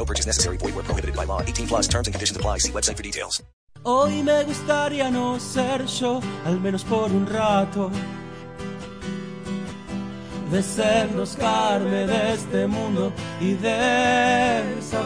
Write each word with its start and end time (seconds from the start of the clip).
No 0.00 0.06
purchase 0.06 0.26
necessary. 0.26 0.56
Void 0.56 0.74
where 0.74 0.84
prohibited 0.84 1.14
by 1.14 1.24
law. 1.24 1.42
18 1.42 1.66
plus 1.68 1.86
terms 1.86 2.06
and 2.08 2.14
conditions 2.14 2.34
apply. 2.38 2.56
See 2.58 2.72
website 2.72 2.96
for 2.96 3.02
details. 3.02 3.42
Hoy 3.84 4.22
me 4.22 4.44
gustaría 4.44 5.10
no 5.10 5.38
ser 5.38 5.84
yo, 5.86 6.22
al 6.46 6.58
menos 6.58 6.84
por 6.84 7.12
un 7.12 7.26
rato. 7.26 7.90
Desenroscarme 10.50 12.06
de 12.06 12.32
este 12.32 12.66
mundo 12.66 13.12
y 13.40 13.52
desaparecer. 14.72 14.96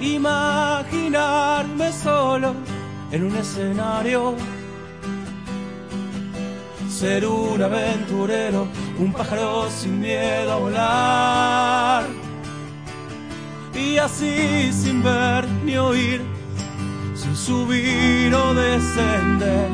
Imaginarme 0.00 1.92
solo 1.92 2.54
en 3.10 3.24
un 3.24 3.34
escenario. 3.36 4.36
Ser 6.88 7.26
un 7.26 7.60
aventurero, 7.60 8.68
un 9.00 9.12
pájaro 9.12 9.68
sin 9.70 9.98
miedo 9.98 10.52
a 10.52 10.56
volar 10.56 12.24
y 13.74 13.98
así 13.98 14.72
sin 14.72 15.02
ver 15.02 15.46
ni 15.64 15.76
oír, 15.76 16.22
sin 17.14 17.36
subir 17.36 18.34
o 18.34 18.54
descender, 18.54 19.68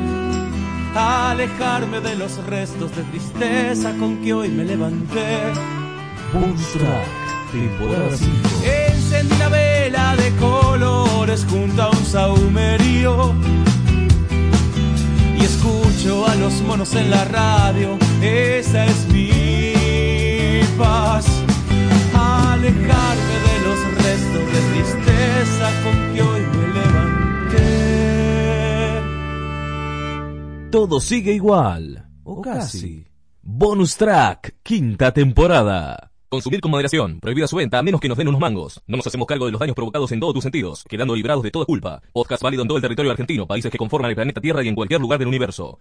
alejarme 0.94 2.00
de 2.00 2.16
los 2.16 2.44
restos 2.46 2.94
de 2.96 3.02
tristeza 3.04 3.94
con 3.98 4.22
que 4.22 4.32
hoy 4.32 4.48
me 4.48 4.64
levanté. 4.64 5.52
Bonstrack, 6.32 7.52
temporada 7.52 8.16
5. 8.16 8.32
Encendí 8.64 9.34
una 9.34 9.48
vela 9.48 10.16
de 10.16 10.30
colores 10.36 11.46
junto 11.50 11.82
a 11.82 11.90
un 11.90 12.04
saumerío 12.04 13.34
y 15.38 15.44
escucho 15.44 16.26
a 16.26 16.34
los 16.36 16.60
monos 16.62 16.94
en 16.94 17.10
la 17.10 17.24
radio, 17.24 17.98
esa 18.22 18.86
es 18.86 19.06
mi 19.12 19.72
paz. 20.78 21.26
Alejarme 22.14 23.34
de 23.44 23.49
los 23.64 23.78
restos 23.96 24.46
de 24.52 24.60
tristeza 24.72 25.66
con 25.82 26.14
que 26.14 26.22
hoy 26.22 26.40
me 26.40 26.66
levanté. 26.74 27.90
Todo 30.70 31.00
sigue 31.00 31.32
igual. 31.32 32.06
O 32.24 32.40
casi. 32.40 33.06
Bonus 33.42 33.96
Track, 33.96 34.56
quinta 34.62 35.12
temporada. 35.12 36.10
Consumir 36.28 36.60
con 36.60 36.70
moderación. 36.70 37.18
Prohibida 37.18 37.48
su 37.48 37.56
venta 37.56 37.80
a 37.80 37.82
menos 37.82 38.00
que 38.00 38.08
nos 38.08 38.16
den 38.16 38.28
unos 38.28 38.40
mangos. 38.40 38.80
No 38.86 38.96
nos 38.96 39.06
hacemos 39.06 39.26
cargo 39.26 39.46
de 39.46 39.52
los 39.52 39.58
daños 39.58 39.74
provocados 39.74 40.12
en 40.12 40.20
todos 40.20 40.32
tus 40.32 40.44
sentidos, 40.44 40.84
quedando 40.88 41.16
librados 41.16 41.42
de 41.42 41.50
toda 41.50 41.64
culpa. 41.64 42.00
Podcast 42.12 42.40
válido 42.40 42.62
en 42.62 42.68
todo 42.68 42.78
el 42.78 42.82
territorio 42.82 43.10
argentino, 43.10 43.48
países 43.48 43.72
que 43.72 43.78
conforman 43.78 44.10
el 44.10 44.14
planeta 44.14 44.40
Tierra 44.40 44.62
y 44.62 44.68
en 44.68 44.76
cualquier 44.76 45.00
lugar 45.00 45.18
del 45.18 45.26
universo. 45.26 45.80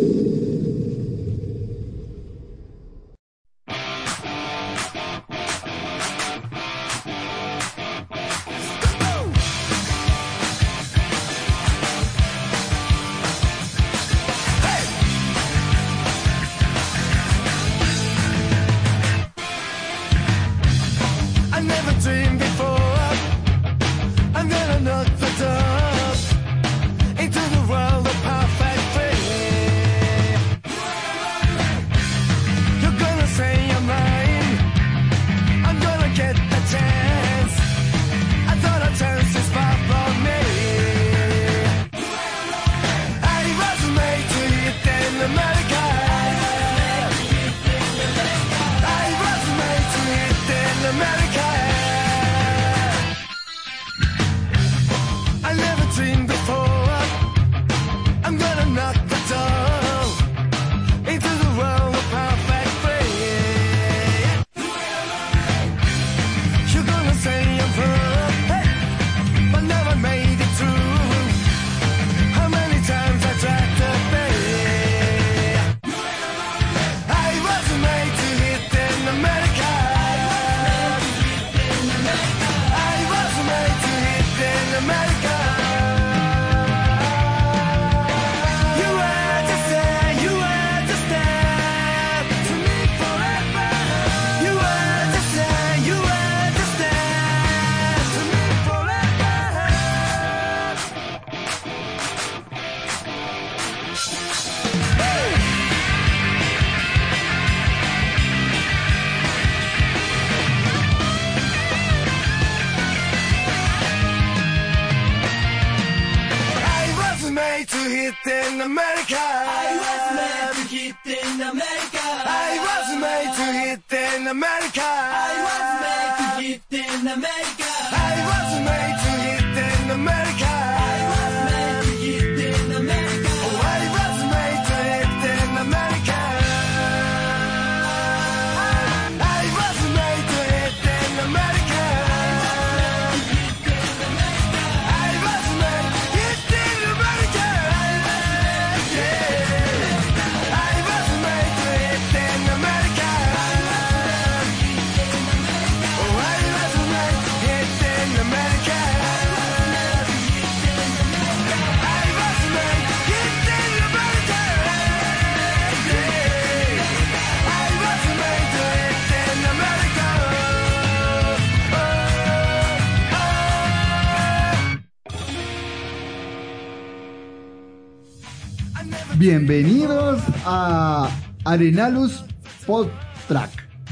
Arenalus 181.61 182.25
Podtrack. 182.65 183.51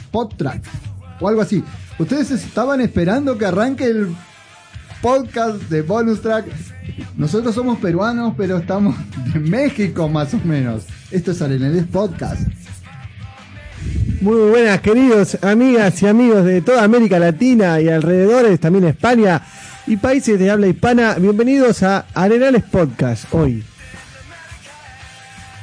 Podtrack. 0.09 0.63
O 1.19 1.27
algo 1.27 1.41
así. 1.41 1.63
Ustedes 1.99 2.31
estaban 2.31 2.81
esperando 2.81 3.37
que 3.37 3.45
arranque 3.45 3.85
el 3.85 4.15
podcast 5.03 5.61
de 5.69 5.83
Bonus 5.83 6.19
Track. 6.21 6.47
Nosotros 7.15 7.53
somos 7.53 7.77
peruanos, 7.77 8.33
pero 8.35 8.57
estamos 8.57 8.95
de 9.31 9.39
México 9.39 10.09
más 10.09 10.33
o 10.33 10.39
menos. 10.43 10.85
Esto 11.11 11.29
es 11.29 11.43
Arenales 11.43 11.85
Podcast. 11.85 12.41
Muy 14.21 14.49
buenas, 14.49 14.81
queridos 14.81 15.37
amigas 15.43 16.01
y 16.01 16.07
amigos 16.07 16.45
de 16.45 16.61
toda 16.61 16.83
América 16.83 17.19
Latina 17.19 17.79
y 17.79 17.87
alrededores, 17.87 18.59
también 18.59 18.85
España 18.85 19.43
y 19.85 19.95
países 19.95 20.39
de 20.39 20.49
habla 20.49 20.67
hispana. 20.67 21.13
Bienvenidos 21.19 21.83
a 21.83 22.07
Arenales 22.15 22.63
Podcast 22.63 23.31
hoy. 23.31 23.63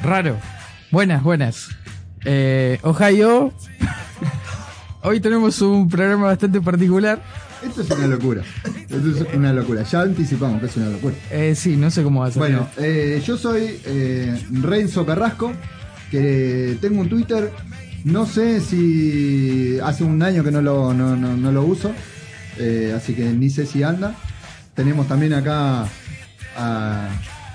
Raro. 0.02 0.36
Buenas, 0.92 1.22
buenas. 1.22 1.68
Eh, 2.28 2.78
Ohio. 2.82 3.52
Hoy 5.02 5.20
tenemos 5.20 5.60
un 5.62 5.88
programa 5.88 6.26
bastante 6.26 6.60
particular. 6.60 7.22
Esto 7.64 7.82
es 7.82 7.90
una 7.90 8.06
locura. 8.08 8.42
Esto 8.64 8.96
es 8.96 9.34
una 9.34 9.52
locura. 9.52 9.82
Ya 9.84 10.00
anticipamos 10.02 10.60
que 10.60 10.66
es 10.66 10.76
una 10.76 10.88
locura. 10.90 11.14
Eh, 11.30 11.54
sí, 11.54 11.76
no 11.76 11.90
sé 11.90 12.02
cómo 12.02 12.20
va 12.22 12.26
a 12.26 12.30
ser. 12.32 12.40
Bueno, 12.40 12.68
eh, 12.78 13.22
yo 13.24 13.36
soy 13.38 13.80
eh, 13.84 14.44
Renzo 14.50 15.06
Carrasco, 15.06 15.52
que 16.10 16.76
tengo 16.80 17.00
un 17.00 17.08
Twitter. 17.08 17.52
No 18.04 18.26
sé 18.26 18.60
si 18.60 19.78
hace 19.82 20.02
un 20.04 20.20
año 20.22 20.42
que 20.44 20.50
no 20.50 20.60
lo, 20.62 20.92
no, 20.94 21.16
no- 21.16 21.36
no 21.36 21.50
lo 21.52 21.62
uso, 21.64 21.92
eh, 22.58 22.92
así 22.96 23.14
que 23.14 23.24
ni 23.32 23.50
sé 23.50 23.66
si 23.66 23.82
anda. 23.84 24.14
Tenemos 24.74 25.06
también 25.08 25.32
acá 25.32 25.86
a- 26.56 27.08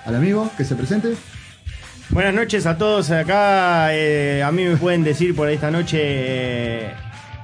al 0.06 0.16
amigo 0.16 0.50
que 0.58 0.64
se 0.66 0.76
presente. 0.76 1.14
Buenas 2.12 2.34
noches 2.34 2.66
a 2.66 2.78
todos 2.78 3.10
acá. 3.12 3.90
eh, 3.96 4.44
a 4.44 4.52
mí 4.52 4.64
me 4.66 4.76
pueden 4.78 5.04
decir 5.04 5.34
por 5.36 5.50
esta 5.50 5.72
noche 5.72 5.98
eh, 6.02 6.92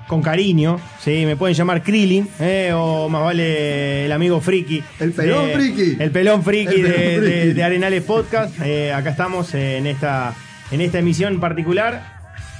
con 0.07 0.21
cariño, 0.21 0.79
¿sí? 0.99 1.25
Me 1.25 1.35
pueden 1.37 1.55
llamar 1.55 1.81
Krillin, 1.83 2.27
eh, 2.39 2.71
o 2.75 3.07
más 3.07 3.23
vale 3.23 4.05
el 4.05 4.11
amigo 4.11 4.41
Friki. 4.41 4.83
El 4.99 5.11
pelón 5.13 5.51
friki. 5.51 5.97
El 5.99 6.11
pelón 6.11 6.43
Friki, 6.43 6.75
El 6.75 6.81
pelón 6.81 6.91
de, 6.91 7.19
de- 7.21 7.31
friki. 7.41 7.53
de 7.53 7.63
Arenales 7.63 8.03
Podcast. 8.03 8.55
Eh, 8.61 8.91
acá 8.93 9.11
estamos 9.11 9.53
en 9.53 9.87
esta, 9.87 10.33
en 10.71 10.81
esta 10.81 10.99
emisión 10.99 11.39
particular, 11.39 12.17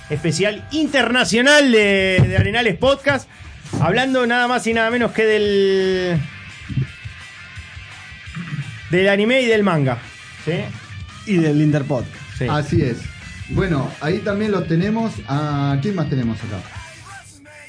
especial 0.10 0.66
internacional 0.72 1.72
de, 1.72 2.24
de 2.26 2.38
Arenales 2.38 2.78
Podcast. 2.78 3.30
Hablando 3.82 4.26
nada 4.26 4.48
más 4.48 4.66
y 4.66 4.74
nada 4.74 4.90
menos 4.92 5.12
que 5.12 5.26
del. 5.26 6.22
del 8.92 9.10
anime 9.10 9.42
y 9.42 9.46
del 9.46 9.64
manga. 9.64 9.98
¿sí? 10.46 10.54
Y 11.28 11.38
del 11.38 11.62
Interpod. 11.62 12.04
Sí. 12.38 12.46
Así 12.50 12.82
es. 12.82 12.98
Bueno, 13.50 13.90
ahí 14.02 14.20
también 14.20 14.52
los 14.52 14.68
tenemos. 14.68 15.14
¿A 15.28 15.78
quién 15.82 15.96
más 15.96 16.10
tenemos 16.10 16.38
acá? 16.40 16.60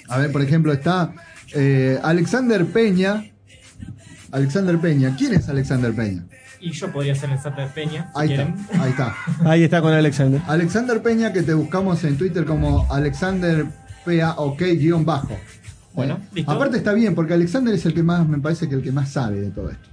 A 0.09 0.19
ver, 0.19 0.33
por 0.33 0.43
ejemplo, 0.43 0.73
está 0.73 1.13
eh, 1.55 1.99
Alexander 2.03 2.65
Peña. 2.67 3.25
Alexander 4.33 4.79
Peña. 4.79 5.15
¿Quién 5.17 5.35
es 5.35 5.49
Alexander 5.49 5.93
Peña? 5.95 6.25
Y 6.61 6.73
yo 6.73 6.91
podría 6.91 7.15
ser 7.15 7.31
de 7.31 7.67
Peña, 7.73 8.11
si 8.13 8.21
Ahí 8.21 8.29
quieren. 8.29 8.55
está, 8.59 8.83
ahí 8.83 8.91
está. 8.91 9.17
Ahí 9.49 9.63
está 9.63 9.81
con 9.81 9.93
Alexander. 9.93 10.43
Alexander 10.49 11.01
Peña, 11.03 11.33
que 11.33 11.43
te 11.43 11.55
buscamos 11.55 12.03
en 12.05 12.17
Twitter 12.17 12.45
como 12.45 12.91
Alexander 12.93 13.67
PAOK 14.05 14.59
guion 14.59 15.05
bajo. 15.05 15.39
Bueno, 15.95 16.15
Eh, 16.15 16.29
listo. 16.35 16.51
Aparte 16.51 16.79
está 16.79 16.93
bien, 16.95 17.15
porque 17.15 17.35
Alexander 17.35 17.73
es 17.75 17.87
el 17.87 17.95
que 17.95 18.03
más, 18.03 18.27
me 18.27 18.39
parece 18.39 18.69
que 18.69 18.75
el 18.75 18.83
que 18.83 18.91
más 18.93 19.11
sabe 19.11 19.41
de 19.41 19.51
todo 19.51 19.71
esto. 19.71 19.89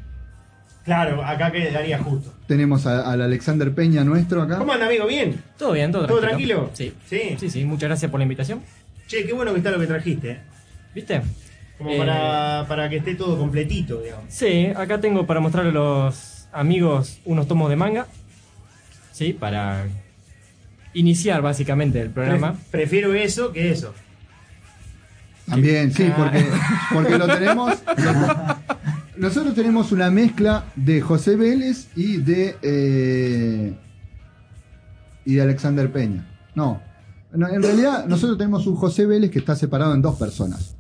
Claro, 0.86 1.24
acá 1.26 1.52
quedaría 1.52 1.98
justo. 1.98 2.32
Tenemos 2.48 2.86
a- 2.86 3.12
al 3.12 3.22
Alexander 3.22 3.74
Peña 3.74 4.04
nuestro 4.04 4.44
acá. 4.44 4.58
¿Cómo 4.60 4.72
anda, 4.72 4.86
amigo? 4.86 5.08
¿Bien? 5.08 5.42
Todo 5.58 5.72
bien, 5.72 5.92
todo, 5.92 6.06
¿Todo 6.06 6.20
tranquilo. 6.22 6.70
Sí. 6.74 6.94
Sí. 7.10 7.36
Sí, 7.40 7.50
sí, 7.50 7.66
muchas 7.66 7.90
gracias 7.90 8.12
por 8.12 8.20
la 8.20 8.24
invitación. 8.24 8.62
Che, 9.08 9.26
qué 9.26 9.34
bueno 9.34 9.52
que 9.52 9.58
está 9.58 9.72
lo 9.72 9.80
que 9.80 9.88
trajiste. 9.88 10.30
eh. 10.32 10.40
¿Viste? 10.94 11.22
Como 11.80 11.90
Eh, 11.90 11.98
para, 11.98 12.66
para 12.68 12.88
que 12.90 12.98
esté 12.98 13.16
todo 13.16 13.38
completito, 13.38 14.00
digamos. 14.02 14.26
Sí, 14.30 14.68
acá 14.76 15.02
tengo 15.02 15.26
para 15.26 15.40
mostrar 15.40 15.66
a 15.66 15.72
los 15.72 16.48
amigos 16.54 17.20
unos 17.26 17.48
tomos 17.48 17.70
de 17.70 17.76
manga. 17.76 18.06
Sí, 19.12 19.34
para 19.34 19.88
iniciar 20.94 21.42
básicamente 21.42 22.00
el 22.00 22.12
programa. 22.12 22.54
Pre- 22.54 22.82
prefiero 22.82 23.14
eso 23.16 23.52
que 23.52 23.72
eso. 23.72 23.94
También, 25.50 25.92
sí, 25.92 26.08
Ah. 26.12 26.16
porque, 26.16 26.46
porque 26.94 27.18
lo 27.18 27.28
tenemos. 27.28 27.74
lo- 27.98 28.56
nosotros 29.17 29.53
tenemos 29.56 29.91
una 29.91 30.09
mezcla 30.12 30.65
de 30.75 31.01
José 31.01 31.35
Vélez 31.35 31.88
y 31.95 32.17
de. 32.17 32.56
eh, 32.62 33.73
y 35.25 35.35
de 35.35 35.41
Alexander 35.41 35.91
Peña. 35.91 36.27
No. 36.53 36.79
En 37.33 37.62
realidad, 37.62 38.06
nosotros 38.06 38.38
tenemos 38.38 38.65
un 38.67 38.75
José 38.75 39.06
Vélez 39.06 39.29
que 39.31 39.39
está 39.39 39.56
separado 39.56 39.94
en 39.94 40.01
dos 40.01 40.15
personas. 40.17 40.75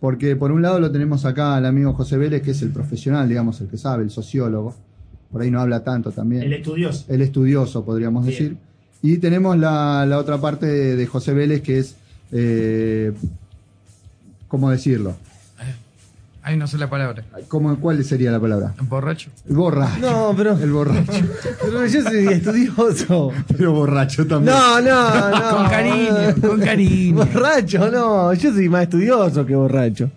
Porque 0.00 0.36
por 0.36 0.52
un 0.52 0.60
lado 0.60 0.78
lo 0.78 0.90
tenemos 0.92 1.24
acá 1.24 1.56
al 1.56 1.64
amigo 1.64 1.94
José 1.94 2.18
Vélez, 2.18 2.42
que 2.42 2.50
es 2.50 2.60
el 2.62 2.70
profesional, 2.70 3.28
digamos, 3.28 3.60
el 3.62 3.68
que 3.68 3.78
sabe, 3.78 4.02
el 4.04 4.10
sociólogo. 4.10 4.74
Por 5.32 5.40
ahí 5.42 5.50
no 5.50 5.60
habla 5.60 5.82
tanto 5.84 6.10
también. 6.12 6.42
El 6.42 6.52
estudioso. 6.52 7.04
El 7.08 7.22
estudioso, 7.22 7.84
podríamos 7.84 8.26
Bien. 8.26 8.38
decir. 8.38 8.56
Y 9.02 9.18
tenemos 9.18 9.56
la, 9.56 10.04
la 10.06 10.18
otra 10.18 10.38
parte 10.38 10.66
de, 10.66 10.96
de 10.96 11.06
José 11.06 11.32
Vélez, 11.32 11.62
que 11.62 11.78
es. 11.78 11.96
eh, 12.32 13.12
¿Cómo 14.48 14.70
decirlo? 14.70 15.14
Hay 16.46 16.54
una 16.54 16.68
sola 16.68 16.88
palabra. 16.88 17.24
¿Cómo, 17.48 17.76
¿Cuál 17.80 18.04
sería 18.04 18.30
la 18.30 18.38
palabra? 18.38 18.72
Borracho. 18.82 19.30
El 19.48 19.56
borracho. 19.56 19.98
No, 19.98 20.32
pero, 20.36 20.52
El 20.56 20.70
borracho. 20.70 21.12
pero 21.60 21.84
yo 21.86 22.02
soy 22.04 22.26
estudioso. 22.28 23.32
Pero 23.48 23.72
borracho 23.72 24.24
también. 24.28 24.54
No, 24.54 24.80
no, 24.80 25.30
no. 25.30 25.56
Con 25.56 25.68
cariño, 25.68 26.34
con 26.40 26.60
cariño. 26.60 27.16
Borracho, 27.16 27.90
no. 27.90 28.32
Yo 28.34 28.52
soy 28.52 28.68
más 28.68 28.84
estudioso 28.84 29.44
que 29.44 29.56
borracho. 29.56 30.08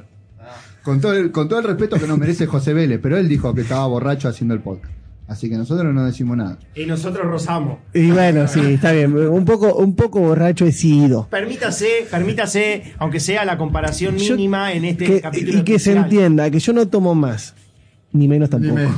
Con 0.84 1.02
todo, 1.02 1.14
el, 1.14 1.32
con 1.32 1.50
todo 1.50 1.62
el 1.62 1.66
respeto 1.66 1.98
que 1.98 2.06
nos 2.06 2.20
merece 2.20 2.46
José 2.46 2.76
Vélez, 2.76 3.00
pero 3.02 3.18
él 3.18 3.28
dijo 3.28 3.52
que 3.56 3.62
estaba 3.62 3.88
borracho 3.88 4.30
haciendo 4.30 4.54
el 4.54 4.60
podcast. 4.60 4.94
Así 5.30 5.48
que 5.48 5.56
nosotros 5.58 5.94
no 5.94 6.04
decimos 6.06 6.36
nada. 6.38 6.58
Y 6.76 6.86
nosotros 6.88 7.26
rozamos. 7.28 7.78
Y 7.94 8.10
bueno, 8.10 8.48
sí, 8.48 8.60
está 8.74 8.92
bien. 8.92 9.16
Un 9.16 9.46
poco, 9.46 9.76
un 9.76 9.96
poco 9.96 10.20
borracho 10.20 10.66
he 10.66 10.72
sido. 10.72 11.28
Permítase, 11.30 12.08
permítase, 12.10 12.96
aunque 12.98 13.20
sea 13.20 13.46
la 13.46 13.56
comparación 13.58 14.18
Yo- 14.18 14.34
mínima 14.36 14.74
en 14.74 14.86
este 14.86 15.06
Que- 15.06 15.22
capítulo. 15.22 15.60
y 15.60 15.64
que 15.64 15.78
se 15.78 15.92
entienda 15.94 16.50
que 16.50 16.60
yo 16.60 16.74
no 16.74 16.88
tomo 16.88 17.14
más. 17.14 17.54
Ni 18.12 18.28
menos 18.28 18.50
tampoco. 18.50 18.80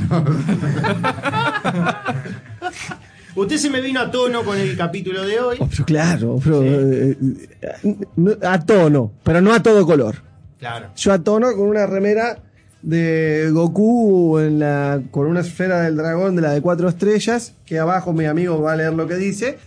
Usted 3.34 3.56
se 3.56 3.70
me 3.70 3.80
vino 3.80 4.00
a 4.00 4.10
tono 4.10 4.42
con 4.42 4.58
el 4.58 4.76
capítulo 4.76 5.22
de 5.26 5.40
hoy. 5.40 5.56
Oh, 5.60 5.66
pero 5.70 5.84
claro, 5.86 6.38
pero, 6.42 6.62
eh, 6.64 7.16
eh, 7.62 8.38
a 8.42 8.58
tono, 8.60 9.12
pero 9.22 9.40
no 9.40 9.52
a 9.54 9.62
todo 9.62 9.86
color. 9.86 10.16
Claro. 10.58 10.88
Yo 10.96 11.12
a 11.12 11.18
tono 11.18 11.52
con 11.54 11.66
una 11.68 11.86
remera 11.86 12.38
de 12.82 13.48
Goku 13.52 14.38
en 14.38 14.58
la, 14.58 15.00
con 15.10 15.26
una 15.26 15.40
esfera 15.40 15.80
del 15.82 15.96
dragón 15.96 16.34
de 16.36 16.42
la 16.42 16.50
de 16.52 16.60
cuatro 16.60 16.88
estrellas, 16.88 17.54
que 17.64 17.78
abajo 17.78 18.12
mi 18.12 18.24
amigo 18.26 18.60
va 18.60 18.72
a 18.72 18.76
leer 18.76 18.92
lo 18.92 19.06
que 19.06 19.16
dice. 19.16 19.58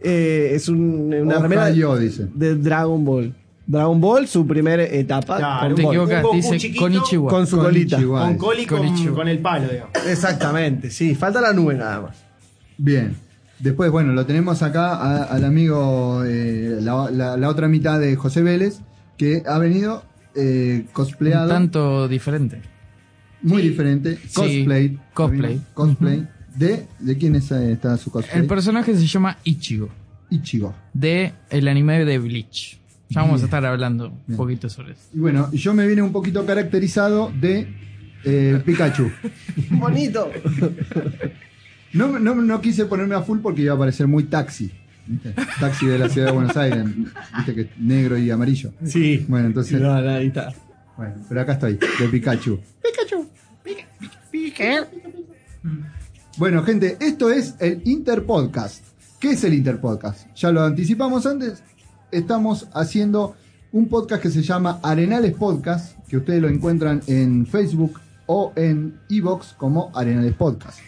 Eh, 0.00 0.50
es 0.54 0.68
un- 0.68 1.14
una 1.14 1.38
remera 1.38 1.70
dice. 1.70 2.26
de 2.34 2.56
Dragon 2.56 3.04
Ball. 3.04 3.34
Dragon 3.66 3.98
Ball, 3.98 4.26
su 4.26 4.46
primera 4.46 4.82
etapa. 4.84 5.38
Claro, 5.38 5.66
con 5.68 5.74
te 5.76 5.82
Ball. 5.82 5.94
equivocas, 5.94 6.16
Un 6.16 6.22
Goku 6.24 6.36
dice 6.36 6.58
chiquito 6.58 6.82
Konichiwa. 6.82 7.30
Con 7.30 7.46
su 7.46 7.56
colita. 7.56 7.96
Con 8.02 8.36
coli 8.36 8.66
con, 8.66 9.14
con 9.14 9.28
el 9.28 9.38
palo, 9.38 9.68
digamos. 9.68 9.92
Exactamente, 10.06 10.90
sí, 10.90 11.14
falta 11.14 11.40
la 11.40 11.52
nube 11.54 11.74
nada 11.74 12.00
más. 12.02 12.16
Bien. 12.76 13.16
Después, 13.60 13.90
bueno, 13.90 14.12
lo 14.12 14.26
tenemos 14.26 14.62
acá 14.62 14.94
a- 14.96 15.22
al 15.24 15.44
amigo, 15.44 16.22
eh, 16.26 16.76
la, 16.82 17.08
la- 17.10 17.36
la 17.38 17.48
otra 17.48 17.68
mitad 17.68 17.98
de 18.00 18.16
José 18.16 18.42
Vélez, 18.42 18.80
que 19.16 19.42
ha 19.46 19.58
venido 19.58 20.02
eh, 20.34 20.82
Un 20.86 20.92
cosplayado. 20.92 21.48
tanto 21.48 22.08
diferente. 22.08 22.60
muy 23.42 23.62
diferente. 23.62 24.16
Sí, 24.28 24.32
Cosplay. 24.34 24.98
cosplay. 25.12 25.60
Cosplay. 25.74 26.28
De, 26.56 26.86
¿De 27.00 27.18
quién 27.18 27.34
es, 27.36 27.50
eh, 27.50 27.72
está 27.72 27.96
su 27.96 28.10
cosplay? 28.10 28.40
El 28.40 28.46
personaje 28.46 28.94
se 28.96 29.06
llama 29.06 29.38
Ichigo, 29.44 29.88
Ichigo. 30.30 30.74
de 30.92 31.32
el 31.50 31.68
anime 31.68 32.04
de 32.04 32.18
Bleach. 32.18 32.78
Ya 33.10 33.20
vamos 33.22 33.42
a 33.42 33.44
estar 33.44 33.64
hablando 33.66 34.08
un 34.08 34.20
Bien. 34.26 34.36
poquito 34.36 34.68
sobre 34.68 34.92
eso. 34.92 35.02
Y 35.12 35.18
bueno, 35.18 35.50
yo 35.52 35.74
me 35.74 35.86
vine 35.86 36.02
un 36.02 36.10
poquito 36.12 36.44
caracterizado 36.46 37.30
de 37.38 37.68
eh, 38.24 38.60
Pikachu. 38.64 39.10
Bonito. 39.70 40.30
No, 41.92 42.18
no, 42.18 42.34
no 42.34 42.60
quise 42.60 42.86
ponerme 42.86 43.14
a 43.14 43.22
full 43.22 43.38
porque 43.38 43.62
iba 43.62 43.74
a 43.74 43.78
parecer 43.78 44.08
muy 44.08 44.24
taxi. 44.24 44.68
¿Viste? 45.06 45.34
Taxi 45.60 45.86
de 45.86 45.98
la 45.98 46.08
ciudad 46.08 46.28
de 46.28 46.32
Buenos 46.32 46.56
Aires. 46.56 46.84
Viste 47.36 47.54
que 47.54 47.60
es 47.62 47.68
negro 47.78 48.18
y 48.18 48.30
amarillo. 48.30 48.72
Sí. 48.84 49.24
Bueno, 49.28 49.46
entonces. 49.46 49.80
No, 49.80 50.00
no, 50.00 50.10
ahí 50.10 50.28
está. 50.28 50.52
Bueno, 50.96 51.14
pero 51.28 51.40
acá 51.40 51.54
estoy, 51.54 51.74
de 51.74 52.08
Pikachu. 52.08 52.60
Pikachu. 52.82 53.28
Bueno, 56.36 56.62
gente, 56.62 56.96
esto 57.00 57.30
es 57.30 57.54
el 57.58 57.82
Interpodcast. 57.84 58.84
¿Qué 59.20 59.30
es 59.30 59.44
el 59.44 59.54
Interpodcast? 59.54 60.26
Ya 60.36 60.52
lo 60.52 60.62
anticipamos 60.62 61.26
antes. 61.26 61.62
Estamos 62.10 62.68
haciendo 62.74 63.36
un 63.72 63.88
podcast 63.88 64.22
que 64.22 64.30
se 64.30 64.42
llama 64.42 64.78
Arenales 64.82 65.34
Podcast, 65.34 65.98
que 66.08 66.16
ustedes 66.16 66.42
lo 66.42 66.48
encuentran 66.48 67.00
en 67.06 67.46
Facebook 67.46 68.00
o 68.26 68.52
en 68.56 69.00
Evox 69.08 69.54
como 69.54 69.90
Arenales 69.94 70.34
Podcast. 70.34 70.80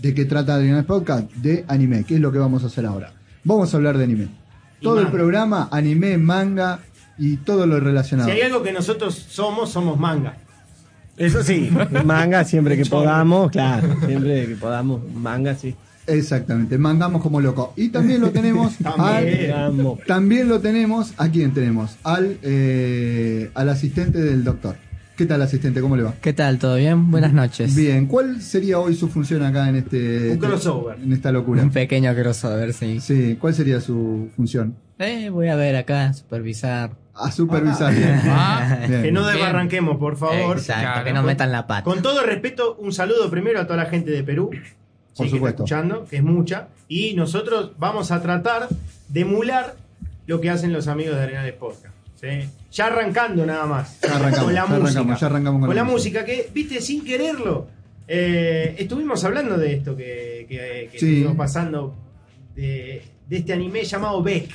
¿De 0.00 0.12
qué 0.12 0.26
trata 0.26 0.56
Adrián 0.56 0.84
Podcast? 0.84 1.30
De 1.34 1.64
anime. 1.68 2.04
¿Qué 2.04 2.16
es 2.16 2.20
lo 2.20 2.30
que 2.30 2.38
vamos 2.38 2.64
a 2.64 2.66
hacer 2.66 2.84
ahora? 2.84 3.15
Vamos 3.46 3.72
a 3.72 3.76
hablar 3.76 3.96
de 3.96 4.02
anime. 4.02 4.28
Todo 4.82 5.00
el 5.00 5.06
programa, 5.06 5.68
anime, 5.70 6.18
manga 6.18 6.80
y 7.16 7.36
todo 7.36 7.64
lo 7.64 7.78
relacionado. 7.78 8.28
Si 8.28 8.34
hay 8.34 8.42
algo 8.42 8.62
que 8.64 8.72
nosotros 8.72 9.14
somos, 9.14 9.70
somos 9.70 9.98
manga. 9.98 10.36
Eso 11.16 11.44
sí, 11.44 11.70
manga 12.04 12.42
siempre 12.44 12.76
que 12.76 12.84
podamos, 12.84 13.52
claro. 13.52 13.96
Siempre 14.04 14.46
que 14.48 14.56
podamos, 14.56 15.00
manga 15.14 15.54
sí. 15.54 15.76
Exactamente, 16.08 16.76
mangamos 16.76 17.22
como 17.22 17.40
loco. 17.40 17.72
Y 17.76 17.90
también 17.90 18.20
lo 18.20 18.30
tenemos 18.30 18.76
También. 18.82 19.52
al, 19.52 19.98
también 20.08 20.48
lo 20.48 20.60
tenemos, 20.60 21.14
¿a 21.16 21.28
quién 21.28 21.54
tenemos? 21.54 21.96
Al, 22.02 22.38
eh, 22.42 23.50
al 23.54 23.68
asistente 23.68 24.20
del 24.20 24.42
doctor. 24.42 24.76
¿Qué 25.16 25.24
tal 25.24 25.40
asistente? 25.40 25.80
¿Cómo 25.80 25.96
le 25.96 26.02
va? 26.02 26.14
¿Qué 26.20 26.34
tal? 26.34 26.58
¿Todo 26.58 26.76
bien? 26.76 27.10
Buenas 27.10 27.32
noches. 27.32 27.74
Bien, 27.74 28.06
¿cuál 28.06 28.42
sería 28.42 28.78
hoy 28.78 28.94
su 28.94 29.08
función 29.08 29.42
acá 29.42 29.68
en 29.70 29.76
este 29.76 30.32
Un 30.32 30.38
crossover. 30.38 30.98
en 31.02 31.12
esta 31.12 31.32
locura? 31.32 31.62
Un 31.62 31.70
pequeño 31.70 32.14
crossover, 32.14 32.74
sí. 32.74 33.00
Sí, 33.00 33.36
¿cuál 33.40 33.54
sería 33.54 33.80
su 33.80 34.28
función? 34.36 34.76
Eh, 34.98 35.30
voy 35.30 35.48
a 35.48 35.56
ver 35.56 35.74
acá, 35.76 36.12
supervisar. 36.12 36.90
A 37.14 37.32
supervisar. 37.32 37.94
bien. 37.94 38.20
Ah. 38.24 38.78
Bien. 38.88 39.02
Que 39.04 39.12
no 39.12 39.26
desbarranquemos, 39.26 39.96
por 39.96 40.16
favor. 40.18 40.58
Exacto, 40.58 41.04
que 41.04 41.14
no 41.14 41.22
metan 41.22 41.50
la 41.50 41.66
pata. 41.66 41.82
Con 41.84 42.02
todo 42.02 42.22
respeto, 42.22 42.76
un 42.78 42.92
saludo 42.92 43.30
primero 43.30 43.58
a 43.58 43.66
toda 43.66 43.78
la 43.84 43.86
gente 43.90 44.10
de 44.10 44.22
Perú. 44.22 44.50
sí, 44.52 44.58
Por 44.58 44.64
que 44.64 45.22
está 45.24 45.36
supuesto. 45.36 45.62
escuchando, 45.64 46.04
que 46.04 46.16
es 46.16 46.22
mucha. 46.22 46.68
Y 46.88 47.14
nosotros 47.14 47.72
vamos 47.78 48.10
a 48.10 48.20
tratar 48.20 48.68
de 49.08 49.20
emular 49.20 49.76
lo 50.26 50.42
que 50.42 50.50
hacen 50.50 50.74
los 50.74 50.88
amigos 50.88 51.16
de 51.16 51.22
Arenales 51.22 51.54
Podcast. 51.54 51.94
¿Sí? 52.20 52.26
Ya 52.72 52.86
arrancando 52.86 53.46
nada 53.46 53.66
más. 53.66 54.00
Ya 54.00 54.16
arrancamos, 54.16 54.44
con 54.44 54.54
la 54.54 54.60
ya 54.60 54.66
música. 54.66 54.88
arrancamos, 55.00 55.20
ya 55.20 55.26
arrancamos 55.26 55.60
con 55.60 55.66
con 55.68 55.76
la 55.76 55.82
la 55.84 55.88
música, 55.90 56.24
que, 56.24 56.50
viste, 56.52 56.80
sin 56.80 57.04
quererlo. 57.04 57.68
eh, 58.08 58.74
estuvimos 58.78 59.24
hablando 59.24 59.56
de 59.56 59.74
esto 59.74 59.96
que, 59.96 60.46
que, 60.48 60.88
que 60.92 60.98
Sí. 60.98 61.06
estuvimos 61.06 61.36
pasando. 61.36 61.94
De, 62.54 63.02
de 63.28 63.36
este 63.36 63.52
anime 63.52 63.84
llamado 63.84 64.22
Beck. 64.22 64.48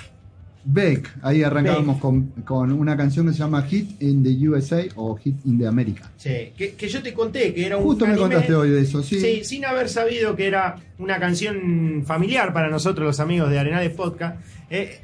Beck, 0.63 1.17
ahí 1.23 1.41
arrancábamos 1.43 1.99
con, 1.99 2.27
con 2.45 2.71
una 2.71 2.95
canción 2.95 3.25
que 3.27 3.33
se 3.33 3.39
llama 3.39 3.63
Hit 3.63 3.99
in 4.01 4.23
the 4.23 4.47
USA 4.47 4.83
o 4.95 5.15
Hit 5.15 5.35
in 5.45 5.57
the 5.59 5.65
America. 5.67 6.11
Sí, 6.17 6.51
que, 6.55 6.73
que 6.75 6.87
yo 6.87 7.01
te 7.01 7.13
conté 7.13 7.51
que 7.53 7.65
era 7.65 7.77
un 7.77 7.83
Justo 7.83 8.05
me 8.07 8.15
contaste 8.15 8.53
hoy 8.53 8.69
de 8.69 8.81
eso, 8.81 9.01
sí. 9.03 9.43
sin 9.43 9.65
haber 9.65 9.89
sabido 9.89 10.35
que 10.35 10.45
era 10.47 10.77
una 10.99 11.19
canción 11.19 12.03
familiar 12.05 12.53
para 12.53 12.69
nosotros 12.69 13.05
los 13.07 13.19
amigos 13.19 13.49
de 13.49 13.57
Arenales 13.59 13.91
Podcast, 13.91 14.39
eh, 14.69 14.99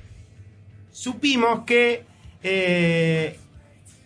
supimos 0.92 1.62
que 1.66 2.04
eh, 2.50 3.36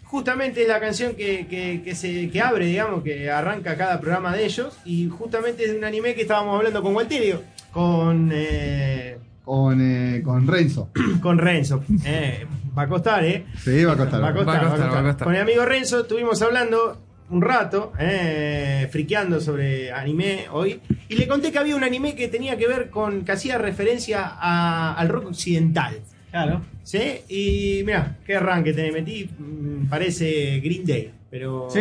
justamente 0.04 0.62
es 0.64 0.68
la 0.68 0.80
canción 0.80 1.14
que, 1.16 1.48
que- 1.48 1.82
que 1.84 1.96
se, 1.96 2.30
que 2.30 2.42
abre, 2.42 2.66
digamos, 2.66 3.04
que 3.04 3.30
arranca 3.32 3.78
cada 3.78 4.00
programa 4.00 4.36
de 4.36 4.46
ellos, 4.46 4.78
y 4.86 5.08
justamente 5.10 5.64
es 5.66 5.72
de 5.72 5.78
un 5.78 5.84
anime 5.86 6.14
que 6.16 6.22
estábamos 6.24 6.58
hablando 6.58 6.82
con 6.82 6.96
Walterio, 6.96 7.42
con, 7.72 8.30
eh, 8.34 9.18
Con, 9.46 9.80
eh, 9.82 10.22
con 10.24 10.48
Renzo. 10.48 10.90
con 11.22 11.38
Renzo. 11.38 11.84
Eh, 12.06 12.46
va 12.78 12.84
a 12.84 12.88
costar, 12.88 13.24
¿eh? 13.26 13.46
Sí, 13.64 13.84
va 13.84 13.94
a 13.94 13.98
costar. 13.98 14.22
Va 14.24 14.30
a 14.30 14.34
costar, 14.34 14.56
Va 14.56 14.60
a 14.60 14.64
va 14.64 14.68
a 14.68 14.70
costar, 14.72 14.88
costar. 14.88 15.04
va 15.04 15.10
a 15.10 15.12
costar. 15.12 15.26
Con 15.26 15.36
el 15.36 15.42
amigo 15.42 15.66
Renzo 15.66 16.02
estuvimos 16.02 16.42
hablando 16.42 17.02
un 17.30 17.42
rato, 17.42 17.94
eh, 17.98 18.90
friqueando 18.92 19.40
sobre 19.40 19.92
anime 19.94 20.48
hoy, 20.52 20.82
y 21.08 21.16
le 21.16 21.28
conté 21.30 21.52
que 21.52 21.60
había 21.60 21.76
un 21.78 21.84
anime 21.86 22.14
que 22.16 22.28
tenía 22.28 22.58
que 22.58 22.68
ver 22.68 22.90
con, 22.90 23.24
que 23.24 23.32
hacía 23.32 23.58
referencia 23.58 24.22
a- 24.26 24.94
al 24.98 25.08
rock 25.08 25.28
occidental. 25.28 26.00
Claro. 26.30 26.62
¿Sí? 26.84 27.00
Y 27.30 27.84
mira, 27.86 28.18
qué 28.26 28.36
arranque 28.36 28.74
te 28.74 28.92
metí, 28.92 29.30
mm, 29.38 29.88
parece 29.88 30.60
Green 30.60 30.86
Day, 30.86 31.12
pero... 31.30 31.68
Sí, 31.72 31.80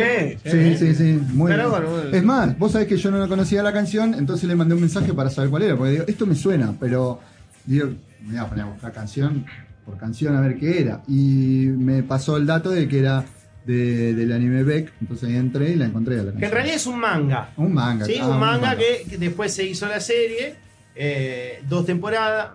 sí, 0.77 0.93
sí, 0.95 1.19
muy 1.33 1.51
Pero 1.51 1.69
bien. 1.69 1.81
bueno, 1.81 1.89
bueno. 2.01 2.15
Es 2.17 2.23
más, 2.23 2.57
vos 2.57 2.71
sabés 2.71 2.87
que 2.87 2.97
yo 2.97 3.09
no 3.11 3.27
conocía 3.27 3.63
la 3.63 3.73
canción, 3.73 4.13
entonces 4.13 4.47
le 4.47 4.55
mandé 4.55 4.75
un 4.75 4.81
mensaje 4.81 5.13
para 5.13 5.29
saber 5.29 5.49
cuál 5.49 5.63
era, 5.63 5.75
porque 5.75 5.91
digo, 5.93 6.03
esto 6.07 6.25
me 6.27 6.35
suena, 6.35 6.73
pero 6.79 7.19
digo, 7.65 7.87
me 8.25 8.33
voy 8.33 8.37
a 8.37 8.45
poner 8.47 8.65
a 8.65 8.67
buscar 8.69 8.91
canción 8.93 9.45
por 9.85 9.97
canción 9.97 10.35
a 10.35 10.41
ver 10.41 10.57
qué 10.57 10.79
era. 10.79 11.01
Y 11.07 11.65
me 11.75 12.03
pasó 12.03 12.37
el 12.37 12.45
dato 12.45 12.69
de 12.69 12.87
que 12.87 12.99
era 12.99 13.25
de- 13.65 14.13
del 14.13 14.31
anime 14.31 14.63
Beck, 14.63 14.93
entonces 15.01 15.29
ahí 15.29 15.35
entré 15.35 15.71
y 15.71 15.75
la 15.75 15.85
encontré 15.85 16.19
a 16.19 16.23
la 16.23 16.31
Que 16.33 16.45
en 16.45 16.51
realidad 16.51 16.75
es 16.75 16.85
un 16.85 16.99
manga. 16.99 17.49
Un 17.57 17.73
manga. 17.73 18.05
Sí, 18.05 18.17
ah, 18.21 18.27
un 18.27 18.39
manga 18.39 18.75
que, 18.77 19.03
que 19.09 19.17
después 19.17 19.51
se 19.53 19.65
hizo 19.65 19.87
la 19.87 19.99
serie, 19.99 20.53
eh, 20.95 21.61
dos 21.67 21.85
temporadas, 21.85 22.49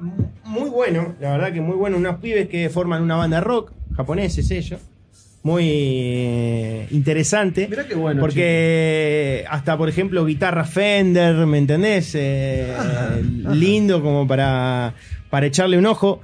muy 0.46 0.70
bueno, 0.70 1.14
la 1.20 1.32
verdad 1.32 1.52
que 1.52 1.60
muy 1.60 1.76
bueno, 1.76 1.96
unos 1.96 2.16
pibes 2.16 2.48
que 2.48 2.70
forman 2.70 3.02
una 3.02 3.16
banda 3.16 3.40
rock, 3.40 3.72
japoneses 3.96 4.50
ellos, 4.50 4.80
muy 5.42 5.64
eh, 5.68 6.88
interesante. 6.90 7.68
Mirá 7.68 7.86
qué 7.86 7.94
bueno. 7.94 8.20
Porque 8.20 9.44
hasta, 9.48 9.78
por 9.78 9.88
ejemplo, 9.88 10.24
guitarra 10.24 10.64
Fender, 10.64 11.34
¿me 11.46 11.58
entendés? 11.58 12.14
Eh, 12.14 12.74
lindo 13.52 14.02
como 14.02 14.26
para, 14.26 14.94
para 15.30 15.46
echarle 15.46 15.78
un 15.78 15.86
ojo. 15.86 16.20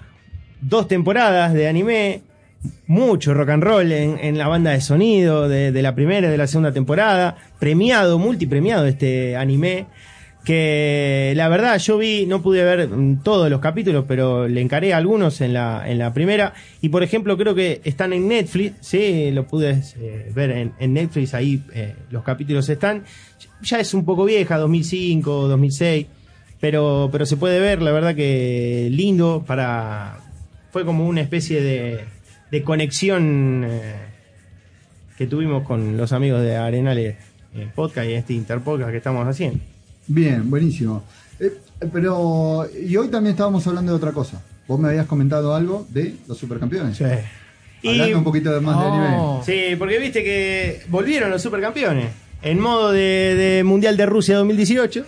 Dos 0.60 0.88
temporadas 0.88 1.54
de 1.54 1.68
anime, 1.68 2.22
mucho 2.86 3.34
rock 3.34 3.50
and 3.50 3.62
roll 3.62 3.92
en, 3.92 4.18
en 4.18 4.38
la 4.38 4.48
banda 4.48 4.72
de 4.72 4.80
sonido 4.80 5.48
de, 5.48 5.72
de 5.72 5.82
la 5.82 5.94
primera 5.94 6.28
y 6.28 6.30
de 6.30 6.38
la 6.38 6.46
segunda 6.48 6.72
temporada. 6.72 7.36
Premiado, 7.60 8.18
multipremiado 8.18 8.86
este 8.86 9.36
anime. 9.36 9.86
Que 10.44 11.32
la 11.36 11.48
verdad 11.48 11.78
yo 11.78 11.98
vi, 11.98 12.26
no 12.26 12.42
pude 12.42 12.64
ver 12.64 12.88
mm, 12.88 13.22
todos 13.22 13.48
los 13.48 13.60
capítulos, 13.60 14.04
pero 14.08 14.48
le 14.48 14.60
encaré 14.60 14.92
algunos 14.92 15.40
en 15.40 15.54
la, 15.54 15.88
en 15.88 15.98
la 15.98 16.12
primera. 16.12 16.54
Y 16.80 16.88
por 16.88 17.02
ejemplo, 17.02 17.36
creo 17.36 17.54
que 17.54 17.80
están 17.84 18.12
en 18.12 18.26
Netflix, 18.28 18.74
sí, 18.80 19.30
lo 19.30 19.46
pude 19.46 19.82
eh, 20.00 20.32
ver 20.34 20.72
en, 20.78 20.92
Netflix, 20.92 21.34
ahí 21.34 21.62
eh, 21.74 21.94
los 22.10 22.24
capítulos 22.24 22.68
están. 22.68 23.04
Ya 23.62 23.78
es 23.78 23.94
un 23.94 24.04
poco 24.04 24.24
vieja, 24.24 24.58
2005, 24.58 25.48
2006, 25.48 26.06
pero, 26.60 27.08
pero 27.12 27.24
se 27.26 27.36
puede 27.36 27.60
ver, 27.60 27.82
la 27.82 27.92
verdad 27.92 28.14
que 28.14 28.88
lindo 28.90 29.44
para... 29.46 30.18
Fue 30.72 30.86
como 30.86 31.06
una 31.06 31.20
especie 31.20 31.60
de, 31.60 32.00
de 32.52 32.62
conexión 32.62 33.64
eh, 33.66 33.94
que 35.16 35.26
tuvimos 35.26 35.66
con 35.66 35.96
los 35.96 36.12
amigos 36.12 36.42
de 36.42 36.56
Arenales 36.56 37.16
eh, 37.54 37.68
Podcast 37.74 38.08
y 38.08 38.12
este 38.12 38.34
Interpodcast 38.34 38.90
que 38.90 38.98
estamos 38.98 39.26
haciendo. 39.26 39.58
Bien, 40.06 40.48
buenísimo. 40.50 41.04
Eh, 41.40 41.52
pero, 41.92 42.66
y 42.86 42.96
hoy 42.96 43.08
también 43.08 43.32
estábamos 43.32 43.66
hablando 43.66 43.92
de 43.92 43.96
otra 43.96 44.12
cosa. 44.12 44.42
Vos 44.68 44.78
me 44.78 44.88
habías 44.88 45.06
comentado 45.06 45.54
algo 45.54 45.86
de 45.90 46.16
los 46.28 46.38
supercampeones. 46.38 46.96
Sí. 46.96 47.04
Hablando 47.84 48.08
Y- 48.10 48.14
un 48.14 48.24
poquito 48.24 48.60
más 48.62 48.78
de 48.78 48.86
anime. 48.86 49.16
Sí, 49.44 49.76
porque 49.76 49.98
viste 49.98 50.22
que 50.22 50.82
volvieron 50.88 51.30
los 51.30 51.42
supercampeones 51.42 52.06
en 52.42 52.60
modo 52.60 52.92
de, 52.92 53.34
de 53.36 53.64
Mundial 53.64 53.96
de 53.96 54.06
Rusia 54.06 54.36
2018. 54.36 55.04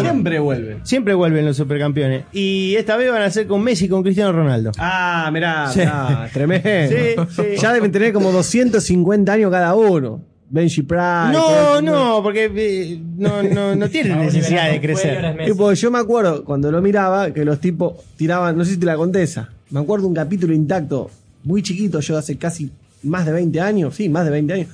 Siempre 0.00 0.38
vuelven. 0.38 0.86
Siempre 0.86 1.14
vuelven 1.14 1.44
los 1.44 1.56
supercampeones. 1.56 2.24
Y 2.32 2.76
esta 2.76 2.96
vez 2.96 3.10
van 3.10 3.22
a 3.22 3.30
ser 3.30 3.48
con 3.48 3.60
Messi 3.62 3.86
y 3.86 3.88
con 3.88 4.04
Cristiano 4.04 4.30
Ronaldo. 4.30 4.70
Ah, 4.78 5.28
mirá, 5.32 5.68
Sí. 5.72 5.80
mirá, 5.80 6.30
tremendo. 6.32 6.68
Sí, 6.88 7.42
sí. 7.42 7.42
Ya 7.60 7.72
deben 7.72 7.90
tener 7.90 8.12
como 8.12 8.30
250 8.30 9.32
años 9.32 9.50
cada 9.50 9.74
uno. 9.74 10.22
Benji 10.50 10.82
Price. 10.82 11.32
No, 11.32 11.80
no, 11.80 12.20
porque 12.24 12.50
eh, 12.54 13.00
no, 13.16 13.42
no, 13.42 13.76
no 13.76 13.88
tienen 13.90 14.18
necesidad 14.18 14.70
de 14.70 14.80
crecer. 14.80 15.46
Tipo, 15.46 15.72
yo 15.72 15.90
me 15.92 15.98
acuerdo 15.98 16.44
cuando 16.44 16.72
lo 16.72 16.82
miraba 16.82 17.32
que 17.32 17.44
los 17.44 17.60
tipos 17.60 17.94
tiraban, 18.16 18.58
no 18.58 18.64
sé 18.64 18.72
si 18.72 18.76
te 18.76 18.86
la 18.86 18.96
contesa. 18.96 19.48
Me 19.70 19.78
acuerdo 19.78 20.08
un 20.08 20.14
capítulo 20.14 20.52
intacto, 20.52 21.08
muy 21.44 21.62
chiquito, 21.62 22.00
yo 22.00 22.18
hace 22.18 22.36
casi 22.36 22.70
más 23.04 23.24
de 23.24 23.32
20 23.32 23.60
años, 23.60 23.94
sí, 23.94 24.08
más 24.08 24.24
de 24.24 24.32
20 24.32 24.52
años, 24.52 24.68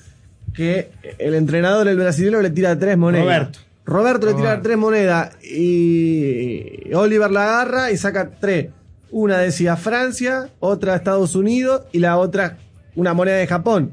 que 0.54 0.90
el 1.18 1.35
entrenador, 1.35 1.87
el 1.87 1.99
brasileño, 1.99 2.40
le 2.40 2.50
tira 2.50 2.78
tres 2.78 2.97
monedas. 2.97 3.26
Roberto. 3.26 3.59
Roberto 3.85 4.26
le 4.26 4.33
tira 4.33 4.45
Roberto. 4.47 4.62
tres 4.62 4.78
monedas 4.78 5.45
y 5.45 6.92
Oliver 6.95 7.30
la 7.30 7.42
agarra 7.45 7.92
y 7.92 7.99
saca 7.99 8.30
tres. 8.40 8.68
Una 9.11 9.38
decía 9.38 9.76
Francia, 9.76 10.49
otra 10.59 10.97
Estados 10.97 11.37
Unidos 11.37 11.83
y 11.92 11.99
la 11.99 12.16
otra 12.16 12.56
una 12.97 13.12
moneda 13.12 13.37
de 13.37 13.47
Japón. 13.47 13.92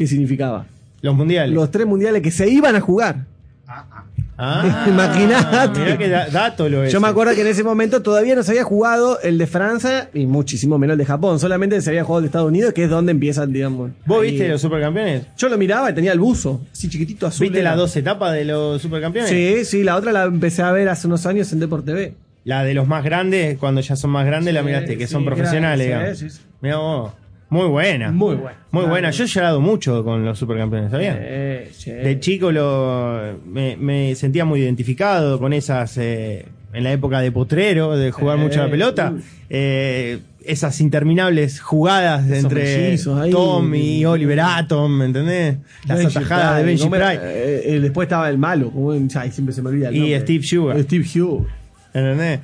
¿Qué 0.00 0.06
significaba? 0.06 0.64
Los 1.02 1.14
mundiales. 1.14 1.54
Los 1.54 1.70
tres 1.70 1.86
mundiales 1.86 2.22
que 2.22 2.30
se 2.30 2.48
iban 2.48 2.74
a 2.74 2.80
jugar. 2.80 3.26
Ah, 3.68 4.86
Imaginate. 4.88 5.78
mirá 5.78 5.98
qué 5.98 6.08
da- 6.08 6.26
dato 6.30 6.70
lo 6.70 6.82
es. 6.84 6.90
Yo 6.90 7.02
me 7.02 7.08
acuerdo 7.08 7.34
que 7.34 7.42
en 7.42 7.48
ese 7.48 7.62
momento 7.62 8.00
todavía 8.00 8.34
no 8.34 8.42
se 8.42 8.52
había 8.52 8.64
jugado 8.64 9.20
el 9.20 9.36
de 9.36 9.46
Francia 9.46 10.08
y 10.14 10.24
muchísimo 10.24 10.78
menos 10.78 10.94
el 10.94 10.98
de 11.00 11.04
Japón. 11.04 11.38
Solamente 11.38 11.78
se 11.82 11.90
había 11.90 12.02
jugado 12.02 12.20
el 12.20 12.22
de 12.22 12.26
Estados 12.28 12.48
Unidos, 12.48 12.72
que 12.72 12.84
es 12.84 12.88
donde 12.88 13.12
empiezan, 13.12 13.52
digamos. 13.52 13.90
¿Vos 14.06 14.22
ahí. 14.22 14.30
viste 14.30 14.48
los 14.48 14.62
supercampeones? 14.62 15.26
Yo 15.36 15.50
lo 15.50 15.58
miraba 15.58 15.90
y 15.90 15.94
tenía 15.94 16.12
el 16.12 16.18
buzo, 16.18 16.62
así 16.72 16.88
chiquitito 16.88 17.26
azul. 17.26 17.44
¿Viste 17.44 17.60
era. 17.60 17.72
las 17.72 17.78
dos 17.78 17.94
etapas 17.94 18.32
de 18.32 18.46
los 18.46 18.80
supercampeones? 18.80 19.28
Sí, 19.28 19.66
sí, 19.66 19.82
la 19.84 19.96
otra 19.96 20.12
la 20.12 20.24
empecé 20.24 20.62
a 20.62 20.72
ver 20.72 20.88
hace 20.88 21.08
unos 21.08 21.26
años 21.26 21.52
en 21.52 21.60
Deport 21.60 21.84
TV. 21.84 22.14
La 22.44 22.64
de 22.64 22.72
los 22.72 22.88
más 22.88 23.04
grandes, 23.04 23.58
cuando 23.58 23.82
ya 23.82 23.96
son 23.96 24.08
más 24.12 24.24
grandes, 24.24 24.54
la 24.54 24.62
miraste, 24.62 24.96
que 24.96 25.06
sí, 25.06 25.12
son 25.12 25.26
profesionales, 25.26 25.86
sí, 25.86 25.92
digamos. 25.92 26.18
sí, 26.18 26.30
sí. 26.30 26.40
Mirá 26.62 26.78
vos. 26.78 27.12
Muy 27.50 27.66
buena. 27.66 28.10
Muy 28.12 28.36
buena. 28.36 28.58
Muy 28.70 28.84
buena. 28.86 29.10
Yo 29.10 29.24
he 29.24 29.26
llorado 29.26 29.60
mucho 29.60 30.04
con 30.04 30.24
los 30.24 30.38
supercampeones, 30.38 30.90
¿sabías? 30.92 31.16
Eh, 31.20 31.70
sí. 31.76 31.90
De 31.90 32.20
chico 32.20 32.52
lo, 32.52 33.38
me, 33.46 33.76
me 33.76 34.14
sentía 34.14 34.44
muy 34.44 34.60
identificado 34.60 35.38
con 35.40 35.52
esas 35.52 35.98
eh, 35.98 36.46
en 36.72 36.84
la 36.84 36.92
época 36.92 37.20
de 37.20 37.32
Potrero, 37.32 37.96
de 37.96 38.12
jugar 38.12 38.38
Sí, 38.38 38.44
mucho 38.44 38.60
a 38.60 38.64
la 38.66 38.70
pelota, 38.70 39.12
eh, 39.48 40.20
esas 40.44 40.80
interminables 40.80 41.60
jugadas 41.60 42.30
entre. 42.30 42.96
Tom 43.32 43.74
y 43.74 44.04
Oliver 44.04 44.40
Atom, 44.40 44.90
¿me 44.98 45.04
entendés? 45.06 45.56
Las 45.86 45.98
Benji 45.98 46.18
atajadas 46.18 46.56
de 46.58 46.62
Benji. 46.64 46.88
Eh, 46.94 47.62
eh, 47.66 47.80
después 47.80 48.06
estaba 48.06 48.28
el 48.30 48.38
malo, 48.38 48.70
como 48.70 48.94
en- 48.94 49.08
ay, 49.16 49.32
siempre 49.32 49.52
se 49.54 49.60
me 49.60 49.70
olvida 49.70 49.88
el 49.88 49.96
Y 49.96 49.98
nombre. 50.00 50.20
Steve 50.20 50.44
Sugar. 50.44 50.82
Steve 50.84 51.04
Hugh. 51.04 51.46
¿Entendés? 51.92 52.40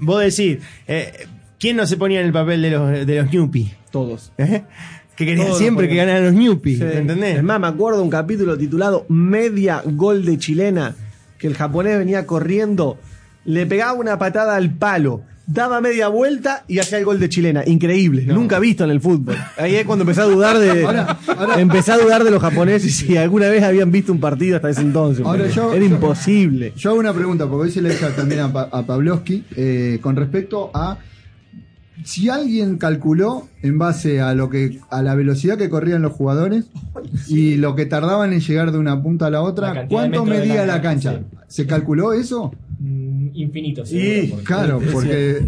Vos 0.00 0.20
decís, 0.22 0.58
eh, 0.88 1.12
¿quién 1.58 1.76
no 1.76 1.86
se 1.86 1.96
ponía 1.96 2.20
en 2.20 2.26
el 2.26 2.32
papel 2.32 2.62
de 2.62 2.70
los, 2.70 3.06
de 3.06 3.22
los 3.22 3.32
Newpie? 3.32 3.74
Todos. 3.90 4.32
¿Eh? 4.38 4.62
Que 5.16 5.26
quería 5.26 5.46
Todos 5.46 5.58
siempre 5.58 5.88
que 5.88 5.96
ganaran 5.96 6.24
los 6.24 6.34
Newpie, 6.34 6.76
Sí. 6.76 6.82
¿entendés? 6.84 7.38
Es 7.38 7.42
más, 7.42 7.58
me 7.60 7.66
acuerdo 7.66 8.02
un 8.02 8.10
capítulo 8.10 8.56
titulado 8.56 9.04
Media 9.08 9.82
Gol 9.84 10.24
de 10.24 10.38
Chilena, 10.38 10.94
que 11.38 11.46
el 11.48 11.54
japonés 11.54 11.98
venía 11.98 12.24
corriendo, 12.26 12.98
le 13.44 13.66
pegaba 13.66 13.94
una 13.94 14.18
patada 14.18 14.54
al 14.56 14.70
palo, 14.74 15.22
daba 15.46 15.80
media 15.80 16.08
vuelta 16.08 16.64
y 16.68 16.78
hacía 16.78 16.98
el 16.98 17.06
gol 17.06 17.18
de 17.18 17.28
chilena. 17.30 17.62
Increíble, 17.66 18.26
nunca 18.26 18.58
visto 18.58 18.84
en 18.84 18.90
el 18.90 19.00
fútbol. 19.00 19.34
Ahí 19.56 19.76
es 19.76 19.86
cuando 19.86 20.02
empecé 20.02 20.20
a 20.20 20.24
dudar 20.24 20.58
de. 20.58 20.82
Ahora- 20.84 21.18
ahora- 21.26 21.60
empecé 21.60 21.92
a 21.92 21.96
dudar 21.98 22.22
de 22.22 22.30
los 22.30 22.42
japoneses 22.42 22.94
si 22.94 23.16
alguna 23.16 23.48
vez 23.48 23.62
habían 23.62 23.90
visto 23.90 24.12
un 24.12 24.20
partido 24.20 24.56
hasta 24.56 24.68
ese 24.68 24.82
entonces. 24.82 25.24
Ahora 25.24 25.38
porque 25.44 25.54
yo- 25.54 25.72
Era 25.72 25.80
yo- 25.86 25.94
imposible. 25.94 26.74
Yo 26.76 26.90
hago 26.90 26.98
una 27.00 27.14
pregunta, 27.14 27.46
porque 27.48 27.62
hoy 27.68 27.70
se 27.72 27.80
le 27.80 27.88
deja 27.88 28.10
también 28.10 28.42
a, 28.42 28.52
Pa- 28.52 28.68
a 28.70 28.82
Pavlovsky, 28.84 29.44
eh, 29.56 29.98
con 30.02 30.16
respecto 30.16 30.70
a 30.74 30.98
si 32.04 32.28
alguien 32.28 32.78
calculó 32.78 33.48
en 33.62 33.78
base 33.78 34.20
a 34.20 34.34
lo 34.34 34.48
que 34.50 34.78
a 34.90 35.02
la 35.02 35.14
velocidad 35.14 35.58
que 35.58 35.68
corrían 35.68 36.02
los 36.02 36.12
jugadores 36.12 36.66
y 37.28 37.56
lo 37.56 37.74
que 37.74 37.86
tardaban 37.86 38.32
en 38.32 38.40
llegar 38.40 38.72
de 38.72 38.78
una 38.78 39.02
punta 39.02 39.26
a 39.26 39.30
la 39.30 39.42
otra, 39.42 39.86
¿cuánto 39.88 40.24
medía 40.24 40.64
la 40.66 40.76
la 40.76 40.82
cancha? 40.82 41.20
¿Se 41.46 41.66
calculó 41.66 42.12
eso? 42.12 42.52
Mm, 42.78 43.28
Infinito, 43.34 43.84
Sí, 43.86 44.28
porque- 44.30 44.44
claro, 44.44 44.80
porque 44.92 45.38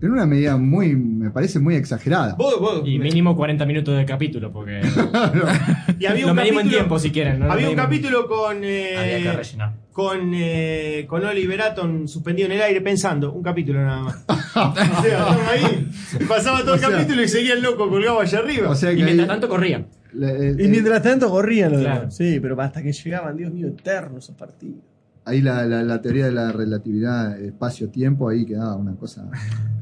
en 0.00 0.10
una 0.10 0.26
medida 0.26 0.56
muy, 0.56 0.94
me 0.96 1.30
parece 1.30 1.58
muy 1.58 1.74
exagerada. 1.76 2.36
Y 2.84 2.98
mínimo 2.98 3.36
40 3.36 3.64
minutos 3.66 3.96
de 3.96 4.04
capítulo, 4.04 4.52
porque. 4.52 4.80
Y 5.98 6.06
había 6.06 6.26
Lo 6.26 6.32
un 6.32 6.36
capítulo, 6.36 6.60
en 6.60 6.68
tiempo 6.68 6.98
si 6.98 7.10
quieren. 7.10 7.38
¿no? 7.40 7.50
Había 7.50 7.66
Lo 7.66 7.70
un 7.72 7.76
capítulo 7.76 8.26
con 8.28 8.58
eh, 8.62 8.96
Había 8.96 9.22
que 9.22 9.36
rellenar. 9.36 9.83
Con 9.94 10.32
eh, 10.34 11.06
con 11.08 11.24
Oliver 11.24 11.62
Atom 11.62 12.08
suspendido 12.08 12.46
en 12.46 12.52
el 12.56 12.62
aire 12.62 12.80
pensando, 12.80 13.32
un 13.32 13.44
capítulo 13.44 13.80
nada 13.80 14.02
más. 14.02 14.24
o 14.56 15.02
sea, 15.02 15.48
ahí, 15.48 15.88
pasaba 16.28 16.62
todo 16.62 16.72
O 16.72 16.74
el 16.74 16.80
sea- 16.80 16.90
capítulo 16.90 17.22
y 17.22 17.28
seguía 17.28 17.54
el 17.54 17.62
loco 17.62 17.88
colgado 17.88 18.18
allá 18.20 18.40
arriba. 18.40 18.70
O 18.70 18.74
sea 18.74 18.90
que 18.92 18.98
Y 19.00 19.04
mientras 19.04 19.28
ahí- 19.28 19.32
tanto 19.32 19.48
corrían. 19.48 19.86
eh, 20.20 20.56
Y 20.58 20.66
mientras 20.66 21.00
tanto 21.00 21.30
corrían 21.30 21.70
los 21.70 21.80
Claro. 21.82 21.98
demás. 22.00 22.16
Sí, 22.16 22.40
pero 22.42 22.60
hasta 22.60 22.82
que 22.82 22.92
llegaban, 22.92 23.36
Dios 23.36 23.52
mío, 23.52 23.68
eternos 23.68 24.24
esos 24.24 24.34
partidos. 24.36 24.80
ahí 25.26 25.40
la, 25.40 25.64
la- 25.64 25.84
la 25.84 26.02
teoría 26.02 26.24
de 26.26 26.32
la 26.32 26.50
relatividad 26.50 27.40
espacio-tiempo 27.40 28.28
ahí 28.28 28.44
quedaba 28.44 28.74
una 28.74 28.96
cosa. 28.96 29.30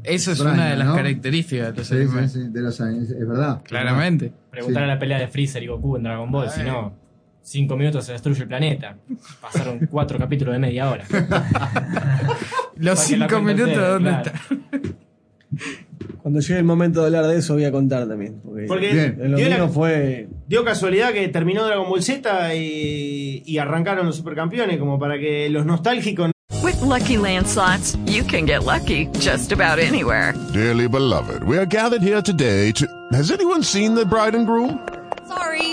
Eso 0.03 0.31
es 0.31 0.37
extraña, 0.37 0.53
una 0.53 0.69
de 0.69 0.77
las 0.77 0.87
¿no? 0.89 0.95
características 0.95 1.71
de 1.71 1.77
los 1.79 1.87
Sí, 1.87 1.95
animes. 1.95 2.31
sí, 2.31 2.41
sí, 2.43 2.49
de 2.49 2.61
los 2.61 2.79
animes, 2.81 3.09
es 3.09 3.27
verdad. 3.27 3.61
Claramente. 3.63 4.31
Preguntar 4.51 4.83
a 4.83 4.87
la 4.87 4.99
pelea 4.99 5.17
de 5.19 5.27
Freezer 5.27 5.63
y 5.63 5.67
Goku 5.67 5.97
en 5.97 6.03
Dragon 6.03 6.31
Ball, 6.31 6.49
si 6.51 6.61
no, 6.61 6.93
cinco 7.43 7.75
minutos 7.77 8.05
se 8.05 8.13
destruye 8.13 8.41
el 8.41 8.47
planeta. 8.47 8.97
Pasaron 9.41 9.87
cuatro 9.91 10.17
capítulos 10.17 10.53
de 10.53 10.59
media 10.59 10.89
hora. 10.89 11.05
Los 12.77 12.99
cinco 12.99 13.39
minutos, 13.41 13.67
ustedes, 13.69 13.89
¿dónde 13.89 14.09
claro. 14.09 14.31
está? 14.31 14.93
Cuando 16.21 16.39
llegue 16.39 16.57
el 16.57 16.63
momento 16.63 17.01
de 17.01 17.07
hablar 17.07 17.27
de 17.27 17.37
eso, 17.37 17.53
voy 17.53 17.65
a 17.65 17.71
contar 17.71 18.07
también. 18.07 18.39
Porque, 18.43 18.65
Porque 18.65 18.89
el 19.19 19.35
dio, 19.35 19.49
la- 19.49 19.67
fue. 19.67 20.27
dio 20.47 20.63
casualidad 20.63 21.11
que 21.11 21.27
terminó 21.27 21.65
Dragon 21.65 21.89
Ball 21.89 22.01
Z 22.01 22.55
y, 22.55 23.43
y 23.45 23.57
arrancaron 23.57 24.05
los 24.05 24.15
supercampeones 24.15 24.77
como 24.79 24.97
para 24.97 25.19
que 25.19 25.49
los 25.49 25.65
nostálgicos 25.65 26.31
With 26.63 26.81
Lucky 26.81 27.17
Land 27.17 27.45
slots, 27.47 27.97
you 28.05 28.23
can 28.23 28.45
get 28.45 28.63
lucky 28.63 29.09
just 29.19 29.51
about 29.51 29.79
anywhere. 29.79 30.33
Dearly 30.53 30.87
beloved, 30.87 31.43
we 31.43 31.57
are 31.57 31.65
gathered 31.65 32.01
here 32.01 32.21
today 32.21 32.71
to. 32.73 32.87
Has 33.11 33.29
anyone 33.31 33.63
seen 33.63 33.93
the 33.95 34.05
bride 34.05 34.33
and 34.33 34.45
groom? 34.47 34.79
Sorry, 35.27 35.72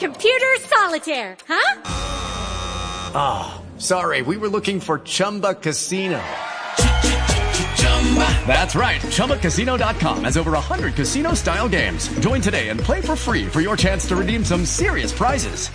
Computer 0.00 0.46
solitaire, 0.60 1.36
huh? 1.46 1.82
Ah, 3.14 3.60
sorry, 3.76 4.22
we 4.22 4.38
were 4.38 4.48
looking 4.48 4.80
for 4.80 5.00
Chumba 5.00 5.52
Casino. 5.52 6.18
That's 8.46 8.74
right. 8.74 9.00
ChumbaCasino.com 9.02 10.24
has 10.24 10.36
over 10.36 10.50
100 10.52 10.94
casino 10.96 11.34
style 11.34 11.68
games. 11.68 12.08
Join 12.18 12.40
today 12.40 12.70
and 12.70 12.80
play 12.80 13.00
for 13.00 13.14
free 13.14 13.46
for 13.46 13.60
your 13.60 13.76
chance 13.76 14.06
to 14.08 14.16
redeem 14.16 14.44
some 14.44 14.64
serious 14.66 15.12
prizes. 15.12 15.70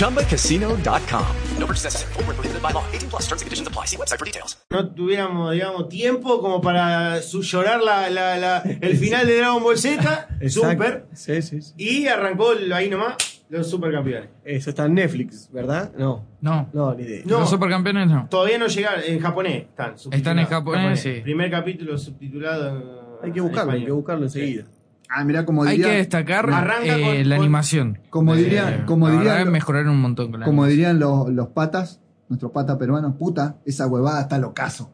ChumbaCasino.com. 0.00 1.26
No 1.58 1.66
purchase 1.66 1.84
necessary. 1.84 2.12
Void 2.14 2.26
where 2.26 2.34
prohibited 2.34 2.62
by 2.62 2.72
law. 2.72 2.84
18 2.92 3.10
plus. 3.10 3.22
Terms 3.28 3.42
and 3.42 3.46
conditions 3.46 3.68
apply. 3.68 3.84
See 3.86 3.96
website 3.96 4.18
for 4.18 4.24
details. 4.24 4.56
no 4.70 4.88
tuviéramos, 4.94 5.52
digamos, 5.52 5.88
tiempo 5.88 6.40
como 6.40 6.60
para 6.60 7.20
su 7.22 7.42
llorar 7.42 7.82
la, 7.82 8.08
la- 8.10 8.36
la- 8.36 8.62
el 8.80 8.96
final 8.96 9.26
de 9.26 9.36
Dragon 9.38 9.62
Ball 9.62 9.76
Z, 9.78 10.28
Super, 10.48 11.06
Sí, 11.14 11.42
sí, 11.42 11.60
sí. 11.62 11.72
y 11.76 12.06
arrancó 12.08 12.54
ahí 12.74 12.88
nomás 12.88 13.16
los 13.50 13.68
supercampeones. 13.68 14.30
Eso 14.44 14.70
está 14.70 14.86
en 14.86 14.94
Netflix, 14.94 15.50
¿verdad? 15.52 15.90
No. 15.98 16.24
No. 16.40 16.68
No, 16.72 16.94
ni 16.94 17.02
idea. 17.02 17.22
No. 17.26 17.40
Los 17.40 17.50
supercampeones 17.50 18.06
no. 18.08 18.26
Todavía 18.30 18.56
no 18.58 18.66
llegaron, 18.68 19.00
en 19.06 19.18
japonés 19.20 19.64
están. 19.64 19.94
Están 20.12 20.38
en 20.38 20.46
japonés, 20.46 21.00
sí. 21.00 21.20
Primer 21.22 21.50
capítulo 21.50 21.98
subtitulado. 21.98 23.18
Hay 23.22 23.32
que 23.32 23.40
buscarlo, 23.40 23.72
hay 23.72 23.84
que 23.84 23.90
buscarlo 23.92 24.24
enseguida. 24.24 24.64
Ah, 25.12 25.24
mira, 25.24 25.44
como 25.44 25.64
Hay 25.64 25.72
diría, 25.76 25.90
que 25.90 25.96
destacar 25.96 26.48
Arranca 26.48 26.96
eh, 26.96 27.02
con- 27.02 27.28
la 27.28 27.34
con- 27.36 27.44
animación. 27.44 27.98
Como 28.10 28.36
dirían- 28.36 28.72
Eh, 28.72 28.82
como 28.86 29.08
la 29.08 29.14
dirían 29.14 29.32
verdad, 29.34 29.46
lo- 29.46 29.50
mejoraron 29.52 29.88
un 29.90 30.00
montón 30.00 30.30
con 30.30 30.38
la 30.40 30.46
como 30.46 30.62
animación. 30.62 30.76
dirían 30.98 31.00
los, 31.00 31.28
los 31.30 31.48
patas, 31.48 32.00
nuestros 32.28 32.52
patas 32.52 32.76
peruanos, 32.76 33.16
puta, 33.16 33.56
esa 33.66 33.88
huevada 33.88 34.20
está 34.22 34.38
locazo. 34.38 34.92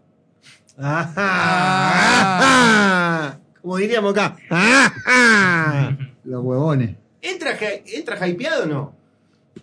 Ah, 2.08 3.36
Como 3.60 3.76
diríamos 3.76 4.12
acá. 4.12 4.36
Ah, 4.50 5.92
Los 6.24 6.42
huevones. 6.44 6.96
¿Entra, 7.30 7.50
¿Entra 7.86 8.28
hypeado 8.28 8.64
o 8.64 8.66
no? 8.66 8.92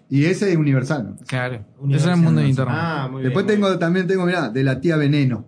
Y 0.09 0.25
ese 0.25 0.51
es 0.51 0.57
universal. 0.57 1.09
¿no? 1.11 1.25
Claro. 1.25 1.55
Eso 1.55 1.65
Universal, 1.79 2.11
es 2.11 2.17
el 2.17 2.23
mundo 2.23 2.41
de 2.41 2.47
internet. 2.47 2.75
Ah, 2.77 3.07
muy 3.11 3.23
Después 3.23 3.45
bien. 3.45 3.59
tengo, 3.61 3.79
también 3.79 4.07
tengo, 4.07 4.25
mirá, 4.25 4.49
de 4.49 4.63
la 4.63 4.79
tía 4.81 4.97
Veneno. 4.97 5.45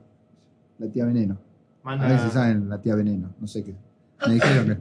La 0.79 0.87
tía 0.87 1.05
Veneno. 1.05 1.37
Manda- 1.83 2.05
A 2.05 2.09
ver 2.09 2.19
si 2.19 2.29
saben 2.29 2.69
la 2.69 2.79
tía 2.81 2.95
Veneno. 2.95 3.33
No 3.39 3.47
sé 3.47 3.63
qué. 3.63 3.75
Me 4.27 4.33
dijeron 4.35 4.65
que. 4.67 4.77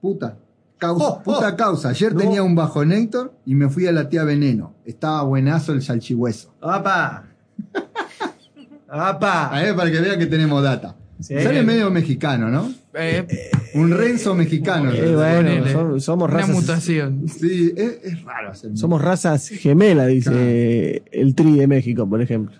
Puta. 0.00 0.36
Causa, 0.78 1.04
Oh, 1.04 1.22
puta 1.22 1.54
causa. 1.56 1.90
Ayer 1.90 2.12
tenía 2.14 2.42
un 2.42 2.54
bajonator 2.56 3.32
y 3.46 3.54
me 3.54 3.68
fui 3.68 3.86
a 3.86 3.92
la 3.92 4.08
tía 4.08 4.24
Veneno. 4.24 4.74
Estaba 4.84 5.22
buenazo 5.22 5.72
el 5.72 5.80
salchihueso. 5.82 6.52
¡Apa! 6.60 7.24
¡Apa! 8.88 9.46
A 9.48 9.62
ver, 9.62 9.76
para 9.76 9.90
que 9.90 10.00
vean 10.00 10.18
que 10.18 10.26
tenemos 10.26 10.62
data. 10.62 10.96
Sí. 11.22 11.34
Sale 11.40 11.62
medio 11.62 11.90
mexicano, 11.90 12.50
¿no? 12.50 12.72
Eh, 12.94 13.50
Un 13.74 13.90
Renzo 13.90 14.34
mexicano. 14.34 14.92
Eh, 14.92 15.14
bueno, 15.14 16.00
somos 16.00 16.28
una 16.28 16.38
razas. 16.40 16.54
mutación. 16.54 17.28
Sí, 17.28 17.72
es, 17.76 17.98
es 18.02 18.22
raro 18.24 18.50
hacer. 18.50 18.76
Somos 18.76 19.00
razas 19.00 19.48
gemelas, 19.48 20.08
dice 20.08 21.02
el 21.12 21.34
Tri 21.34 21.56
de 21.56 21.66
México, 21.66 22.08
por 22.08 22.20
ejemplo. 22.20 22.56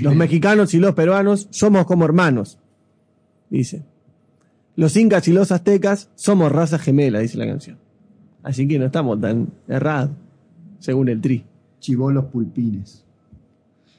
Los 0.00 0.14
mexicanos 0.14 0.74
y 0.74 0.78
los 0.78 0.94
peruanos 0.94 1.48
somos 1.50 1.84
como 1.86 2.04
hermanos, 2.04 2.58
dice. 3.48 3.82
Los 4.76 4.96
incas 4.96 5.26
y 5.28 5.32
los 5.32 5.50
aztecas 5.52 6.08
somos 6.14 6.50
razas 6.52 6.80
gemelas, 6.80 7.22
dice 7.22 7.38
la 7.38 7.46
canción. 7.46 7.76
Así 8.42 8.66
que 8.66 8.78
no 8.78 8.86
estamos 8.86 9.20
tan 9.20 9.48
errados, 9.68 10.10
según 10.78 11.08
el 11.08 11.20
Tri. 11.20 11.44
Chivolos 11.80 12.26
pulpines. 12.26 13.04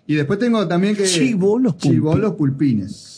Y 0.07 0.15
después 0.15 0.39
tengo 0.39 0.67
también 0.67 0.95
que. 0.95 1.03
Chibolos 1.03 1.73
pulpines. 1.75 1.95
Chibolos 1.95 2.33
pulpines. 2.35 3.17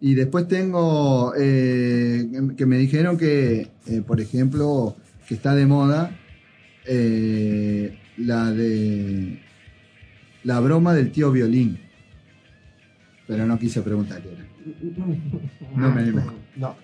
Y 0.00 0.14
después 0.14 0.48
tengo 0.48 1.34
eh, 1.36 2.26
que 2.56 2.64
me 2.66 2.78
dijeron 2.78 3.18
que, 3.18 3.68
eh, 3.86 4.02
por 4.06 4.20
ejemplo, 4.20 4.96
que 5.28 5.34
está 5.34 5.54
de 5.54 5.66
moda 5.66 6.16
eh, 6.86 7.98
la 8.16 8.50
de 8.50 9.42
la 10.44 10.60
broma 10.60 10.94
del 10.94 11.12
tío 11.12 11.30
violín. 11.30 11.78
Pero 13.26 13.46
no 13.46 13.58
quise 13.58 13.82
preguntar 13.82 14.22
qué 14.22 14.32
era. 14.32 14.46
No 15.76 15.90
me 15.94 16.00
animé. 16.00 16.22
No. 16.56 16.74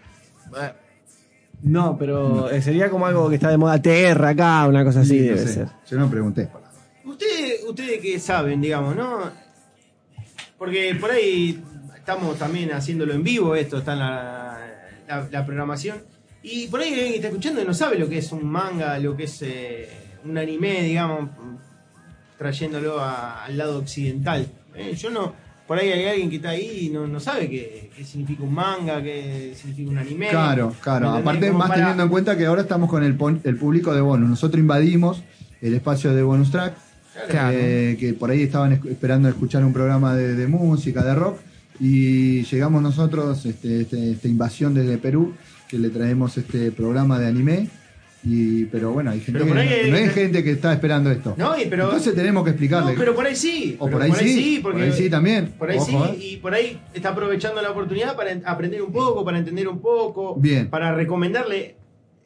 No, 1.62 1.96
pero 1.98 2.48
sería 2.61 2.90
como 2.90 3.07
algo 3.07 3.29
que 3.31 3.37
está 3.37 3.48
de 3.48 3.57
moda 3.57 3.81
Terra 3.81 4.29
acá, 4.31 4.68
una 4.68 4.85
cosa 4.85 5.00
así 5.00 5.18
Sí, 5.18 5.20
no 5.20 5.24
debe 5.24 5.38
sé. 5.38 5.55
ser. 5.55 5.68
Yo 5.88 5.98
no 5.98 6.11
pregunté. 6.11 6.48
Ustedes, 7.05 7.64
ustedes 7.66 7.98
que 8.00 8.18
saben, 8.20 8.61
digamos, 8.61 8.94
¿no? 8.94 9.31
Porque 10.59 10.94
por 11.00 11.11
ahí 11.11 11.62
estamos 12.07 12.38
también 12.38 12.71
haciéndolo 12.73 13.14
en 13.14 13.25
vivo, 13.25 13.57
esto 13.57 13.79
está 13.79 13.95
en 13.95 13.99
la, 13.99 14.59
la- 15.09 15.29
la 15.29 15.45
programación. 15.45 15.97
Y 16.40 16.69
por 16.69 16.79
ahí 16.79 16.90
alguien 16.92 17.09
que 17.11 17.16
está 17.16 17.27
escuchando 17.29 17.61
y 17.61 17.64
no 17.64 17.75
sabe 17.75 17.99
lo 17.99 18.09
que 18.09 18.19
es 18.19 18.31
un 18.31 18.45
manga, 18.47 18.97
lo 19.01 19.16
que 19.16 19.25
es 19.25 19.42
eh, 19.42 19.88
un 20.25 20.38
anime, 20.38 20.83
digamos, 20.85 21.31
trayéndolo 22.38 23.01
a- 23.01 23.45
al 23.45 23.57
lado 23.59 23.79
occidental. 23.79 24.47
Eh, 24.77 24.95
yo 24.95 25.11
no. 25.11 25.35
Por 25.66 25.79
ahí 25.81 25.90
hay 25.90 26.05
alguien 26.07 26.31
que 26.31 26.37
está 26.37 26.51
ahí 26.51 26.87
y 26.87 26.90
no, 26.90 27.09
no 27.09 27.19
sabe 27.19 27.51
qué, 27.51 27.90
qué 27.97 28.05
significa 28.05 28.45
un 28.45 28.55
manga, 28.55 29.03
qué 29.03 29.53
significa 29.57 29.90
un 29.90 29.99
anime. 29.99 30.29
Claro, 30.29 30.69
¿Me 30.69 30.75
claro. 30.81 31.11
Aparte, 31.11 31.51
más 31.51 31.66
para- 31.71 31.81
teniendo 31.81 32.05
en 32.05 32.09
cuenta 32.09 32.37
que 32.37 32.47
ahora 32.47 32.62
estamos 32.62 32.88
con 32.88 33.03
el, 33.03 33.16
el 33.42 33.57
público 33.57 33.92
de 33.92 34.01
bonus. 34.01 34.29
Nosotros 34.31 34.61
invadimos 34.61 35.25
el 35.61 35.75
espacio 35.75 36.14
de 36.14 36.23
bonus 36.23 36.53
track, 36.53 36.75
Claro. 37.31 37.57
eh, 37.61 37.97
que 37.99 38.12
por 38.14 38.31
ahí 38.31 38.42
estaban 38.45 38.75
esperando 38.75 39.29
escuchar 39.29 39.64
un 39.64 39.73
programa 39.73 40.14
de, 40.14 40.37
de 40.37 40.47
música, 40.47 41.03
de 41.03 41.14
rock, 41.16 41.40
y 41.80 42.42
llegamos 42.44 42.82
nosotros, 42.82 43.44
este, 43.46 43.82
este- 43.82 44.12
esta 44.12 44.28
invasión 44.28 44.74
desde 44.74 44.98
Perú, 44.98 45.34
que 45.68 45.78
le 45.78 45.90
traemos 45.90 46.36
este 46.38 46.70
programa 46.72 47.18
de 47.18 47.26
anime. 47.26 47.68
Y, 48.28 48.64
pero 48.64 48.90
bueno, 48.90 49.12
hay 49.12 49.20
gente 49.20 49.38
Pero 49.40 49.52
que 49.54 49.60
ahí 49.60 49.88
no, 49.90 49.96
hay- 49.98 50.08
gente 50.08 50.42
que 50.42 50.50
está 50.50 50.72
esperando 50.72 51.12
esto. 51.12 51.34
No, 51.36 51.56
y 51.56 51.66
pero- 51.66 51.84
Entonces 51.84 52.12
tenemos 52.14 52.42
que 52.42 52.50
explicarle. 52.50 52.92
No, 52.92 52.98
pero 52.98 53.14
por 53.14 53.24
ahí 53.24 53.36
sí. 53.36 53.76
O 53.78 53.88
por 53.88 54.02
ahí 54.02 54.10
sí, 54.12 54.58
porque 54.60 54.78
por 54.78 54.86
ahí 54.88 54.92
sí 54.92 55.08
también. 55.10 55.52
Por 55.56 55.70
ahí 55.70 55.78
Ojo, 55.78 55.86
sí, 55.86 56.12
eh. 56.12 56.18
y 56.32 56.36
por 56.38 56.52
ahí 56.52 56.80
está 56.92 57.10
aprovechando 57.10 57.62
la 57.62 57.70
oportunidad 57.70 58.16
para 58.16 58.32
en- 58.32 58.42
aprender 58.44 58.82
un 58.82 58.90
poco, 58.90 59.24
para 59.24 59.38
entender 59.38 59.68
un 59.68 59.80
poco. 59.80 60.34
Bien. 60.34 60.68
Para 60.68 60.92
recomendarle, 60.92 61.76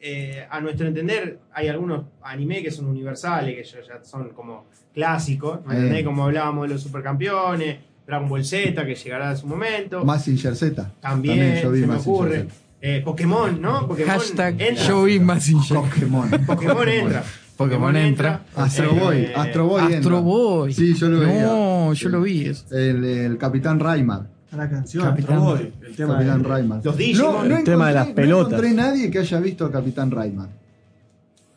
eh, 0.01 0.47
a 0.49 0.59
nuestro 0.63 0.87
entender, 0.87 1.41
hay 1.53 1.69
algunos 1.69 2.07
anime 2.23 2.63
que 2.63 2.71
son 2.71 2.87
universales, 2.87 3.55
que 3.71 3.79
ya 3.87 4.03
son 4.03 4.31
como 4.31 4.65
clásicos. 4.95 5.59
¿me 5.67 6.01
Eh. 6.01 6.05
Como 6.05 6.25
hablábamos 6.25 6.67
de 6.67 6.75
los 6.75 6.83
supercampeones, 6.83 7.77
Dragon 8.11 8.29
Ball 8.29 8.45
Z, 8.45 8.85
que 8.85 8.95
llegará 8.95 9.31
a 9.31 9.37
su 9.37 9.47
momento. 9.47 10.05
Mazinger 10.05 10.57
Z. 10.57 10.91
También, 11.01 11.63
yo 11.63 11.71
vi 11.71 11.81
se 11.81 11.87
me 11.87 11.95
ocurre. 11.97 12.39
Z. 12.43 12.55
Eh, 12.83 13.03
Pokémon, 13.05 13.61
¿no? 13.61 13.87
Pokémon 13.87 14.11
Hashtag 14.11 14.61
entra. 14.61 14.85
yo 14.85 15.05
vi 15.05 15.21
Mazinger. 15.21 15.77
Pokémon. 15.83 16.31
Pokémon 16.47 16.89
entra. 16.89 17.23
Pokémon 17.57 17.95
entra. 17.97 18.41
Astro 18.57 18.95
Boy, 18.95 19.17
Eh, 19.19 19.33
Astro 19.37 19.67
Boy. 19.67 19.81
Astro 19.83 19.97
entra. 19.97 20.19
Boy. 20.21 20.73
Sí, 20.75 20.95
yo 20.95 21.09
lo 21.09 21.21
veía. 21.21 21.43
No, 21.43 21.93
yo 21.93 22.09
lo 22.09 22.23
vi. 22.23 22.47
eso. 22.47 22.65
El, 22.75 23.05
el 23.05 23.39
Capitán 23.39 23.79
Raimar. 23.79 24.27
La 24.57 24.69
canción, 24.69 25.05
Capitán. 25.05 25.37
Astro 25.37 25.51
Boy, 25.53 25.73
el 25.87 25.95
tema 25.97 26.15
Capitán 26.15 26.43
de- 26.43 26.49
Raimar. 26.49 26.81
Los 26.83 26.97
Digimon. 26.97 27.53
El 27.53 27.65
tema 27.65 27.89
de 27.89 27.95
las 27.95 28.07
pelotas. 28.09 28.51
No 28.53 28.57
encontré 28.59 28.75
nadie 28.75 29.11
que 29.11 29.19
haya 29.21 29.39
visto 29.41 29.67
a 29.67 29.71
Capitán 29.71 30.11
Raimar. 30.11 30.49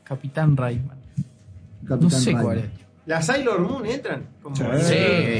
Capitán 0.03 0.55
Rayman. 0.57 0.97
Capitán 1.87 1.99
No 2.01 2.09
sé 2.09 2.25
Raimar. 2.25 2.43
cuál 2.43 2.57
es. 2.59 2.65
¿Las 3.05 3.25
Sailor 3.25 3.59
Moon 3.59 3.85
entran? 3.85 4.23
Como- 4.41 4.55
Sí, 4.55 4.63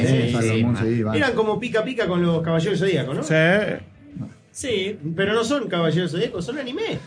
Sí, 0.06 0.36
sí, 0.38 0.66
sí, 0.82 1.02
va. 1.04 1.16
Eran 1.16 1.34
como 1.34 1.60
pica 1.60 1.84
pica 1.84 2.08
con 2.08 2.22
los 2.22 2.42
caballeros 2.42 2.80
zodíacos, 2.80 3.16
¿no? 3.16 3.24
Sí. 3.24 3.34
Sí, 4.52 5.00
pero 5.16 5.34
no 5.34 5.44
son 5.44 5.68
caballeros 5.68 6.12
zodíacos, 6.12 6.46
son 6.46 6.58
anime. 6.60 7.00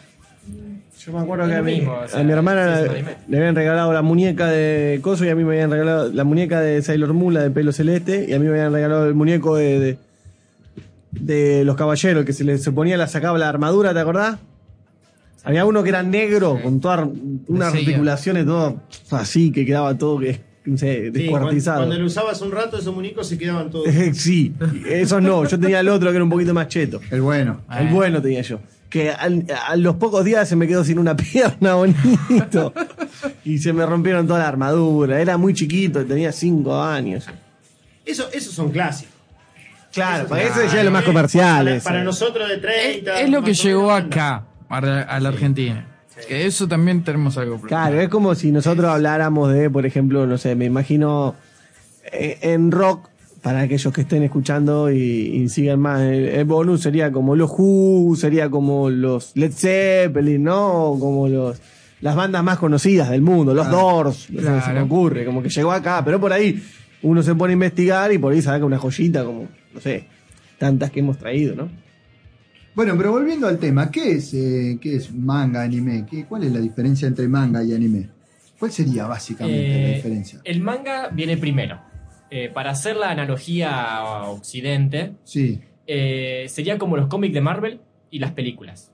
Yo 0.98 1.12
me 1.12 1.20
acuerdo 1.20 1.46
que 1.46 1.54
a 1.54 1.62
mismo, 1.62 1.92
o 1.92 2.08
sea, 2.08 2.20
a 2.20 2.24
mi 2.24 2.32
hermana 2.32 2.80
le 3.28 3.36
habían 3.38 3.54
regalado 3.54 3.92
la 3.92 4.02
muñeca 4.02 4.46
de 4.48 4.98
Coso 5.02 5.24
y 5.24 5.28
a 5.28 5.34
mí 5.36 5.44
me 5.44 5.52
habían 5.54 5.70
regalado 5.70 6.10
la 6.12 6.24
muñeca 6.24 6.60
de 6.60 6.80
Sailor 6.82 7.12
Moon, 7.12 7.34
la 7.34 7.42
de 7.42 7.50
pelo 7.50 7.70
celeste, 7.72 8.24
y 8.28 8.32
a 8.32 8.38
mí 8.38 8.46
me 8.46 8.52
habían 8.52 8.72
regalado 8.72 9.06
el 9.06 9.14
muñeco 9.14 9.54
de, 9.56 9.78
de, 9.78 9.98
de 11.12 11.64
los 11.64 11.76
caballeros, 11.76 12.24
que 12.24 12.32
se 12.32 12.42
le 12.44 12.56
se 12.58 12.72
ponía, 12.72 12.96
la 12.96 13.06
sacaba 13.08 13.38
la 13.38 13.48
armadura, 13.48 13.92
¿te 13.92 14.00
acordás? 14.00 14.38
Había 15.44 15.64
uno 15.64 15.82
que 15.84 15.90
era 15.90 16.02
negro, 16.02 16.58
con 16.60 16.80
todas 16.80 17.06
unas 17.46 17.72
articulaciones, 17.74 18.46
todo 18.46 18.80
así, 19.12 19.52
que 19.52 19.64
quedaba 19.64 19.96
todo 19.96 20.18
que, 20.18 20.40
no 20.66 20.76
sé, 20.76 21.12
Sí, 21.14 21.26
cuando, 21.28 21.50
cuando 21.64 21.98
lo 21.98 22.06
usabas 22.06 22.40
un 22.42 22.50
rato, 22.52 22.76
esos 22.78 22.94
muñecos 22.94 23.28
se 23.28 23.38
quedaban 23.38 23.70
todos. 23.70 23.86
sí, 24.14 24.52
esos 24.86 25.22
no, 25.22 25.44
yo 25.46 25.58
tenía 25.58 25.80
el 25.80 25.88
otro 25.88 26.10
que 26.10 26.16
era 26.16 26.24
un 26.24 26.30
poquito 26.30 26.52
más 26.52 26.68
cheto. 26.68 27.00
El 27.10 27.20
bueno. 27.22 27.60
El 27.78 27.88
bueno 27.88 28.20
tenía 28.20 28.42
yo. 28.42 28.58
Que 28.90 29.10
al- 29.10 29.44
a 29.68 29.76
los 29.76 29.96
pocos 29.96 30.24
días 30.24 30.48
se 30.48 30.54
me 30.56 30.66
quedó 30.68 30.84
sin 30.84 30.98
una 30.98 31.16
pierna 31.16 31.74
bonito. 31.74 32.72
y 33.44 33.58
se 33.58 33.72
me 33.72 33.84
rompieron 33.86 34.26
toda 34.26 34.40
la 34.40 34.48
armadura. 34.48 35.20
Era 35.20 35.36
muy 35.36 35.54
chiquito, 35.54 36.04
tenía 36.04 36.32
5 36.32 36.82
años. 36.82 37.26
Eso, 38.04 38.28
esos 38.32 38.54
son 38.54 38.70
clásicos. 38.70 39.12
Claro, 39.92 40.18
Esos 40.24 40.28
para 40.28 40.42
eso 40.42 40.72
ya 40.74 40.78
es 40.80 40.84
lo 40.84 40.90
más 40.90 41.04
comercial. 41.04 41.80
Para, 41.82 42.04
nosotros 42.04 42.48
de 42.48 42.58
30. 42.58 43.20
Es 43.20 43.30
lo 43.30 43.42
que 43.42 43.54
llegó 43.54 43.90
acá, 43.90 44.44
a 44.68 44.80
la, 44.80 45.02
a 45.02 45.20
la 45.20 45.28
Argentina. 45.30 45.86
Que 46.26 46.46
eso 46.46 46.66
también 46.66 47.02
tenemos 47.04 47.36
algo. 47.38 47.60
Claro, 47.60 48.00
es 48.00 48.08
como 48.08 48.34
si 48.34 48.50
nosotros 48.50 48.86
habláramos 48.86 49.52
de, 49.52 49.68
por 49.70 49.84
ejemplo, 49.86 50.26
no 50.26 50.38
sé, 50.38 50.54
me 50.54 50.64
imagino 50.64 51.34
eh, 52.12 52.38
en 52.42 52.70
rock, 52.70 53.08
para 53.42 53.60
aquellos 53.60 53.92
que 53.92 54.00
estén 54.00 54.22
escuchando 54.24 54.90
y, 54.90 54.96
y 54.98 55.48
sigan 55.48 55.78
más, 55.78 56.00
el, 56.00 56.24
el 56.28 56.44
bonus 56.46 56.80
sería 56.82 57.12
como 57.12 57.36
los 57.36 57.50
Who, 57.56 58.16
sería 58.16 58.50
como 58.50 58.90
los 58.90 59.32
Led 59.36 59.52
Zeppelin, 59.52 60.42
¿no? 60.42 60.96
Como 60.98 61.28
los 61.28 61.60
las 62.00 62.14
bandas 62.16 62.42
más 62.44 62.58
conocidas 62.58 63.08
del 63.08 63.22
mundo, 63.22 63.54
los 63.54 63.70
Doors, 63.70 64.28
no 64.30 64.40
sé, 64.40 64.46
se 64.46 64.50
me 64.52 64.60
Claro. 64.60 64.84
ocurre, 64.84 65.24
como 65.24 65.42
que 65.42 65.48
llegó 65.48 65.72
acá, 65.72 66.02
pero 66.04 66.20
por 66.20 66.32
ahí 66.32 66.62
uno 67.02 67.22
se 67.22 67.34
pone 67.34 67.52
a 67.52 67.54
investigar 67.54 68.12
y 68.12 68.18
por 68.18 68.32
ahí 68.32 68.42
saca 68.42 68.64
una 68.64 68.78
joyita 68.78 69.24
como, 69.24 69.46
no 69.72 69.80
sé, 69.80 70.04
tantas 70.58 70.90
que 70.90 71.00
hemos 71.00 71.16
traído, 71.18 71.54
¿no? 71.54 71.68
Bueno, 72.76 72.94
pero 72.96 73.10
volviendo 73.10 73.48
al 73.48 73.58
tema, 73.58 73.90
¿qué 73.90 74.12
es, 74.12 74.34
eh, 74.34 74.78
qué 74.80 74.96
es 74.96 75.12
manga, 75.12 75.62
anime? 75.62 76.04
¿Qué, 76.08 76.26
¿Cuál 76.26 76.44
es 76.44 76.52
la 76.52 76.60
diferencia 76.60 77.08
entre 77.08 77.26
manga 77.26 77.64
y 77.64 77.72
anime? 77.74 78.10
¿Cuál 78.58 78.70
sería 78.70 79.06
básicamente 79.06 79.68
la 79.68 79.88
Eh, 79.88 79.94
diferencia? 79.96 80.40
El 80.44 80.60
manga 80.60 81.08
viene 81.08 81.38
primero. 81.38 81.80
Eh, 82.30 82.50
para 82.52 82.70
hacer 82.72 82.96
la 82.96 83.10
analogía 83.10 83.96
a 83.96 84.28
Occidente, 84.28 85.14
Sí, 85.24 85.58
eh, 85.86 86.44
sería 86.48 86.76
como 86.76 86.96
los 86.98 87.06
cómics 87.08 87.32
de 87.32 87.40
Marvel 87.40 87.80
y 88.10 88.18
las 88.18 88.32
películas. 88.32 88.92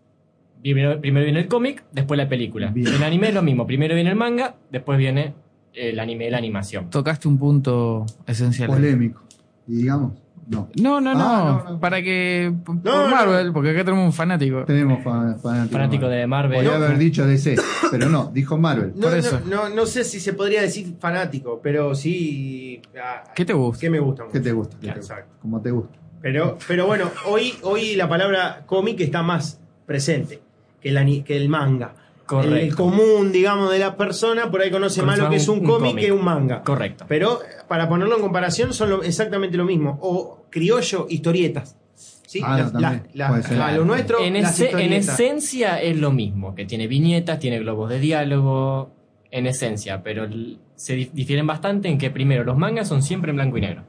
Primero, 0.61 1.01
primero 1.01 1.25
viene 1.25 1.41
el 1.41 1.49
cómic, 1.49 1.83
después 1.91 2.17
la 2.19 2.29
película. 2.29 2.71
Bien. 2.71 2.87
El 2.87 3.03
anime 3.03 3.29
es 3.29 3.35
lo 3.35 3.43
mismo. 3.43 3.67
Primero 3.67 3.95
viene 3.97 4.11
el 4.11 4.17
manga, 4.17 4.55
después 4.71 4.97
viene 4.97 5.35
el 5.75 5.99
anime, 5.99 6.31
la 6.31 6.39
animación. 6.39 6.89
Tocaste 6.89 7.27
un 7.27 7.37
punto 7.39 8.07
esencial. 8.29 8.69
polémico. 8.69 9.23
Digamos, 9.67 10.13
no. 10.49 10.69
No, 10.81 11.01
no, 11.01 11.15
no, 11.15 11.21
Ah, 11.21 11.63
no, 11.67 11.71
no. 11.73 11.81
Para 11.81 12.03
que. 12.03 12.53
Por 12.65 12.77
no. 12.85 13.09
Marvel, 13.09 13.53
porque 13.53 13.71
acá 13.71 13.85
tenemos 13.85 14.07
un 14.07 14.13
fanático. 14.13 14.65
Tenemos 14.65 15.03
fa- 15.03 15.37
fanático. 15.43 15.73
Fanático 15.73 16.09
de 16.09 16.27
Marvel. 16.27 16.57
Podría 16.65 16.79
No. 16.79 16.85
haber 16.85 16.99
dicho 16.99 17.27
DC, 17.27 17.57
pero 17.91 18.09
no, 18.09 18.31
dijo 18.33 18.59
Marvel. 18.59 18.93
No, 18.97 19.09
Por 19.09 19.17
eso. 19.19 19.41
no, 19.49 19.69
no, 19.69 19.75
no 19.75 19.87
sé 19.87 20.05
si 20.05 20.21
se 20.21 20.33
podría 20.33 20.63
decir 20.63 20.95
fanático, 20.99 21.61
pero 21.63 21.95
sí. 21.95 22.81
ah, 23.03 23.23
¿Qué 23.35 23.45
te 23.45 23.53
gusta? 23.53 23.81
¿Qué 23.81 23.91
me 23.91 24.01
gusta? 24.01 24.25
¿Qué 24.33 24.41
te 24.41 24.53
gusta? 24.53 24.77
¿Qué 24.81 24.89
te 24.89 24.99
Exacto. 24.99 25.33
Como 25.41 25.61
te 25.61 25.71
gusta. 25.71 25.99
Pero, 26.21 26.57
pero 26.69 26.87
bueno, 26.87 27.11
hoy, 27.27 27.55
hoy 27.63 27.97
la 27.97 28.09
palabra 28.09 28.63
cómic 28.67 29.01
está 29.01 29.23
más 29.23 29.61
presente 29.87 30.41
que 30.81 30.89
el, 30.91 30.97
ani- 30.99 31.23
que 31.23 31.37
el 31.37 31.49
manga. 31.49 31.95
Correcto. 32.27 32.57
El, 32.57 32.75
común, 32.77 33.33
digamos, 33.33 33.71
de 33.71 33.79
la 33.79 33.97
persona 33.97 34.51
por 34.51 34.61
ahí 34.63 34.71
conoce 34.71 35.03
más 35.03 35.19
lo 35.19 35.29
que 35.29 35.37
es 35.37 35.49
un, 35.49 35.59
Un 35.61 35.67
cómic 35.67 35.97
que 35.99 36.13
un 36.13 36.25
manga. 36.25 36.63
Correcto. 36.63 37.05
Pero 37.09 37.41
para 37.69 37.89
ponerlo 37.89 38.17
en 38.17 38.23
comparación 38.23 38.73
son 38.73 38.91
lo- 38.91 39.03
exactamente 39.03 39.57
lo 39.57 39.65
mismo. 39.65 39.99
O 40.03 40.47
criollo, 40.51 41.07
historietas. 41.11 41.77
¿Sí? 42.27 42.41
Ah, 42.43 42.71
lo 43.77 43.85
nuestro, 43.85 44.21
en, 44.25 44.41
las 44.43 44.55
ese- 44.55 44.71
en 44.71 44.93
historietas. 44.93 45.21
esencia 45.21 45.83
es 45.83 45.99
lo 45.99 46.13
mismo, 46.13 46.55
que 46.55 46.65
tiene 46.65 46.87
viñetas, 46.87 47.39
tiene 47.39 47.59
globos 47.59 47.91
de 47.91 47.99
diálogo, 47.99 48.91
en 49.31 49.47
esencia, 49.47 50.03
pero 50.03 50.27
se 50.75 50.97
dif- 50.97 51.11
difieren 51.13 51.47
bastante 51.47 51.89
en 51.89 51.99
que 51.99 52.11
primero 52.11 52.45
los 52.45 52.57
mangas 52.57 52.89
son 52.89 53.03
siempre 53.03 53.31
en 53.31 53.37
blanco 53.37 53.59
y 53.59 53.61
negro. 53.63 53.83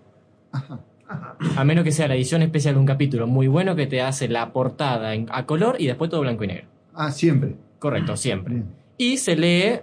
A 1.56 1.64
menos 1.64 1.84
que 1.84 1.92
sea 1.92 2.08
la 2.08 2.16
edición 2.16 2.42
especial 2.42 2.74
de 2.76 2.80
un 2.80 2.86
capítulo 2.86 3.28
muy 3.28 3.48
bueno 3.48 3.76
que 3.76 3.88
te 3.88 4.02
hace 4.02 4.28
la 4.28 4.52
portada 4.52 5.14
en- 5.14 5.28
a 5.32 5.46
color 5.46 5.76
y 5.80 5.88
después 5.88 6.10
todo 6.10 6.22
blanco 6.22 6.44
y 6.44 6.48
negro. 6.48 6.66
Ah, 6.94 7.12
siempre. 7.12 7.56
Correcto, 7.84 8.16
siempre. 8.16 8.54
Bien. 8.54 8.66
Y 8.98 9.18
se 9.18 9.36
lee 9.36 9.82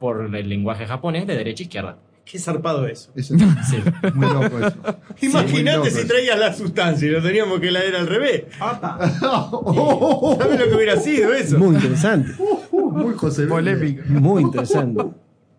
por 0.00 0.34
el 0.34 0.48
lenguaje 0.48 0.84
japonés 0.84 1.28
de 1.28 1.36
derecha 1.36 1.62
a 1.62 1.66
izquierda. 1.66 1.98
Qué 2.24 2.40
zarpado 2.40 2.88
eso. 2.88 3.12
Eso, 3.14 3.36
Sí. 3.70 3.76
muy 4.14 4.26
loco 4.26 4.58
eso. 4.58 4.74
muy 5.22 5.28
Imagínate 5.30 5.92
si 5.92 6.08
traías 6.08 6.40
la 6.40 6.52
sustancia 6.52 7.06
y 7.06 7.12
lo 7.12 7.22
teníamos 7.22 7.60
que 7.60 7.70
leer 7.70 7.94
al 7.94 8.08
revés. 8.08 8.46
¿Sabes 8.58 9.20
lo 9.20 10.68
que 10.68 10.74
hubiera 10.74 10.96
sido 10.96 11.32
eso? 11.34 11.56
Muy 11.56 11.76
interesante, 11.76 12.32
muy 12.72 13.14
José. 13.14 13.46
Polémico. 13.46 14.02
muy 14.08 14.42
interesante. 14.42 15.04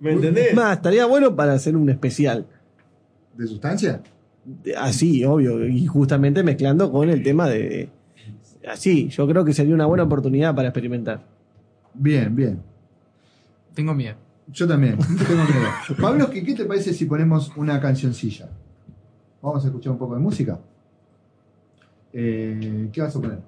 ¿Me 0.02 0.12
entendés? 0.12 0.54
Más, 0.56 0.76
estaría 0.76 1.06
bueno 1.06 1.38
para 1.38 1.54
hacer 1.54 1.78
un 1.78 1.90
especial. 1.90 2.48
¿De 3.38 3.48
sustancia? 3.48 4.02
Así, 4.78 5.24
obvio, 5.24 5.66
y 5.66 5.86
justamente 5.86 6.44
mezclando 6.44 6.92
con 6.92 7.10
el 7.10 7.24
tema 7.24 7.48
de... 7.48 7.90
Así, 8.68 9.08
yo 9.08 9.26
creo 9.26 9.46
que 9.46 9.54
sería 9.54 9.74
una 9.74 9.86
buena 9.86 10.04
oportunidad 10.04 10.54
para 10.54 10.68
experimentar. 10.68 11.37
Bien, 11.98 12.36
bien. 12.36 12.62
Tengo 13.74 13.94
miedo. 13.94 14.16
Yo 14.48 14.68
también, 14.68 14.98
tengo 14.98 15.44
miedo. 15.44 15.70
Pablo, 16.02 16.30
¿qué, 16.30 16.44
qué 16.44 16.54
te 16.54 16.66
parece 16.66 16.94
si 16.94 17.06
ponemos 17.06 17.52
una 17.58 17.82
cancioncilla? 17.82 18.50
Vamos 19.42 19.64
a 19.64 19.68
escuchar 19.68 19.92
un 19.92 19.98
poco 19.98 20.14
de 20.14 20.22
música. 20.22 20.60
Eh, 22.14 22.90
¿Qué 22.92 23.02
vas 23.02 23.16
a 23.16 23.22
poner? 23.22 23.40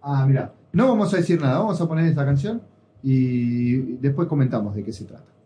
Ah, 0.00 0.24
mira, 0.26 0.54
no 0.72 0.88
vamos 0.88 1.12
a 1.12 1.16
decir 1.16 1.40
nada, 1.40 1.58
vamos 1.58 1.80
a 1.80 1.88
poner 1.88 2.06
esta 2.06 2.24
canción 2.24 2.62
y 3.02 3.76
después 3.96 4.28
comentamos 4.28 4.74
de 4.74 4.84
qué 4.84 4.92
se 4.92 5.04
trata. 5.04 5.37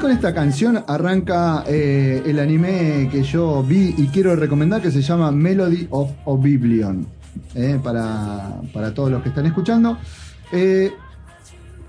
Con 0.00 0.10
esta 0.10 0.32
canción 0.32 0.82
arranca 0.86 1.64
eh, 1.66 2.22
el 2.24 2.38
anime 2.38 3.08
que 3.12 3.22
yo 3.22 3.62
vi 3.62 3.94
y 3.98 4.06
quiero 4.06 4.34
recomendar 4.34 4.80
que 4.80 4.90
se 4.90 5.02
llama 5.02 5.30
Melody 5.30 5.88
of 5.90 6.10
Oblivion. 6.24 7.06
eh, 7.54 7.78
para, 7.82 8.60
para 8.72 8.94
todos 8.94 9.10
los 9.10 9.22
que 9.22 9.28
están 9.28 9.46
escuchando. 9.46 9.98
Eh, 10.52 10.90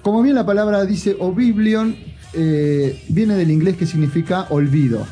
como 0.02 0.22
bien 0.22 0.36
la 0.36 0.46
palabra 0.46 0.84
dice 0.84 1.16
Oblivion, 1.20 1.96
viene 2.34 3.36
del 3.36 3.50
inglés 3.50 3.78
que 3.78 3.86
significa 3.86 4.48
olvido. 4.50 5.06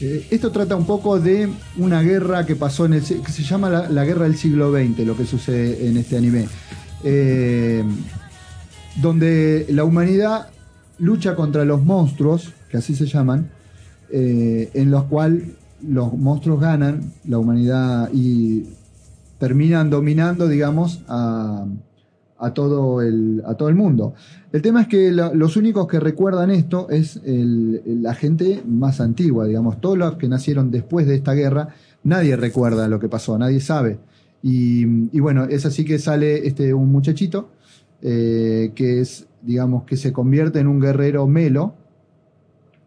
Esto 0.00 0.50
trata 0.50 0.76
un 0.76 0.86
poco 0.86 1.18
de 1.18 1.48
una 1.76 2.02
guerra 2.02 2.44
que 2.44 2.56
pasó 2.56 2.86
en 2.86 2.94
el 2.94 3.02
que 3.02 3.32
se 3.32 3.42
llama 3.42 3.68
la, 3.70 4.04
guerra 4.04 4.24
del 4.24 4.36
siglo 4.36 4.72
XX, 4.72 5.06
lo 5.06 5.16
que 5.16 5.24
sucede 5.24 5.88
en 5.88 5.96
este 5.96 6.16
anime. 6.18 6.46
Donde 9.00 9.66
la 9.70 9.84
humanidad 9.84 10.52
lucha 10.98 11.34
contra 11.34 11.64
los 11.64 11.84
monstruos, 11.84 12.52
que 12.70 12.76
así 12.76 12.94
se 12.94 13.06
llaman, 13.06 13.50
eh, 14.10 14.70
en 14.74 14.90
los 14.90 15.04
cuales 15.04 15.44
los 15.86 16.12
monstruos 16.14 16.60
ganan 16.60 17.12
la 17.26 17.38
humanidad 17.38 18.10
y 18.12 18.64
terminan 19.38 19.90
dominando, 19.90 20.46
digamos, 20.46 21.02
a, 21.08 21.64
a 22.38 22.54
todo, 22.54 23.02
el, 23.02 23.42
a 23.46 23.54
todo 23.54 23.68
el 23.68 23.74
mundo. 23.74 24.14
El 24.52 24.62
tema 24.62 24.82
es 24.82 24.88
que 24.88 25.10
la- 25.10 25.32
los 25.34 25.56
únicos 25.56 25.86
que 25.88 25.98
recuerdan 25.98 26.50
esto 26.50 26.88
es 26.90 27.20
el- 27.24 27.82
la 28.02 28.14
gente 28.14 28.62
más 28.68 29.00
antigua, 29.00 29.46
digamos, 29.46 29.80
todos 29.80 29.98
los 29.98 30.16
que 30.16 30.28
nacieron 30.28 30.70
después 30.70 31.06
de 31.06 31.16
esta 31.16 31.32
guerra, 31.32 31.68
nadie 32.04 32.36
recuerda 32.36 32.86
lo 32.88 33.00
que 33.00 33.08
pasó, 33.08 33.36
nadie 33.38 33.60
sabe. 33.60 33.98
Y, 34.42 34.84
y 35.16 35.20
bueno, 35.20 35.44
es 35.44 35.66
así 35.66 35.84
que 35.84 35.98
sale 35.98 36.46
este, 36.46 36.74
un 36.74 36.90
muchachito 36.92 37.50
eh, 38.02 38.72
que 38.74 39.00
es, 39.00 39.26
digamos, 39.42 39.84
que 39.84 39.96
se 39.96 40.12
convierte 40.12 40.58
en 40.60 40.66
un 40.66 40.80
guerrero 40.80 41.26
melo 41.26 41.74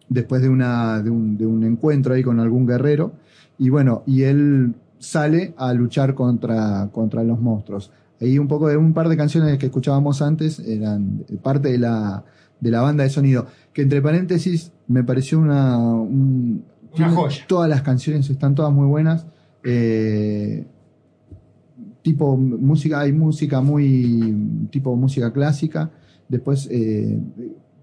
después 0.10 0.42
de, 0.42 0.50
una, 0.50 1.02
de, 1.02 1.10
un, 1.10 1.38
de 1.38 1.46
un 1.46 1.64
encuentro 1.64 2.14
ahí 2.14 2.24
con 2.24 2.40
algún 2.40 2.66
guerrero. 2.68 3.14
Y 3.58 3.70
bueno, 3.70 4.04
y 4.06 4.24
él 4.24 4.76
sale 5.00 5.54
a 5.58 5.74
luchar 5.74 6.14
contra, 6.14 6.90
contra 6.92 7.24
los 7.24 7.40
monstruos. 7.40 7.92
Ahí 8.22 8.38
un 8.40 8.48
poco 8.48 8.68
de 8.68 8.78
un 8.78 8.94
par 8.94 9.10
de 9.10 9.18
canciones 9.18 9.58
que 9.58 9.66
escuchábamos 9.68 10.22
antes 10.22 10.60
eran 10.60 11.24
parte 11.42 11.72
de 11.72 11.78
la, 11.78 12.24
de 12.60 12.72
la 12.72 12.82
banda 12.82 13.04
de 13.04 13.10
sonido. 13.10 13.48
Que 13.74 13.82
entre 13.82 14.02
paréntesis 14.02 14.72
me 14.88 15.04
pareció 15.04 15.40
una. 15.40 15.78
un- 15.78 16.64
joya. 16.94 17.44
Todas 17.48 17.70
las 17.70 17.82
canciones 17.82 18.30
están 18.30 18.56
todas 18.56 18.72
muy 18.72 18.88
buenas. 18.88 19.26
Eh, 19.66 20.66
tipo 22.06 22.38
música, 22.38 23.00
hay 23.00 23.12
música 23.12 23.62
muy 23.62 24.68
tipo 24.70 24.96
música 24.96 25.34
clásica, 25.34 25.90
después 26.30 26.68
eh, 26.70 27.20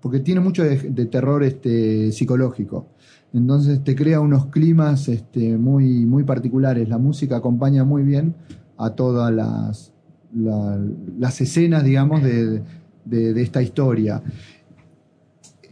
porque 0.00 0.20
tiene 0.20 0.40
mucho 0.40 0.62
de, 0.62 0.76
terror 1.06 1.42
este 1.42 2.12
psicológico. 2.12 2.86
Entonces 3.34 3.82
te 3.82 3.96
crea 3.96 4.20
unos 4.20 4.46
climas 4.46 5.08
este, 5.08 5.58
muy, 5.58 6.06
muy 6.06 6.22
particulares. 6.22 6.88
La 6.88 6.98
música 6.98 7.38
acompaña 7.38 7.82
muy 7.82 8.04
bien 8.04 8.34
a 8.76 8.90
todas 8.90 9.32
las, 9.34 9.92
la- 10.32 10.78
las 11.18 11.40
escenas, 11.40 11.82
digamos, 11.82 12.22
de- 12.22 12.62
de 13.04 13.42
esta 13.42 13.60
historia. 13.60 14.22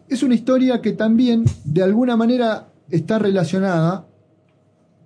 Es 0.08 0.24
una 0.24 0.34
historia 0.34 0.80
que 0.82 0.90
también, 0.92 1.44
de 1.64 1.84
alguna 1.84 2.16
manera, 2.16 2.66
está 2.90 3.20
relacionada 3.20 4.06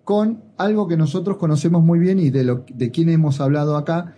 con 0.04 0.42
algo 0.56 0.86
que 0.86 0.96
nosotros 0.96 1.38
conocemos 1.38 1.82
muy 1.82 1.98
bien 1.98 2.18
y 2.18 2.30
de, 2.30 2.44
lo, 2.44 2.64
quien 2.64 3.08
hemos 3.08 3.40
hablado 3.40 3.76
acá 3.76 4.14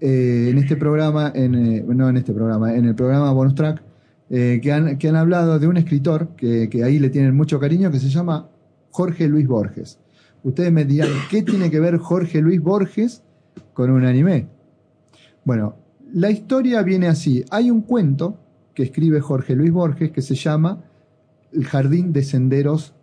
eh, 0.00 0.48
en 0.50 0.58
este 0.58 0.76
programa, 0.76 1.32
eh, 1.34 1.48
no 1.48 2.08
en 2.08 2.16
este 2.16 2.32
programa, 2.32 2.74
en 2.74 2.86
el 2.86 2.94
programa 2.94 3.32
Bonus 3.32 3.54
Track, 3.54 3.82
eh, 4.30 4.60
que, 4.62 4.72
han, 4.72 5.16
hablado 5.16 5.58
de 5.58 5.66
un 5.66 5.76
escritor 5.76 6.30
que, 6.36 6.68
ahí 6.84 6.98
le 6.98 7.10
tienen 7.10 7.36
mucho 7.36 7.60
cariño, 7.60 7.90
que 7.90 8.00
se 8.00 8.08
llama 8.08 8.48
Jorge 8.90 9.28
Luis 9.28 9.46
Borges. 9.46 9.98
Ustedes 10.42 10.72
me 10.72 10.84
dirán, 10.84 11.10
¿qué 11.30 11.42
tiene 11.42 11.70
que 11.70 11.78
ver 11.78 11.98
Jorge 11.98 12.40
Luis 12.40 12.60
Borges 12.60 13.22
con 13.74 13.90
un 13.90 14.04
anime? 14.04 14.48
Bueno, 15.44 15.76
la 16.12 16.30
historia 16.30 16.82
viene 16.82 17.08
así. 17.08 17.44
Hay 17.50 17.70
un 17.70 17.82
cuento 17.82 18.38
que 18.74 18.82
escribe 18.82 19.20
Jorge 19.20 19.54
Luis 19.54 19.70
Borges 19.70 20.10
que 20.10 20.22
se 20.22 20.34
llama 20.34 20.82
El 21.52 21.64
jardín 21.64 22.12
de 22.12 22.24
senderos. 22.24 22.94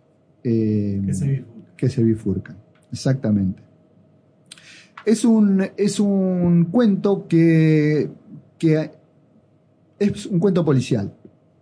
Que 1.80 1.88
se 1.88 2.02
bifurcan. 2.02 2.58
Exactamente. 2.92 3.62
Es 5.06 5.24
un, 5.24 5.66
es 5.78 5.98
un 5.98 6.66
cuento 6.66 7.26
que, 7.26 8.10
que 8.58 8.90
es 9.98 10.26
un 10.26 10.38
cuento 10.38 10.62
policial. 10.62 11.10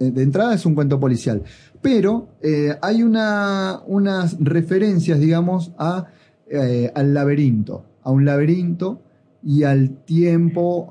Eh, 0.01 0.11
De 0.11 0.25
entrada 0.25 0.55
es 0.55 0.67
un 0.67 0.75
cuento 0.75 0.99
policial. 0.99 1.45
Pero 1.81 2.31
eh, 2.43 2.75
hay 2.83 3.05
una, 3.05 3.81
unas 3.87 4.37
referencias, 4.41 5.21
digamos, 5.21 5.73
a, 5.79 6.09
eh, 6.51 6.91
al 6.93 7.15
laberinto. 7.15 7.85
A 8.03 8.11
un 8.11 8.25
laberinto 8.25 9.01
y 9.45 9.63
al 9.63 10.05
tiempo. 10.05 10.91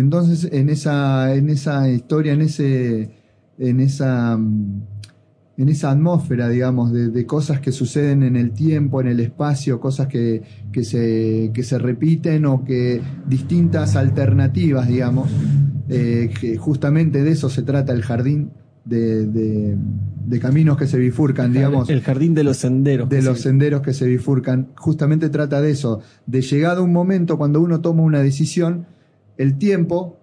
Entonces, 0.00 0.48
en 0.52 0.68
esa, 0.70 1.34
en 1.34 1.48
esa 1.50 1.88
historia, 1.90 2.32
en 2.32 2.40
ese, 2.42 3.10
en 3.58 3.80
esa, 3.80 4.34
en 4.34 5.68
esa 5.68 5.90
atmósfera, 5.90 6.48
digamos, 6.48 6.92
de, 6.92 7.08
de 7.08 7.26
cosas 7.26 7.60
que 7.60 7.70
suceden 7.72 8.22
en 8.22 8.36
el 8.36 8.52
tiempo, 8.52 9.00
en 9.00 9.08
el 9.08 9.20
espacio, 9.20 9.78
cosas 9.78 10.06
que, 10.06 10.42
que 10.72 10.84
se, 10.84 11.50
que 11.52 11.62
se 11.62 11.78
repiten 11.78 12.46
o 12.46 12.64
que 12.64 13.00
distintas 13.28 13.94
alternativas, 13.96 14.88
digamos, 14.88 15.30
eh, 15.88 16.30
que 16.40 16.56
justamente 16.56 17.22
de 17.22 17.32
eso 17.32 17.50
se 17.50 17.62
trata 17.62 17.92
el 17.92 18.02
jardín 18.02 18.50
de, 18.84 19.26
de- 19.26 19.76
de 20.26 20.38
caminos 20.38 20.76
que 20.76 20.86
se 20.86 20.96
bifurcan, 20.98 21.52
digamos. 21.52 21.90
El 21.90 22.02
jardín 22.02 22.34
de 22.34 22.44
los 22.44 22.56
senderos. 22.58 23.08
De 23.08 23.20
los 23.20 23.40
senderos 23.40 23.82
que 23.82 23.92
se 23.92 24.06
bifurcan. 24.06 24.68
Justamente 24.76 25.28
trata 25.28 25.60
de 25.60 25.72
eso, 25.72 26.00
de 26.26 26.40
llegado 26.42 26.84
un 26.84 26.92
momento 26.92 27.36
cuando 27.36 27.60
uno 27.60 27.80
toma 27.80 28.02
una 28.02 28.20
decisión, 28.20 28.86
el 29.40 29.56
tiempo 29.56 30.18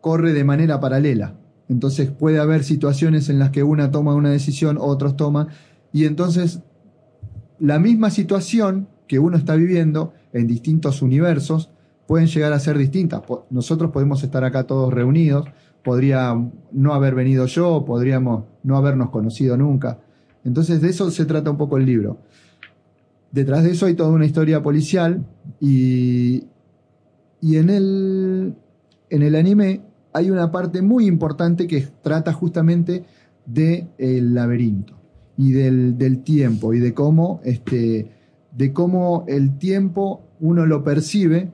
corre 0.00 0.32
de 0.32 0.44
manera 0.44 0.80
paralela. 0.80 1.34
Entonces 1.68 2.10
puede 2.10 2.38
haber 2.38 2.64
situaciones 2.64 3.28
en 3.28 3.38
las 3.38 3.50
que 3.50 3.62
una 3.62 3.90
toma 3.90 4.14
una 4.14 4.30
decisión, 4.30 4.78
otros 4.80 5.14
toman, 5.14 5.48
y 5.92 6.06
entonces 6.06 6.60
la 7.58 7.78
misma 7.78 8.08
situación 8.08 8.88
que 9.06 9.18
uno 9.18 9.36
está 9.36 9.56
viviendo 9.56 10.14
en 10.32 10.46
distintos 10.46 11.02
universos 11.02 11.68
pueden 12.06 12.28
llegar 12.28 12.54
a 12.54 12.58
ser 12.58 12.78
distintas. 12.78 13.20
Nosotros 13.50 13.90
podemos 13.90 14.22
estar 14.22 14.42
acá 14.42 14.64
todos 14.64 14.90
reunidos, 14.90 15.46
podría 15.84 16.34
no 16.72 16.94
haber 16.94 17.14
venido 17.14 17.44
yo, 17.44 17.84
podríamos 17.84 18.44
no 18.62 18.78
habernos 18.78 19.10
conocido 19.10 19.58
nunca. 19.58 19.98
Entonces 20.44 20.80
de 20.80 20.88
eso 20.88 21.10
se 21.10 21.26
trata 21.26 21.50
un 21.50 21.58
poco 21.58 21.76
el 21.76 21.84
libro. 21.84 22.22
Detrás 23.32 23.64
de 23.64 23.72
eso 23.72 23.84
hay 23.84 23.92
toda 23.92 24.08
una 24.08 24.24
historia 24.24 24.62
policial 24.62 25.26
y, 25.60 26.44
y 27.42 27.56
en, 27.56 27.68
el, 27.68 28.54
en 29.14 29.22
el 29.22 29.34
anime 29.36 29.80
hay 30.12 30.30
una 30.30 30.50
parte 30.50 30.82
muy 30.82 31.06
importante 31.06 31.66
que 31.66 31.86
trata 32.02 32.32
justamente 32.32 33.04
del 33.46 34.34
laberinto 34.34 34.94
y 35.36 35.52
del, 35.52 35.96
del 35.98 36.22
tiempo 36.22 36.74
y 36.74 36.80
de 36.80 36.92
cómo, 36.94 37.40
este, 37.44 38.10
de 38.56 38.72
cómo 38.72 39.24
el 39.28 39.58
tiempo 39.58 40.22
uno 40.40 40.66
lo 40.66 40.82
percibe. 40.84 41.50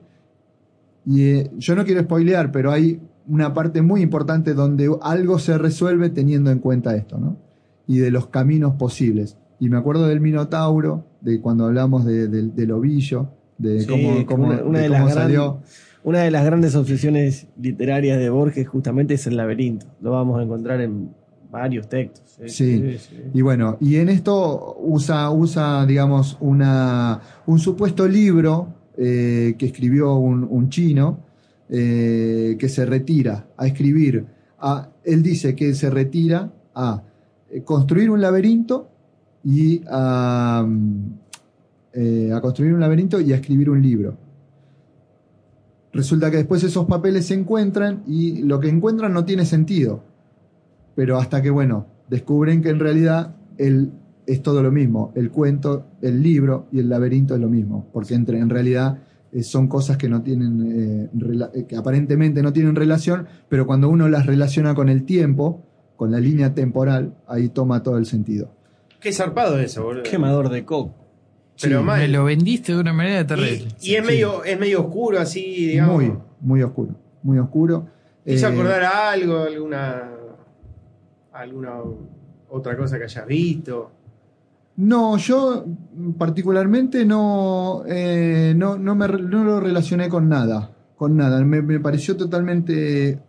Y 1.05 1.23
eh, 1.23 1.51
yo 1.57 1.75
no 1.75 1.85
quiero 1.85 2.01
spoilear, 2.01 2.51
pero 2.51 2.71
hay 2.71 2.99
una 3.27 3.53
parte 3.53 3.81
muy 3.81 4.01
importante 4.01 4.53
donde 4.53 4.89
algo 5.01 5.39
se 5.39 5.57
resuelve 5.57 6.09
teniendo 6.09 6.51
en 6.51 6.59
cuenta 6.59 6.95
esto, 6.95 7.17
¿no? 7.17 7.37
Y 7.87 7.97
de 7.99 8.11
los 8.11 8.27
caminos 8.27 8.75
posibles. 8.75 9.37
Y 9.59 9.69
me 9.69 9.77
acuerdo 9.77 10.07
del 10.07 10.19
Minotauro, 10.21 11.05
de 11.21 11.39
cuando 11.41 11.65
hablamos 11.65 12.05
de- 12.05 12.27
del- 12.27 12.53
del 12.55 12.71
ovillo, 12.71 13.29
de 13.57 13.81
Sí, 13.81 13.87
cómo, 13.87 14.25
cómo- 14.25 14.47
una, 14.47 14.63
una 14.63 14.79
de 14.79 14.89
de 14.89 14.95
cómo 14.97 15.09
salió. 15.09 15.59
Una 16.03 16.19
de 16.19 16.31
las 16.31 16.45
grandes 16.45 16.75
obsesiones 16.75 17.47
literarias 17.61 18.19
de 18.19 18.29
Borges 18.29 18.67
justamente 18.67 19.15
es 19.15 19.27
el 19.27 19.37
laberinto. 19.37 19.87
Lo 20.01 20.11
vamos 20.11 20.39
a 20.39 20.43
encontrar 20.43 20.81
en 20.81 21.11
varios 21.51 21.89
textos. 21.89 22.39
Sí. 22.45 22.97
Y 23.33 23.41
bueno, 23.41 23.77
y 23.81 23.97
en 23.97 24.09
esto 24.09 24.77
usa, 24.79 25.29
usa 25.31 25.85
digamos, 25.85 26.37
una, 26.39 27.19
un 27.45 27.59
supuesto 27.59 28.07
libro 28.07 28.73
eh, 28.97 29.55
que 29.57 29.65
escribió 29.65 30.15
un, 30.15 30.47
un 30.49 30.69
chino 30.69 31.19
eh, 31.71 32.55
que 32.57 32.67
se 32.67 32.85
retira 32.85 33.45
a 33.55 33.67
escribir. 33.67 34.25
A, 34.59 34.89
él 35.03 35.21
dice 35.21 35.55
que 35.55 35.75
se 35.75 35.89
retira 35.89 36.51
a 36.73 37.03
eh, 37.49 37.61
construir 37.61 38.09
un 38.09 38.21
laberinto 38.21 38.89
y 39.43 39.81
a, 39.87 40.65
mm, 40.67 41.11
eh, 41.93 42.31
a 42.33 42.41
construir 42.41 42.73
un 42.73 42.79
laberinto 42.79 43.21
y 43.21 43.33
a 43.33 43.35
escribir 43.35 43.69
un 43.69 43.81
libro. 43.81 44.17
Resulta 45.91 46.29
que 46.29 46.37
después 46.37 46.63
esos 46.63 46.85
papeles 46.85 47.27
se 47.27 47.33
encuentran 47.33 48.03
y 48.07 48.43
lo 48.43 48.59
que 48.59 48.69
encuentran 48.69 49.13
no 49.13 49.25
tiene 49.25 49.45
sentido. 49.45 50.03
Pero 50.95 51.17
hasta 51.17 51.41
que, 51.41 51.49
bueno, 51.49 51.87
descubren 52.09 52.61
que 52.61 52.69
en 52.69 52.79
realidad 52.79 53.35
el, 53.57 53.91
es 54.27 54.43
todo 54.43 54.61
lo 54.61 54.71
mismo. 54.71 55.11
El 55.15 55.31
cuento, 55.31 55.87
el 56.01 56.21
libro 56.21 56.67
y 56.71 56.79
el 56.79 56.89
laberinto 56.89 57.33
es 57.33 57.41
lo 57.41 57.49
mismo. 57.49 57.87
Porque 57.91 58.13
entre, 58.13 58.39
en 58.39 58.49
realidad 58.49 58.99
eh, 59.31 59.43
son 59.43 59.67
cosas 59.67 59.97
que 59.97 60.09
no 60.09 60.21
tienen, 60.21 60.61
eh, 60.71 61.09
eh, 61.53 61.65
que 61.67 61.75
aparentemente 61.75 62.41
no 62.43 62.53
tienen 62.53 62.75
relación, 62.75 63.27
pero 63.47 63.65
cuando 63.65 63.89
uno 63.89 64.07
las 64.07 64.25
relaciona 64.25 64.75
con 64.75 64.89
el 64.89 65.03
tiempo, 65.03 65.65
con 65.95 66.11
la 66.11 66.19
línea 66.19 66.53
temporal, 66.53 67.15
ahí 67.27 67.49
toma 67.49 67.83
todo 67.83 67.97
el 67.97 68.05
sentido. 68.05 68.51
Qué 68.99 69.11
zarpado 69.13 69.59
eso, 69.59 69.83
boludo. 69.83 70.03
Quemador 70.03 70.49
de 70.49 70.65
coco. 70.65 70.98
Pero 71.61 71.79
Sí, 71.79 71.85
mal. 71.85 71.99
Me 71.99 72.07
lo 72.07 72.23
vendiste 72.25 72.73
de 72.73 72.79
una 72.79 72.93
manera 72.93 73.25
terrible. 73.27 73.67
Y 73.81 73.95
es 73.95 74.05
medio, 74.05 74.43
es 74.43 74.59
medio 74.59 74.81
oscuro 74.81 75.19
así, 75.19 75.67
digamos. 75.67 75.95
Muy, 75.95 76.13
muy 76.41 76.63
oscuro. 76.63 76.95
Muy 77.23 77.37
oscuro. 77.37 77.87
¿Hizo 78.25 78.47
Eh, 78.47 78.51
acordar 78.51 78.83
a 78.83 79.11
algo, 79.11 79.39
alguna, 79.43 80.11
alguna 81.33 81.73
otra 82.49 82.77
cosa 82.77 82.97
que 82.97 83.03
hayas 83.05 83.25
visto? 83.25 83.91
No, 84.77 85.17
yo 85.17 85.65
particularmente 86.17 87.05
no, 87.05 87.83
eh, 87.87 88.53
no, 88.55 88.77
no, 88.77 88.95
me, 88.95 89.07
no 89.07 89.43
lo 89.43 89.59
relacioné 89.59 90.07
con 90.07 90.29
nada. 90.29 90.71
Con 90.95 91.17
nada. 91.17 91.43
Me, 91.43 91.61
me 91.61 91.79
pareció 91.79 92.15
totalmente 92.15 93.19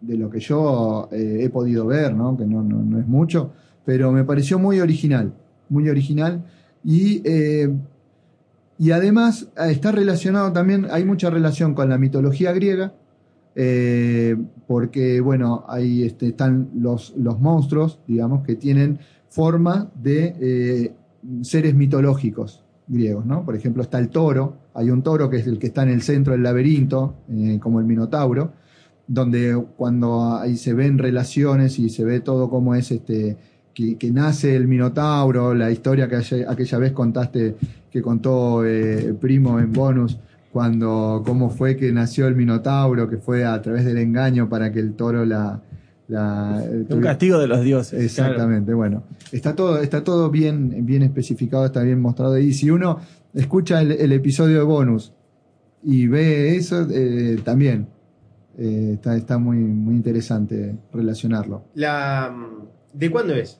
de 0.00 0.16
lo 0.16 0.30
que 0.30 0.40
yo 0.40 1.08
eh, 1.12 1.40
he 1.42 1.50
podido 1.50 1.86
ver, 1.86 2.14
¿no? 2.14 2.36
que 2.36 2.44
no, 2.44 2.62
no, 2.62 2.76
no 2.82 2.98
es 2.98 3.06
mucho, 3.06 3.52
pero 3.84 4.12
me 4.12 4.24
pareció 4.24 4.58
muy 4.58 4.80
original. 4.80 5.32
Muy 5.68 5.88
original. 5.88 6.44
Y, 6.84 7.22
eh, 7.24 7.70
y 8.82 8.90
además 8.90 9.48
eh, 9.56 9.70
está 9.70 9.92
relacionado 9.92 10.52
también, 10.52 10.88
hay 10.90 11.04
mucha 11.04 11.30
relación 11.30 11.72
con 11.72 11.88
la 11.88 11.98
mitología 11.98 12.50
griega, 12.50 12.92
eh, 13.54 14.36
porque 14.66 15.20
bueno, 15.20 15.64
ahí 15.68 16.02
este, 16.02 16.26
están 16.26 16.70
los, 16.74 17.14
los 17.16 17.38
monstruos, 17.38 18.00
digamos, 18.08 18.42
que 18.44 18.56
tienen 18.56 18.98
forma 19.28 19.88
de 19.94 20.34
eh, 20.40 20.94
seres 21.42 21.76
mitológicos 21.76 22.64
griegos, 22.88 23.24
¿no? 23.24 23.44
Por 23.44 23.54
ejemplo, 23.54 23.84
está 23.84 24.00
el 24.00 24.08
toro, 24.08 24.56
hay 24.74 24.90
un 24.90 25.02
toro 25.02 25.30
que 25.30 25.36
es 25.36 25.46
el 25.46 25.60
que 25.60 25.68
está 25.68 25.84
en 25.84 25.90
el 25.90 26.02
centro 26.02 26.32
del 26.32 26.42
laberinto, 26.42 27.14
como 27.60 27.78
el 27.78 27.86
Minotauro, 27.86 28.52
donde 29.06 29.64
cuando 29.76 30.34
ahí 30.34 30.56
se 30.56 30.74
ven 30.74 30.98
relaciones 30.98 31.78
y 31.78 31.88
se 31.88 32.04
ve 32.04 32.18
todo 32.18 32.50
cómo 32.50 32.74
es 32.74 32.90
este 32.90 33.36
que, 33.74 33.96
que 33.96 34.10
nace 34.10 34.54
el 34.56 34.66
Minotauro, 34.66 35.54
la 35.54 35.70
historia 35.70 36.08
que 36.08 36.16
ayer- 36.16 36.46
aquella 36.48 36.78
vez 36.78 36.92
contaste, 36.92 37.54
que 37.90 38.02
contó 38.02 38.64
eh, 38.64 39.14
Primo 39.20 39.58
en 39.60 39.72
bonus, 39.72 40.18
cuando 40.52 41.22
cómo 41.24 41.48
fue 41.50 41.76
que 41.76 41.92
nació 41.92 42.26
el 42.26 42.34
Minotauro, 42.36 43.08
que 43.08 43.16
fue 43.16 43.44
a 43.44 43.60
través 43.62 43.84
del 43.84 43.98
engaño 43.98 44.48
para 44.48 44.70
que 44.70 44.80
el 44.80 44.92
toro 44.94 45.24
la... 45.24 45.60
la 46.08 46.62
Un 46.90 47.00
castigo 47.00 47.38
de 47.38 47.46
los 47.48 47.62
dioses. 47.62 48.02
Exactamente, 48.02 48.74
bueno. 48.74 49.04
Está 49.30 49.54
todo, 49.56 49.78
está 49.80 50.04
todo 50.04 50.30
bien, 50.30 50.84
bien 50.84 51.02
especificado, 51.02 51.64
está 51.64 51.82
bien 51.82 52.00
mostrado. 52.00 52.36
Y 52.36 52.52
si 52.52 52.70
uno 52.70 52.98
escucha 53.32 53.80
el, 53.80 53.92
el 53.92 54.12
episodio 54.12 54.58
de 54.58 54.64
bonus 54.64 55.14
y 55.82 56.06
ve 56.06 56.54
eso, 56.54 56.86
eh, 56.90 57.40
también 57.42 57.86
eh, 58.58 58.90
está, 58.94 59.16
está 59.16 59.38
muy, 59.38 59.56
muy 59.56 59.94
interesante 59.94 60.76
relacionarlo. 60.92 61.64
La, 61.76 62.30
¿De 62.92 63.10
cuándo 63.10 63.34
es? 63.34 63.58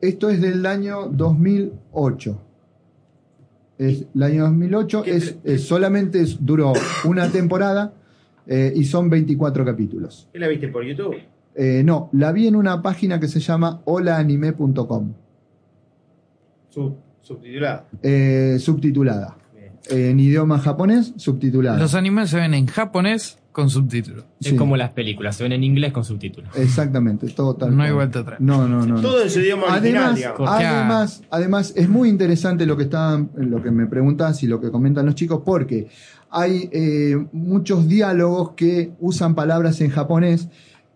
Esto 0.00 0.28
es 0.30 0.40
del 0.40 0.64
año 0.66 1.06
2008. 1.08 2.42
Es, 3.78 4.06
el 4.14 4.22
año 4.22 4.44
2008 4.44 5.04
es, 5.04 5.36
es- 5.44 5.64
solamente 5.66 6.20
es- 6.20 6.44
duró 6.44 6.72
una 7.04 7.30
temporada 7.30 7.92
eh, 8.46 8.72
y 8.74 8.84
son 8.84 9.10
24 9.10 9.64
capítulos. 9.64 10.28
¿Qué 10.32 10.38
la 10.38 10.48
viste 10.48 10.68
por 10.68 10.84
YouTube? 10.84 11.16
Eh, 11.54 11.82
no, 11.84 12.08
la 12.12 12.32
vi 12.32 12.46
en 12.46 12.56
una 12.56 12.80
página 12.82 13.18
que 13.20 13.28
se 13.28 13.40
llama 13.40 13.80
holaanime.com. 13.84 15.12
Sub- 16.70 16.96
subtitulada. 17.22 17.86
eh, 18.02 18.56
subtitulada. 18.60 19.36
En 19.88 20.18
idioma 20.18 20.58
japonés, 20.58 21.12
subtitulada. 21.16 21.78
Los 21.78 21.94
animes 21.94 22.30
se 22.30 22.36
ven 22.38 22.54
en 22.54 22.66
japonés 22.66 23.38
con 23.56 23.70
subtítulos. 23.70 24.26
Es 24.38 24.48
Sí. 24.50 24.56
como 24.56 24.76
las 24.76 24.90
películas, 24.90 25.34
se 25.34 25.42
ven 25.42 25.52
en 25.52 25.64
inglés 25.64 25.90
con 25.90 26.04
subtítulos. 26.04 26.54
Exactamente, 26.58 27.26
todo 27.28 27.54
tal 27.56 27.74
No 27.74 27.82
hay 27.82 27.90
vuelta 27.92 28.18
atrás. 28.18 28.38
No, 28.38 28.68
no, 28.68 28.84
no. 28.84 29.00
Todo 29.00 29.22
en 29.22 29.30
su 29.30 29.40
idioma 29.40 29.62
original, 29.72 30.02
Además, 30.02 30.16
digamos. 30.16 30.50
además, 30.50 31.22
además, 31.30 31.72
es 31.74 31.88
muy 31.88 32.10
interesante 32.10 32.66
lo 32.66 32.76
que 32.76 32.82
está, 32.82 33.18
lo 33.34 33.62
que 33.62 33.70
me 33.70 33.86
preguntas 33.86 34.42
y 34.42 34.46
lo 34.46 34.60
que 34.60 34.70
comentan 34.70 35.06
los 35.06 35.14
chicos, 35.14 35.40
porque 35.42 35.88
hay 36.30 36.68
eh, 36.70 37.16
muchos 37.32 37.88
diálogos 37.88 38.50
que 38.56 38.92
usan 39.00 39.34
palabras 39.34 39.80
en 39.80 39.88
japonés 39.90 40.48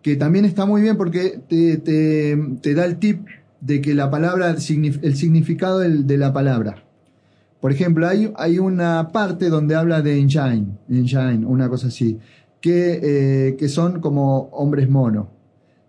que 0.03 0.15
también 0.15 0.45
está 0.45 0.65
muy 0.67 0.83
bien 0.83 0.97
porque 0.97 1.39
te, 1.49 1.77
te- 1.77 2.37
te 2.61 2.73
da 2.75 2.85
el 2.85 2.97
tip 2.97 3.25
de 3.59 3.81
que 3.81 3.95
la 3.95 4.11
palabra, 4.11 4.51
el 4.51 4.61
significado 5.15 5.79
del- 5.79 6.05
de 6.05 6.17
la 6.19 6.31
palabra. 6.31 6.83
Por 7.59 7.71
ejemplo, 7.71 8.07
hay, 8.07 8.31
hay 8.37 8.57
una 8.59 9.09
parte 9.11 9.49
donde 9.49 9.75
habla 9.75 10.01
de 10.01 10.17
engine, 10.19 10.65
engine, 10.89 11.45
una 11.45 11.69
cosa 11.69 11.87
así, 11.87 12.17
que, 12.61 12.99
eh, 13.01 13.55
que 13.57 13.67
son 13.67 13.99
como 13.99 14.49
hombres 14.53 14.89
mono. 14.89 15.31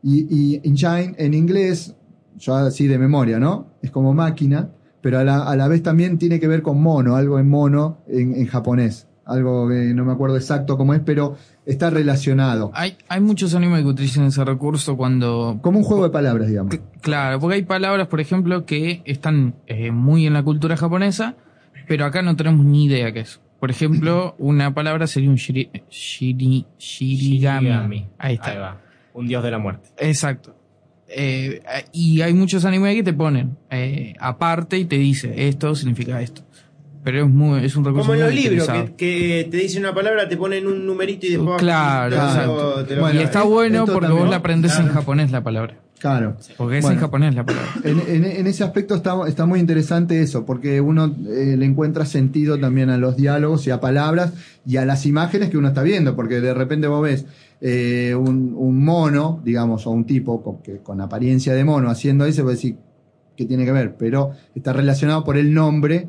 Y, 0.03 0.27
y 0.29 0.61
engine 0.65 1.15
en 1.19 1.35
inglés, 1.35 1.95
yo 2.37 2.57
así 2.57 2.89
de 2.89 2.99
memoria, 2.99 3.39
¿no? 3.39 3.69
Es 3.83 3.91
como 3.91 4.15
máquina, 4.15 4.71
pero 5.01 5.19
a 5.19 5.25
la, 5.25 5.45
a 5.45 5.55
la 5.55 5.69
vez 5.69 5.83
también 5.83 6.19
tiene 6.19 6.41
que 6.41 6.49
ver 6.49 6.63
con 6.63 6.81
mono, 6.83 7.15
algo 7.15 7.39
en 7.39 7.49
mono 7.49 7.99
en, 8.09 8.35
en 8.35 8.47
japonés. 8.47 9.07
Algo 9.25 9.69
que 9.69 9.95
no 9.95 10.05
me 10.05 10.13
acuerdo 10.13 10.37
exacto 10.37 10.77
cómo 10.77 10.95
es, 10.95 11.01
pero 11.01 11.37
está 11.65 11.91
relacionado. 11.91 12.73
Hay, 12.75 12.97
hay 13.09 13.21
muchos 13.21 13.55
animes 13.55 13.83
que 13.83 13.87
utilizan 13.87 14.25
ese 14.25 14.45
recurso 14.45 14.97
cuando... 14.97 15.61
Como 15.63 15.79
un 15.79 15.85
juego 15.85 16.03
de 16.03 16.11
palabras, 16.11 16.49
digamos. 16.49 16.75
Claro, 17.01 17.39
porque 17.39 17.55
hay 17.55 17.63
palabras, 17.63 18.09
por 18.09 18.21
ejemplo, 18.21 18.67
que 18.67 19.01
están 19.05 19.55
eh, 19.69 19.93
muy 19.93 20.27
en 20.27 20.33
la 20.33 20.43
cultura 20.43 20.77
japonesa, 20.77 21.37
pero 21.87 22.05
acá 22.05 22.23
no 22.23 22.35
tenemos 22.35 22.67
ni 22.67 22.87
idea 22.87 23.13
qué 23.13 23.21
es. 23.21 23.41
Por 23.63 23.71
ejemplo, 23.71 24.35
una 24.39 24.75
palabra 24.75 25.07
sería 25.07 25.31
un 25.31 25.37
shiri, 25.37 25.71
shiri- 25.89 26.67
shirigami. 26.81 27.69
Shirigami. 27.69 28.07
Ahí 28.19 28.35
está. 28.35 28.51
Ahí 28.51 28.59
va. 28.59 28.81
Un 29.15 29.29
dios 29.29 29.41
de 29.45 29.51
la 29.53 29.59
muerte. 29.59 29.89
Exacto. 29.99 30.57
Eh, 31.07 31.63
y 31.93 32.23
hay 32.23 32.35
muchos 32.35 32.65
animes 32.65 32.97
que 32.97 33.05
te 33.05 33.13
ponen 33.13 33.57
eh, 33.71 34.15
aparte 34.19 34.79
y 34.79 34.85
te 34.87 34.97
dice 34.99 35.47
esto 35.47 35.77
significa 35.77 36.21
esto. 36.21 36.43
Pero 37.05 37.23
es 37.25 37.29
muy, 37.31 37.65
es 37.65 37.77
un 37.77 37.85
recurso 37.85 38.09
Como 38.09 38.15
en 38.15 38.21
los 38.27 38.35
libros, 38.35 38.67
que, 38.69 38.95
que 38.97 39.49
te 39.49 39.59
dice 39.59 39.79
una 39.79 39.95
palabra, 39.95 40.29
te 40.29 40.37
ponen 40.37 40.67
un 40.67 40.85
numerito 40.85 41.27
y 41.27 41.31
después 41.31 41.59
Claro, 41.61 42.11
te 42.11 42.17
lo- 42.17 42.29
exacto. 42.29 42.85
te 42.85 42.97
lo- 42.97 43.15
y 43.15 43.19
está 43.19 43.43
bueno 43.45 43.85
porque 43.87 44.01
también- 44.09 44.23
vos 44.25 44.29
la 44.31 44.37
aprendés 44.39 44.77
en 44.81 44.89
japonés 44.89 45.31
la 45.31 45.45
palabra. 45.45 45.77
Claro. 46.03 46.37
Porque 46.57 46.79
es 46.79 46.83
Bueno. 46.83 46.97
en 46.97 47.01
japonés 47.01 47.35
la 47.37 47.47
palabra. 47.47 47.71
En, 47.85 48.01
en- 48.09 48.25
en 48.25 48.47
ese 48.49 48.65
aspecto 48.65 48.97
está, 48.97 49.15
está 49.29 49.47
muy 49.47 49.61
interesante 49.61 50.21
eso, 50.21 50.45
porque 50.45 50.81
uno 50.81 51.15
eh, 51.29 51.55
le 51.57 51.65
encuentra 51.65 52.05
sentido 52.05 52.59
también 52.59 52.91
a 52.91 52.99
los 52.99 53.17
diálogos 53.17 53.65
y 53.69 53.71
a 53.71 53.79
palabras 53.81 54.33
y 54.67 54.79
a 54.79 54.85
las 54.85 55.07
imágenes 55.07 55.49
que 55.49 55.59
uno 55.59 55.69
está 55.69 55.83
viendo, 55.85 56.17
porque 56.17 56.41
de 56.41 56.55
repente 56.55 56.89
vos 56.89 57.03
ves 57.05 57.25
eh, 57.61 58.17
un, 58.19 58.53
un 58.57 58.85
mono, 58.85 59.41
digamos, 59.45 59.87
o 59.87 59.91
un 59.93 60.05
tipo 60.05 60.43
con, 60.43 60.61
que, 60.61 60.79
con 60.79 61.01
apariencia 61.01 61.55
de 61.55 61.63
mono 61.65 61.89
haciendo 61.89 62.25
eso, 62.27 62.43
vos 62.43 62.55
decís, 62.55 62.75
¿qué 63.37 63.45
tiene 63.45 63.65
que 63.65 63.71
ver? 63.71 63.95
Pero 63.97 64.33
está 64.57 64.73
relacionado 64.73 65.23
por 65.23 65.37
el 65.37 65.55
nombre, 65.55 66.09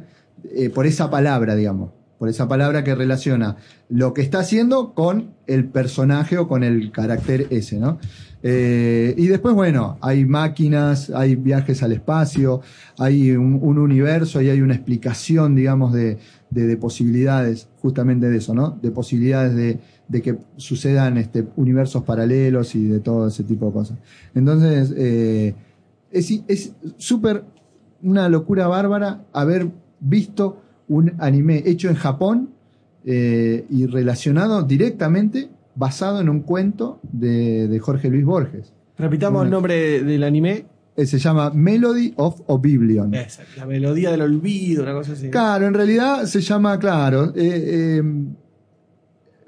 eh, 0.56 0.72
por 0.72 0.88
esa 0.88 1.12
palabra, 1.12 1.54
digamos, 1.56 1.92
por 2.18 2.30
esa 2.30 2.48
palabra 2.48 2.84
que 2.84 2.96
relaciona 2.96 3.58
lo 3.90 4.14
que 4.14 4.22
está 4.22 4.40
haciendo 4.40 4.94
con 4.94 5.32
el 5.48 5.66
personaje 5.66 6.38
o 6.38 6.48
con 6.48 6.64
el 6.64 6.92
carácter 6.92 7.48
ese, 7.50 7.80
¿no? 7.80 8.00
Eh, 8.46 9.16
y 9.18 9.28
después, 9.28 9.56
bueno, 9.56 9.98
hay 10.02 10.26
máquinas, 10.26 11.10
hay 11.10 11.36
viajes 11.36 11.82
al 11.82 11.94
espacio, 11.94 12.60
hay 12.98 13.32
un, 13.32 13.58
un 13.62 13.78
universo 13.78 14.42
y 14.42 14.50
hay 14.50 14.60
una 14.62 14.74
explicación, 14.76 15.56
digamos, 15.56 15.94
de, 15.94 16.18
de- 16.50 16.68
de 16.68 16.78
posibilidades, 16.78 17.70
justamente 17.82 18.30
de 18.30 18.38
eso, 18.38 18.54
¿no? 18.54 18.78
De 18.82 18.92
posibilidades 18.92 19.56
de, 19.56 19.80
de 20.10 20.22
que 20.22 20.38
sucedan 20.58 21.18
este, 21.18 21.46
universos 21.56 22.04
paralelos 22.04 22.76
y 22.76 22.86
de 22.86 23.00
todo 23.00 23.28
ese 23.30 23.44
tipo 23.46 23.68
de 23.68 23.72
cosas. 23.74 23.98
Entonces, 24.36 24.94
eh, 24.98 25.56
es 26.12 26.74
súper 26.98 27.46
una 28.02 28.28
locura 28.28 28.68
bárbara 28.68 29.24
haber 29.32 29.70
visto 30.02 30.62
un 30.88 31.14
anime 31.20 31.64
hecho 31.66 31.90
en 31.90 31.96
Japón 31.96 32.50
eh, 33.06 33.66
y 33.70 33.86
relacionado 33.86 34.64
directamente, 34.64 35.50
basado 35.76 36.22
en 36.22 36.30
un 36.30 36.42
cuento 36.42 37.00
de, 37.12 37.68
de 37.68 37.80
Jorge 37.80 38.10
Luis 38.10 38.26
Borges. 38.26 38.74
Repitamos 38.98 39.44
el 39.46 39.50
nombre 39.52 40.04
del 40.04 40.24
anime. 40.24 40.66
Eh, 40.96 41.08
se 41.08 41.18
llama 41.18 41.50
Melody 41.50 42.14
of 42.18 42.42
Oblivion. 42.46 43.14
Esa, 43.16 43.42
la 43.58 43.66
melodía 43.66 44.12
del 44.12 44.22
olvido, 44.22 44.84
una 44.84 44.94
cosa 44.94 45.14
así. 45.14 45.30
Claro, 45.32 45.66
en 45.66 45.74
realidad 45.74 46.26
se 46.26 46.40
llama, 46.42 46.78
claro, 46.78 47.34
eh, 47.36 48.00
eh, 48.00 48.04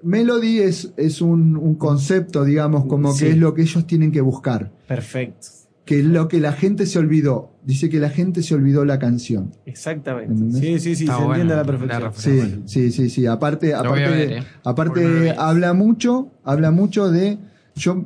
Melody 0.04 0.60
es, 0.60 0.92
es 0.98 1.22
un, 1.22 1.56
un 1.58 1.76
concepto, 1.76 2.44
digamos, 2.44 2.86
como 2.86 3.14
Sí. 3.14 3.26
que 3.26 3.32
es 3.32 3.38
lo 3.38 3.54
que 3.54 3.64
ellos 3.64 3.86
tienen 3.88 4.12
que 4.12 4.22
buscar. 4.22 4.72
Perfecto. 4.88 5.48
Que 5.86 6.00
es 6.00 6.06
lo 6.06 6.28
que 6.28 6.40
la 6.40 6.52
gente 6.54 6.86
se 6.86 7.00
olvidó. 7.00 7.52
Dice 7.66 7.90
que 7.90 8.00
la 8.00 8.10
gente 8.10 8.44
se 8.44 8.54
olvidó 8.54 8.86
la 8.86 9.00
canción. 9.00 9.52
Exactamente. 9.66 10.32
¿Entendés? 10.32 10.62
Sí, 10.62 10.80
sí, 10.80 10.96
sí, 10.96 11.04
Está 11.06 11.18
se 11.18 11.24
buena 11.24 11.42
entiende 11.42 11.54
a 11.54 11.58
la 11.58 11.66
perfección. 11.66 12.12
Sí, 12.16 12.62
sí, 12.66 12.92
sí, 12.92 13.10
sí. 13.10 13.26
Aparte, 13.26 13.74
aparte, 13.74 14.02
ver, 14.02 14.32
eh. 14.32 14.44
aparte 14.64 15.36
habla 15.38 15.74
mucho, 15.74 16.30
habla 16.44 16.72
mucho 16.72 17.10
de. 17.10 17.40
Yo 17.76 18.06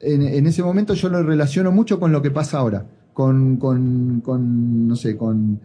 en, 0.00 0.22
en 0.22 0.46
ese 0.46 0.62
momento 0.62 0.94
yo 0.94 1.08
lo 1.08 1.22
relaciono 1.22 1.72
mucho 1.72 1.98
con 1.98 2.12
lo 2.12 2.20
que 2.22 2.30
pasa 2.30 2.58
ahora. 2.58 2.84
Con, 3.14 3.56
con, 3.56 4.20
con 4.20 4.86
no 4.86 4.94
sé, 4.94 5.16
con, 5.16 5.58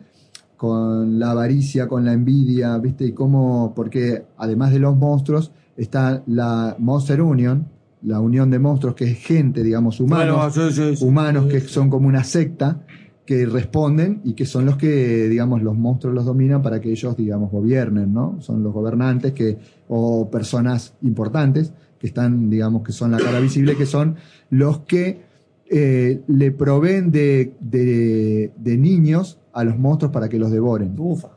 con 0.57 1.19
la 1.19 1.31
avaricia, 1.31 1.87
con 1.87 2.05
la 2.05 2.13
envidia, 2.13 2.77
¿viste? 2.77 3.05
Y 3.05 3.11
cómo, 3.11 3.73
porque 3.75 4.23
además 4.37 4.71
de 4.71 4.79
los 4.79 4.95
monstruos, 4.95 5.51
está 5.77 6.23
la 6.25 6.75
Monster 6.79 7.21
Union, 7.21 7.67
la 8.01 8.19
unión 8.19 8.49
de 8.49 8.59
monstruos, 8.59 8.95
que 8.95 9.11
es 9.11 9.17
gente, 9.19 9.61
digamos, 9.61 9.99
humanos, 9.99 10.53
Bueno, 10.55 10.71
sí, 10.71 10.75
sí, 10.75 10.95
sí. 10.95 11.05
humanos 11.05 11.45
que 11.45 11.59
son 11.61 11.89
como 11.89 12.07
una 12.07 12.23
secta, 12.23 12.81
que 13.25 13.45
responden 13.45 14.21
y 14.25 14.33
que 14.33 14.45
son 14.45 14.65
los 14.65 14.75
que, 14.77 15.29
digamos, 15.29 15.61
los 15.61 15.77
monstruos 15.77 16.13
los 16.13 16.25
dominan 16.25 16.61
para 16.61 16.81
que 16.81 16.91
ellos, 16.91 17.15
digamos, 17.15 17.51
gobiernen, 17.51 18.13
¿no? 18.13 18.37
Son 18.41 18.61
los 18.63 18.73
gobernantes 18.73 19.31
que, 19.33 19.57
o 19.87 20.29
personas 20.29 20.93
importantes 21.01 21.71
que 21.99 22.07
están, 22.07 22.49
digamos, 22.49 22.83
que 22.83 22.91
son 22.91 23.11
la 23.11 23.17
cara 23.19 23.39
visible, 23.39 23.77
que 23.77 23.85
son 23.85 24.15
los 24.49 24.79
que 24.79 25.21
eh, 25.69 26.21
le 26.27 26.51
proveen 26.51 27.11
de, 27.11 27.53
de, 27.61 28.51
de 28.57 28.77
niños 28.77 29.39
a 29.53 29.63
los 29.63 29.79
monstruos 29.79 30.11
para 30.11 30.27
que 30.27 30.37
los 30.37 30.51
devoren. 30.51 30.93
Ufa. 30.97 31.29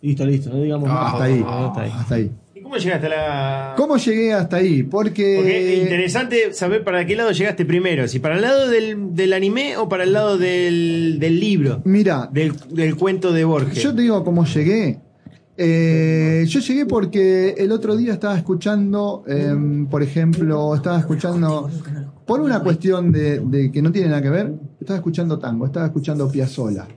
Listo, 0.00 0.26
listo, 0.26 0.50
no 0.50 0.60
digamos 0.60 0.88
Ah, 0.90 0.94
más. 0.94 1.12
hasta 1.12 1.24
ahí, 1.24 1.44
Hasta 1.46 1.80
ahí. 1.82 1.90
hasta 1.94 2.14
ahí. 2.16 2.30
¿Y 2.72 2.74
cómo 2.74 2.84
llegaste 2.84 3.06
a 3.06 3.10
la.? 3.10 3.74
¿Cómo 3.76 3.96
llegué 3.98 4.32
hasta 4.32 4.56
ahí? 4.56 4.82
Porque, 4.82 5.34
Porque 5.36 5.74
es 5.74 5.82
interesante 5.82 6.54
saber 6.54 6.82
para 6.82 7.04
qué 7.04 7.16
lado 7.16 7.30
llegaste 7.30 7.66
primero, 7.66 8.08
si 8.08 8.18
para 8.18 8.36
el 8.36 8.42
lado 8.42 8.70
del, 8.70 9.14
del 9.14 9.34
anime 9.34 9.76
o 9.76 9.88
para 9.90 10.04
el 10.04 10.12
lado 10.14 10.38
del, 10.38 11.18
del 11.18 11.38
libro, 11.38 11.82
mira, 11.84 12.30
del, 12.32 12.54
del 12.70 12.96
cuento 12.96 13.32
de 13.32 13.44
Borges. 13.44 13.82
Yo 13.82 13.94
te 13.94 14.02
digo 14.02 14.24
cómo 14.24 14.46
llegué. 14.46 15.00
Eh, 15.58 16.46
yo 16.48 16.60
llegué 16.60 16.86
porque 16.86 17.54
el 17.58 17.72
otro 17.72 17.94
día 17.94 18.14
estaba 18.14 18.38
escuchando, 18.38 19.22
em, 19.26 19.86
por 19.86 20.02
ejemplo, 20.02 20.74
estaba 20.74 20.98
escuchando, 20.98 21.68
por 22.24 22.40
una 22.40 22.60
cuestión 22.60 23.12
de, 23.12 23.40
de 23.40 23.70
que 23.70 23.82
no 23.82 23.92
tiene 23.92 24.08
nada 24.08 24.22
que 24.22 24.30
ver, 24.30 24.54
estaba 24.80 24.96
escuchando 24.96 25.38
tango, 25.38 25.66
estaba 25.66 25.86
escuchando 25.86 26.30
Piazzola. 26.30 26.88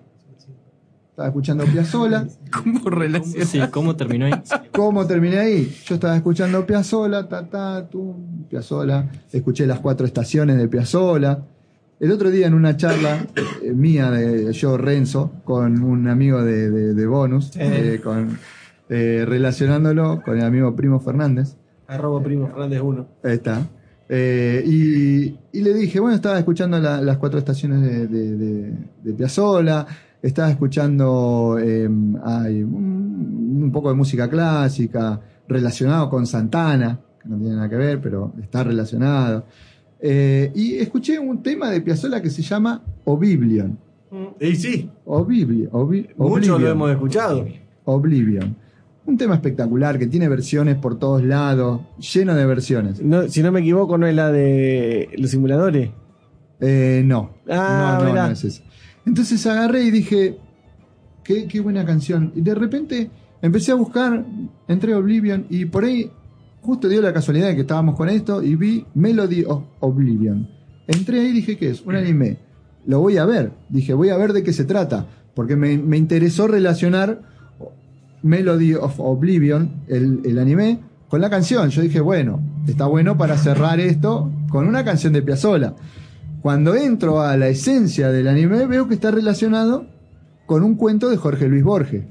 Estaba 1.16 1.30
escuchando 1.30 1.64
Piazzola. 1.64 2.28
¿Cómo 2.52 2.90
relaciona? 2.90 3.46
Sí, 3.46 3.60
¿cómo 3.72 3.96
terminó 3.96 4.26
ahí? 4.26 4.34
¿Cómo 4.74 5.08
terminé 5.08 5.40
ahí? 5.40 5.74
Yo 5.86 5.96
estaba 5.96 6.14
escuchando 6.18 6.66
Piazzola, 6.66 7.30
ta, 7.30 7.50
ta, 7.50 7.88
tu, 7.88 8.16
Piazzola. 8.50 9.10
Escuché 9.32 9.66
las 9.66 9.80
cuatro 9.80 10.06
estaciones 10.06 10.58
de 10.58 10.68
Piazzola. 10.68 11.46
El 12.02 12.12
otro 12.12 12.30
día 12.32 12.48
en 12.48 12.54
una 12.54 12.76
charla 12.76 13.26
eh, 13.64 13.72
mía, 13.72 14.12
de 14.12 14.52
yo, 14.52 14.78
Renzo, 14.78 15.32
con 15.46 15.82
un 15.82 16.10
amigo 16.10 16.44
de, 16.44 16.70
de- 16.70 16.94
de 16.94 17.08
Bonus, 17.08 17.52
eh, 17.56 18.02
con, 18.04 18.38
eh, 18.90 19.24
relacionándolo 19.26 20.22
con 20.22 20.38
el 20.38 20.44
amigo 20.44 20.76
Primo 20.76 21.00
Fernández. 21.00 21.56
Arroba 21.88 22.22
primo 22.22 22.48
Fernández 22.48 22.82
1. 22.82 23.08
Ahí 23.24 23.34
está. 23.36 23.66
Eh, 24.10 24.62
y, 24.66 25.40
y 25.58 25.62
le 25.62 25.74
dije, 25.74 26.02
bueno, 26.02 26.16
estaba 26.18 26.38
escuchando 26.38 26.78
la- 26.78 27.00
las 27.00 27.18
cuatro 27.18 27.40
estaciones 27.40 27.82
de, 27.82 28.08
de, 28.08 28.36
de, 28.36 28.74
de 29.02 29.14
Piazzolla, 29.14 29.88
estaba 30.28 30.50
escuchando 30.50 31.58
eh, 31.62 31.90
ay, 32.24 32.64
un, 32.64 33.60
un 33.64 33.72
poco 33.72 33.90
de 33.90 33.96
música 33.96 34.30
clásica 34.30 35.20
relacionado 35.48 36.10
con 36.10 36.26
Santana, 36.26 37.00
que 37.22 37.30
no 37.30 37.38
tiene 37.38 37.56
nada 37.56 37.70
que 37.70 37.76
ver, 37.76 38.02
pero 38.02 38.34
está 38.42 38.64
relacionado. 38.64 39.46
Eh, 40.00 40.52
y 40.56 40.76
escuché 40.76 41.18
un 41.20 41.42
tema 41.42 41.70
de 41.70 41.82
Piazzolla 41.82 42.22
que 42.22 42.30
se 42.30 42.42
llama 42.42 42.82
Oblivion. 43.06 43.78
Y 44.40 44.56
sí, 44.56 44.90
Oblivion. 45.06 45.70
Obli- 45.72 46.08
mucho 46.18 46.58
lo 46.58 46.68
hemos 46.70 46.92
escuchado. 46.92 47.46
Oblivion. 47.86 48.56
Un 49.06 49.18
tema 49.18 49.36
espectacular 49.36 50.00
que 50.00 50.08
tiene 50.08 50.28
versiones 50.28 50.78
por 50.78 50.98
todos 50.98 51.24
lados, 51.24 51.82
lleno 52.14 52.34
de 52.34 52.46
versiones. 52.46 53.02
No, 53.04 53.28
si 53.28 53.44
no 53.44 53.52
me 53.52 53.60
equivoco, 53.60 53.98
no 53.98 54.08
es 54.08 54.16
la 54.16 54.32
de 54.32 55.10
los 55.18 55.30
simuladores. 55.30 55.92
Eh, 56.60 57.04
no. 57.06 57.32
Ah, 57.50 58.00
no, 58.02 58.08
no, 58.08 58.14
no 58.16 58.28
es 58.32 58.44
esa. 58.44 58.64
Entonces 59.06 59.46
agarré 59.46 59.84
y 59.84 59.92
dije, 59.92 60.38
qué, 61.24 61.48
qué 61.48 61.60
buena 61.60 61.86
canción. 61.86 62.32
Y 62.36 62.42
de 62.42 62.56
repente 62.56 63.10
empecé 63.42 63.72
a 63.72 63.76
buscar, 63.76 64.26
entré 64.68 64.94
a 64.94 64.98
Oblivion 64.98 65.46
y 65.50 65.66
por 65.66 65.84
ahí 65.84 66.10
justo 66.62 66.88
dio 66.88 67.02
la 67.02 67.14
casualidad 67.14 67.48
de 67.48 67.56
que 67.56 67.62
estábamos 67.62 67.96
con 67.96 68.10
esto 68.10 68.42
y 68.42 68.56
vi 68.56 68.86
Melody 68.96 69.44
of 69.46 69.64
Oblivion. 69.80 70.50
Entré 70.88 71.20
ahí 71.20 71.28
y 71.28 71.34
dije, 71.34 71.58
¿qué 71.58 71.70
es? 71.70 71.82
Un 71.82 71.96
anime. 71.96 72.38
Lo 72.86 73.00
voy 73.00 73.18
a 73.18 73.26
ver. 73.26 73.52
Dije, 73.70 73.94
voy 73.94 74.10
a 74.10 74.18
ver 74.18 74.34
de 74.34 74.44
qué 74.44 74.54
se 74.54 74.66
trata. 74.66 75.06
Porque 75.34 75.56
me, 75.56 75.78
me 75.78 75.98
interesó 75.98 76.48
relacionar 76.48 77.22
Melody 78.24 78.74
of 78.74 79.00
Oblivion, 79.00 79.84
el, 79.88 80.22
el 80.26 80.40
anime, 80.40 80.80
con 81.08 81.22
la 81.22 81.30
canción. 81.30 81.70
Yo 81.70 81.82
dije, 81.82 82.00
bueno, 82.00 82.42
está 82.68 82.88
bueno 82.88 83.18
para 83.18 83.38
cerrar 83.38 83.80
esto 83.80 84.32
con 84.50 84.68
una 84.68 84.84
canción 84.84 85.14
de 85.14 85.22
Piazzolla. 85.22 85.76
Cuando 86.46 86.76
entro 86.76 87.22
a 87.22 87.36
la 87.38 87.48
esencia 87.48 88.12
del 88.12 88.28
anime, 88.28 88.68
veo 88.68 88.88
que 88.88 88.94
está 88.94 89.10
relacionado 89.10 89.88
con 90.46 90.62
un 90.62 90.76
cuento 90.76 91.10
de 91.10 91.18
Jorge 91.18 91.48
Luis 91.48 91.64
Borges. 91.64 92.04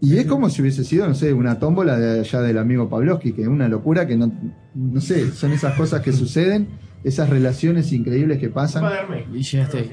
Y 0.00 0.16
es 0.16 0.26
como 0.26 0.50
si 0.50 0.60
hubiese 0.60 0.82
sido, 0.82 1.06
no 1.06 1.14
sé, 1.14 1.32
una 1.32 1.60
tómbola 1.60 1.96
de 1.96 2.18
allá 2.18 2.40
del 2.40 2.58
amigo 2.58 2.88
Pavlovsky, 2.88 3.32
que 3.32 3.42
es 3.42 3.46
una 3.46 3.68
locura 3.68 4.08
que 4.08 4.16
no, 4.16 4.32
no 4.74 5.00
sé, 5.00 5.30
son 5.30 5.52
esas 5.52 5.76
cosas 5.76 6.00
que 6.00 6.12
suceden, 6.12 6.66
esas 7.04 7.30
relaciones 7.30 7.92
increíbles 7.92 8.40
que 8.40 8.48
pasan. 8.48 8.82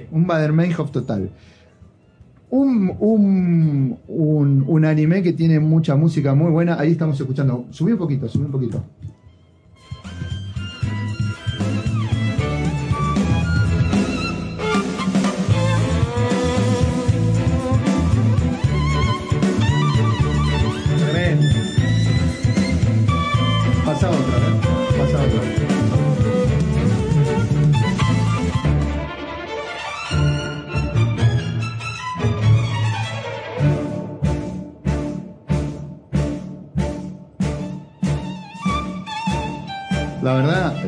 Un 0.10 0.26
Bader-Meinhof 0.26 0.90
total. 0.90 1.30
Un, 2.50 2.96
un, 2.98 4.00
un, 4.08 4.64
un 4.66 4.86
anime 4.86 5.22
que 5.22 5.34
tiene 5.34 5.60
mucha 5.60 5.96
música 5.96 6.34
muy 6.34 6.50
buena. 6.50 6.80
Ahí 6.80 6.94
estamos 6.94 7.20
escuchando. 7.20 7.68
Subí 7.70 7.92
un 7.92 8.00
poquito, 8.00 8.28
subí 8.28 8.46
un 8.46 8.52
poquito. 8.52 8.84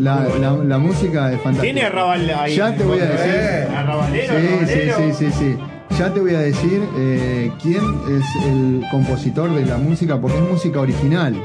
La, 0.02 0.28
la, 0.40 0.52
la 0.64 0.78
música 0.78 1.32
es 1.32 1.38
fantástica. 1.42 1.62
Tiene 1.62 1.84
arrabal 1.84 2.30
ahí. 2.30 2.56
Ya 2.56 2.76
te 2.76 2.84
voy 2.84 3.00
a 3.00 3.04
Eh, 3.04 3.08
decir. 3.08 3.76
arrabalero, 3.78 4.34
Sí, 4.34 4.42
sí, 4.42 4.48
arrabalero. 4.48 4.98
sí, 4.98 5.14
sí, 5.14 5.32
sí. 5.32 5.58
Ya 5.98 6.14
te 6.14 6.20
voy 6.20 6.34
a 6.36 6.40
decir 6.40 6.82
eh, 6.98 7.52
quién 7.62 7.84
es 8.10 8.26
el 8.46 8.84
compositor 8.90 9.54
de 9.54 9.66
la 9.66 9.78
música, 9.78 10.20
porque 10.20 10.38
es 10.38 10.44
música 10.50 10.80
original 10.80 11.36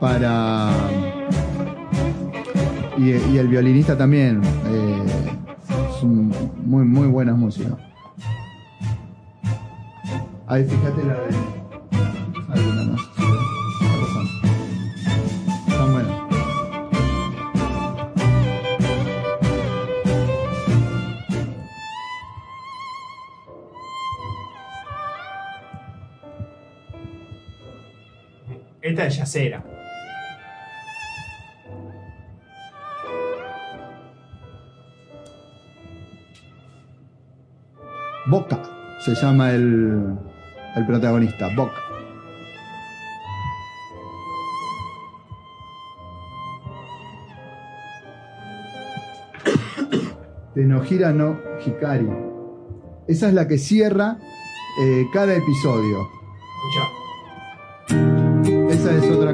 para. 0.00 0.70
Y, 2.96 3.10
y 3.34 3.38
el 3.38 3.48
violinista 3.48 3.96
también. 3.96 4.40
eh, 4.70 5.02
son 6.00 6.32
muy, 6.64 6.84
muy 6.84 7.06
buenas 7.08 7.36
músicas. 7.36 7.74
Ahí 10.46 10.64
fíjate 10.64 11.04
la 11.04 11.14
de. 11.14 11.61
Esta 28.82 29.06
es 29.06 29.16
yacera. 29.16 29.62
Boca 38.26 38.60
se 39.04 39.14
llama 39.14 39.52
el, 39.52 40.18
el 40.74 40.86
protagonista, 40.86 41.48
Boca. 41.54 41.80
Tenohira 50.54 51.12
no 51.12 51.38
Hikari. 51.64 52.08
Esa 53.06 53.28
es 53.28 53.34
la 53.34 53.46
que 53.46 53.58
cierra 53.58 54.18
eh, 54.80 55.06
cada 55.12 55.34
episodio. 55.36 56.08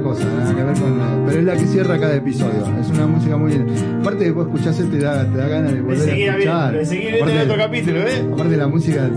Cosa, 0.08 0.24
nada 0.24 0.54
que 0.54 0.62
ver 0.62 0.74
con 0.80 0.98
la- 0.98 1.24
pero 1.26 1.38
es 1.40 1.44
la 1.44 1.56
que 1.56 1.66
cierra 1.66 1.98
cada 1.98 2.14
episodio. 2.14 2.64
Es 2.80 2.88
una 2.90 3.06
música 3.06 3.36
muy 3.36 3.52
linda. 3.52 3.72
Aparte 4.00 4.30
vos 4.30 4.46
escuchás 4.46 4.76
te 4.76 4.98
da, 4.98 5.24
te 5.30 5.36
da 5.38 5.48
ganas 5.48 5.70
de 5.72 5.76
De 5.76 5.82
volver 5.82 6.00
a 6.00 6.04
seguir 6.04 6.28
escuchar. 6.28 6.72
de 6.72 6.84
seguir 6.86 7.14
Aparte- 7.16 7.34
el 7.42 7.50
otro 7.50 7.56
capítulo, 7.62 7.98
¿eh? 8.00 8.28
Aparte 8.32 8.56
la 8.56 8.68
música, 8.68 9.10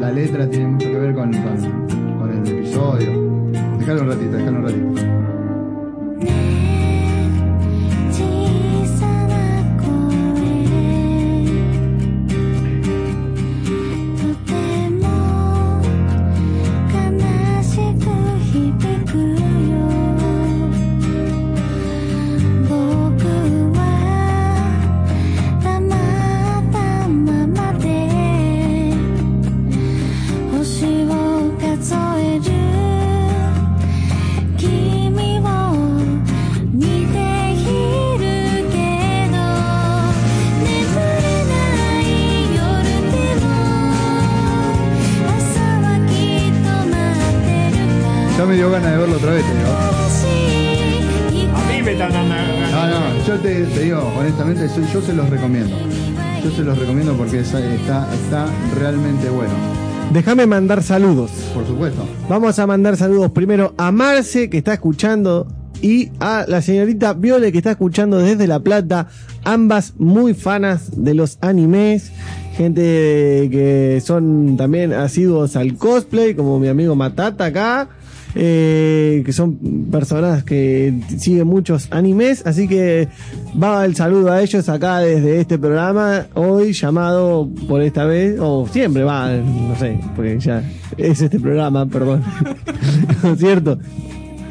la 0.00 0.10
letra 0.12 0.48
tiene 0.48 0.66
mucho 0.66 0.88
que 0.90 0.98
ver 0.98 1.14
con, 1.14 1.32
con, 1.32 2.18
con 2.18 2.46
el 2.46 2.58
episodio. 2.58 3.24
Déjalo 3.78 4.02
un 4.02 4.08
ratito, 4.08 4.36
déjalo 4.36 4.58
un 4.58 4.64
ratito. 4.64 4.93
Yo, 54.92 55.00
se 55.02 55.12
los 55.12 55.28
recomiendo. 55.30 55.76
Yo 56.42 56.50
se 56.50 56.62
los 56.62 56.78
recomiendo 56.78 57.14
porque 57.14 57.40
está, 57.40 57.58
está 57.60 58.46
realmente 58.78 59.28
bueno. 59.30 59.52
Déjame 60.12 60.46
mandar 60.46 60.82
saludos. 60.82 61.30
Por 61.54 61.66
supuesto. 61.66 62.06
Vamos 62.28 62.58
a 62.58 62.66
mandar 62.66 62.96
saludos 62.96 63.30
primero 63.30 63.74
a 63.76 63.92
Marce, 63.92 64.50
que 64.50 64.58
está 64.58 64.74
escuchando, 64.74 65.46
y 65.80 66.10
a 66.18 66.44
la 66.48 66.62
señorita 66.62 67.12
Viole, 67.14 67.52
que 67.52 67.58
está 67.58 67.72
escuchando 67.72 68.18
desde 68.18 68.46
La 68.46 68.60
Plata. 68.60 69.08
Ambas 69.44 69.94
muy 69.98 70.34
fanas 70.34 71.02
de 71.02 71.14
los 71.14 71.38
animes. 71.40 72.10
Gente 72.56 73.48
que 73.50 74.02
son 74.04 74.56
también 74.56 74.92
asiduos 74.92 75.56
al 75.56 75.76
cosplay, 75.76 76.34
como 76.34 76.58
mi 76.58 76.68
amigo 76.68 76.94
Matata 76.94 77.46
acá. 77.46 77.88
Eh, 78.34 79.22
que 79.24 79.32
son 79.32 79.56
personas 79.90 80.42
que 80.44 80.92
siguen 81.18 81.46
muchos 81.46 81.88
animes, 81.90 82.44
así 82.46 82.66
que 82.68 83.08
va 83.62 83.84
el 83.84 83.94
saludo 83.96 84.32
a 84.32 84.42
ellos 84.42 84.68
acá 84.68 84.98
desde 84.98 85.40
este 85.40 85.58
programa, 85.58 86.26
hoy 86.34 86.72
llamado 86.72 87.48
por 87.68 87.82
esta 87.82 88.04
vez, 88.04 88.36
o 88.40 88.66
siempre 88.70 89.04
va, 89.04 89.30
no 89.32 89.76
sé, 89.78 89.98
porque 90.16 90.38
ya 90.40 90.62
es 90.96 91.20
este 91.22 91.38
programa, 91.40 91.86
perdón. 91.86 92.22
¿No 93.22 93.32
es 93.32 93.38
cierto? 93.38 93.78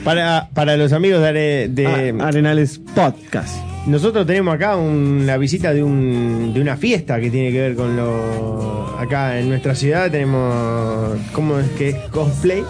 Para, 0.03 0.49
para 0.53 0.75
los 0.75 0.91
amigos 0.91 1.21
de, 1.21 1.27
Are- 1.27 1.67
de 1.69 2.15
Ah, 2.19 2.27
Arenales 2.27 2.79
Podcast. 2.93 3.55
Nosotros 3.87 4.25
tenemos 4.25 4.53
acá 4.55 4.75
un- 4.77 5.25
la 5.25 5.37
visita 5.37 5.73
de, 5.73 5.83
un, 5.83 6.51
de 6.53 6.61
una 6.61 6.75
fiesta 6.77 7.19
que 7.19 7.29
tiene 7.29 7.51
que 7.51 7.59
ver 7.59 7.75
con 7.75 7.95
lo. 7.97 8.97
Acá 8.97 9.39
en 9.39 9.49
nuestra 9.49 9.75
ciudad 9.75 10.09
tenemos. 10.11 11.17
¿Cómo 11.33 11.59
es 11.59 11.67
que 11.71 11.89
es? 11.89 11.95
Cosplay. 12.11 12.63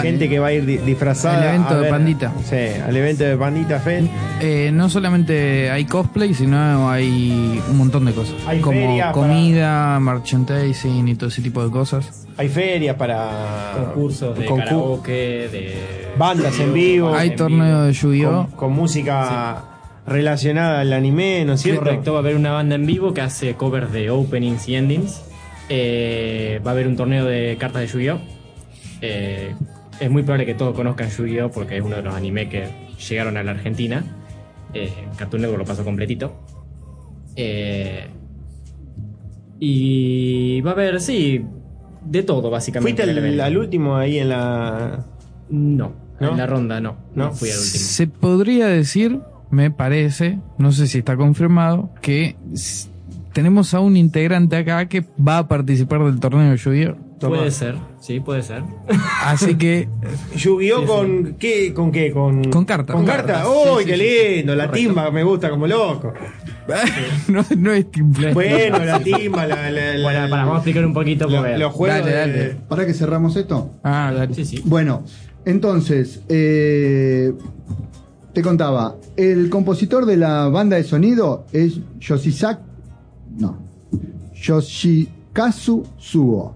Gente 0.00 0.28
que 0.28 0.38
va 0.38 0.48
a 0.48 0.52
ir 0.52 0.64
di- 0.66 0.78
disfrazada. 0.78 1.38
El 1.42 1.48
evento 1.56 1.74
a 1.74 1.80
de 1.80 1.90
Pandita. 1.90 2.32
Sí, 2.44 2.56
al 2.86 2.96
evento 2.96 3.24
de 3.24 3.36
Pandita 3.36 3.80
Fest. 3.80 4.08
Eh, 4.40 4.70
no 4.72 4.88
solamente 4.88 5.70
hay 5.70 5.84
cosplay, 5.84 6.34
sino 6.34 6.90
hay 6.90 7.60
un 7.70 7.76
montón 7.78 8.04
de 8.04 8.12
cosas. 8.12 8.34
Hay 8.46 8.60
como 8.60 8.78
ferias 8.80 9.12
para- 9.12 9.26
comida, 9.28 10.00
merchandising 10.00 11.08
y 11.08 11.14
todo 11.14 11.28
ese 11.28 11.42
tipo 11.42 11.64
de 11.64 11.70
cosas. 11.70 12.26
Hay 12.36 12.48
ferias 12.48 12.96
para. 12.96 13.72
Concursos 13.76 14.38
de 14.38 14.46
Concur- 14.46 14.64
karaoke, 14.64 15.12
de. 15.12 15.74
Bandas 16.16 16.58
en 16.60 16.72
vivo. 16.74 17.14
Hay 17.14 17.30
en 17.30 17.36
torneo 17.36 17.82
de 17.82 17.92
Con, 17.92 17.92
Yu-Gi-Oh! 18.12 18.46
con 18.56 18.72
música 18.72 19.64
relacionada 20.06 20.80
al 20.80 20.92
anime, 20.92 21.44
¿no 21.44 21.54
es 21.54 21.60
cierto? 21.62 21.84
Correcto, 21.84 22.12
va 22.12 22.18
a 22.18 22.22
haber 22.22 22.36
una 22.36 22.52
banda 22.52 22.74
en 22.74 22.86
vivo 22.86 23.14
que 23.14 23.20
hace 23.20 23.54
covers 23.54 23.92
de 23.92 24.10
openings 24.10 24.68
y 24.68 24.74
endings. 24.76 25.22
Eh, 25.68 26.60
va 26.66 26.72
a 26.72 26.74
haber 26.74 26.86
un 26.88 26.96
torneo 26.96 27.24
de 27.24 27.56
cartas 27.58 27.82
de 27.82 27.86
Yu-Gi-Oh! 27.88 28.18
Eh, 29.00 29.54
es 30.02 30.10
muy 30.10 30.22
probable 30.22 30.46
que 30.46 30.54
todos 30.54 30.74
conozcan 30.74 31.08
Yu-Gi-Oh! 31.08 31.50
porque 31.50 31.76
es 31.76 31.82
uno 31.82 31.96
de 31.96 32.02
los 32.02 32.14
animes 32.14 32.48
que 32.48 32.68
llegaron 33.08 33.36
a 33.36 33.42
la 33.42 33.52
Argentina. 33.52 34.04
Eh, 34.74 34.92
Cartoon 35.16 35.42
Network 35.42 35.60
lo 35.60 35.64
pasó 35.64 35.84
completito. 35.84 36.44
Eh, 37.36 38.08
y 39.60 40.60
va 40.62 40.70
a 40.70 40.74
haber, 40.74 41.00
sí, 41.00 41.44
de 42.04 42.22
todo 42.24 42.50
básicamente. 42.50 43.04
¿Fuiste 43.04 43.42
al, 43.42 43.56
último 43.56 43.96
ahí 43.96 44.18
en 44.18 44.30
la. 44.30 45.06
No. 45.50 45.92
En 46.18 46.36
la 46.36 46.46
ronda 46.46 46.80
no. 46.80 46.96
No 47.14 47.32
fui 47.32 47.50
al 47.50 47.58
último. 47.58 47.78
Se 47.78 48.06
podría 48.08 48.66
decir, 48.66 49.20
me 49.50 49.70
parece, 49.70 50.40
no 50.58 50.72
sé 50.72 50.88
si 50.88 50.98
está 50.98 51.16
confirmado, 51.16 51.90
que 52.00 52.36
tenemos 53.32 53.72
a 53.74 53.80
un 53.80 53.96
integrante 53.96 54.56
acá 54.56 54.88
que 54.88 55.04
va 55.16 55.38
a 55.38 55.48
participar 55.48 56.04
del 56.04 56.18
torneo 56.18 56.50
de 56.50 56.56
Yu-Gi-Oh! 56.56 57.11
Puede 57.28 57.50
ser, 57.50 57.76
sí, 58.00 58.20
puede 58.20 58.42
ser. 58.42 58.62
Así 59.24 59.56
que. 59.56 59.88
¿Yu-Gi-Oh! 60.36 60.80
Sí, 60.80 60.86
con 60.86 61.34
qué? 61.38 61.74
¿Con 61.74 61.92
qué? 61.92 62.10
Con, 62.12 62.44
Con 62.50 62.64
cartas. 62.64 62.94
¿Con 62.96 63.04
Con 63.04 63.14
cartas? 63.14 63.46
¡Uy, 63.46 63.84
sí, 63.84 63.90
qué 63.90 63.96
sí, 63.96 64.36
lindo! 64.36 64.54
La 64.56 64.66
Correcto. 64.66 64.88
timba 64.88 65.10
me 65.10 65.22
gusta 65.24 65.50
como 65.50 65.66
loco. 65.66 66.12
no, 67.28 67.44
no 67.58 67.72
es 67.72 67.90
timbre. 67.90 68.32
Bueno, 68.32 68.78
la 68.84 69.00
timba, 69.00 69.46
la, 69.46 69.70
la- 69.70 69.94
la- 69.96 70.02
Bueno, 70.02 70.20
para, 70.30 70.42
vamos 70.44 70.54
a 70.54 70.58
explicar 70.58 70.86
un 70.86 70.94
poquito 70.94 71.28
lo- 71.28 71.58
los 71.58 71.72
juegos. 71.72 71.98
Dale, 71.98 72.10
de- 72.10 72.16
dale. 72.48 72.56
¿Para 72.68 72.86
que 72.86 72.94
cerramos 72.94 73.36
esto? 73.36 73.72
Ah, 73.82 74.12
dale. 74.14 74.34
Sí, 74.34 74.44
sí. 74.44 74.62
Bueno, 74.64 75.02
entonces, 75.44 76.22
eh, 76.28 77.32
te 78.32 78.42
contaba, 78.42 78.96
el 79.16 79.50
compositor 79.50 80.06
de 80.06 80.16
la 80.16 80.48
banda 80.48 80.76
de 80.76 80.84
sonido 80.84 81.46
es 81.52 81.78
Yoshizak, 81.98 82.60
no, 83.38 83.58
Yoshikazu 84.34 85.84
Sugo. 85.98 86.54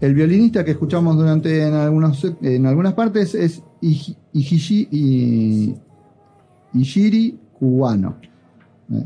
El 0.00 0.14
violinista 0.14 0.64
que 0.64 0.72
escuchamos 0.72 1.16
durante 1.16 1.66
en, 1.66 1.72
algunos, 1.74 2.22
en 2.42 2.66
algunas 2.66 2.92
partes 2.94 3.34
es 3.34 3.62
Iji- 3.80 4.16
Ijishi- 4.34 4.88
I- 4.90 5.74
Ishiri 6.74 7.38
Kuwano. 7.58 8.16
Eh, 8.92 9.02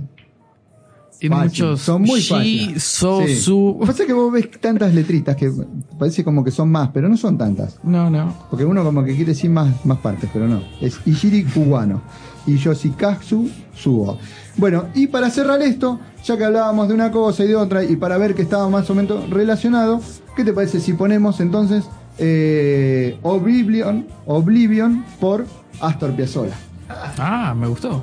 Tiene 1.20 1.36
fácil, 1.36 1.48
muchos. 1.50 1.80
Son 1.82 2.02
muy 2.02 2.20
fáciles. 2.22 2.82
so, 2.82 3.22
Sí. 3.26 3.36
su. 3.36 3.74
Lo 3.78 3.80
que 3.80 3.86
pasa 3.92 4.02
es 4.02 4.06
que 4.08 4.12
vos 4.14 4.32
ves 4.32 4.50
tantas 4.58 4.92
letritas 4.94 5.36
que 5.36 5.52
parece 5.98 6.24
como 6.24 6.42
que 6.42 6.50
son 6.50 6.70
más, 6.70 6.88
pero 6.92 7.08
no 7.08 7.16
son 7.16 7.36
tantas. 7.38 7.78
No, 7.84 8.10
no. 8.10 8.34
Porque 8.50 8.64
uno 8.64 8.82
como 8.82 9.04
que 9.04 9.10
quiere 9.14 9.32
decir 9.32 9.50
más, 9.50 9.84
más 9.84 9.98
partes, 9.98 10.28
pero 10.32 10.48
no. 10.48 10.62
Es 10.80 10.98
Ishiri 11.06 11.44
Kuwano 11.44 12.00
y 12.46 12.56
Yoshikazu 12.56 13.50
Sugo. 13.74 14.18
Bueno, 14.56 14.86
y 14.94 15.06
para 15.08 15.30
cerrar 15.30 15.60
esto, 15.62 16.00
ya 16.24 16.36
que 16.38 16.44
hablábamos 16.44 16.88
de 16.88 16.94
una 16.94 17.10
cosa 17.10 17.44
y 17.44 17.48
de 17.48 17.56
otra, 17.56 17.84
y 17.84 17.96
para 17.96 18.16
ver 18.18 18.34
que 18.34 18.42
estaba 18.42 18.68
más 18.70 18.88
o 18.90 18.94
menos 18.94 19.28
relacionado, 19.30 20.00
¿qué 20.36 20.44
te 20.44 20.52
parece 20.52 20.80
si 20.80 20.94
ponemos 20.94 21.40
entonces 21.40 21.84
eh, 22.18 23.18
Oblivion, 23.22 24.06
Oblivion 24.26 25.04
por 25.20 25.46
Astor 25.80 26.12
Piazzolla? 26.12 26.54
Ah, 27.18 27.54
me 27.56 27.66
gustó. 27.68 28.02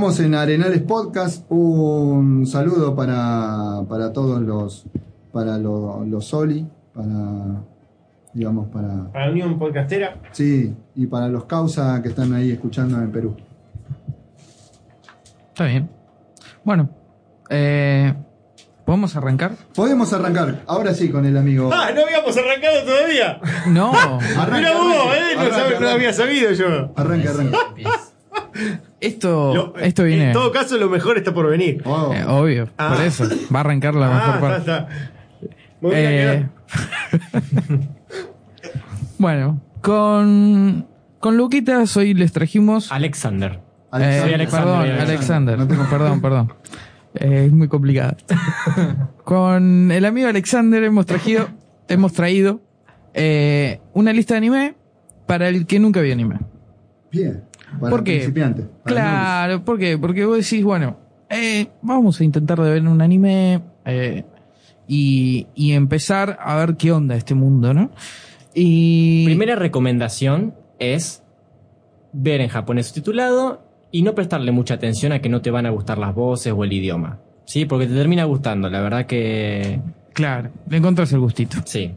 Estamos 0.00 0.20
en 0.20 0.34
Arenales 0.34 0.80
Podcast. 0.80 1.44
Un 1.50 2.46
saludo 2.46 2.96
para, 2.96 3.82
para 3.86 4.14
todos 4.14 4.40
los 4.40 4.86
para 5.30 5.58
los, 5.58 6.08
los 6.08 6.24
Soli, 6.24 6.66
para 6.94 7.60
digamos 8.32 8.68
para 8.68 9.12
Para 9.12 9.26
la 9.26 9.32
Unión 9.32 9.58
Podcastera. 9.58 10.16
sí, 10.32 10.74
y 10.94 11.06
para 11.06 11.28
los 11.28 11.44
Causa 11.44 12.00
que 12.02 12.08
están 12.08 12.32
ahí 12.32 12.50
escuchando 12.50 12.96
en 12.96 13.12
Perú. 13.12 13.36
Está 15.50 15.66
bien. 15.66 15.90
Bueno, 16.64 16.88
eh, 17.50 18.14
¿podemos 18.86 19.14
arrancar? 19.16 19.52
Podemos 19.74 20.14
arrancar, 20.14 20.62
ahora 20.66 20.94
sí, 20.94 21.10
con 21.10 21.26
el 21.26 21.36
amigo. 21.36 21.68
¡Ah, 21.74 21.90
no 21.94 22.04
habíamos 22.04 22.34
arrancado 22.38 22.84
todavía! 22.86 23.38
No. 23.68 23.92
Mira 23.92 24.72
vos, 24.78 25.14
¿eh? 25.14 25.34
No, 25.34 25.42
arranca, 25.42 25.58
no 25.58 25.76
arranca. 25.76 25.92
había 25.92 26.12
sabido 26.14 26.52
yo. 26.52 26.90
Arranca, 26.96 27.32
arranca. 27.32 27.58
Esto, 29.00 29.54
Lo- 29.54 29.76
esto 29.78 30.04
viene. 30.04 30.26
En 30.28 30.32
todo 30.32 30.52
caso, 30.52 30.76
lo 30.76 30.88
mejor 30.90 31.16
está 31.16 31.32
por 31.32 31.48
venir. 31.48 31.82
Oh. 31.86 32.12
Eh, 32.14 32.24
obvio, 32.26 32.68
Ah. 32.76 32.94
por 32.94 33.04
eso. 33.04 33.24
Va 33.54 33.58
a 33.58 33.60
arrancar 33.60 33.94
la 33.94 34.08
mejor 34.08 34.34
Ah, 34.36 34.40
parte. 34.40 34.58
está, 34.58 34.78
está. 34.80 35.90
Eh, 35.92 36.46
bueno, 39.18 39.60
con, 39.80 40.86
con 41.18 41.36
Luquitas 41.36 41.96
hoy 41.96 42.14
les 42.14 42.32
trajimos. 42.32 42.92
Alexander. 42.92 43.60
Eh, 43.92 44.20
Soy 44.22 44.34
Alexander, 44.34 44.48
perdón, 44.68 45.00
Alexander. 45.00 45.54
Alexander. 45.60 45.88
Perdón, 45.88 46.20
perdón. 46.22 46.52
Eh, 47.14 47.44
es 47.46 47.52
muy 47.52 47.68
complicado. 47.68 48.16
con 49.24 49.90
el 49.90 50.04
amigo 50.04 50.28
Alexander 50.28 50.82
hemos 50.84 51.06
traído, 51.06 51.48
hemos 51.88 52.12
traído 52.12 52.60
eh, 53.14 53.80
una 53.94 54.12
lista 54.12 54.34
de 54.34 54.38
anime 54.38 54.74
para 55.26 55.48
el 55.48 55.66
que 55.66 55.80
nunca 55.80 56.00
vio 56.00 56.12
anime. 56.12 56.38
Bien. 57.10 57.44
Para 57.78 57.90
¿Por 57.90 58.04
qué? 58.04 58.14
principiantes, 58.14 58.66
para 58.82 58.94
Claro, 58.94 59.64
¿por 59.64 59.78
qué? 59.78 59.98
Porque 59.98 60.24
vos 60.24 60.36
decís, 60.38 60.64
bueno, 60.64 60.96
eh, 61.28 61.68
vamos 61.82 62.20
a 62.20 62.24
intentar 62.24 62.60
de 62.60 62.70
ver 62.70 62.82
un 62.86 63.00
anime 63.00 63.60
eh, 63.84 64.24
y, 64.88 65.46
y 65.54 65.72
empezar 65.72 66.38
a 66.40 66.56
ver 66.56 66.76
qué 66.76 66.90
onda 66.90 67.14
este 67.14 67.34
mundo, 67.34 67.72
¿no? 67.72 67.90
Y. 68.54 69.24
Primera 69.26 69.54
recomendación 69.56 70.54
es 70.78 71.22
ver 72.12 72.40
en 72.40 72.48
japonés 72.48 72.88
subtitulado 72.88 73.62
y 73.92 74.02
no 74.02 74.14
prestarle 74.14 74.52
mucha 74.52 74.74
atención 74.74 75.12
a 75.12 75.20
que 75.20 75.28
no 75.28 75.40
te 75.42 75.50
van 75.50 75.66
a 75.66 75.70
gustar 75.70 75.98
las 75.98 76.14
voces 76.14 76.52
o 76.56 76.64
el 76.64 76.72
idioma. 76.72 77.20
Sí, 77.44 77.64
porque 77.64 77.86
te 77.86 77.94
termina 77.94 78.24
gustando, 78.24 78.68
la 78.68 78.80
verdad 78.80 79.06
que. 79.06 79.80
Claro, 80.12 80.50
le 80.68 80.76
encontrás 80.76 81.12
el 81.12 81.20
gustito. 81.20 81.58
Sí, 81.64 81.92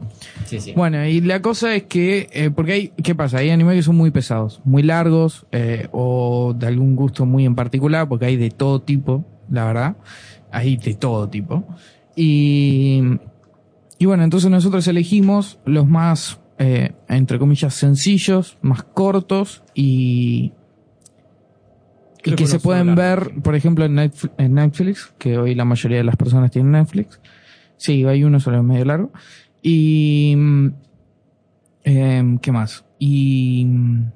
sí, 0.46 0.60
sí. 0.60 0.72
Bueno, 0.74 1.04
y 1.04 1.20
la 1.20 1.42
cosa 1.42 1.74
es 1.74 1.84
que, 1.84 2.28
eh, 2.32 2.50
porque 2.50 2.72
hay, 2.72 2.88
¿qué 3.02 3.14
pasa? 3.14 3.38
Hay 3.38 3.50
animes 3.50 3.76
que 3.76 3.82
son 3.82 3.96
muy 3.96 4.10
pesados, 4.10 4.60
muy 4.64 4.82
largos, 4.82 5.46
eh, 5.52 5.88
o 5.92 6.54
de 6.56 6.66
algún 6.66 6.94
gusto 6.96 7.26
muy 7.26 7.44
en 7.44 7.54
particular, 7.54 8.08
porque 8.08 8.26
hay 8.26 8.36
de 8.36 8.50
todo 8.50 8.80
tipo, 8.80 9.24
la 9.50 9.64
verdad. 9.64 9.96
Hay 10.52 10.76
de 10.76 10.94
todo 10.94 11.28
tipo. 11.28 11.64
Y, 12.14 13.02
y 13.98 14.06
bueno, 14.06 14.22
entonces 14.22 14.50
nosotros 14.50 14.86
elegimos 14.86 15.58
los 15.64 15.86
más, 15.86 16.38
eh, 16.58 16.92
entre 17.08 17.38
comillas, 17.40 17.74
sencillos, 17.74 18.56
más 18.62 18.84
cortos 18.84 19.64
y, 19.74 20.52
y 22.24 22.30
que 22.30 22.36
que 22.36 22.46
se 22.46 22.60
pueden 22.60 22.94
ver, 22.94 23.32
por 23.42 23.56
ejemplo, 23.56 23.84
en 23.84 23.96
Netflix, 23.96 24.34
en 24.38 24.54
Netflix, 24.54 25.12
que 25.18 25.36
hoy 25.36 25.56
la 25.56 25.64
mayoría 25.64 25.98
de 25.98 26.04
las 26.04 26.16
personas 26.16 26.52
tienen 26.52 26.70
Netflix. 26.72 27.20
Sí, 27.76 28.04
hay 28.04 28.24
uno 28.24 28.40
solo 28.40 28.62
medio 28.62 28.84
largo. 28.84 29.12
Y. 29.62 30.34
mm, 30.36 30.68
em, 31.84 32.38
¿Qué 32.38 32.52
más? 32.52 32.84
Y. 32.98 33.64
mm, 33.66 34.12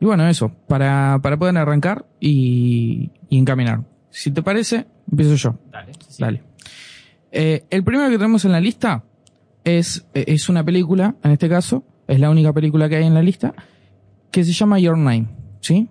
Y 0.00 0.04
bueno, 0.04 0.26
eso, 0.28 0.50
para, 0.68 1.18
para 1.22 1.36
poder 1.36 1.56
arrancar 1.56 2.06
y, 2.20 3.10
y 3.28 3.38
encaminar. 3.38 3.84
Si 4.10 4.30
te 4.30 4.42
parece, 4.42 4.86
empiezo 5.10 5.34
yo. 5.36 5.58
Dale. 5.72 5.92
sí. 6.08 6.22
Dale. 6.22 6.42
Eh, 7.32 7.64
el 7.70 7.82
primero 7.82 8.08
que 8.10 8.16
tenemos 8.16 8.44
en 8.44 8.52
la 8.52 8.60
lista 8.60 9.02
es, 9.64 10.06
eh, 10.14 10.24
es 10.28 10.48
una 10.48 10.62
película, 10.64 11.16
en 11.24 11.32
este 11.32 11.48
caso, 11.48 11.82
es 12.06 12.20
la 12.20 12.30
única 12.30 12.52
película 12.52 12.88
que 12.88 12.96
hay 12.96 13.06
en 13.06 13.14
la 13.14 13.22
lista, 13.22 13.54
que 14.30 14.44
se 14.44 14.52
llama 14.52 14.78
Your 14.78 14.96
Name, 14.96 15.26
¿sí? 15.60 15.88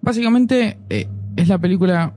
Básicamente 0.00 0.78
eh, 0.88 1.08
es 1.36 1.48
la 1.48 1.58
película 1.58 2.14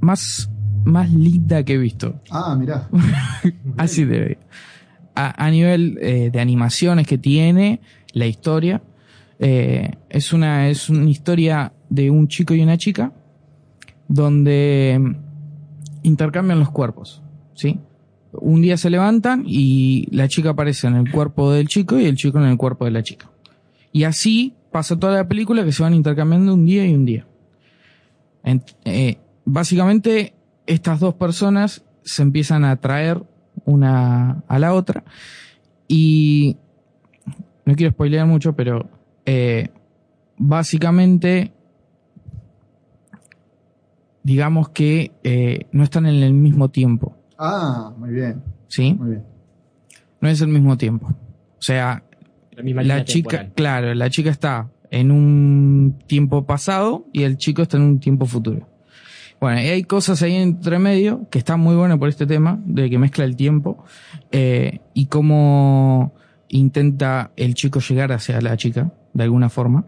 más, 0.00 0.50
más 0.84 1.10
linda 1.12 1.64
que 1.64 1.74
he 1.74 1.78
visto. 1.78 2.20
Ah, 2.30 2.54
mirá. 2.58 2.88
Así 3.76 4.04
de. 4.04 4.38
A, 5.14 5.44
a 5.46 5.50
nivel 5.50 5.98
eh, 6.00 6.30
de 6.32 6.40
animaciones 6.40 7.06
que 7.06 7.18
tiene, 7.18 7.80
la 8.12 8.26
historia. 8.26 8.82
eh, 9.38 9.92
es, 10.10 10.32
una, 10.32 10.68
es 10.68 10.88
una 10.90 11.08
historia 11.10 11.72
de 11.88 12.10
un 12.10 12.28
chico 12.28 12.54
y 12.54 12.60
una 12.62 12.76
chica 12.78 13.12
donde 14.08 15.16
intercambian 16.02 16.58
los 16.58 16.70
cuerpos. 16.70 17.22
¿sí? 17.54 17.78
Un 18.32 18.62
día 18.62 18.76
se 18.76 18.90
levantan 18.90 19.44
y 19.46 20.06
la 20.10 20.28
chica 20.28 20.50
aparece 20.50 20.86
en 20.86 20.96
el 20.96 21.10
cuerpo 21.10 21.52
del 21.52 21.68
chico 21.68 21.98
y 21.98 22.06
el 22.06 22.16
chico 22.16 22.38
en 22.38 22.46
el 22.46 22.56
cuerpo 22.56 22.84
de 22.84 22.90
la 22.90 23.02
chica. 23.02 23.30
Y 23.92 24.04
así 24.04 24.54
pasa 24.72 24.98
toda 24.98 25.14
la 25.14 25.28
película 25.28 25.64
que 25.64 25.72
se 25.72 25.82
van 25.82 25.94
intercambiando 25.94 26.52
un 26.54 26.64
día 26.66 26.84
y 26.86 26.94
un 26.94 27.04
día. 27.04 27.26
En- 28.42 28.62
eh, 28.84 29.18
básicamente, 29.44 30.33
estas 30.66 31.00
dos 31.00 31.14
personas 31.14 31.84
se 32.02 32.22
empiezan 32.22 32.64
a 32.64 32.72
atraer 32.72 33.22
una 33.64 34.42
a 34.48 34.58
la 34.58 34.74
otra. 34.74 35.04
Y 35.88 36.56
no 37.64 37.74
quiero 37.74 37.92
spoilear 37.92 38.26
mucho, 38.26 38.54
pero 38.54 38.88
eh, 39.26 39.68
básicamente, 40.36 41.52
digamos 44.22 44.68
que 44.70 45.12
eh, 45.22 45.66
no 45.72 45.84
están 45.84 46.06
en 46.06 46.22
el 46.22 46.32
mismo 46.34 46.70
tiempo. 46.70 47.16
Ah, 47.38 47.92
muy 47.96 48.10
bien. 48.10 48.42
¿Sí? 48.68 48.94
Muy 48.94 49.10
bien. 49.10 49.24
No 50.20 50.28
es 50.28 50.40
el 50.40 50.48
mismo 50.48 50.76
tiempo. 50.76 51.08
O 51.08 51.62
sea, 51.62 52.02
La 52.52 52.62
misma 52.62 52.82
la 52.82 52.94
línea 52.94 53.04
chica, 53.04 53.28
temporal. 53.30 53.54
claro, 53.54 53.94
la 53.94 54.10
chica 54.10 54.30
está 54.30 54.70
en 54.90 55.10
un 55.10 55.98
tiempo 56.06 56.46
pasado 56.46 57.06
y 57.12 57.22
el 57.24 57.36
chico 57.36 57.62
está 57.62 57.76
en 57.76 57.82
un 57.84 58.00
tiempo 58.00 58.26
futuro. 58.26 58.68
Bueno, 59.44 59.60
y 59.60 59.68
hay 59.68 59.84
cosas 59.84 60.22
ahí 60.22 60.36
entre 60.36 60.78
medio 60.78 61.28
que 61.28 61.36
están 61.36 61.60
muy 61.60 61.76
buenas 61.76 61.98
por 61.98 62.08
este 62.08 62.24
tema, 62.24 62.62
de 62.64 62.88
que 62.88 62.98
mezcla 62.98 63.26
el 63.26 63.36
tiempo, 63.36 63.84
eh, 64.32 64.80
y 64.94 65.04
cómo 65.04 66.14
intenta 66.48 67.30
el 67.36 67.52
chico 67.52 67.78
llegar 67.80 68.10
hacia 68.12 68.40
la 68.40 68.56
chica, 68.56 68.94
de 69.12 69.22
alguna 69.22 69.50
forma, 69.50 69.84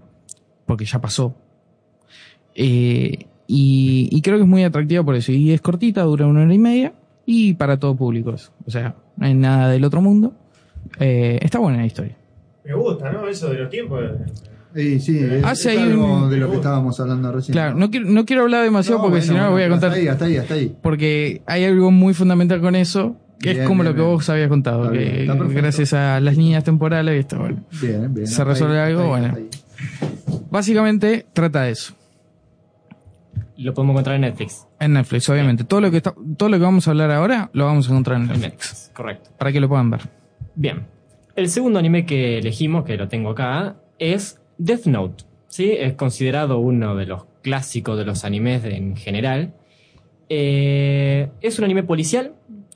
porque 0.67 0.85
ya 0.85 1.01
pasó. 1.01 1.35
Eh, 2.55 3.29
y, 3.47 4.21
creo 4.21 4.37
que 4.37 4.43
es 4.43 4.47
muy 4.47 4.63
atractiva 4.63 5.03
por 5.03 5.15
eso. 5.15 5.33
Y 5.33 5.51
es 5.51 5.63
cortita, 5.63 6.03
dura 6.03 6.27
una 6.27 6.43
hora 6.43 6.53
y 6.53 6.59
media, 6.59 6.93
y 7.25 7.55
para 7.55 7.79
todo 7.79 7.97
público 7.97 8.35
eso. 8.35 8.53
O 8.67 8.71
sea, 8.71 8.95
no 9.17 9.25
hay 9.25 9.33
nada 9.33 9.71
del 9.71 9.85
otro 9.85 10.03
mundo. 10.03 10.35
Eh, 11.01 11.39
está 11.41 11.61
buena 11.61 11.79
la 11.79 11.87
historia. 11.87 12.15
Me 12.63 12.75
gusta, 12.75 13.11
¿no? 13.11 13.27
Eso 13.27 13.49
de 13.49 13.61
los 13.61 13.71
tiempos. 13.71 14.03
Sí, 14.77 15.01
sí, 15.01 15.18
es, 15.18 15.43
Hace 15.43 15.72
es 15.72 15.79
ahí 15.79 15.91
algo 15.91 16.24
un- 16.24 16.31
de 16.31 16.37
lo 16.37 16.51
que 16.51 16.57
estábamos 16.57 17.01
hablando 17.01 17.33
recién. 17.33 17.55
Claro, 17.55 17.74
no 17.77 17.91
quiero, 17.91 18.07
no 18.11 18.27
quiero 18.27 18.43
hablar 18.43 18.62
demasiado 18.62 18.99
No, 18.99 19.03
porque 19.05 19.18
bueno, 19.20 19.24
si 19.27 19.31
no 19.31 19.37
bueno, 19.39 19.53
voy 19.53 19.62
a 19.62 19.68
contar. 19.70 19.89
Hasta 19.91 20.01
ahí, 20.01 20.09
hasta 20.09 20.24
ahí, 20.27 20.37
hasta 20.37 20.55
ahí. 20.55 20.77
Porque 20.83 21.43
hay 21.47 21.64
algo 21.64 21.91
muy 21.91 22.12
fundamental 22.12 22.61
con 22.61 22.74
eso, 22.77 23.16
que 23.41 23.51
Bien, 23.51 23.62
es 23.62 23.68
como 23.68 23.83
bien, 23.83 23.93
lo 23.93 23.97
que 23.97 24.03
bien. 24.03 24.14
vos 24.14 24.29
habías 24.29 24.49
contado, 24.49 24.93
que 24.93 25.27
gracias 25.55 25.93
a 25.95 26.20
las 26.20 26.37
líneas 26.37 26.62
temporales, 26.64 27.18
esto, 27.18 27.39
bueno, 27.39 27.64
Bien, 27.81 28.12
bien. 28.12 28.27
se 28.27 28.45
resuelve 28.45 28.79
ahí, 28.81 28.91
algo, 28.93 29.14
ahí, 29.14 29.22
bueno. 29.22 29.39
Básicamente 30.51 31.27
trata 31.33 31.62
de 31.62 31.70
eso. 31.72 31.95
Lo 33.59 33.72
podemos 33.72 33.95
encontrar 33.95 34.16
en 34.16 34.22
Netflix. 34.22 34.66
En 34.79 34.93
Netflix, 34.93 35.29
obviamente. 35.31 35.64
Todo 35.64 35.81
lo 35.81 35.91
que 35.91 35.97
está, 35.99 36.14
todo 36.37 36.49
lo 36.51 36.59
que 36.59 36.62
vamos 36.64 36.87
a 36.87 36.91
hablar 36.91 37.11
ahora 37.11 37.49
lo 37.55 37.64
vamos 37.64 37.89
a 37.89 37.93
encontrar 37.93 38.16
en 38.18 38.22
En 38.24 38.29
Netflix. 38.29 38.51
Netflix, 38.53 38.91
correcto. 38.95 39.31
Para 39.39 39.53
que 39.53 39.61
lo 39.61 39.68
puedan 39.68 39.91
ver. 39.91 40.03
Bien. 40.55 40.83
El 41.35 41.49
segundo 41.49 41.79
anime 41.79 42.05
que 42.05 42.39
elegimos, 42.39 42.85
que 42.85 42.97
lo 42.97 43.09
tengo 43.09 43.31
acá, 43.31 43.77
es 43.99 44.39
Death 44.59 44.87
Note. 44.87 45.25
¿sí? 45.49 45.73
Es 45.73 45.95
considerado 45.95 46.59
uno 46.59 46.97
de 46.97 47.07
los 47.07 47.25
clásicos 47.43 47.99
de 47.99 48.05
los 48.05 48.25
animes 48.25 48.65
en 48.65 48.97
general. 48.97 49.55
Eh, 50.29 51.31
es 51.41 51.59
un 51.59 51.65
anime 51.65 51.83
policial 51.83 52.35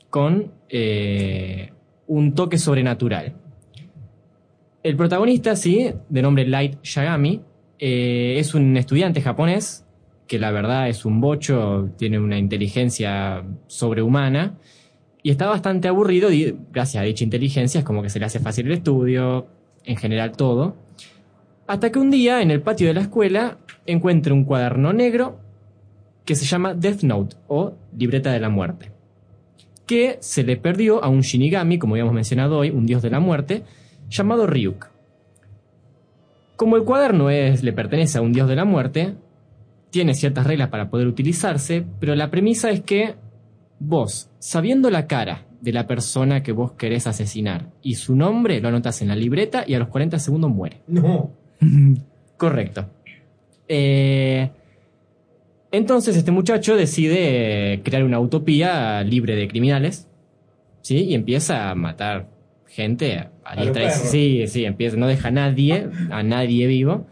con 0.09 0.51
eh, 0.69 1.71
un 2.07 2.33
toque 2.33 2.57
sobrenatural. 2.57 3.35
El 4.83 4.95
protagonista, 4.95 5.55
sí, 5.55 5.91
de 6.09 6.21
nombre 6.21 6.47
Light 6.47 6.81
Yagami, 6.81 7.41
eh, 7.77 8.35
es 8.37 8.53
un 8.53 8.77
estudiante 8.77 9.21
japonés 9.21 9.85
que 10.27 10.39
la 10.39 10.51
verdad 10.51 10.87
es 10.87 11.03
un 11.03 11.19
bocho, 11.19 11.89
tiene 11.97 12.17
una 12.17 12.37
inteligencia 12.37 13.43
sobrehumana 13.67 14.57
y 15.21 15.29
está 15.29 15.47
bastante 15.47 15.87
aburrido 15.87 16.31
y 16.31 16.57
gracias 16.71 17.01
a 17.01 17.05
dicha 17.05 17.23
inteligencia 17.23 17.79
es 17.79 17.85
como 17.85 18.01
que 18.01 18.09
se 18.09 18.17
le 18.17 18.25
hace 18.25 18.39
fácil 18.39 18.67
el 18.67 18.71
estudio, 18.71 19.47
en 19.83 19.97
general 19.97 20.31
todo. 20.31 20.75
Hasta 21.71 21.89
que 21.89 21.99
un 21.99 22.11
día 22.11 22.41
en 22.41 22.51
el 22.51 22.61
patio 22.61 22.87
de 22.87 22.93
la 22.93 22.99
escuela 22.99 23.57
encuentra 23.85 24.33
un 24.33 24.43
cuaderno 24.43 24.91
negro 24.91 25.39
que 26.25 26.35
se 26.35 26.43
llama 26.43 26.73
Death 26.73 27.03
Note 27.03 27.37
o 27.47 27.75
Libreta 27.97 28.29
de 28.29 28.41
la 28.41 28.49
Muerte, 28.49 28.91
que 29.85 30.17
se 30.19 30.43
le 30.43 30.57
perdió 30.57 31.01
a 31.01 31.07
un 31.07 31.21
Shinigami, 31.21 31.79
como 31.79 31.93
habíamos 31.93 32.13
mencionado 32.13 32.57
hoy, 32.57 32.71
un 32.71 32.85
dios 32.85 33.01
de 33.01 33.09
la 33.09 33.21
muerte, 33.21 33.63
llamado 34.09 34.47
Ryuk. 34.47 34.89
Como 36.57 36.75
el 36.75 36.83
cuaderno 36.83 37.29
es, 37.29 37.63
le 37.63 37.71
pertenece 37.71 38.17
a 38.17 38.21
un 38.21 38.33
dios 38.33 38.49
de 38.49 38.57
la 38.57 38.65
muerte, 38.65 39.15
tiene 39.91 40.13
ciertas 40.13 40.45
reglas 40.45 40.67
para 40.67 40.89
poder 40.89 41.07
utilizarse, 41.07 41.85
pero 42.01 42.15
la 42.15 42.29
premisa 42.29 42.69
es 42.69 42.81
que 42.81 43.15
vos, 43.79 44.29
sabiendo 44.39 44.89
la 44.89 45.07
cara 45.07 45.45
de 45.61 45.71
la 45.71 45.87
persona 45.87 46.43
que 46.43 46.51
vos 46.51 46.73
querés 46.73 47.07
asesinar 47.07 47.71
y 47.81 47.95
su 47.95 48.13
nombre, 48.13 48.59
lo 48.59 48.67
anotas 48.67 49.01
en 49.01 49.07
la 49.07 49.15
libreta 49.15 49.63
y 49.65 49.75
a 49.75 49.79
los 49.79 49.87
40 49.87 50.19
segundos 50.19 50.51
muere. 50.51 50.81
No. 50.85 51.39
Correcto. 52.37 52.87
Eh, 53.67 54.49
entonces 55.71 56.17
este 56.17 56.31
muchacho 56.31 56.75
decide 56.75 57.81
crear 57.83 58.03
una 58.03 58.19
utopía 58.19 59.03
libre 59.03 59.35
de 59.35 59.47
criminales, 59.47 60.07
¿sí? 60.81 61.03
Y 61.05 61.13
empieza 61.15 61.69
a 61.69 61.75
matar 61.75 62.27
gente 62.67 63.29
a, 63.45 63.55
diestra 63.55 63.85
y-. 63.85 63.91
Sí, 63.91 64.47
sí, 64.47 64.65
empieza, 64.65 64.97
no 64.97 65.07
deja 65.07 65.29
a 65.29 65.31
nadie, 65.31 65.87
a 66.09 66.23
nadie 66.23 66.67
vivo, 66.67 67.07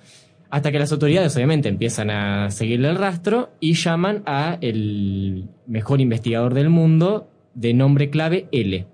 hasta 0.50 0.72
que 0.72 0.80
las 0.80 0.92
autoridades 0.92 1.36
obviamente 1.36 1.70
empiezan 1.70 2.10
a 2.10 2.50
seguirle 2.52 2.90
el 2.90 2.98
rastro 2.98 3.52
y 3.60 3.74
llaman 3.76 4.24
a 4.26 4.58
el 4.62 5.46
mejor 5.68 6.02
investigador 6.02 6.54
del 6.54 6.70
mundo 6.70 7.30
de 7.54 7.74
nombre 7.74 8.10
clave 8.10 8.48
L. 8.52 8.86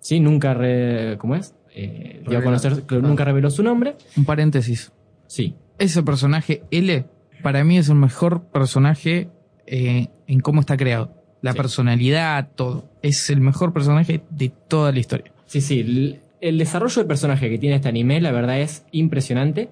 ¿Sí? 0.00 0.20
Nunca, 0.20 0.54
re- 0.54 1.16
¿cómo 1.18 1.36
es? 1.36 1.54
Eh, 1.74 2.22
dio 2.26 2.38
a 2.38 2.40
Revela. 2.40 2.44
conocer, 2.44 2.82
que 2.82 2.96
nunca 2.96 3.24
reveló 3.24 3.50
su 3.50 3.62
nombre. 3.62 3.96
Un 4.16 4.24
paréntesis. 4.24 4.92
Sí. 5.26 5.54
Ese 5.78 6.02
personaje 6.02 6.62
L, 6.70 7.04
para 7.42 7.64
mí 7.64 7.78
es 7.78 7.88
el 7.88 7.94
mejor 7.94 8.42
personaje 8.50 9.28
eh, 9.66 10.08
en 10.26 10.40
cómo 10.40 10.60
está 10.60 10.76
creado. 10.76 11.14
La 11.42 11.54
personalidad, 11.54 12.50
todo. 12.54 12.90
Es 13.02 13.30
el 13.30 13.40
mejor 13.40 13.72
personaje 13.72 14.22
de 14.30 14.52
toda 14.68 14.92
la 14.92 14.98
historia. 14.98 15.32
Sí, 15.46 15.60
sí. 15.60 15.80
El, 15.80 16.20
el 16.40 16.58
desarrollo 16.58 17.02
de 17.02 17.08
personaje 17.08 17.48
que 17.48 17.58
tiene 17.58 17.76
este 17.76 17.88
anime, 17.88 18.20
la 18.20 18.30
verdad, 18.32 18.60
es 18.60 18.84
impresionante. 18.92 19.70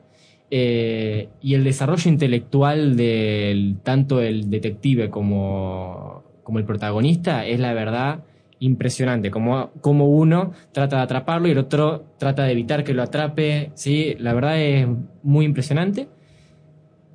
Eh, 0.51 1.29
y 1.43 1.55
el 1.55 1.65
desarrollo 1.65 2.11
intelectual 2.11 2.97
del 2.97 3.77
tanto 3.83 4.23
el 4.23 4.49
detective 4.49 5.11
como, 5.11 6.23
como 6.43 6.59
el 6.59 6.65
protagonista 6.65 7.45
es 7.45 7.61
la 7.61 7.75
verdad 7.75 8.25
impresionante. 8.61 9.31
Como, 9.31 9.71
como 9.81 10.07
uno 10.09 10.53
trata 10.73 10.97
de 10.97 11.03
atraparlo 11.03 11.49
y 11.49 11.53
el 11.53 11.59
otro 11.59 12.15
trata 12.19 12.45
de 12.45 12.53
evitar 12.53 12.85
que 12.85 12.95
lo 12.95 13.03
atrape. 13.03 13.71
Sí, 13.75 14.17
la 14.19 14.33
verdad 14.35 14.61
es 14.61 14.87
muy 15.23 15.45
impresionante. 15.45 16.09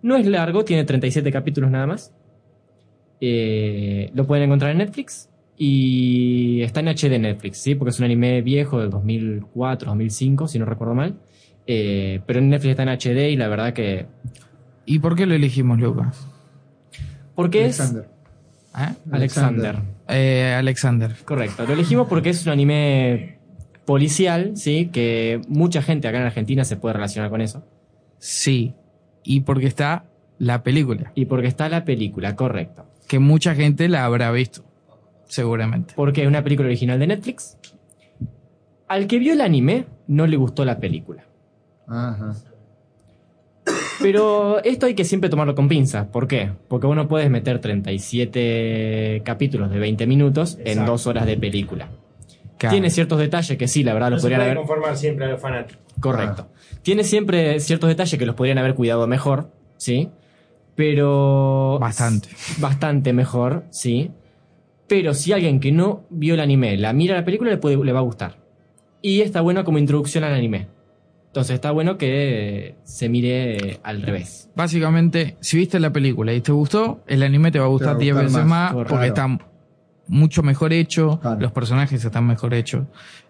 No 0.02 0.16
es 0.16 0.28
largo, 0.28 0.66
tiene 0.66 0.84
37 0.84 1.32
capítulos 1.32 1.72
nada 1.72 1.88
más. 1.88 2.14
Eh, 3.22 4.12
lo 4.14 4.28
pueden 4.28 4.46
encontrar 4.46 4.72
en 4.72 4.80
Netflix 4.80 5.30
y 5.58 6.62
está 6.62 6.82
en 6.82 6.90
HD 6.90 7.20
Netflix, 7.20 7.58
¿sí? 7.58 7.76
Porque 7.76 7.92
es 7.92 8.00
un 8.00 8.06
anime 8.06 8.42
viejo 8.42 8.82
del 8.82 8.90
2004, 8.90 9.88
2005, 9.88 10.48
si 10.48 10.60
no 10.60 10.66
recuerdo 10.66 10.94
mal. 10.94 11.16
Eh, 11.66 12.22
pero 12.26 12.40
en 12.40 12.50
Netflix 12.50 12.72
está 12.72 12.84
en 12.84 12.90
HD 12.90 13.32
y 13.32 13.38
la 13.38 13.48
verdad 13.48 13.74
que... 13.74 14.08
¿Y 14.86 15.00
por 15.00 15.16
qué 15.16 15.26
lo 15.26 15.34
elegimos, 15.34 15.80
Lucas? 15.80 16.28
Porque 17.36 17.66
es... 17.66 17.80
Alexander. 17.80 18.10
¿Eh? 18.78 18.96
Alexander. 19.12 19.80
Eh, 20.08 20.56
Alexander. 20.58 21.16
Correcto. 21.26 21.66
Lo 21.66 21.74
elegimos 21.74 22.08
porque 22.08 22.30
es 22.30 22.46
un 22.46 22.52
anime 22.52 23.40
policial, 23.86 24.56
¿sí? 24.56 24.90
Que 24.92 25.42
mucha 25.48 25.82
gente 25.82 26.08
acá 26.08 26.20
en 26.20 26.26
Argentina 26.26 26.66
se 26.66 26.78
puede 26.78 26.94
relacionar 26.94 27.30
con 27.30 27.42
eso. 27.42 27.66
Sí. 28.20 28.74
Y 29.24 29.42
porque 29.42 29.68
está 29.68 30.06
la 30.38 30.64
película. 30.64 31.12
Y 31.16 31.26
porque 31.26 31.48
está 31.48 31.70
la 31.70 31.86
película, 31.86 32.36
correcto. 32.36 32.86
Que 33.08 33.20
mucha 33.20 33.56
gente 33.56 33.88
la 33.90 34.06
habrá 34.06 34.32
visto. 34.32 34.64
Seguramente. 35.26 35.94
Porque 35.96 36.22
es 36.24 36.28
una 36.28 36.44
película 36.44 36.68
original 36.68 37.00
de 37.00 37.08
Netflix. 37.08 37.58
Al 38.88 39.08
que 39.08 39.20
vio 39.20 39.34
el 39.34 39.42
anime, 39.42 39.86
no 40.08 40.28
le 40.28 40.38
gustó 40.38 40.66
la 40.66 40.80
película. 40.80 41.24
Ajá. 41.88 42.36
Pero 44.02 44.64
esto 44.64 44.86
hay 44.86 44.96
que 44.96 45.06
siempre 45.06 45.30
tomarlo 45.30 45.56
con 45.56 45.68
pinzas. 45.68 46.08
¿Por 46.08 46.28
qué? 46.28 46.52
Porque 46.68 46.88
vos 46.88 46.96
no 46.96 47.08
puedes 47.08 47.30
meter 47.30 47.60
37 47.60 49.22
capítulos 49.24 49.72
de 49.72 49.80
20 49.80 50.08
minutos 50.08 50.58
en 50.64 50.86
dos 50.86 51.08
horas 51.08 51.26
de 51.26 51.38
película. 51.38 51.90
Claro. 52.58 52.74
Tiene 52.74 52.90
ciertos 52.90 53.20
detalles 53.20 53.58
que 53.58 53.68
sí, 53.68 53.84
la 53.84 53.94
verdad, 53.94 54.10
No 54.10 54.16
los 54.16 54.22
podrían 54.22 54.42
haber. 54.42 54.58
conformar 54.58 54.98
siempre 54.98 55.26
a 55.26 55.30
los 55.30 55.42
fanáticos. 55.42 55.82
Correcto. 56.00 56.48
Tiene 56.82 57.04
siempre 57.04 57.60
ciertos 57.60 57.90
detalles 57.90 58.18
que 58.18 58.26
los 58.26 58.36
podrían 58.36 58.58
haber 58.58 58.76
cuidado 58.76 59.06
mejor, 59.08 59.52
¿sí? 59.78 60.10
Pero. 60.76 61.78
Bastante. 61.80 62.30
Bastante 62.60 63.14
mejor, 63.14 63.66
sí. 63.70 64.12
Pero 64.88 65.14
si 65.14 65.34
alguien 65.34 65.60
que 65.60 65.72
no 65.72 66.04
vio 66.10 66.34
el 66.34 66.40
anime 66.40 66.78
la 66.78 66.94
mira 66.94 67.16
la 67.16 67.26
película, 67.26 67.52
le, 67.52 67.58
puede, 67.58 67.84
le 67.84 67.92
va 67.92 68.00
a 68.00 68.04
gustar. 68.04 68.38
Y 69.02 69.22
está 69.22 69.42
bueno 69.42 69.64
como 69.64 69.78
introducción 69.78 70.24
al 70.24 70.34
anime. 70.34 70.68
Entonces 71.34 71.56
está 71.56 71.72
bueno 71.72 71.98
que 71.98 72.76
se 72.84 73.10
mire 73.10 73.80
al 73.82 74.04
revés. 74.04 74.52
Básicamente, 74.56 75.36
si 75.40 75.58
viste 75.58 75.80
la 75.80 75.92
película 75.92 76.32
y 76.32 76.42
te 76.42 76.52
gustó, 76.52 77.04
el 77.08 77.24
anime 77.24 77.50
te 77.50 77.58
va 77.58 77.66
a 77.66 77.70
gustar 77.70 77.94
va 77.94 77.96
a 77.96 77.98
10 77.98 78.14
gustar 78.14 78.24
veces 78.26 78.46
más, 78.46 78.72
porque 78.88 79.08
está 79.08 79.40
mucho 80.08 80.44
mejor 80.44 80.74
hecho, 80.74 81.20
los 81.42 81.52
personajes 81.52 82.06
están 82.06 82.28
mejor 82.28 82.54
hechos. 82.54 82.86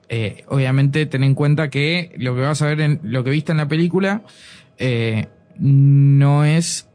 Eh, 0.10 0.43
obviamente, 0.49 1.06
ten 1.06 1.24
en 1.24 1.34
cuenta 1.34 1.70
que 1.70 2.14
lo 2.18 2.36
que 2.36 2.41
vas 2.41 2.62
a 2.62 2.66
ver 2.68 2.82
en 2.82 2.99
lo 3.04 3.24
que 3.24 3.30
viste 3.30 3.54
en 3.54 3.58
la 3.60 3.70
película 3.70 4.24
eh, 4.78 5.28
no 5.58 6.43
es 6.43 6.89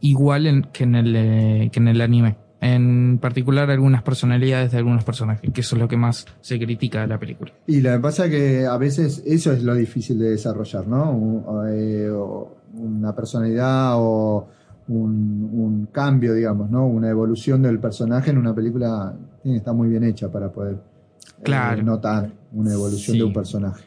igual 0.00 0.46
en- 0.46 0.62
que, 0.72 0.84
en 0.84 0.94
el, 0.94 1.14
eh, 1.14 1.68
que 1.72 1.78
en 1.78 1.88
el 1.88 2.00
anime. 2.00 2.36
En 2.66 3.18
particular, 3.18 3.70
algunas 3.70 4.02
personalidades 4.02 4.72
de 4.72 4.78
algunos 4.78 5.04
personajes, 5.04 5.50
que 5.52 5.60
eso 5.60 5.76
es 5.76 5.82
lo 5.82 5.86
que 5.88 5.98
más 5.98 6.24
se 6.40 6.58
critica 6.58 7.02
de 7.02 7.08
la 7.08 7.18
película. 7.18 7.52
Y 7.66 7.82
lo 7.82 7.92
que 7.92 7.98
pasa 7.98 8.24
es 8.24 8.30
que 8.30 8.66
a 8.66 8.78
veces 8.78 9.22
eso 9.26 9.52
es 9.52 9.62
lo 9.62 9.74
difícil 9.74 10.18
de 10.18 10.30
desarrollar, 10.30 10.86
¿no? 10.86 11.10
Un- 11.12 11.42
o, 11.46 11.66
eh, 11.66 12.10
o 12.10 12.56
una 12.78 13.14
personalidad 13.14 13.92
o 13.96 14.48
un, 14.88 15.50
un 15.52 15.86
cambio, 15.92 16.32
digamos, 16.32 16.70
¿no? 16.70 16.86
Una 16.86 17.10
evolución 17.10 17.60
del 17.60 17.78
personaje 17.80 18.30
en 18.30 18.38
una 18.38 18.54
película 18.54 19.14
tiene 19.42 19.56
que 19.56 19.58
estar 19.58 19.74
muy 19.74 19.88
bien 19.90 20.04
hecha 20.04 20.30
para 20.32 20.50
poder 20.50 20.74
eh, 20.76 21.42
Claro. 21.42 21.82
notar 21.82 22.30
una 22.52 22.72
evolución 22.72 23.12
Sí. 23.14 23.18
de 23.18 23.24
un 23.24 23.32
personaje. 23.34 23.84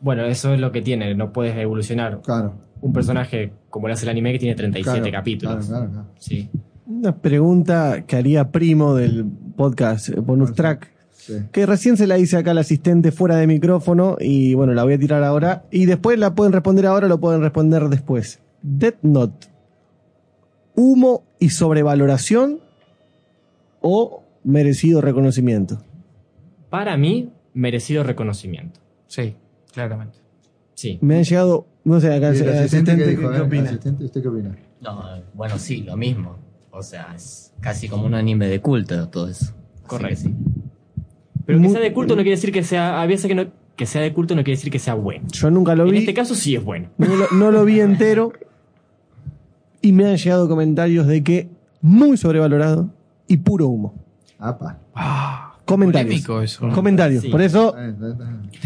Bueno, 0.00 0.24
eso 0.26 0.52
es 0.52 0.60
lo 0.60 0.70
que 0.70 0.82
tiene, 0.82 1.14
no 1.14 1.32
puedes 1.32 1.56
evolucionar 1.56 2.20
un 2.82 2.92
personaje 2.92 3.52
como 3.70 3.88
lo 3.88 3.94
hace 3.94 4.04
el 4.04 4.10
anime 4.10 4.32
que 4.32 4.38
tiene 4.40 4.54
37 4.54 5.00
Claro, 5.00 5.16
capítulos. 5.18 5.66
claro, 5.66 5.88
claro, 5.90 6.06
Sí. 6.18 6.50
Una 6.92 7.16
pregunta 7.16 8.04
que 8.06 8.16
haría 8.16 8.50
primo 8.50 8.94
del 8.94 9.24
podcast 9.56 10.10
eh, 10.10 10.20
Bonus 10.20 10.54
Track. 10.54 10.92
Que 11.50 11.66
recién 11.66 11.96
se 11.96 12.06
la 12.06 12.18
hice 12.18 12.36
acá 12.36 12.50
al 12.50 12.58
asistente 12.58 13.12
fuera 13.12 13.36
de 13.36 13.46
micrófono 13.46 14.16
y 14.20 14.54
bueno, 14.54 14.74
la 14.74 14.84
voy 14.84 14.94
a 14.94 14.98
tirar 14.98 15.24
ahora. 15.24 15.64
Y 15.70 15.86
después 15.86 16.18
la 16.18 16.34
pueden 16.34 16.52
responder 16.52 16.86
ahora 16.86 17.06
o 17.06 17.08
lo 17.08 17.18
pueden 17.18 17.40
responder 17.40 17.88
después. 17.88 18.40
Death 18.60 18.98
Note. 19.02 19.46
¿Humo 20.74 21.24
y 21.38 21.50
sobrevaloración 21.50 22.60
o 23.80 24.22
merecido 24.44 25.00
reconocimiento? 25.00 25.82
Para 26.68 26.96
mí, 26.96 27.32
merecido 27.54 28.02
reconocimiento. 28.02 28.80
Sí, 29.06 29.34
claramente. 29.72 30.18
Sí. 30.74 30.98
Me 31.00 31.16
han 31.16 31.24
llegado, 31.24 31.66
no 31.84 32.00
sé, 32.00 32.12
acá 32.12 32.34
¿Y 32.34 32.38
el 32.38 32.48
el 32.48 32.58
asistente 32.58 32.96
qué 32.96 33.02
asistente, 33.02 33.06
dijo? 33.06 33.30
¿qué, 33.30 33.36
eh? 33.36 33.40
opina? 33.40 33.70
¿Asistente, 33.70 34.04
¿Usted 34.04 34.22
qué 34.22 34.28
opina? 34.28 34.56
No, 34.80 35.02
bueno, 35.34 35.58
sí, 35.58 35.82
lo 35.82 35.96
mismo. 35.96 36.51
O 36.72 36.82
sea, 36.82 37.12
es 37.14 37.52
casi 37.60 37.88
como 37.88 38.06
un 38.06 38.14
anime 38.14 38.48
de 38.48 38.60
culto 38.60 39.08
todo 39.08 39.28
eso. 39.28 39.52
Correcto. 39.86 40.22
sí. 40.22 40.34
Pero 41.44 41.60
que 41.60 41.68
sea 41.68 41.80
de 41.80 41.92
culto 41.92 42.14
no 42.16 42.22
quiere 42.22 42.36
decir 42.36 42.50
que 42.52 42.62
sea. 42.64 43.00
A 43.02 43.06
veces 43.06 43.26
que, 43.26 43.34
no, 43.34 43.46
que 43.76 43.84
sea 43.86 44.00
de 44.00 44.12
culto 44.12 44.34
no 44.34 44.42
quiere 44.42 44.56
decir 44.56 44.72
que 44.72 44.78
sea 44.78 44.94
bueno. 44.94 45.26
Yo 45.32 45.50
nunca 45.50 45.74
lo 45.74 45.84
En 45.84 45.90
vi. 45.92 45.98
este 45.98 46.14
caso 46.14 46.34
sí 46.34 46.54
es 46.56 46.64
bueno. 46.64 46.88
No 46.98 47.14
lo, 47.14 47.26
no 47.32 47.50
lo 47.50 47.64
vi 47.64 47.80
entero. 47.80 48.32
Y 49.80 49.92
me 49.92 50.06
han 50.06 50.16
llegado 50.16 50.48
comentarios 50.48 51.06
de 51.06 51.22
que 51.22 51.48
muy 51.80 52.16
sobrevalorado 52.16 52.88
y 53.26 53.36
puro 53.38 53.66
humo. 53.66 53.94
Apa. 54.38 54.78
Comentarios. 55.72 56.22
polémico 56.22 56.42
eso. 56.42 56.68
Comentarios. 56.70 57.22
Sí. 57.22 57.28
Por 57.28 57.42
eso 57.42 57.74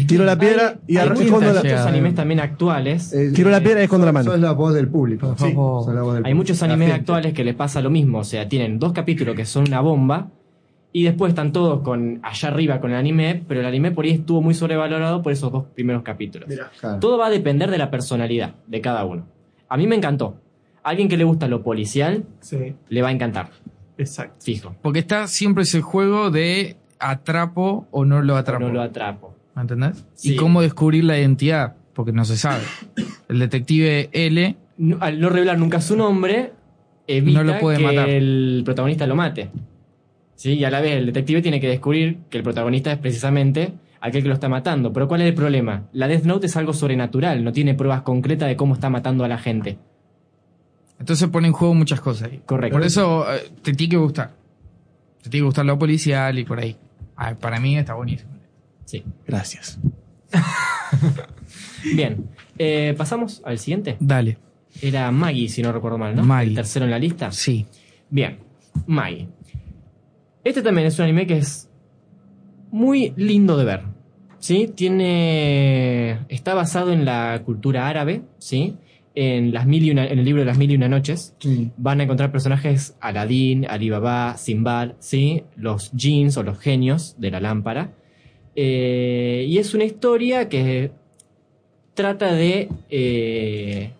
tiro 0.07 0.25
la 0.25 0.37
piedra 0.37 0.77
y 0.87 0.97
escondo 0.97 1.53
la 1.53 1.61
muchos 1.63 1.81
animes 1.81 2.15
también 2.15 2.39
actuales. 2.39 3.15
Tiro 3.33 3.49
la 3.49 3.61
piedra 3.61 3.81
y 3.81 3.83
escondo 3.85 4.05
la 4.05 4.11
mano. 4.11 4.31
Sos 4.31 4.39
la 4.39 4.51
voz 4.51 4.73
del 4.73 4.87
público. 4.87 5.35
Sí. 5.37 5.53
Voz 5.53 5.87
del 5.87 5.97
Hay 5.97 6.03
público. 6.03 6.35
muchos 6.35 6.61
animes 6.63 6.91
actuales 6.91 7.33
que 7.33 7.43
les 7.43 7.55
pasa 7.55 7.81
lo 7.81 7.89
mismo. 7.89 8.19
O 8.19 8.23
sea, 8.23 8.47
tienen 8.47 8.79
dos 8.79 8.93
capítulos 8.93 9.35
que 9.35 9.45
son 9.45 9.67
una 9.67 9.81
bomba. 9.81 10.29
Y 10.93 11.03
después 11.03 11.29
están 11.31 11.51
todos 11.51 11.81
con 11.81 12.19
allá 12.23 12.47
arriba 12.47 12.79
con 12.79 12.91
el 12.91 12.97
anime. 12.97 13.43
Pero 13.47 13.59
el 13.59 13.65
anime 13.65 13.91
por 13.91 14.05
ahí 14.05 14.11
estuvo 14.11 14.41
muy 14.41 14.53
sobrevalorado 14.53 15.21
por 15.21 15.31
esos 15.31 15.51
dos 15.51 15.65
primeros 15.75 16.01
capítulos. 16.03 16.49
Claro. 16.79 16.99
Todo 16.99 17.17
va 17.17 17.27
a 17.27 17.29
depender 17.29 17.69
de 17.69 17.77
la 17.77 17.91
personalidad 17.91 18.55
de 18.67 18.81
cada 18.81 19.05
uno. 19.05 19.25
A 19.69 19.77
mí 19.77 19.85
me 19.85 19.95
encantó. 19.95 20.37
A 20.83 20.89
alguien 20.91 21.09
que 21.09 21.17
le 21.17 21.25
gusta 21.25 21.47
lo 21.49 21.61
policial, 21.63 22.23
le 22.89 23.01
va 23.01 23.09
a 23.09 23.11
encantar. 23.11 23.49
Exacto. 23.97 24.35
Fijo. 24.39 24.75
Porque 24.81 24.99
está 24.99 25.27
siempre 25.27 25.63
ese 25.63 25.81
juego 25.81 26.29
de 26.31 26.77
atrapo 26.99 27.87
o 27.91 28.05
no 28.05 28.21
lo 28.21 28.35
atrapo. 28.37 28.65
No 28.65 28.73
lo 28.73 28.81
atrapo. 28.81 29.35
¿Me 29.55 29.61
entendés? 29.61 30.05
Sí. 30.13 30.33
Y 30.33 30.35
cómo 30.35 30.61
descubrir 30.61 31.03
la 31.03 31.17
identidad, 31.17 31.75
porque 31.93 32.11
no 32.11 32.25
se 32.25 32.37
sabe. 32.37 32.63
El 33.29 33.39
detective 33.39 34.09
L 34.13 34.55
No- 34.77 34.97
al 35.01 35.19
no 35.19 35.29
revelar 35.29 35.57
nunca 35.57 35.81
su 35.81 35.97
nombre, 35.97 36.53
evita 37.07 37.43
No 37.43 37.53
lo 37.53 37.59
puede 37.59 37.77
que 37.79 37.83
matar. 37.83 38.09
el 38.09 38.61
protagonista 38.63 39.05
lo 39.07 39.15
mate. 39.15 39.49
¿Sí? 40.35 40.53
Y 40.53 40.63
a 40.65 40.69
la 40.69 40.81
vez 40.81 40.91
el 40.97 41.07
detective 41.07 41.41
tiene 41.41 41.59
que 41.59 41.67
descubrir 41.67 42.19
que 42.29 42.37
el 42.37 42.43
protagonista 42.43 42.91
es 42.91 42.99
precisamente 42.99 43.73
aquel 43.99 44.21
que 44.21 44.27
lo 44.29 44.35
está 44.35 44.47
matando. 44.47 44.93
Pero 44.93 45.07
¿cuál 45.07 45.21
es 45.21 45.27
el 45.27 45.33
problema? 45.33 45.85
La 45.93 46.07
Death 46.07 46.25
Note 46.25 46.45
es 46.45 46.55
algo 46.55 46.73
sobrenatural, 46.73 47.43
no 47.43 47.51
tiene 47.51 47.73
pruebas 47.73 48.03
concretas 48.03 48.47
de 48.47 48.55
cómo 48.55 48.75
está 48.75 48.89
matando 48.91 49.23
a 49.23 49.27
la 49.27 49.39
gente. 49.39 49.79
Entonces 50.99 51.27
pone 51.29 51.47
en 51.47 51.53
juego 51.53 51.73
muchas 51.73 51.99
cosas 52.01 52.29
ahí. 52.31 52.41
Correcto. 52.45 52.75
Por 52.77 52.85
eso 52.85 53.25
eh, 53.33 53.49
te 53.63 53.73
tiene 53.73 53.91
que 53.91 53.97
gustar. 53.97 54.31
Te 55.23 55.29
tiene 55.29 55.41
que 55.43 55.45
gustar 55.47 55.65
lo 55.65 55.77
policial 55.79 56.37
y 56.37 56.43
por 56.43 56.59
ahí. 56.59 56.75
Ah, 57.17 57.33
para 57.35 57.59
mí 57.59 57.77
está 57.77 57.95
buenísimo. 57.95 58.31
Sí. 58.85 59.03
Gracias. 59.25 59.79
Bien, 61.95 62.29
eh, 62.57 62.93
pasamos 62.97 63.41
al 63.43 63.59
siguiente. 63.59 63.97
Dale. 63.99 64.37
Era 64.81 65.11
Maggie, 65.11 65.49
si 65.49 65.61
no 65.61 65.71
recuerdo 65.71 65.97
mal, 65.97 66.15
¿no? 66.15 66.23
Maggie. 66.23 66.49
El 66.49 66.55
tercero 66.55 66.85
en 66.85 66.91
la 66.91 66.99
lista. 66.99 67.31
Sí. 67.31 67.65
Bien, 68.09 68.37
Maggie. 68.85 69.27
Este 70.43 70.61
también 70.61 70.87
es 70.87 70.97
un 70.99 71.05
anime 71.05 71.25
que 71.27 71.37
es 71.39 71.69
muy 72.71 73.13
lindo 73.17 73.57
de 73.57 73.65
ver. 73.65 73.81
¿Sí? 74.39 74.71
Tiene. 74.73 76.19
Está 76.29 76.53
basado 76.53 76.93
en 76.93 77.03
la 77.03 77.41
cultura 77.43 77.87
árabe, 77.87 78.21
¿sí? 78.37 78.77
En, 79.19 79.51
las 79.51 79.65
mil 79.65 79.83
y 79.83 79.89
una- 79.89 80.05
en 80.05 80.19
el 80.19 80.25
libro 80.25 80.41
de 80.41 80.45
las 80.45 80.59
mil 80.59 80.69
y 80.69 80.75
una 80.75 80.87
noches. 80.87 81.33
Van 81.77 81.99
a 81.99 82.03
encontrar 82.03 82.31
personajes 82.31 82.95
Aladín, 82.99 83.65
Alibaba, 83.65 84.37
Simbad, 84.37 84.91
¿sí? 84.99 85.43
Los 85.55 85.91
jeans 85.93 86.37
o 86.37 86.43
los 86.43 86.59
genios 86.59 87.15
de 87.17 87.31
la 87.31 87.39
lámpara. 87.39 87.93
Eh, 88.55 89.45
y 89.47 89.57
es 89.57 89.73
una 89.73 89.85
historia 89.85 90.49
que 90.49 90.91
trata 91.95 92.31
de. 92.33 92.69
eh, 92.91 93.91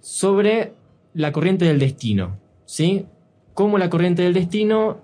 sobre 0.00 0.72
la 1.14 1.30
corriente 1.32 1.64
del 1.64 1.78
destino. 1.78 2.38
¿Sí? 2.64 3.06
Cómo 3.54 3.78
la 3.78 3.88
corriente 3.90 4.22
del 4.22 4.32
destino 4.34 4.98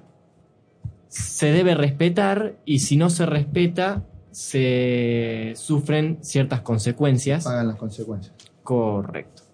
se 1.08 1.52
debe 1.52 1.74
respetar 1.74 2.56
y 2.64 2.80
si 2.80 2.96
no 2.96 3.10
se 3.10 3.26
respeta, 3.26 4.04
se 4.30 5.52
sufren 5.56 6.18
ciertas 6.22 6.62
consecuencias. 6.62 7.44
Pagan 7.44 7.68
las 7.68 7.76
consecuencias. 7.76 8.34
Correcto. 8.68 9.44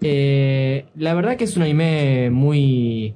Eh, 0.00 0.86
la 0.96 1.14
verdad 1.14 1.36
que 1.36 1.44
es 1.44 1.56
un 1.56 1.62
anime 1.62 2.28
muy... 2.30 3.14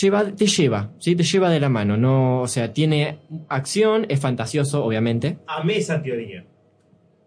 Lleva, 0.00 0.24
te 0.30 0.46
lleva, 0.46 0.92
¿sí? 0.98 1.16
Te 1.16 1.24
lleva 1.24 1.50
de 1.50 1.58
la 1.58 1.68
mano, 1.68 1.96
no, 1.96 2.40
o 2.42 2.46
sea, 2.46 2.72
tiene 2.72 3.18
acción, 3.48 4.06
es 4.08 4.20
fantasioso, 4.20 4.84
obviamente. 4.84 5.38
Amé 5.48 5.78
esa 5.78 6.00
teoría. 6.00 6.44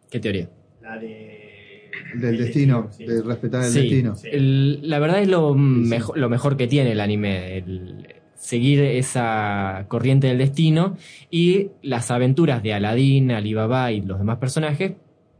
¿Qué 0.10 0.20
teoría? 0.22 0.50
La 0.82 0.98
de. 0.98 1.92
Del 2.16 2.38
destino, 2.38 2.90
de 2.98 3.22
respetar 3.22 3.64
el 3.66 3.70
Sí, 3.72 3.82
destino. 3.82 4.16
el- 4.32 4.90
la 4.90 5.00
verdad 5.00 5.22
es 5.22 5.28
lo, 5.28 5.54
mejor, 5.54 6.18
lo 6.18 6.30
mejor 6.30 6.56
que 6.56 6.68
tiene 6.68 6.94
el 6.94 7.02
anime, 7.02 7.58
el 7.58 8.08
seguir 8.36 8.80
esa 8.82 9.86
corriente 9.90 10.28
del 10.28 10.38
destino 10.38 10.96
y 11.30 11.68
las 11.84 12.10
aventuras 12.10 12.64
de 12.64 12.74
Aladdin, 12.74 13.32
Alibaba 13.32 13.92
y 13.92 14.02
los 14.02 14.18
demás 14.18 14.38
personajes 14.38 14.94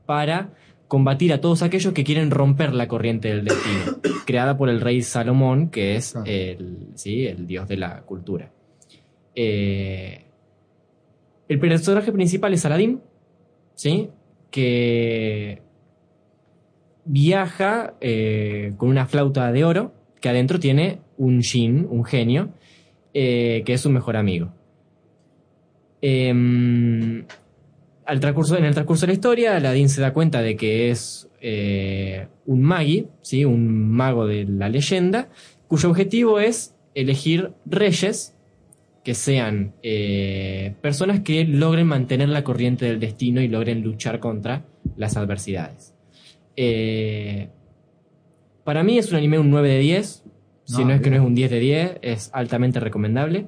para 0.06 0.50
combatir 0.88 1.34
a 1.34 1.42
todos 1.42 1.64
aquellos 1.64 1.94
que 1.94 2.04
quieren 2.04 2.32
romper 2.32 2.74
la 2.74 2.88
corriente 2.88 3.30
del 3.30 3.46
destino, 3.46 4.00
creada 4.26 4.58
por 4.58 4.70
el 4.70 4.82
rey 4.82 5.02
Salomón, 5.02 5.70
que 5.70 5.96
es 5.96 6.16
el, 6.26 6.90
¿sí? 6.96 7.28
el 7.28 7.48
dios 7.48 7.68
de 7.68 7.78
la 7.78 8.02
cultura. 8.02 8.52
Eh, 9.36 10.24
el 11.48 11.60
personaje 11.60 12.12
principal 12.12 12.54
es 12.54 12.66
Aladdin, 12.66 13.02
¿sí? 13.76 14.10
que 14.50 15.62
viaja 17.06 17.96
eh, 18.02 18.74
con 18.78 18.90
una 18.90 19.06
flauta 19.06 19.52
de 19.52 19.64
oro 19.64 19.94
que 20.20 20.30
adentro 20.30 20.60
tiene 20.60 21.00
un 21.18 21.42
jin, 21.42 21.88
un 21.90 22.04
genio, 22.04 22.50
eh, 23.14 23.64
que 23.66 23.74
es 23.74 23.82
su 23.82 23.90
mejor 23.90 24.18
amigo. 24.18 24.52
Al 28.08 28.22
transcurso, 28.22 28.58
en 28.58 28.64
el 28.64 28.74
transcurso 28.74 29.02
de 29.02 29.08
la 29.08 29.14
historia, 29.14 29.58
Aladdin 29.58 29.90
se 29.90 30.00
da 30.00 30.14
cuenta 30.14 30.42
de 30.42 30.56
que 30.56 30.90
es 30.90 31.30
eh, 31.42 32.28
un 32.46 32.62
magi, 32.62 33.08
¿sí? 33.22 33.44
un 33.44 33.92
mago 33.92 34.26
de 34.26 34.46
la 34.46 34.70
leyenda, 34.70 35.28
cuyo 35.68 35.90
objetivo 35.90 36.40
es 36.40 36.74
elegir 36.96 37.52
reyes 37.66 38.34
que 39.04 39.14
sean 39.14 39.74
eh, 39.84 40.74
personas 40.82 41.20
que 41.20 41.44
logren 41.44 41.88
mantener 41.88 42.30
la 42.30 42.44
corriente 42.44 42.86
del 42.86 43.00
destino 43.00 43.42
y 43.42 43.50
logren 43.50 43.82
luchar 43.82 44.20
contra 44.20 44.66
las 44.96 45.18
adversidades. 45.18 45.94
Eh, 46.56 47.50
para 48.64 48.84
mí 48.84 48.98
es 48.98 49.12
un 49.12 49.18
anime 49.18 49.38
un 49.38 49.50
9 49.50 49.70
de 49.70 49.80
10. 49.80 50.24
Si 50.64 50.84
No, 50.84 50.94
es 50.94 51.02
que 51.02 51.10
no 51.10 51.16
es 51.18 51.22
un 51.22 51.36
10 51.36 51.52
de 51.52 51.60
10, 51.60 51.92
es 52.02 52.30
altamente 52.34 52.80
recomendable. 52.80 53.48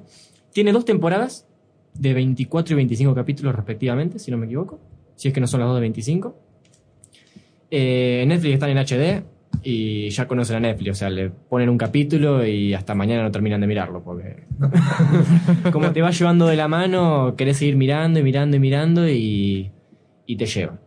Tiene 0.52 0.72
dos 0.72 0.84
temporadas 0.84 1.46
de 1.94 2.14
24 2.14 2.74
y 2.74 2.76
25 2.76 3.14
capítulos 3.14 3.54
respectivamente, 3.54 4.18
si 4.18 4.30
no 4.30 4.36
me 4.36 4.46
equivoco. 4.46 4.80
Si 5.16 5.28
es 5.28 5.34
que 5.34 5.40
no 5.40 5.46
son 5.46 5.60
las 5.60 5.68
dos 5.68 5.76
de 5.76 5.80
25. 5.82 6.36
Eh, 7.70 8.24
Netflix 8.26 8.54
están 8.54 8.70
en 8.70 8.78
HD 8.78 9.22
y 9.62 10.08
ya 10.10 10.26
conocen 10.26 10.56
a 10.56 10.60
Netflix. 10.60 10.90
O 10.92 10.94
sea, 10.94 11.10
le 11.10 11.30
ponen 11.30 11.68
un 11.68 11.78
capítulo 11.78 12.46
y 12.46 12.74
hasta 12.74 12.94
mañana 12.94 13.22
no 13.22 13.30
terminan 13.30 13.60
de 13.60 13.66
mirarlo. 13.66 14.02
Porque 14.02 14.44
como 15.72 15.92
te 15.92 16.00
va 16.00 16.10
llevando 16.10 16.46
de 16.46 16.56
la 16.56 16.68
mano, 16.68 17.34
querés 17.36 17.58
seguir 17.58 17.76
mirando 17.76 18.18
y 18.18 18.22
mirando 18.22 18.56
y 18.56 18.60
mirando 18.60 19.08
y, 19.08 19.70
y 20.26 20.36
te 20.36 20.46
lleva. 20.46 20.78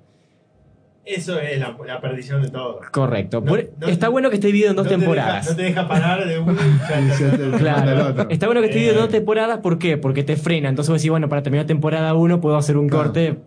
Eso 1.06 1.38
es 1.38 1.60
la, 1.60 1.76
la 1.86 2.00
perdición 2.00 2.42
de 2.42 2.50
todo. 2.50 2.80
Correcto. 2.92 3.42
No- 3.42 3.56
no- 3.56 3.88
está 3.88 4.08
bueno 4.08 4.30
que 4.30 4.36
esté 4.36 4.48
dividido 4.48 4.70
en 4.70 4.78
dos 4.78 4.86
no 4.86 4.92
te 4.92 4.98
temporadas. 4.98 5.46
deja- 5.46 5.52
no 5.52 5.58
te 5.58 5.64
deja 5.64 5.88
parar 5.88 6.26
de 6.28 6.40
uno 6.40 6.54
te- 7.52 7.58
Claro. 7.58 8.30
Está 8.30 8.46
bueno 8.46 8.62
que 8.62 8.68
esté 8.68 8.80
dividido 8.80 9.00
en 9.00 9.06
dos 9.06 9.12
temporadas, 9.12 9.60
¿por 9.60 9.78
qué? 9.80 9.98
Porque 9.98 10.24
te 10.24 10.38
frena. 10.38 10.70
Entonces 10.70 10.90
vos 10.90 11.00
decís, 11.02 11.12
bueno, 11.12 11.28
para 11.28 11.44
terminar 11.44 11.66
temporada 11.66 12.14
1 12.14 12.40
puedo 12.40 12.56
hacer 12.56 12.78
un 12.78 12.88
corte 12.88 13.38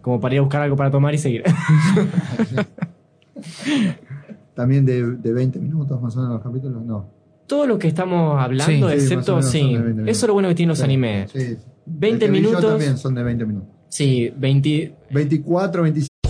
como 0.00 0.18
para 0.20 0.34
ir 0.34 0.38
a 0.38 0.42
buscar 0.42 0.62
algo 0.62 0.76
para 0.76 0.90
tomar 0.90 1.14
y 1.14 1.18
seguir. 1.18 1.44
También 4.54 4.84
de, 4.86 5.16
de 5.16 5.32
20 5.32 5.58
minutos 5.58 6.00
más 6.00 6.16
o 6.16 6.20
menos 6.20 6.34
los 6.34 6.42
capítulos, 6.42 6.82
no. 6.84 7.10
Todo 7.46 7.66
lo 7.66 7.78
que 7.78 7.88
estamos 7.88 8.40
hablando, 8.40 8.88
Sí, 8.88 8.94
excepto, 8.94 9.42
sí, 9.42 9.60
son 9.60 9.68
de 9.72 9.74
20 9.78 9.88
minutos. 9.92 10.08
eso 10.16 10.24
es 10.24 10.28
lo 10.28 10.32
bueno 10.34 10.48
que 10.48 10.54
tienen 10.54 10.68
los 10.70 10.78
Sí, 10.78 10.84
animes. 10.84 11.30
sí, 11.30 11.40
sí. 11.40 11.56
20 11.86 12.24
El 12.26 12.30
que 12.32 12.38
vi 12.38 12.42
yo 12.44 12.48
minutos. 12.50 12.70
también 12.70 12.96
son 12.96 13.14
de 13.14 13.22
20 13.22 13.44
minutos. 13.44 13.68
Sí, 13.88 14.32
20. 14.36 14.94
24, 15.10 15.82
25. 15.82 16.13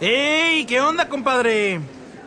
¡Ey! 0.00 0.64
¿Qué 0.66 0.80
onda, 0.80 1.08
compadre? 1.08 1.80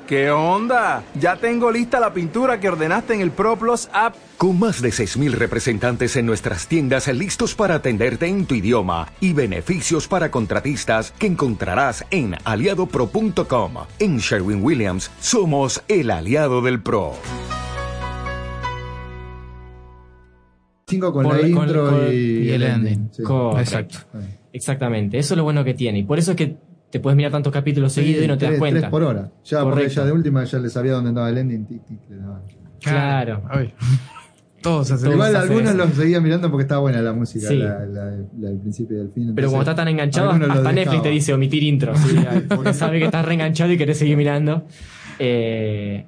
¿Qué 0.08 0.30
onda? 0.30 1.04
Ya 1.18 1.38
tengo 1.38 1.72
lista 1.72 2.00
la 2.02 2.14
pintura 2.14 2.60
que 2.60 2.68
ordenaste 2.68 3.14
en 3.14 3.22
el 3.22 3.32
ProPlus 3.32 3.88
app. 3.94 4.16
Con 4.38 4.60
más 4.60 4.82
de 4.82 4.90
6.000 4.90 5.32
representantes 5.32 6.18
en 6.18 6.26
nuestras 6.26 6.68
tiendas 6.68 7.08
listos 7.08 7.56
para 7.56 7.76
atenderte 7.76 8.26
en 8.28 8.46
tu 8.46 8.56
idioma 8.56 9.08
y 9.22 9.32
beneficios 9.32 10.08
para 10.10 10.30
contratistas 10.30 11.12
que 11.12 11.28
encontrarás 11.28 12.04
en 12.12 12.36
aliadopro.com. 12.44 13.74
En 14.00 14.18
Sherwin 14.18 14.62
Williams 14.62 15.10
somos 15.22 15.82
el 15.88 16.12
aliado 16.12 16.62
del 16.62 16.82
PRO. 16.82 17.14
5 20.88 21.14
con 21.14 21.24
Por- 21.24 21.40
la 21.40 21.48
intro 21.48 21.90
con- 21.90 22.08
y, 22.12 22.16
y 22.16 22.50
el 22.50 22.64
ending. 22.64 23.10
Sí. 23.14 23.24
Correcto. 23.24 24.00
Exactamente. 24.52 25.18
Eso 25.20 25.36
es 25.36 25.38
lo 25.38 25.46
bueno 25.46 25.64
que 25.64 25.74
tiene. 25.74 26.00
Y 26.00 26.04
por 26.04 26.20
eso 26.20 26.32
es 26.32 26.38
que 26.38 26.58
te 26.92 27.00
puedes 27.00 27.16
mirar 27.18 27.32
tantos 27.32 27.52
capítulos 27.54 27.94
Sí, 27.94 28.02
seguidos 28.02 28.26
y 28.26 28.28
no 28.28 28.34
te 28.38 28.40
tres- 28.46 28.52
das 28.52 28.60
cuenta. 28.60 28.80
tres 28.82 28.90
por 28.92 29.04
hora. 29.04 29.32
Ya, 29.46 29.64
porque 29.64 29.88
ya 29.90 30.06
de 30.06 30.12
última 30.12 30.44
ya 30.44 30.60
le 30.60 30.70
sabía 30.70 30.92
dónde 30.94 31.10
andaba 31.10 31.30
el 31.30 31.38
ending. 31.38 31.66
Tic, 31.66 31.86
tic, 31.86 32.00
le 32.10 32.18
daba. 32.18 32.42
Claro. 32.82 33.42
Todos 34.62 34.92
hacen 34.92 35.12
Igual 35.14 35.36
algunos 35.36 35.74
los 35.74 35.90
seguía 35.94 36.22
mirando 36.22 36.52
porque 36.52 36.62
estaba 36.64 36.82
buena 36.82 37.02
la 37.02 37.14
música, 37.14 37.48
Sí. 37.48 37.58
la, 37.58 37.80
la- 37.86 38.12
la 38.40 38.50
del 38.50 38.60
principio 38.60 38.98
y 38.98 39.00
del 39.00 39.10
fin. 39.12 39.32
Pero 39.34 39.48
como 39.50 39.62
estás 39.62 39.76
tan 39.76 39.88
enganchado, 39.88 40.30
hasta 40.30 40.72
Netflix 40.72 41.02
te 41.02 41.10
dice 41.10 41.34
omitir 41.34 41.64
intro. 41.64 41.96
¿sí? 41.96 42.16
Porque 42.48 42.72
sabe 42.74 43.00
que 43.00 43.06
estás 43.06 43.26
reenganchado 43.26 43.72
y 43.72 43.78
querés 43.78 43.98
seguir 43.98 44.18
mirando. 44.18 44.66
Eh, 45.18 46.06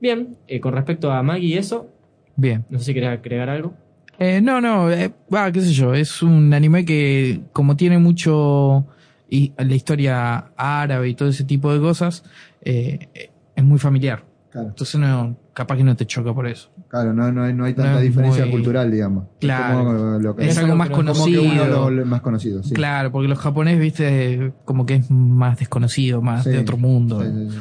bien, 0.00 0.36
eh, 0.46 0.60
con 0.60 0.72
respecto 0.72 1.10
a 1.12 1.22
Maggie 1.22 1.46
y 1.48 1.58
eso, 1.58 1.90
Bien. 2.36 2.64
no 2.70 2.78
sé 2.78 2.86
si 2.86 2.94
querés 2.94 3.10
agregar 3.10 3.50
algo. 3.50 3.74
Eh, 4.18 4.40
no, 4.40 4.60
no, 4.62 4.90
eh, 4.90 5.12
va, 5.32 5.52
qué 5.52 5.60
sé 5.60 5.72
yo, 5.72 5.92
es 5.94 6.22
un 6.22 6.52
anime 6.54 6.84
que 6.86 7.42
como 7.52 7.76
tiene 7.76 7.98
mucho 7.98 8.86
y 9.28 9.52
la 9.58 9.74
historia 9.74 10.52
árabe 10.56 11.08
y 11.08 11.14
todo 11.14 11.28
ese 11.28 11.44
tipo 11.44 11.72
de 11.72 11.80
cosas, 11.80 12.24
eh, 12.62 13.30
es 13.54 13.64
muy 13.64 13.78
familiar. 13.78 14.24
Entonces 14.54 14.98
no, 14.98 15.36
capaz 15.52 15.76
que 15.76 15.84
no 15.84 15.94
te 15.94 16.06
choca 16.06 16.34
por 16.34 16.46
eso. 16.48 16.70
Claro, 16.88 17.12
no, 17.12 17.30
no, 17.30 17.44
hay, 17.44 17.52
no 17.52 17.64
hay 17.64 17.74
tanta 17.74 17.92
No 17.92 18.00
diferencia 18.00 18.44
muy- 18.44 18.52
cultural, 18.52 18.90
digamos. 18.90 19.26
Claro. 19.38 19.84
como 19.84 19.92
lo 20.18 20.34
que- 20.34 20.48
Es 20.48 20.56
algo 20.58 20.74
más 20.74 20.88
como 20.88 21.00
que 21.02 21.06
conocido. 21.12 21.42
uno 21.42 21.64
lo- 21.66 21.90
lo 21.90 22.06
más 22.06 22.22
conocido, 22.22 22.62
sí. 22.62 22.72
Claro, 22.74 23.12
porque 23.12 23.28
los 23.28 23.38
japoneses, 23.38 23.78
viste, 23.80 24.52
como 24.64 24.86
que 24.86 24.94
es 24.94 25.10
más 25.10 25.58
desconocido, 25.58 26.22
más 26.22 26.44
Sí, 26.44 26.50
de 26.50 26.58
otro 26.60 26.76
mundo. 26.78 27.22
sí, 27.22 27.28
sí, 27.30 27.50
sí. 27.50 27.58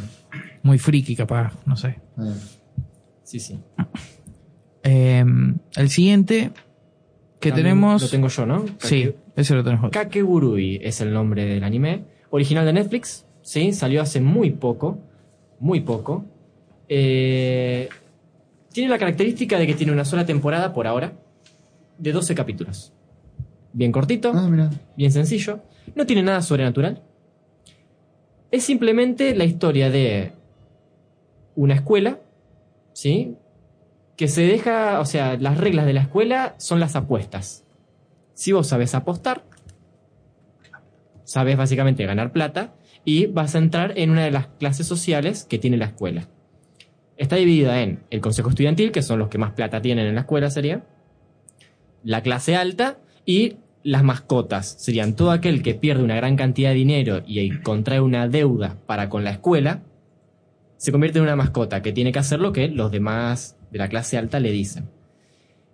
Muy 0.64 0.80
friki, 0.80 1.16
capaz, 1.16 1.54
no 1.66 1.76
sé. 1.76 2.00
Eh, 2.20 2.34
Sí, 3.24 3.40
sí. 3.42 3.60
Eh, 4.84 5.26
el 5.76 5.90
siguiente 5.90 6.52
que 7.40 7.50
También 7.50 7.66
tenemos. 7.66 8.02
Lo 8.02 8.10
tengo 8.10 8.28
yo, 8.30 8.46
¿no? 8.46 8.66
Sí, 8.80 9.14
ese 9.38 9.54
lo 9.54 9.64
tenemos. 9.64 9.92
Kakegurui 9.92 10.80
es 10.82 11.00
el 11.00 11.14
nombre 11.14 11.46
del 11.46 11.64
anime. 11.64 12.06
Original 12.32 12.66
de 12.66 12.74
Netflix, 12.74 13.26
¿sí? 13.44 13.72
Salió 13.72 14.02
hace 14.02 14.20
muy 14.20 14.50
poco. 14.50 14.98
Muy 15.60 15.82
poco. 15.82 16.26
Eh, 16.90 17.88
tiene 18.74 18.90
la 18.90 18.98
característica 18.98 19.60
de 19.60 19.68
que 19.68 19.76
tiene 19.76 19.94
una 19.94 20.06
sola 20.06 20.26
temporada 20.26 20.74
por 20.74 20.88
ahora. 20.88 21.14
De 22.00 22.12
12 22.12 22.34
capítulos. 22.34 22.94
Bien 23.74 23.92
cortito. 23.92 24.32
Ah, 24.34 24.50
Bien 24.96 25.12
sencillo. 25.12 25.60
No 25.96 26.08
tiene 26.08 26.24
nada 26.24 26.42
sobrenatural. 26.42 27.04
Es 28.50 28.64
simplemente 28.64 29.36
la 29.36 29.44
historia 29.44 29.92
de 29.92 30.32
una 31.56 31.76
escuela, 31.76 32.20
¿sí? 32.94 33.36
Que 34.16 34.28
se 34.28 34.42
deja, 34.42 35.00
o 35.00 35.06
sea, 35.06 35.38
las 35.38 35.58
reglas 35.60 35.86
de 35.86 35.94
la 35.94 36.02
escuela 36.02 36.56
son 36.58 36.80
las 36.80 36.96
apuestas. 36.96 37.67
Si 38.38 38.52
vos 38.52 38.68
sabes 38.68 38.94
apostar, 38.94 39.44
sabes 41.24 41.58
básicamente 41.58 42.06
ganar 42.06 42.32
plata 42.32 42.76
y 43.04 43.26
vas 43.26 43.56
a 43.56 43.58
entrar 43.58 43.98
en 43.98 44.12
una 44.12 44.26
de 44.26 44.30
las 44.30 44.46
clases 44.46 44.86
sociales 44.86 45.44
que 45.44 45.58
tiene 45.58 45.76
la 45.76 45.86
escuela. 45.86 46.28
Está 47.18 47.38
dividida 47.38 47.82
en 47.82 48.04
el 48.12 48.22
consejo 48.22 48.50
estudiantil, 48.50 48.92
que 48.92 49.02
son 49.02 49.18
los 49.18 49.30
que 49.30 49.40
más 49.40 49.54
plata 49.54 49.82
tienen 49.82 50.06
en 50.06 50.14
la 50.14 50.22
escuela, 50.22 50.52
sería. 50.52 50.86
La 52.04 52.22
clase 52.22 52.56
alta 52.56 53.00
y 53.26 53.56
las 53.82 54.04
mascotas. 54.04 54.68
Serían 54.68 55.16
todo 55.16 55.32
aquel 55.32 55.64
que 55.64 55.74
pierde 55.74 56.04
una 56.04 56.16
gran 56.16 56.36
cantidad 56.36 56.70
de 56.70 56.76
dinero 56.76 57.24
y 57.26 57.50
contrae 57.62 58.02
una 58.02 58.28
deuda 58.28 58.78
para 58.86 59.10
con 59.10 59.24
la 59.24 59.32
escuela, 59.32 59.82
se 60.76 60.92
convierte 60.92 61.18
en 61.18 61.24
una 61.24 61.36
mascota 61.36 61.82
que 61.82 61.92
tiene 61.92 62.12
que 62.12 62.20
hacer 62.20 62.40
lo 62.40 62.54
que 62.54 62.68
los 62.68 62.92
demás 62.92 63.58
de 63.72 63.80
la 63.80 63.90
clase 63.90 64.16
alta 64.16 64.40
le 64.40 64.52
dicen. 64.52 64.92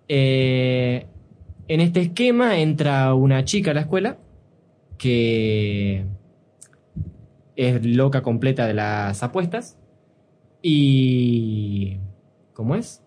Eh, 0.07 1.07
en 1.67 1.81
este 1.81 2.01
esquema 2.01 2.57
entra 2.59 3.13
una 3.13 3.45
chica 3.45 3.71
a 3.71 3.73
la 3.73 3.81
escuela 3.81 4.17
que 4.97 6.05
es 7.55 7.85
loca 7.85 8.21
completa 8.21 8.67
de 8.67 8.73
las 8.73 9.23
apuestas 9.23 9.77
y... 10.61 11.97
¿Cómo 12.53 12.75
es? 12.75 13.01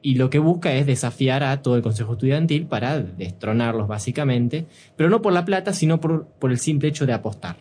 Y 0.00 0.14
lo 0.14 0.30
que 0.30 0.38
busca 0.38 0.72
es 0.72 0.86
desafiar 0.86 1.42
a 1.42 1.60
todo 1.62 1.76
el 1.76 1.82
consejo 1.82 2.12
estudiantil 2.12 2.66
para 2.66 3.00
destronarlos 3.00 3.88
básicamente, 3.88 4.66
pero 4.96 5.10
no 5.10 5.22
por 5.22 5.32
la 5.32 5.44
plata, 5.44 5.72
sino 5.72 6.00
por, 6.00 6.26
por 6.26 6.50
el 6.50 6.58
simple 6.58 6.88
hecho 6.88 7.04
de 7.06 7.12
apostar. 7.12 7.56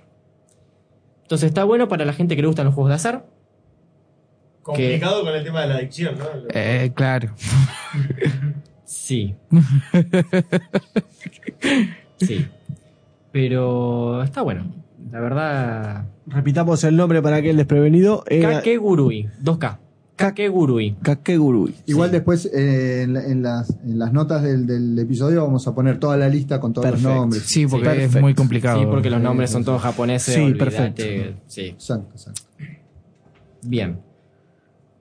Entonces 1.23 1.47
está 1.47 1.63
bueno 1.63 1.87
para 1.87 2.05
la 2.05 2.13
gente 2.13 2.35
que 2.35 2.41
le 2.41 2.47
gustan 2.47 2.65
los 2.65 2.75
juegos 2.75 2.89
de 2.89 2.95
azar. 2.95 3.25
Complicado 4.61 5.23
con 5.23 5.33
el 5.33 5.43
tema 5.43 5.61
de 5.61 5.67
la 5.67 5.75
adicción, 5.75 6.17
¿no? 6.17 6.25
Eh, 6.53 6.91
claro. 6.93 7.33
Sí. 8.91 9.33
Sí. 12.17 12.45
Pero 13.31 14.21
está 14.23 14.41
bueno. 14.41 14.65
La 15.11 15.19
verdad. 15.19 16.05
Repitamos 16.27 16.83
el 16.83 16.95
nombre 16.97 17.21
para 17.21 17.37
aquel 17.37 17.57
desprevenido. 17.57 18.23
Era 18.27 18.57
Kakegurui. 18.57 19.27
2K. 19.43 19.77
Kakegurui. 20.17 20.97
Kakegurui. 21.01 21.73
Igual 21.87 22.11
después 22.11 22.45
eh, 22.53 23.01
en, 23.03 23.13
la- 23.13 23.23
en 23.25 23.41
las, 23.41 23.71
en 23.83 23.97
las 23.97 24.13
notas 24.13 24.43
del, 24.43 24.67
del 24.67 24.99
episodio 24.99 25.41
vamos 25.43 25.67
a 25.67 25.73
poner 25.73 25.97
toda 25.99 26.15
la 26.17 26.29
lista 26.29 26.59
con 26.59 26.73
todos 26.73 26.85
Perfecto. 26.85 27.09
los 27.09 27.17
nombres. 27.17 27.43
Sí, 27.43 27.65
porque 27.65 28.03
es 28.03 28.21
muy 28.21 28.35
complicado. 28.35 28.79
Sí, 28.81 28.85
porque 28.87 29.09
los 29.09 29.21
nombres 29.21 29.49
son 29.49 29.63
todos 29.65 29.81
japoneses. 29.81 30.35
Sí, 30.35 30.53
perfecto. 30.53 31.01
Sí. 31.47 31.61
Exacto, 31.69 32.09
exacto. 32.13 32.41
Bien. 33.63 33.99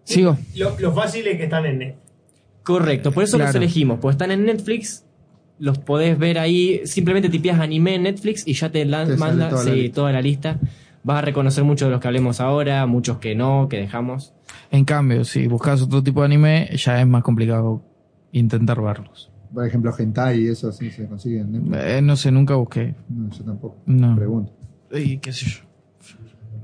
Sigo. 0.05 0.39
Lo, 0.57 0.79
lo 0.79 0.93
fácil 0.95 1.27
es 1.27 1.37
que 1.37 1.45
están 1.45 1.67
en. 1.67 1.97
Correcto, 2.79 3.13
por 3.13 3.25
eso 3.25 3.39
los 3.39 3.55
elegimos, 3.55 3.99
pues 4.01 4.15
están 4.15 4.31
en 4.31 4.45
Netflix, 4.45 5.05
los 5.59 5.79
podés 5.79 6.19
ver 6.19 6.39
ahí, 6.39 6.81
simplemente 6.85 7.29
tipeas 7.29 7.61
anime 7.61 7.97
en 7.97 8.05
Netflix 8.05 8.47
y 8.47 8.55
ya 8.55 8.71
te, 8.71 8.85
Te 8.85 9.17
manda 9.17 9.49
toda 9.51 9.65
la 9.65 9.71
sí, 9.71 9.77
lista. 9.83 9.95
toda 9.95 10.13
la 10.13 10.23
lista. 10.23 10.59
Vas 11.03 11.19
a 11.19 11.23
reconocer 11.23 11.65
muchos 11.65 11.87
de 11.89 11.93
los 11.93 12.01
que 12.01 12.09
hablemos 12.09 12.41
ahora, 12.41 12.85
muchos 12.87 13.19
que 13.19 13.35
no, 13.35 13.69
que 13.71 13.79
dejamos. 13.79 14.35
En 14.71 14.85
cambio, 14.85 15.25
si 15.25 15.47
buscas 15.47 15.81
otro 15.83 16.03
tipo 16.03 16.21
de 16.21 16.27
anime, 16.27 16.69
ya 16.77 17.01
es 17.01 17.07
más 17.07 17.23
complicado 17.23 17.83
intentar 18.33 18.81
verlos. 18.83 19.31
Por 19.53 19.67
ejemplo, 19.67 19.93
hentai 19.99 20.43
y 20.43 20.49
eso 20.49 20.71
sí 20.73 20.91
se 20.91 21.07
consigue 21.07 21.41
en 21.41 21.53
Netflix. 21.53 21.79
Eh, 21.85 22.03
no 22.03 22.17
sé, 22.17 22.31
nunca 22.31 22.55
busqué. 22.55 22.95
No, 23.09 23.31
yo 23.31 23.45
tampoco. 23.45 23.77
No. 23.87 24.15
Pregunto. 24.15 24.53
Y 24.93 25.19
qué 25.19 25.33
sé 25.33 25.47
yo. 25.47 25.61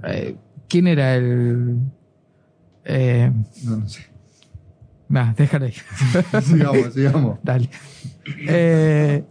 Eh, 0.04 0.36
¿Quién 0.68 0.86
era 0.86 1.14
el...? 1.16 1.78
Eh, 2.84 3.30
No, 3.64 3.76
no 3.78 3.88
sé. 3.88 4.02
Nah, 5.08 5.32
déjale 5.34 5.66
ahí. 5.66 5.74
sigamos, 6.42 6.94
sigamos. 6.94 7.38
Dale. 7.42 7.68
Eh, 8.48 9.24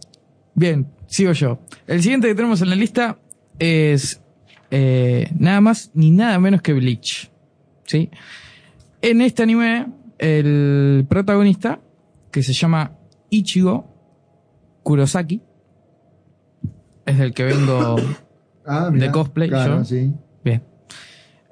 bien, 0.54 0.86
sigo 1.06 1.32
yo. 1.32 1.60
El 1.86 2.02
siguiente 2.02 2.28
que 2.28 2.34
tenemos 2.34 2.60
en 2.62 2.70
la 2.70 2.76
lista 2.76 3.18
es 3.58 4.20
eh, 4.70 5.30
nada 5.38 5.60
más 5.60 5.90
ni 5.94 6.10
nada 6.10 6.38
menos 6.38 6.62
que 6.62 6.72
Bleach. 6.72 7.30
¿Sí? 7.84 8.10
En 9.02 9.20
este 9.20 9.42
anime, 9.42 9.86
el 10.18 11.06
protagonista, 11.08 11.80
que 12.32 12.42
se 12.42 12.52
llama 12.52 12.92
Ichigo 13.30 13.94
Kurosaki, 14.82 15.42
es 17.04 17.18
del 17.18 17.32
que 17.32 17.44
vengo 17.44 17.96
Ah, 18.68 18.90
mirá, 18.90 19.06
de 19.06 19.12
cosplay. 19.12 19.48
claro, 19.48 19.78
yo. 19.78 19.84
sí. 19.84 20.12
Bien. 20.42 20.60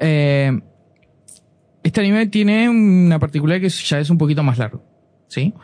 Eh, 0.01 0.60
este 1.85 2.01
anime 2.01 2.27
tiene 2.27 2.69
una 2.69 3.19
particularidad 3.19 3.69
que 3.69 3.69
ya 3.69 4.01
es 4.01 4.11
un 4.11 4.19
poquito 4.19 4.43
más 4.43 4.59
largo. 4.59 4.82
¿Sí? 5.28 5.55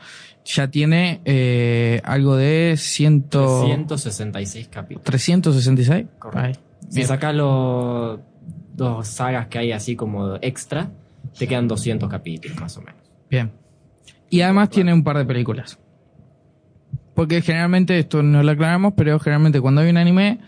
Ya 0.44 0.70
tiene 0.70 1.20
eh, 1.24 2.00
algo 2.04 2.36
de 2.36 2.74
ciento... 2.76 3.64
166 3.64 4.68
capítulos. 4.68 5.04
366. 5.04 6.06
Ahí. 6.34 6.52
Si 6.88 7.04
sacas 7.04 7.34
los 7.34 8.20
dos 8.74 9.08
sagas 9.08 9.48
que 9.48 9.58
hay 9.58 9.72
así 9.72 9.96
como 9.96 10.36
extra, 10.42 10.90
te 11.38 11.48
quedan 11.48 11.66
200 11.68 12.08
capítulos 12.08 12.60
más 12.60 12.76
o 12.76 12.82
menos. 12.82 13.00
Bien. 13.30 13.52
Y 14.28 14.42
además 14.42 14.70
tiene 14.70 14.92
un 14.92 15.02
par 15.02 15.16
de 15.16 15.24
películas. 15.24 15.78
Porque 17.14 17.42
generalmente, 17.42 17.98
esto 17.98 18.22
no 18.22 18.42
lo 18.42 18.50
aclaramos, 18.50 18.94
pero 18.96 19.18
generalmente 19.18 19.60
cuando 19.60 19.80
hay 19.80 19.90
un 19.90 19.96
anime, 19.96 20.40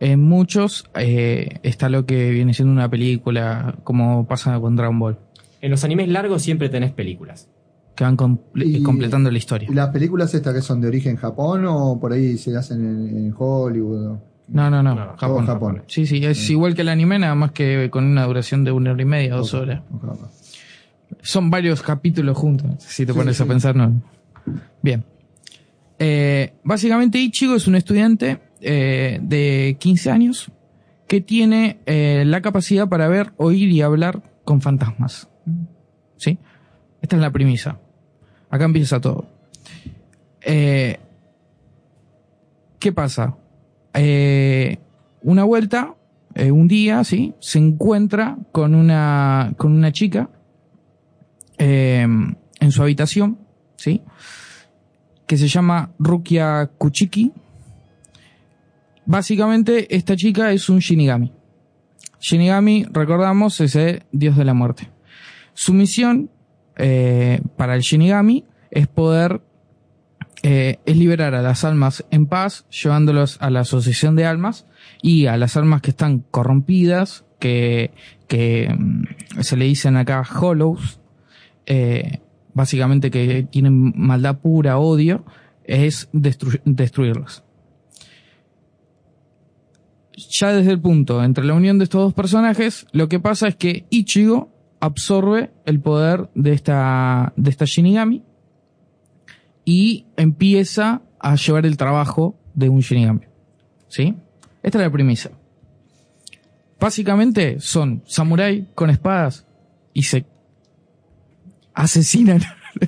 en 0.00 0.20
muchos 0.22 0.88
eh, 0.94 1.58
está 1.62 1.88
lo 1.88 2.04
que 2.06 2.30
viene 2.30 2.52
siendo 2.54 2.72
una 2.72 2.88
película, 2.90 3.76
como 3.84 4.26
pasa 4.26 4.58
con 4.60 4.76
Dragon 4.76 4.98
Ball, 4.98 5.18
En 5.62 5.70
los 5.70 5.84
animes 5.84 6.08
largos 6.08 6.42
siempre 6.42 6.68
tenés 6.68 6.92
películas. 6.92 7.48
que 7.94 8.04
van 8.04 8.16
Y- 8.54 8.82
completando 8.82 9.30
la 9.30 9.38
historia. 9.38 9.70
¿Y 9.70 9.74
las 9.74 9.88
películas 9.88 10.34
estas 10.34 10.52
que 10.54 10.60
son 10.60 10.82
de 10.82 10.88
origen 10.88 11.16
Japón 11.16 11.64
o 11.66 11.98
por 11.98 12.12
ahí 12.12 12.36
se 12.36 12.54
hacen 12.54 12.84
en, 12.84 13.16
en 13.26 13.34
Hollywood? 13.36 14.06
o- 14.06 14.22
No, 14.48 14.68
no, 14.70 14.82
no, 14.82 14.94
todo 14.94 15.16
Japón. 15.16 15.46
Japón. 15.46 15.82
Sí, 15.86 16.04
sí, 16.06 16.22
es 16.24 16.50
igual 16.50 16.74
que 16.74 16.82
el 16.82 16.90
anime, 16.90 17.18
nada 17.18 17.34
más 17.34 17.52
que 17.52 17.88
con 17.90 18.04
una 18.04 18.24
duración 18.26 18.64
de 18.64 18.72
una 18.72 18.92
hora 18.92 19.00
y 19.02 19.06
media, 19.06 19.34
dos 19.34 19.54
horas. 19.54 19.80
Son 21.22 21.50
varios 21.50 21.82
capítulos 21.82 22.36
juntos, 22.36 22.70
si 22.82 23.06
te 23.06 23.12
Sí, 23.12 23.18
pones 23.18 23.36
sí, 23.36 23.42
a 23.42 23.46
pensar, 23.46 23.74
¿no? 23.74 24.02
Bien. 24.82 25.02
Eh, 25.98 26.52
básicamente 26.62 27.18
Ichigo 27.18 27.54
es 27.54 27.66
un 27.66 27.74
estudiante 27.76 28.38
eh, 28.60 29.18
de 29.22 29.76
15 29.78 30.10
años 30.10 30.50
que 31.06 31.20
tiene 31.20 31.78
eh, 31.86 32.24
la 32.26 32.40
capacidad 32.40 32.88
para 32.88 33.08
ver, 33.08 33.32
oír 33.36 33.68
y 33.68 33.82
hablar 33.82 34.22
con 34.44 34.60
fantasmas. 34.60 35.28
¿Sí? 36.16 36.38
Esta 37.02 37.16
es 37.16 37.22
la 37.22 37.30
premisa. 37.30 37.78
Acá 38.50 38.64
empieza 38.64 39.00
todo. 39.00 39.26
Eh, 40.40 40.98
¿Qué 42.78 42.92
pasa? 42.92 43.36
Una 45.22 45.44
vuelta, 45.44 45.94
un 46.36 46.68
día, 46.68 47.02
¿sí? 47.04 47.34
Se 47.40 47.58
encuentra 47.58 48.36
con 48.52 48.74
una, 48.74 49.54
con 49.56 49.72
una 49.72 49.90
chica 49.92 50.28
en 51.58 52.36
su 52.70 52.82
habitación, 52.82 53.38
¿sí? 53.76 54.02
Que 55.26 55.36
se 55.36 55.48
llama 55.48 55.90
Rukia 55.98 56.70
Kuchiki. 56.78 57.32
Básicamente, 59.06 59.94
esta 59.94 60.16
chica 60.16 60.52
es 60.52 60.68
un 60.68 60.80
Shinigami. 60.80 61.32
Shinigami, 62.20 62.86
recordamos, 62.90 63.60
es 63.60 63.76
el 63.76 64.02
dios 64.12 64.36
de 64.36 64.44
la 64.44 64.54
muerte. 64.54 64.90
Su 65.54 65.72
misión 65.72 66.30
eh, 66.76 67.40
para 67.56 67.74
el 67.76 67.82
Shinigami 67.82 68.44
es 68.70 68.86
poder 68.88 69.40
eh, 70.42 70.78
es 70.84 70.96
liberar 70.96 71.34
a 71.34 71.42
las 71.42 71.64
almas 71.64 72.04
en 72.10 72.26
paz, 72.26 72.66
llevándolos 72.68 73.38
a 73.40 73.48
la 73.50 73.60
asociación 73.60 74.16
de 74.16 74.26
almas 74.26 74.66
y 75.02 75.26
a 75.26 75.36
las 75.36 75.56
almas 75.56 75.80
que 75.80 75.90
están 75.90 76.20
corrompidas 76.30 77.24
que, 77.38 77.90
que 78.28 78.74
mm, 78.76 79.04
se 79.40 79.56
le 79.56 79.64
dicen 79.64 79.96
acá 79.96 80.22
hollows, 80.22 81.00
eh, 81.64 82.20
básicamente 82.54 83.10
que 83.10 83.44
tienen 83.50 83.92
maldad 83.96 84.38
pura, 84.38 84.78
odio, 84.78 85.24
es 85.64 86.10
destru- 86.12 86.60
destruirlos. 86.64 87.42
Ya 90.16 90.52
desde 90.52 90.72
el 90.72 90.80
punto 90.80 91.22
entre 91.22 91.44
la 91.44 91.54
unión 91.54 91.78
de 91.78 91.84
estos 91.84 92.00
dos 92.00 92.14
personajes, 92.14 92.86
lo 92.92 93.08
que 93.08 93.20
pasa 93.20 93.48
es 93.48 93.56
que 93.56 93.86
Ichigo 93.90 94.50
absorbe 94.80 95.50
el 95.64 95.80
poder 95.80 96.30
de 96.34 96.52
esta, 96.52 97.32
de 97.36 97.50
esta 97.50 97.64
Shinigami 97.66 98.22
y 99.64 100.06
empieza 100.16 101.02
a 101.18 101.34
llevar 101.34 101.66
el 101.66 101.76
trabajo 101.76 102.38
de 102.54 102.68
un 102.68 102.80
Shinigami. 102.80 103.26
¿Sí? 103.88 104.14
Esta 104.62 104.78
es 104.78 104.84
la 104.84 104.90
premisa. 104.90 105.30
Básicamente 106.80 107.60
son 107.60 108.02
samurái 108.06 108.68
con 108.74 108.90
espadas 108.90 109.46
y 109.92 110.02
se 110.04 110.26
asesinan. 111.72 112.42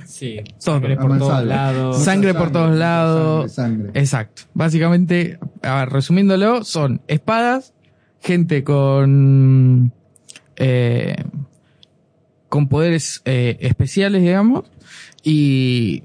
Sí, 0.06 0.40
sangre 0.58 0.96
por 0.96 1.18
todos 1.18 1.44
lados. 1.44 2.02
Sangre 2.02 2.34
por 2.34 2.52
todos 2.52 2.76
lados. 2.76 3.52
sangre. 3.52 3.90
Exacto. 3.94 4.42
Básicamente, 4.54 5.38
a 5.62 5.80
ver, 5.80 5.90
resumiéndolo, 5.90 6.64
son 6.64 7.02
espadas, 7.08 7.74
gente 8.20 8.64
con 8.64 9.92
eh, 10.56 11.16
con 12.48 12.68
poderes 12.68 13.22
eh, 13.24 13.56
especiales, 13.60 14.22
digamos, 14.22 14.64
y 15.22 16.04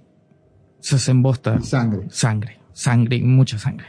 se 0.80 0.96
hacen 0.96 1.22
bosta. 1.22 1.62
Sangre. 1.62 2.08
Sangre. 2.10 2.60
Sangre, 2.74 3.22
mucha 3.22 3.58
sangre. 3.58 3.88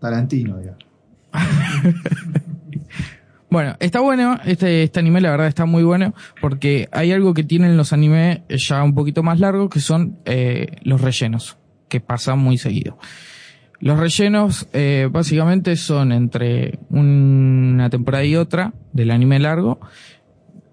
Tarantino, 0.00 0.58
digamos. 0.58 0.84
Bueno, 3.50 3.76
está 3.80 3.98
bueno, 3.98 4.38
este, 4.44 4.84
este 4.84 5.00
anime 5.00 5.20
la 5.20 5.32
verdad 5.32 5.48
está 5.48 5.66
muy 5.66 5.82
bueno, 5.82 6.14
porque 6.40 6.88
hay 6.92 7.10
algo 7.10 7.34
que 7.34 7.42
tienen 7.42 7.76
los 7.76 7.92
animes 7.92 8.42
ya 8.48 8.84
un 8.84 8.94
poquito 8.94 9.24
más 9.24 9.40
largos, 9.40 9.70
que 9.70 9.80
son 9.80 10.20
eh, 10.24 10.76
los 10.82 11.00
rellenos, 11.00 11.58
que 11.88 11.98
pasan 12.00 12.38
muy 12.38 12.58
seguido. 12.58 12.96
Los 13.80 13.98
rellenos 13.98 14.68
eh, 14.74 15.08
básicamente 15.10 15.74
son 15.76 16.12
entre 16.12 16.78
una 16.90 17.88
temporada 17.88 18.24
y 18.24 18.36
otra 18.36 18.74
del 18.92 19.10
anime 19.10 19.38
largo, 19.38 19.80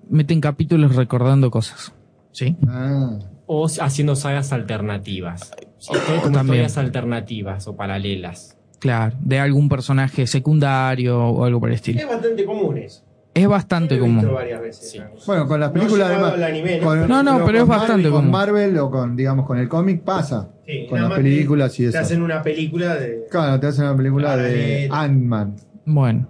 meten 0.10 0.42
capítulos 0.42 0.96
recordando 0.96 1.50
cosas. 1.50 1.94
¿Sí? 2.32 2.56
Ah. 2.68 3.18
O 3.46 3.66
haciendo 3.82 4.16
sagas 4.16 4.52
alternativas. 4.52 5.52
O- 5.88 5.94
Como 5.94 6.22
también. 6.22 6.42
historias 6.42 6.78
alternativas 6.78 7.68
o 7.68 7.76
paralelas. 7.78 8.58
Claro, 8.80 9.16
de 9.22 9.40
algún 9.40 9.70
personaje 9.70 10.28
secundario 10.28 11.18
o 11.20 11.46
algo 11.46 11.60
por 11.62 11.70
el 11.70 11.76
estilo. 11.76 12.00
Es 12.02 12.08
bastante 12.08 12.46
común 12.46 12.78
eso. 12.78 13.04
Es 13.34 13.48
bastante 13.48 13.96
Lo 13.98 14.04
he 14.06 14.08
visto 14.10 14.22
común. 14.24 14.36
varias 14.36 14.62
veces. 14.62 15.02
Bueno, 15.26 15.48
con 15.48 15.60
las 15.60 15.72
películas 15.72 16.10
además. 16.10 16.34
al 16.34 16.44
anime, 16.44 16.80
¿no? 16.80 16.86
con- 16.88 17.08
No, 17.08 17.24
no, 17.24 17.46
pero 17.46 17.60
es 17.62 17.68
bastante 17.68 18.10
Marvel, 18.10 18.12
común. 18.12 18.24
Con 18.26 18.32
Marvel 18.32 18.78
o 18.80 18.92
con, 18.92 19.16
digamos, 19.16 19.46
con 19.48 19.58
el 19.60 19.70
cómic 19.70 20.02
pasa. 20.04 20.50
Sí, 20.68 20.86
con 20.88 21.02
las 21.02 21.14
películas 21.14 21.74
te- 21.76 21.82
y 21.82 21.86
Te 21.86 21.90
eso. 21.92 22.00
hacen 22.00 22.22
una 22.22 22.42
película 22.44 22.96
de. 22.96 23.26
Claro, 23.32 23.60
te 23.60 23.68
hacen 23.68 23.86
una 23.86 23.96
película 23.98 24.36
de 24.38 24.90
Ant-Man. 24.92 25.56
Bueno. 25.86 26.28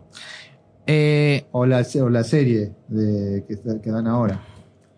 Eh, 0.85 1.45
O 1.51 1.65
la, 1.65 1.85
o 2.01 2.09
la 2.09 2.23
serie 2.23 2.71
de, 2.87 3.43
que, 3.47 3.57
que 3.81 3.91
dan 3.91 4.07
ahora. 4.07 4.39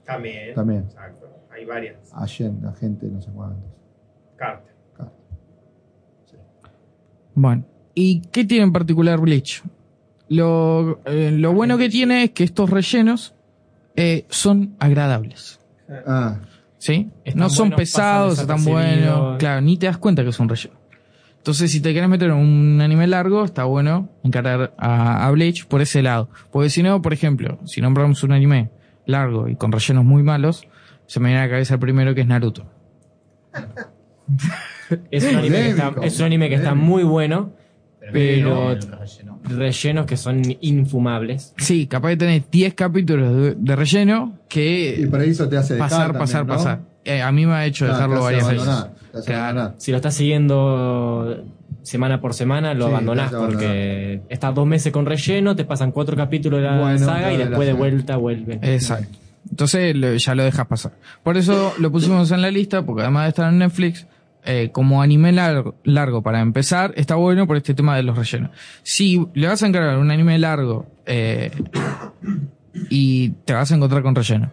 También. 0.06 0.54
También. 0.54 0.84
Exacto. 0.90 1.28
Hay 1.52 1.66
varias. 1.66 1.96
Agente, 2.14 2.68
agente, 2.68 3.08
no 3.08 3.22
sé 3.22 3.32
cuántos. 3.34 3.64
Carter. 4.36 4.70
Bueno, 7.36 7.64
¿y 7.96 8.22
qué 8.32 8.44
tiene 8.46 8.66
en 8.66 8.74
particular 8.74 9.20
Bleach? 9.20 9.64
Lo, 10.28 11.00
eh, 11.06 11.32
lo 11.32 11.54
bueno 11.54 11.78
que 11.78 11.90
tiene 11.90 12.26
es 12.26 12.32
que 12.32 12.44
estos 12.44 12.70
rellenos 12.70 13.34
eh, 13.96 14.26
son 14.30 14.76
agradables. 14.80 15.60
Ah, 16.06 16.40
¿Sí? 16.80 17.10
Están 17.24 17.40
no 17.40 17.50
son 17.50 17.72
pesados, 17.72 18.40
están 18.40 18.64
buenos. 18.66 19.38
Claro, 19.38 19.62
ni 19.62 19.78
te 19.78 19.86
das 19.86 19.98
cuenta 19.98 20.24
que 20.24 20.32
son 20.32 20.50
rellenos. 20.50 20.78
Entonces, 21.38 21.72
si 21.72 21.80
te 21.82 21.92
quieres 21.92 22.10
meter 22.10 22.32
en 22.32 22.38
un 22.38 22.82
anime 22.82 23.08
largo, 23.08 23.46
está 23.46 23.64
bueno 23.64 24.10
encarar 24.24 24.74
a, 24.78 25.26
a 25.26 25.32
Bleach 25.32 25.66
por 25.68 25.82
ese 25.82 26.02
lado. 26.02 26.30
Porque 26.52 26.70
si 26.70 26.84
no, 26.84 27.02
por 27.02 27.14
ejemplo, 27.14 27.60
si 27.66 27.82
nombramos 27.82 28.24
un 28.24 28.32
anime 28.32 28.72
largo 29.06 29.48
y 29.48 29.56
con 29.56 29.72
rellenos 29.72 30.04
muy 30.04 30.24
malos, 30.24 30.68
se 31.06 31.20
me 31.20 31.30
viene 31.30 31.42
a 31.42 31.46
la 31.46 31.52
cabeza 31.52 31.76
el 31.76 31.80
primero 31.80 32.14
que 32.14 32.22
es 32.22 32.28
Naruto. 32.28 32.66
Es 35.12 35.24
un 35.24 35.36
anime 35.36 35.58
que 35.58 35.70
está, 35.70 35.90
Polémico, 35.92 36.04
es 36.04 36.20
un 36.20 36.26
anime 36.26 36.50
que 36.50 36.56
está 36.56 36.76
muy 36.76 37.04
bueno, 37.04 37.54
pero 38.12 38.76
relleno. 38.76 39.40
rellenos 39.44 40.06
que 40.06 40.18
son 40.18 40.42
infumables. 40.62 41.54
Sí, 41.58 41.88
capaz 41.88 42.10
de 42.10 42.18
tener 42.18 42.44
10 42.52 42.74
capítulos 42.74 43.36
de, 43.36 43.56
de 43.56 43.76
relleno 43.76 44.34
y 44.46 44.48
que 44.50 45.08
por 45.10 45.20
ahí 45.22 45.30
eso 45.30 45.48
te 45.50 45.58
hace 45.58 45.76
dejar 45.76 45.90
pasar, 45.90 46.06
también, 46.08 46.20
pasar, 46.20 46.46
¿no? 46.46 46.54
pasar. 46.56 46.80
Eh, 47.06 47.22
a 47.22 47.32
mí 47.32 47.46
me 47.46 47.54
ha 47.54 47.66
hecho 47.66 47.86
Claro, 47.86 47.98
dejarlo 48.14 48.24
varias 48.24 48.48
veces. 48.48 49.74
Si 49.78 49.92
lo 49.92 49.98
estás 49.98 50.14
siguiendo 50.14 51.44
semana 51.82 52.22
por 52.22 52.34
semana, 52.34 52.74
lo 52.74 52.86
Sí, 52.86 52.92
abandonás 52.92 53.32
porque 53.32 54.22
estás 54.30 54.54
dos 54.54 54.68
meses 54.68 54.92
con 54.92 55.06
relleno, 55.06 55.56
te 55.56 55.66
pasan 55.66 55.92
cuatro 55.92 56.16
capítulos 56.16 56.60
de 56.62 56.68
la 56.68 56.80
Bueno, 56.80 57.00
saga 57.00 57.34
y 57.34 57.38
después 57.38 57.68
de 57.68 57.74
vuelta 57.74 58.18
vuelven. 58.18 58.60
Exacto. 58.64 59.18
Entonces 59.50 59.96
lo- 59.96 60.14
ya 60.16 60.36
lo 60.36 60.44
dejas 60.44 60.68
pasar. 60.68 60.92
Por 61.24 61.38
eso 61.38 61.74
lo 61.80 61.92
pusimos 61.92 62.30
en 62.32 62.42
la 62.42 62.52
lista, 62.52 62.86
porque 62.86 63.02
además 63.04 63.24
de 63.24 63.30
estar 63.30 63.52
en 63.52 63.58
Netflix, 63.60 64.06
eh, 64.46 64.70
como 64.72 65.02
anime 65.02 65.32
largo, 65.32 65.76
largo 65.84 66.22
para 66.22 66.40
empezar, 66.42 66.94
está 66.96 67.16
bueno 67.16 67.46
por 67.48 67.58
este 67.58 67.74
tema 67.74 67.96
de 67.96 68.04
los 68.04 68.18
rellenos. 68.18 68.52
Si 68.84 69.26
le 69.34 69.48
vas 69.48 69.62
a 69.64 69.68
encargar 69.68 69.98
un 69.98 70.12
anime 70.12 70.38
largo 70.40 70.88
eh, 71.06 71.52
y 72.90 73.30
te 73.46 73.54
vas 73.54 73.72
a 73.72 73.76
encontrar 73.76 74.04
con 74.04 74.16
relleno. 74.16 74.52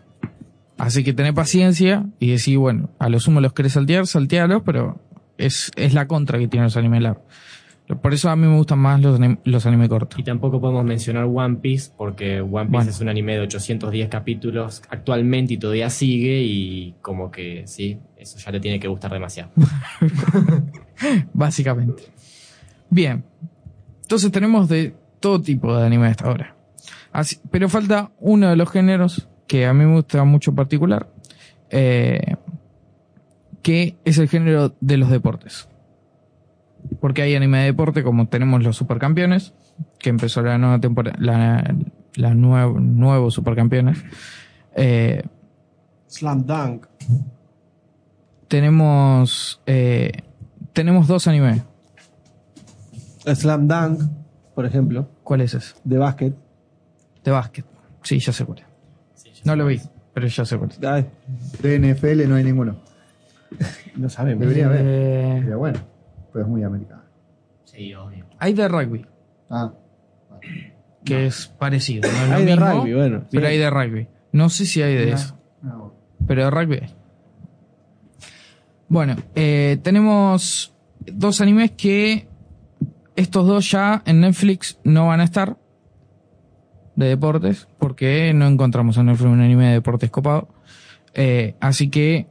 Así 0.78 1.02
que 1.04 1.12
tené 1.14 1.32
paciencia 1.32 2.04
y 2.18 2.30
decir, 2.30 2.58
bueno, 2.58 2.90
a 2.98 3.08
lo 3.08 3.18
sumo 3.20 3.40
los 3.40 3.52
querés 3.54 3.72
saltear, 3.72 4.06
saltealos, 4.06 4.62
pero 4.64 5.00
es, 5.38 5.70
es 5.76 5.94
la 5.94 6.06
contra 6.06 6.38
que 6.38 6.48
tienen 6.48 6.64
los 6.64 6.76
animes 6.76 7.02
largos. 7.02 7.22
Por 8.02 8.12
eso 8.12 8.28
a 8.28 8.34
mí 8.36 8.48
me 8.48 8.56
gustan 8.56 8.80
más 8.80 9.00
los, 9.00 9.18
anim- 9.20 9.38
los 9.44 9.64
anime 9.64 9.88
cortos. 9.88 10.18
Y 10.18 10.24
tampoco 10.24 10.60
podemos 10.60 10.84
mencionar 10.84 11.24
One 11.32 11.56
Piece 11.62 11.92
porque 11.96 12.40
One 12.40 12.64
Piece 12.64 12.70
Bueno. 12.70 12.90
es 12.90 13.00
un 13.00 13.08
anime 13.08 13.34
de 13.34 13.40
810 13.42 14.08
capítulos 14.08 14.82
actualmente 14.90 15.54
y 15.54 15.56
todavía 15.56 15.88
sigue 15.88 16.42
y 16.42 16.96
como 17.00 17.30
que 17.30 17.62
sí, 17.68 17.98
eso 18.34 18.38
ya 18.38 18.52
te 18.52 18.60
tiene 18.60 18.80
que 18.80 18.88
gustar 18.88 19.12
demasiado. 19.12 19.50
Básicamente. 21.32 22.04
Bien. 22.90 23.24
Entonces 24.02 24.30
tenemos 24.30 24.68
de 24.68 24.94
todo 25.20 25.40
tipo 25.40 25.76
de 25.76 25.86
anime 25.86 26.08
hasta 26.08 26.26
ahora. 26.26 26.54
Así- 27.12 27.38
pero 27.50 27.68
falta 27.68 28.12
uno 28.20 28.48
de 28.48 28.56
los 28.56 28.70
géneros 28.70 29.28
que 29.46 29.66
a 29.66 29.72
mí 29.74 29.84
me 29.84 29.94
gusta 29.94 30.24
mucho 30.24 30.50
en 30.50 30.56
particular, 30.56 31.08
eh, 31.70 32.36
que 33.62 33.96
es 34.04 34.18
el 34.18 34.28
género 34.28 34.74
de 34.80 34.96
los 34.96 35.10
deportes. 35.10 35.68
Porque 37.00 37.22
hay 37.22 37.34
anime 37.34 37.58
de 37.58 37.64
deporte 37.66 38.02
como 38.02 38.28
tenemos 38.28 38.62
los 38.62 38.76
supercampeones, 38.76 39.54
que 39.98 40.10
empezó 40.10 40.42
la 40.42 40.58
nueva 40.58 40.80
temporada, 40.80 41.16
la, 41.20 41.74
la 42.14 42.34
nuevo, 42.34 42.78
nuevo 42.78 43.30
supercampeones. 43.30 44.04
Eh, 44.76 45.22
Slam 46.06 46.46
Dunk. 46.46 46.86
Tenemos, 48.48 49.60
eh, 49.66 50.12
tenemos 50.72 51.06
dos 51.08 51.26
animes. 51.26 51.62
Slam 53.34 53.66
Dunk, 53.68 54.02
por 54.54 54.66
ejemplo. 54.66 55.08
¿Cuál 55.24 55.40
es 55.40 55.54
ese? 55.54 55.74
De 55.84 55.98
básquet. 55.98 56.34
De 57.24 57.30
básquet. 57.30 57.64
Sí, 58.02 58.18
ya 58.20 58.32
sé 58.32 58.44
cuál 58.44 58.60
es. 58.60 58.66
No 59.44 59.56
lo 59.56 59.66
vi, 59.66 59.80
pero 60.14 60.26
ya 60.28 60.44
sé 60.44 60.56
cuál 60.58 60.70
es. 60.70 60.82
Ay, 60.84 61.06
De 61.60 61.78
NFL 61.78 62.28
no 62.28 62.36
hay 62.36 62.44
ninguno. 62.44 62.76
no 63.96 64.08
sabemos. 64.08 64.40
Debería 64.40 64.66
haber. 64.66 64.80
Eh, 64.84 65.38
Sería 65.40 65.56
bueno. 65.56 65.80
Pero 66.32 66.44
es 66.44 66.50
muy 66.50 66.62
americano. 66.62 67.02
Sí, 67.64 67.94
obvio. 67.94 68.26
hay 68.38 68.52
de 68.54 68.68
rugby, 68.68 69.06
Ah, 69.50 69.72
que 71.04 71.26
es 71.26 71.46
parecido. 71.46 72.10
No 72.10 72.16
es 72.18 72.28
lo 72.28 72.34
Hay 72.36 72.44
de 72.44 72.50
mismo, 72.56 72.72
rugby, 72.72 72.94
bueno. 72.94 73.24
Pero 73.30 73.46
hay 73.46 73.58
de 73.58 73.70
rugby. 73.70 74.08
No 74.32 74.48
sé 74.50 74.66
si 74.66 74.82
hay 74.82 74.94
de 74.94 75.04
Mira. 75.06 75.16
eso, 75.16 75.36
ah, 75.64 75.88
pero 76.26 76.44
de 76.44 76.50
rugby 76.50 76.74
hay. 76.82 76.94
Bueno, 78.88 79.16
eh, 79.34 79.78
tenemos 79.82 80.74
dos 81.00 81.40
animes 81.40 81.72
que 81.72 82.28
estos 83.16 83.46
dos 83.46 83.70
ya 83.70 84.02
en 84.06 84.20
Netflix 84.20 84.78
no 84.84 85.08
van 85.08 85.20
a 85.20 85.24
estar 85.24 85.56
de 86.94 87.08
deportes, 87.08 87.68
porque 87.78 88.32
no 88.34 88.46
encontramos 88.46 88.96
en 88.96 89.06
Netflix 89.06 89.30
un 89.30 89.40
anime 89.40 89.66
de 89.68 89.72
deportes 89.74 90.10
copado. 90.10 90.48
Eh, 91.14 91.54
así 91.60 91.88
que 91.88 92.26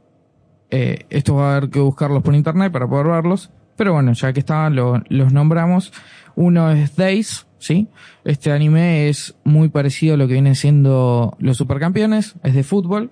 eh, 0.70 1.06
esto 1.10 1.34
va 1.36 1.52
a 1.52 1.56
haber 1.56 1.70
que 1.70 1.80
buscarlos 1.80 2.22
por 2.22 2.34
internet 2.34 2.72
para 2.72 2.88
poder 2.88 3.06
verlos. 3.06 3.50
Pero 3.76 3.92
bueno, 3.92 4.12
ya 4.14 4.32
que 4.32 4.40
estaban, 4.40 4.74
lo- 4.74 5.02
los 5.08 5.32
nombramos. 5.32 5.92
Uno 6.34 6.70
es 6.70 6.96
Days, 6.96 7.46
¿sí? 7.58 7.88
Este 8.24 8.50
anime 8.50 9.08
es 9.08 9.36
muy 9.44 9.68
parecido 9.68 10.14
a 10.14 10.16
lo 10.16 10.26
que 10.26 10.32
vienen 10.34 10.54
siendo 10.54 11.36
los 11.38 11.58
supercampeones, 11.58 12.36
es 12.42 12.54
de 12.54 12.62
fútbol. 12.62 13.10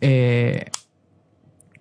Eh, 0.00 0.66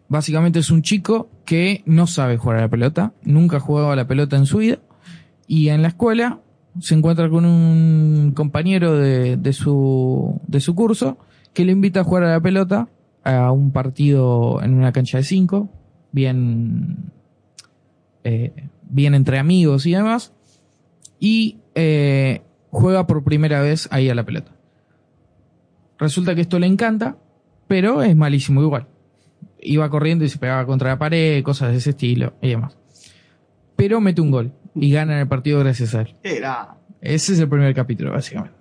básicamente 0.07 0.59
es 0.59 0.71
un 0.71 0.81
chico 0.81 1.29
que 1.45 1.83
no 1.85 2.07
sabe 2.07 2.37
jugar 2.37 2.57
a 2.57 2.61
la 2.61 2.69
pelota, 2.69 3.13
nunca 3.23 3.57
ha 3.57 3.59
jugado 3.59 3.91
a 3.91 3.95
la 3.95 4.07
pelota 4.07 4.35
en 4.35 4.45
su 4.45 4.59
vida. 4.59 4.79
Y 5.47 5.69
en 5.69 5.81
la 5.81 5.89
escuela 5.89 6.39
se 6.79 6.95
encuentra 6.95 7.29
con 7.29 7.45
un 7.45 8.33
compañero 8.35 8.97
de, 8.97 9.37
de 9.37 9.53
su, 9.53 10.41
de 10.47 10.59
su 10.59 10.75
curso 10.75 11.17
que 11.53 11.65
le 11.65 11.71
invita 11.71 12.01
a 12.01 12.03
jugar 12.03 12.23
a 12.23 12.31
la 12.31 12.41
pelota 12.41 12.89
a 13.23 13.51
un 13.51 13.71
partido 13.71 14.61
en 14.61 14.75
una 14.75 14.91
cancha 14.91 15.17
de 15.17 15.23
cinco, 15.23 15.69
bien, 16.11 17.11
eh, 18.23 18.53
bien 18.83 19.15
entre 19.15 19.39
amigos 19.39 19.85
y 19.85 19.93
demás, 19.93 20.31
y 21.19 21.57
eh, 21.73 22.43
juega 22.69 23.07
por 23.07 23.23
primera 23.23 23.61
vez 23.61 23.87
ahí 23.91 24.09
a 24.09 24.15
la 24.15 24.25
pelota. 24.25 24.51
Resulta 25.97 26.35
que 26.35 26.41
esto 26.41 26.59
le 26.59 26.67
encanta, 26.67 27.17
pero 27.67 28.03
es 28.03 28.15
malísimo 28.15 28.61
igual. 28.61 28.87
Iba 29.65 29.89
corriendo 29.89 30.23
y 30.25 30.29
se 30.29 30.37
pegaba 30.37 30.65
contra 30.65 30.89
la 30.89 30.97
pared, 30.97 31.43
cosas 31.43 31.71
de 31.71 31.77
ese 31.77 31.91
estilo 31.91 32.33
y 32.41 32.49
demás. 32.49 32.77
Pero 33.75 33.99
mete 33.99 34.21
un 34.21 34.31
gol 34.31 34.53
y 34.75 34.91
gana 34.91 35.19
el 35.19 35.27
partido 35.27 35.59
gracias 35.59 35.95
a 35.95 36.01
él. 36.01 36.15
Era. 36.23 36.75
Ese 37.01 37.33
es 37.33 37.39
el 37.39 37.49
primer 37.49 37.73
capítulo, 37.73 38.11
básicamente. 38.11 38.55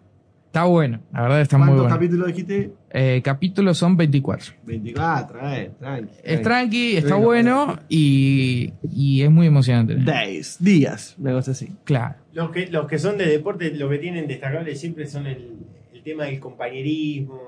Está 0.46 0.64
bueno, 0.64 1.00
la 1.12 1.22
verdad 1.22 1.40
está 1.40 1.58
muy 1.58 1.66
¿Cuántos 1.66 1.82
bueno. 1.86 1.96
capítulos 1.96 2.26
dijiste? 2.28 2.72
Eh, 2.90 3.20
capítulos 3.24 3.76
son 3.76 3.96
24. 3.96 4.54
24, 4.64 5.50
eh, 5.50 5.70
tranqui. 5.80 6.10
Es 6.22 6.42
tranqui, 6.42 6.96
está 6.96 7.16
bueno 7.16 7.76
y, 7.88 8.72
y 8.88 9.22
es 9.22 9.30
muy 9.32 9.48
emocionante. 9.48 9.96
Days, 9.96 10.58
días, 10.60 11.16
una 11.18 11.32
cosa 11.32 11.50
así. 11.50 11.74
Claro. 11.82 12.14
Los 12.32 12.50
que, 12.50 12.68
los 12.68 12.86
que 12.86 13.00
son 13.00 13.18
de 13.18 13.26
deporte, 13.26 13.74
lo 13.74 13.90
que 13.90 13.98
tienen 13.98 14.28
destacable 14.28 14.76
siempre 14.76 15.08
son 15.08 15.26
el, 15.26 15.56
el 15.92 16.02
tema 16.04 16.26
del 16.26 16.38
compañerismo. 16.38 17.40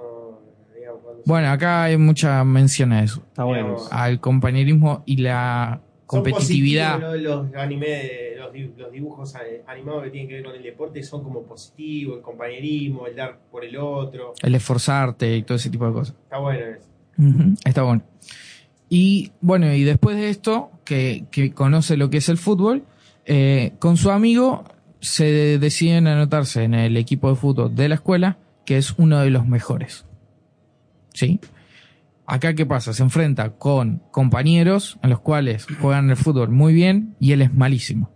Bueno, 1.25 1.49
acá 1.51 1.85
hay 1.85 1.97
mucha 1.97 2.43
mención 2.45 2.93
a 2.93 3.03
eso. 3.03 3.23
Está 3.29 3.45
bueno. 3.45 3.77
Al 3.91 4.21
compañerismo 4.21 5.03
y 5.07 5.17
la 5.19 5.81
son 6.09 6.21
competitividad. 6.23 7.01
positivos, 7.01 7.23
¿no? 7.23 7.51
Los 7.51 7.55
anime, 7.57 8.11
los, 8.39 8.53
di- 8.53 8.71
los 8.77 8.93
dibujos 8.93 9.35
animados 9.67 10.05
que 10.05 10.11
tienen 10.11 10.29
que 10.29 10.35
ver 10.37 10.45
con 10.45 10.55
el 10.55 10.63
deporte 10.63 11.03
son 11.03 11.25
como 11.25 11.43
positivos, 11.43 12.19
el 12.19 12.23
compañerismo, 12.23 13.07
el 13.09 13.17
dar 13.17 13.39
por 13.51 13.65
el 13.65 13.77
otro. 13.77 14.35
El 14.43 14.55
esforzarte 14.55 15.37
y 15.37 15.43
todo 15.43 15.57
ese 15.57 15.69
tipo 15.71 15.87
de 15.87 15.93
cosas. 15.93 16.15
Está 16.25 16.39
bueno 16.39 16.61
eso. 16.65 17.57
Está 17.65 17.83
bueno. 17.83 18.03
Y 18.89 19.33
bueno, 19.41 19.73
y 19.73 19.83
después 19.83 20.17
de 20.17 20.31
esto, 20.31 20.71
que, 20.85 21.25
que 21.33 21.53
conoce 21.53 21.97
lo 21.97 22.09
que 22.09 22.19
es 22.19 22.29
el 22.29 22.39
fútbol, 22.39 22.85
eh, 23.25 23.73
con 23.81 23.97
su 23.97 24.11
amigo 24.13 24.63
se 25.01 25.59
deciden 25.59 26.07
anotarse 26.07 26.63
en 26.63 26.75
el 26.75 26.97
equipo 26.97 27.29
de 27.31 27.35
fútbol 27.37 27.75
de 27.75 27.89
la 27.89 27.97
escuela, 27.97 28.39
que 28.65 28.77
es 28.77 28.95
uno 28.97 29.19
de 29.21 29.31
los 29.31 29.47
mejores. 29.47 30.06
¿Sí? 31.17 31.41
Acá, 32.27 32.55
¿qué 32.55 32.67
pasa? 32.67 32.93
Se 32.93 33.03
enfrenta 33.03 33.51
con 33.51 34.03
compañeros 34.11 34.99
en 35.03 35.11
los 35.11 35.21
cuales 35.21 35.67
juegan 35.81 36.11
el 36.11 36.17
fútbol 36.17 36.51
muy 36.51 36.75
bien 36.75 37.15
y 37.21 37.33
él 37.33 37.43
es 37.43 37.55
malísimo. 37.55 38.11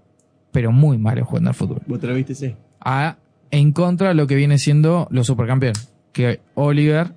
Pero 0.52 0.72
muy 0.72 0.98
malo 0.98 1.24
jugando 1.24 1.50
al 1.50 1.54
fútbol. 1.54 1.80
¿Vos 1.86 2.00
te 2.00 2.06
lo 2.08 2.14
viste, 2.14 2.34
sí? 2.34 2.54
a, 2.80 3.16
en 3.50 3.72
contra 3.72 4.08
de 4.08 4.14
lo 4.14 4.26
que 4.26 4.34
viene 4.34 4.58
siendo 4.58 5.06
los 5.10 5.26
supercampeones. 5.26 5.92
Que 6.12 6.40
Oliver 6.54 7.12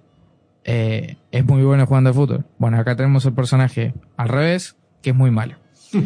eh, 0.63 1.17
es 1.31 1.45
muy 1.45 1.63
bueno 1.63 1.85
jugando 1.85 2.09
al 2.09 2.15
fútbol. 2.15 2.45
Bueno, 2.57 2.77
acá 2.77 2.95
tenemos 2.95 3.25
el 3.25 3.33
personaje 3.33 3.93
al 4.17 4.29
revés, 4.29 4.77
que 5.01 5.11
es 5.11 5.15
muy 5.15 5.31
malo. 5.31 5.55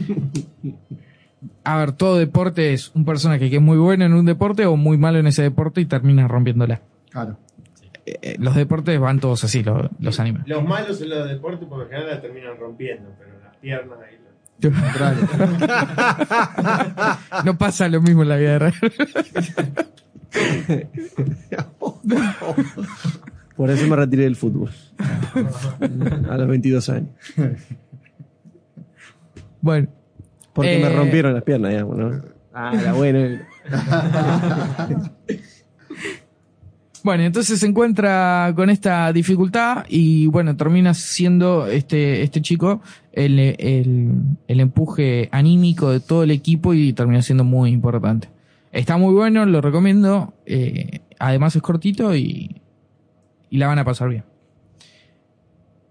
A 1.64 1.78
ver, 1.78 1.92
todo 1.92 2.18
deporte 2.18 2.74
es 2.74 2.92
un 2.96 3.06
personaje 3.06 3.50
que 3.50 3.58
es 3.58 3.62
muy 3.62 3.78
bueno 3.78 4.06
en 4.06 4.14
un 4.14 4.26
deporte 4.26 4.66
o 4.66 4.76
muy 4.76 4.98
malo 4.98 5.20
en 5.20 5.28
ese 5.28 5.44
deporte 5.44 5.82
y 5.82 5.86
termina 5.86 6.28
rompiéndola. 6.28 6.82
Claro. 7.12 7.38
Eh, 8.22 8.36
los 8.40 8.56
deportes 8.56 8.98
van 9.00 9.20
todos 9.20 9.44
así, 9.44 9.64
lo- 9.64 9.90
los 10.00 10.20
animes. 10.22 10.44
Los 10.48 10.64
malos 10.64 11.02
en 11.02 11.10
los 11.10 11.28
deportes 11.28 11.68
por 11.68 11.80
lo 11.80 11.86
general 11.88 12.08
la 12.08 12.22
terminan 12.22 12.58
rompiendo, 12.58 13.10
pero 13.20 13.32
las 13.44 13.56
piernas 13.58 13.98
ahí. 14.08 14.16
lo- 14.22 14.28
no 17.46 17.58
pasa 17.58 17.88
lo 17.90 18.02
mismo 18.02 18.24
en 18.24 18.30
la 18.30 18.38
vida 18.38 18.60
real. 18.60 18.74
Por 23.56 23.70
eso 23.72 23.88
me 23.88 23.96
retiré 23.96 24.24
del 24.24 24.36
fútbol. 24.36 24.70
A 26.30 26.38
los 26.38 26.48
22 26.48 26.90
años. 26.90 27.10
Bueno. 29.62 29.88
Porque 30.54 30.78
me 30.80 30.88
Eh, 30.88 30.96
rompieron 30.96 31.34
las 31.34 31.44
piernas, 31.44 31.72
digamos, 31.72 31.98
¿no? 31.98 32.22
Ah, 32.54 32.72
era 32.80 32.94
bueno. 32.94 33.40
Bueno, 37.08 37.24
entonces 37.24 37.62
se 37.62 37.66
encuentra 37.66 38.52
con 38.54 38.70
esta 38.70 39.14
dificultad 39.14 39.86
y 39.88 40.28
bueno, 40.28 40.58
termina 40.58 40.94
siendo 40.94 41.66
este, 41.66 42.22
este 42.22 42.42
chico 42.42 42.82
el, 43.14 43.40
el, 43.40 44.12
el 44.46 44.60
empuje 44.60 45.30
anímico 45.32 45.90
de 45.90 46.02
todo 46.02 46.24
el 46.24 46.32
equipo 46.32 46.74
y 46.74 46.92
termina 46.92 47.22
siendo 47.22 47.46
muy 47.46 47.72
importante. 47.72 48.28
Está 48.74 48.98
muy 48.98 49.14
bueno, 49.14 49.46
lo 49.46 49.62
recomiendo. 49.62 50.34
eh, 50.46 51.00
además 51.18 51.56
es 51.56 51.62
cortito 51.62 52.14
y, 52.14 52.60
y 53.50 53.58
la 53.58 53.68
van 53.68 53.80
a 53.80 53.86
pasar 53.86 54.10
bien. 54.10 54.26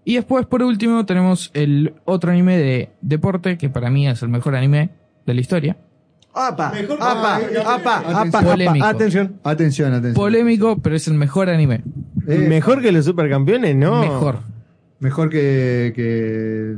Y 0.05 0.17
después, 0.17 0.45
por 0.45 0.61
último, 0.61 1.03
tenemos 1.07 1.49
el 1.55 1.95
otro 2.05 2.29
anime 2.29 2.57
de 2.57 2.91
deporte, 3.01 3.57
que 3.57 3.69
para 3.69 3.89
mí 3.89 4.07
es 4.07 4.21
el 4.21 4.29
mejor 4.29 4.55
anime 4.55 4.91
de 5.25 5.33
la 5.33 5.41
historia. 5.41 5.77
¡Apa! 6.37 6.71
¡Apa! 6.99 7.39
¡Apa! 7.65 8.03
¡Apa! 8.21 8.41
Polémico. 8.41 8.85
apa. 8.85 8.89
Atención. 8.95 9.35
Atención, 9.43 9.89
atención. 9.93 10.13
Polémico, 10.13 10.77
pero 10.81 10.95
es 10.95 11.07
el 11.07 11.15
mejor 11.15 11.49
anime. 11.49 11.81
Mejor 12.25 12.81
que 12.81 12.91
los 12.91 13.05
supercampeones, 13.05 13.75
¿no? 13.75 14.01
Mejor. 14.01 14.39
Mejor 14.99 15.29
que, 15.29 15.93
que, 15.95 16.75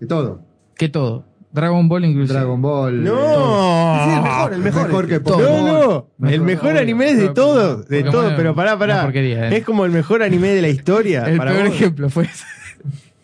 que 0.00 0.06
todo. 0.06 0.40
Que 0.76 0.88
todo. 0.88 1.24
Dragon 1.52 1.88
Ball 1.88 2.04
inclusive. 2.04 2.34
Dragon 2.38 2.60
Ball. 2.60 3.02
No. 3.02 3.12
todo. 3.14 4.04
Sí, 4.04 4.10
el 4.12 4.20
mejor, 4.22 4.52
el 4.52 4.58
mejor. 4.60 4.86
Mejor 4.88 5.06
que 5.06 5.14
No, 5.16 5.22
Pokémon. 5.22 6.06
no. 6.18 6.28
El 6.28 6.40
mejor 6.42 6.76
anime 6.76 7.10
es 7.10 7.18
de 7.18 7.28
todo. 7.30 7.76
De 7.78 8.04
Pokémon 8.04 8.12
todo, 8.12 8.36
pero 8.36 8.54
pará, 8.54 8.78
pará. 8.78 9.10
eh. 9.14 9.56
Es 9.56 9.64
como 9.64 9.84
el 9.86 9.90
mejor 9.92 10.22
anime 10.22 10.48
de 10.48 10.60
la 10.62 10.68
historia. 10.68 11.24
El 11.24 11.38
para 11.38 11.52
peor 11.52 11.66
vos. 11.68 11.74
ejemplo 11.74 12.10
fue 12.10 12.24
ese. 12.24 12.44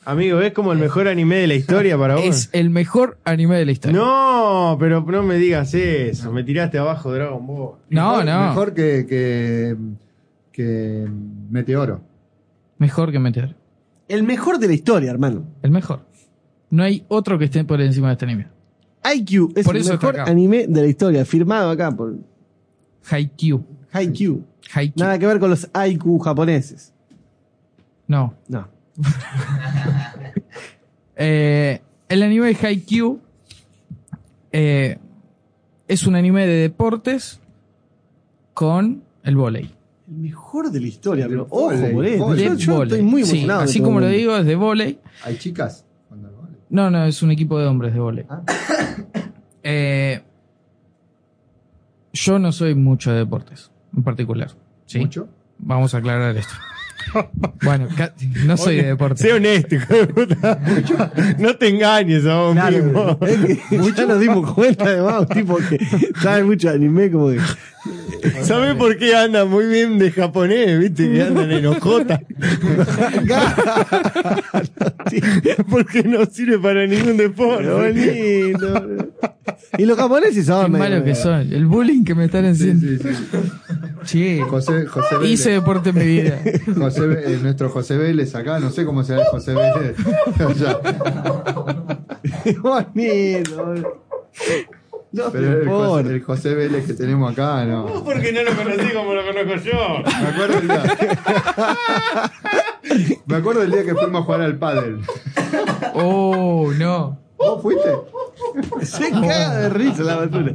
Amigo, 0.05 0.41
es 0.41 0.53
como 0.53 0.73
el 0.73 0.79
mejor 0.79 1.07
anime 1.07 1.37
de 1.37 1.47
la 1.47 1.55
historia 1.55 1.97
para 1.97 2.17
vos. 2.17 2.25
Es 2.25 2.51
el 2.53 2.71
mejor 2.71 3.19
anime 3.25 3.57
de 3.57 3.67
la 3.67 3.73
historia. 3.73 3.97
No, 3.99 4.77
pero 4.81 5.01
no 5.01 5.23
me 5.23 5.37
digas 5.37 5.73
eso. 5.75 6.33
Me 6.33 6.43
tiraste 6.43 6.77
abajo 6.79 7.13
Dragon 7.13 7.47
Ball. 7.47 7.77
No, 7.89 8.11
Mejor- 8.19 8.25
no. 8.25 8.49
Mejor 8.49 8.75
que, 8.75 9.07
que, 9.09 9.77
que 10.51 11.09
Meteoro. 11.51 12.01
Mejor 12.79 13.13
que 13.13 13.21
Meteor. 13.21 13.55
El 14.09 14.25
mejor 14.25 14.59
de 14.59 14.67
la 14.67 14.73
historia, 14.75 15.11
hermano. 15.11 15.45
El 15.63 15.71
mejor. 15.71 16.01
No 16.71 16.83
hay 16.83 17.05
otro 17.09 17.39
que 17.39 17.45
esté 17.45 17.65
por 17.65 17.81
encima 17.81 18.09
de 18.09 18.13
este 18.15 18.25
anime. 18.25 18.49
IQ 19.05 19.53
es 19.57 19.65
Por 19.65 19.77
el 19.77 19.85
mejor 19.85 20.19
anime 20.21 20.67
de 20.67 20.81
la 20.83 20.87
historia, 20.89 21.25
firmado 21.25 21.71
acá 21.71 21.93
por 21.93 22.15
Haikyuu. 23.09 23.65
Haikyuu. 23.93 24.45
Haikyuu. 24.75 24.95
Nada 25.05 25.19
que 25.19 25.27
ver 25.27 25.39
con 25.39 25.51
los 25.51 25.69
IQ 25.89 26.21
japoneses. 26.25 26.93
No. 28.09 28.35
No. 28.49 28.69
Eh, 31.15 31.83
el 32.09 32.23
anime 32.23 32.47
de 32.47 32.67
Haikyuu 32.67 33.21
eh, 34.51 34.99
es 35.87 36.07
un 36.07 36.17
anime 36.17 36.47
de 36.47 36.55
deportes 36.55 37.39
con 38.55 39.05
el 39.23 39.37
volei. 39.37 39.71
El 40.09 40.17
mejor 40.17 40.71
de 40.71 40.81
la 40.81 40.87
historia, 40.87 41.29
pero 41.29 41.47
ojo, 41.51 41.71
vóley, 41.93 42.19
por. 42.19 42.37
Yo, 42.57 42.83
estoy 42.83 43.03
muy 43.03 43.25
Sí, 43.25 43.47
así 43.49 43.79
todo 43.79 43.89
como 43.89 44.01
lo 44.01 44.09
digo, 44.09 44.37
es 44.37 44.47
de 44.47 44.57
volei. 44.57 44.99
Hay 45.23 45.37
chicas. 45.37 45.85
No, 46.71 46.91
no, 46.91 47.05
es 47.05 47.23
un 47.23 47.31
equipo 47.31 47.59
de 47.59 47.67
hombres 47.67 47.93
de 47.93 48.01
volei. 48.01 48.27
Eh, 49.65 50.21
yo 52.13 52.41
no 52.41 52.51
soy 52.51 52.75
mucho 52.75 53.13
de 53.13 53.19
deportes, 53.19 53.71
en 53.97 54.03
particular. 54.03 54.51
¿sí? 54.87 54.99
¿Mucho? 54.99 55.29
Vamos 55.59 55.95
a 55.95 55.99
aclarar 55.99 56.37
esto. 56.37 56.53
Bueno, 57.63 57.89
no 58.47 58.57
soy 58.57 58.77
de 58.77 58.83
deportes. 58.85 59.21
Sé 59.21 59.33
honesto, 59.33 59.75
hijo 59.75 59.95
de 59.95 60.07
puta. 60.07 60.61
No 61.39 61.57
te 61.57 61.69
engañes 61.69 62.25
a 62.27 62.37
vos 62.37 62.55
Claro, 62.55 62.77
mismo. 62.85 63.19
es 63.27 63.39
que 63.39 63.93
ya 63.97 64.07
nos 64.07 64.21
dimos 64.21 64.53
cuenta 64.53 64.85
además, 64.85 65.21
un 65.21 65.27
tipo 65.29 65.57
que 65.57 65.79
sabe 66.23 66.45
mucho 66.45 66.69
de 66.71 66.75
anime, 66.77 67.11
como 67.11 67.31
que. 67.31 67.39
¿Sabes 68.43 68.77
por 68.77 68.97
qué 68.97 69.17
andan 69.17 69.49
muy 69.51 69.67
bien 69.67 69.99
de 69.99 70.13
japonés? 70.13 70.79
¿Viste? 70.79 71.11
Que 71.11 71.23
andan 71.23 71.51
en 71.51 71.67
ojota. 71.67 72.21
Porque 75.71 76.03
no 76.05 76.25
sirve 76.27 76.59
para 76.59 76.87
ningún 76.87 77.17
deporte. 77.17 77.69
bonito. 77.69 78.87
Y 79.79 79.85
los 79.85 79.97
japoneses 79.97 80.47
son. 80.47 80.67
Qué 80.67 80.71
medio- 80.79 80.85
malo 80.91 81.05
que 81.05 81.15
son. 81.15 81.53
El 81.53 81.67
bullying 81.67 82.05
que 82.05 82.15
me 82.15 82.27
están 82.27 82.45
haciendo. 82.45 82.87
Sí. 83.03 83.09
José, 84.49 84.87
José 84.87 85.17
Vélez. 85.17 85.31
Hice 85.31 85.51
deporte 85.51 85.91
en 85.91 85.97
mi 85.97 86.05
vida. 86.05 86.41
José, 86.77 87.03
eh, 87.25 87.39
nuestro 87.43 87.69
José 87.71 87.97
Vélez 87.97 88.35
acá, 88.35 88.59
no 88.61 88.71
sé 88.71 88.85
cómo 88.85 89.03
será 89.05 89.21
el 89.23 89.27
José 89.29 89.55
Vélez. 89.55 89.97
Bonito. 92.61 93.75
No 95.13 95.31
pero 95.31 95.61
el. 95.61 95.69
José, 95.69 96.09
el 96.09 96.23
José 96.23 96.55
Vélez 96.55 96.87
que 96.87 96.95
tenemos 96.95 97.31
acá, 97.33 97.65
no. 97.67 98.03
Porque 98.03 98.33
no 98.33 98.43
lo 98.43 98.57
conocí 98.57 98.91
como 98.93 99.13
lo 99.15 99.23
conozco 99.27 99.57
yo. 99.63 100.03
Me 100.23 100.29
acuerdo 100.29 100.59
el 100.59 100.69
día. 100.69 100.83
Me 103.27 103.37
acuerdo 103.37 103.63
el 103.63 103.71
día 103.71 103.85
que 103.85 103.95
fuimos 103.95 104.23
a 104.23 104.25
jugar 104.25 104.41
al 104.41 104.59
pádel. 104.59 105.01
Oh, 105.95 106.73
no. 106.79 107.19
¿Vos 107.43 107.63
fuiste? 107.63 107.91
Se 108.83 109.11
caga 109.11 109.57
de 109.59 109.69
risa 109.71 110.03
la 110.05 110.17
basura. 110.17 110.53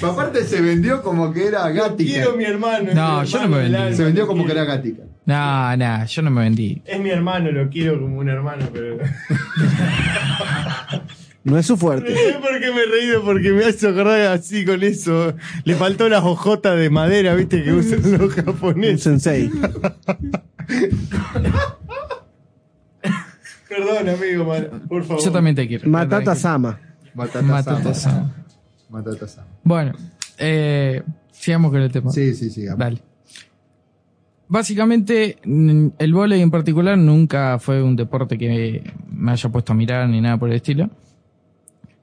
Pero 0.00 0.12
aparte 0.12 0.44
se 0.44 0.60
vendió 0.60 1.02
como 1.02 1.32
que 1.32 1.46
era 1.48 1.68
Gatica. 1.70 2.12
Quiero 2.12 2.36
mi 2.36 2.44
hermano. 2.44 2.90
No, 2.94 3.20
mi 3.22 3.26
yo 3.28 3.42
no 3.42 3.48
me 3.48 3.68
vendí. 3.68 3.96
Se 3.96 4.04
vendió 4.04 4.26
como 4.26 4.44
que 4.44 4.52
era 4.52 4.64
Gatica. 4.64 5.02
No, 5.26 5.76
no, 5.76 6.04
yo 6.06 6.22
no 6.22 6.30
me 6.30 6.42
vendí. 6.42 6.82
Es 6.84 7.00
mi 7.00 7.10
hermano, 7.10 7.50
lo 7.52 7.68
quiero 7.70 8.00
como 8.00 8.18
un 8.18 8.28
hermano, 8.28 8.66
pero. 8.72 8.98
No 11.44 11.58
es 11.58 11.66
su 11.66 11.74
No 11.74 11.78
fuerte. 11.78 12.16
sé 12.16 12.38
por 12.40 12.58
qué 12.58 12.72
me 12.72 12.80
he 12.84 12.86
reído, 12.86 13.22
porque 13.22 13.50
me 13.52 13.66
hace 13.66 13.86
acordar 13.86 14.18
así 14.32 14.64
con 14.64 14.82
eso. 14.82 15.34
Le 15.64 15.74
faltó 15.74 16.08
la 16.08 16.24
hojotas 16.24 16.78
de 16.78 16.88
madera, 16.88 17.34
viste, 17.34 17.62
que 17.62 17.70
usan 17.70 18.00
los 18.12 18.20
Un 18.22 18.28
japoneses. 18.30 19.02
sensei. 19.02 19.50
Perdón, 23.76 24.08
amigo, 24.08 24.88
por 24.88 25.04
favor. 25.04 25.24
Yo 25.24 25.32
también 25.32 25.56
te 25.56 25.66
quiero. 25.66 25.88
Matata 25.88 26.34
Sama. 26.34 26.78
Matata 27.14 27.42
Matata 27.42 27.94
Sama. 27.94 27.94
Sama. 27.94 28.44
Matata 28.88 29.26
Sama. 29.26 29.48
Bueno, 29.62 29.92
eh, 30.38 31.02
sigamos 31.32 31.70
con 31.72 31.80
el 31.80 31.90
tema. 31.90 32.10
Sí, 32.10 32.34
sí, 32.34 32.50
sí. 32.50 32.66
Dale. 32.76 33.00
Básicamente, 34.46 35.38
el 35.44 36.14
vóley 36.14 36.40
en 36.40 36.50
particular 36.50 36.96
nunca 36.96 37.58
fue 37.58 37.82
un 37.82 37.96
deporte 37.96 38.38
que 38.38 38.92
me 39.10 39.32
haya 39.32 39.48
puesto 39.48 39.72
a 39.72 39.76
mirar 39.76 40.08
ni 40.08 40.20
nada 40.20 40.36
por 40.36 40.50
el 40.50 40.56
estilo. 40.56 40.90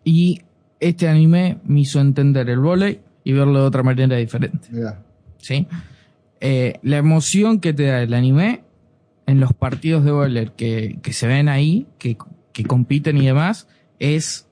Y 0.04 0.42
este 0.80 1.08
anime 1.08 1.60
me 1.64 1.82
hizo 1.82 2.02
entender 2.02 2.50
el 2.50 2.60
vóley 2.60 3.00
y 3.24 3.32
verlo 3.32 3.62
de 3.62 3.66
otra 3.68 3.84
manera 3.84 4.18
diferente. 4.18 4.68
Mirá. 4.72 5.00
¿sí? 5.38 5.68
Eh, 6.42 6.80
la 6.82 6.98
emoción 6.98 7.60
que 7.60 7.72
te 7.72 7.86
da 7.86 8.02
el 8.02 8.14
anime 8.14 8.64
en 9.32 9.40
los 9.40 9.54
partidos 9.54 10.04
de 10.04 10.12
vóley 10.12 10.52
que, 10.56 11.00
que 11.02 11.14
se 11.14 11.26
ven 11.26 11.48
ahí, 11.48 11.88
que, 11.98 12.18
que 12.54 12.64
compiten 12.66 13.18
y 13.18 13.26
demás, 13.26 13.68
es 14.00 14.48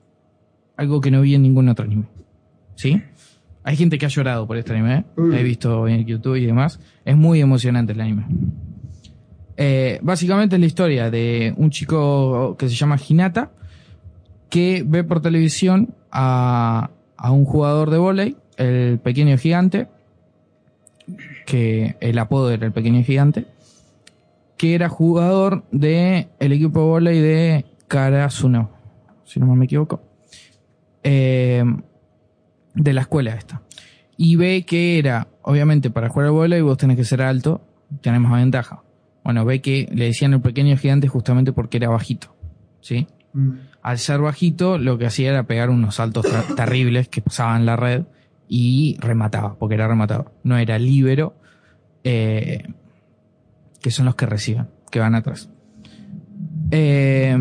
algo 0.76 1.00
que 1.00 1.10
no 1.10 1.20
vi 1.20 1.34
en 1.34 1.42
ningún 1.42 1.68
otro 1.68 1.84
anime. 1.84 2.04
¿Sí? 2.74 3.02
Hay 3.62 3.76
gente 3.76 3.98
que 3.98 4.06
ha 4.06 4.08
llorado 4.08 4.46
por 4.46 4.56
este 4.56 4.72
anime, 4.72 5.04
Uy. 5.16 5.36
he 5.36 5.42
visto 5.42 5.86
en 5.86 6.06
YouTube 6.06 6.36
y 6.36 6.46
demás. 6.46 6.80
Es 7.04 7.16
muy 7.16 7.40
emocionante 7.40 7.92
el 7.92 8.00
anime. 8.00 8.24
Eh, 9.58 9.98
básicamente 10.02 10.56
es 10.56 10.60
la 10.60 10.66
historia 10.66 11.10
de 11.10 11.52
un 11.58 11.70
chico 11.70 12.56
que 12.58 12.68
se 12.70 12.74
llama 12.74 12.96
Hinata, 12.96 13.52
que 14.48 14.82
ve 14.86 15.04
por 15.04 15.20
televisión 15.20 15.94
a, 16.10 16.90
a 17.18 17.30
un 17.30 17.44
jugador 17.44 17.90
de 17.90 17.98
vóley, 17.98 18.36
el 18.56 18.98
pequeño 18.98 19.36
gigante, 19.36 19.88
que 21.44 21.96
el 22.00 22.18
apodo 22.18 22.50
era 22.50 22.64
el 22.64 22.72
pequeño 22.72 23.04
gigante, 23.04 23.44
que 24.60 24.74
era 24.74 24.90
jugador 24.90 25.64
de 25.72 26.28
el 26.38 26.52
equipo 26.52 26.80
de 26.80 26.86
vóley 26.86 27.18
de 27.18 27.64
Karasuno, 27.88 28.70
si 29.24 29.40
no 29.40 29.46
me 29.56 29.64
equivoco, 29.64 30.02
eh, 31.02 31.64
de 32.74 32.92
la 32.92 33.00
escuela 33.00 33.34
esta. 33.34 33.62
Y 34.18 34.36
ve 34.36 34.64
que 34.66 34.98
era, 34.98 35.28
obviamente, 35.40 35.88
para 35.88 36.10
jugar 36.10 36.26
al 36.26 36.32
vóley 36.32 36.60
vos 36.60 36.76
tenés 36.76 36.98
que 36.98 37.04
ser 37.04 37.22
alto, 37.22 37.62
tenés 38.02 38.20
más 38.20 38.32
ventaja. 38.32 38.82
Bueno, 39.24 39.46
ve 39.46 39.62
que 39.62 39.88
le 39.94 40.04
decían 40.04 40.34
el 40.34 40.42
pequeño 40.42 40.76
gigante 40.76 41.08
justamente 41.08 41.54
porque 41.54 41.78
era 41.78 41.88
bajito, 41.88 42.36
¿sí? 42.82 43.06
Mm. 43.32 43.52
Al 43.80 43.98
ser 43.98 44.20
bajito, 44.20 44.76
lo 44.76 44.98
que 44.98 45.06
hacía 45.06 45.30
era 45.30 45.44
pegar 45.44 45.70
unos 45.70 45.94
saltos 45.94 46.26
ter- 46.26 46.54
terribles 46.54 47.08
que 47.08 47.22
pasaban 47.22 47.64
la 47.64 47.76
red 47.76 48.02
y 48.46 48.98
remataba, 49.00 49.54
porque 49.58 49.76
era 49.76 49.88
rematador. 49.88 50.32
No 50.44 50.58
era 50.58 50.78
líbero, 50.78 51.34
eh, 52.04 52.64
que 53.80 53.90
son 53.90 54.06
los 54.06 54.14
que 54.14 54.26
reciben, 54.26 54.68
que 54.90 55.00
van 55.00 55.14
atrás. 55.14 55.50
Eh, 56.70 57.36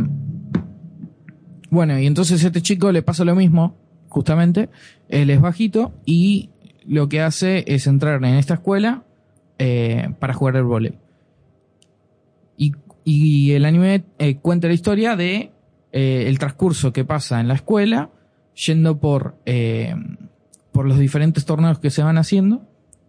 bueno, 1.69 1.99
y 1.99 2.07
entonces 2.07 2.43
a 2.43 2.47
este 2.47 2.61
chico 2.61 2.91
le 2.91 3.01
pasa 3.01 3.23
lo 3.23 3.35
mismo, 3.35 3.77
justamente. 4.07 4.69
Él 5.07 5.29
es 5.29 5.41
bajito 5.41 5.93
y 6.05 6.49
lo 6.85 7.09
que 7.09 7.21
hace 7.21 7.63
es 7.67 7.85
entrar 7.87 8.23
en 8.23 8.35
esta 8.35 8.55
escuela 8.55 9.03
eh, 9.57 10.09
para 10.19 10.33
jugar 10.33 10.55
el 10.55 10.63
vóley. 10.63 10.97
Y, 13.05 13.53
el 13.53 13.65
anime 13.65 14.03
eh, 14.19 14.35
cuenta 14.35 14.67
la 14.67 14.75
historia 14.75 15.15
de 15.15 15.51
el 15.91 16.37
transcurso 16.37 16.93
que 16.93 17.03
pasa 17.05 17.39
en 17.39 17.47
la 17.47 17.55
escuela, 17.55 18.11
yendo 18.53 18.99
por, 18.99 19.37
por 20.71 20.85
los 20.85 20.99
diferentes 20.99 21.43
torneos 21.43 21.79
que 21.79 21.89
se 21.89 22.03
van 22.03 22.19
haciendo, 22.19 22.67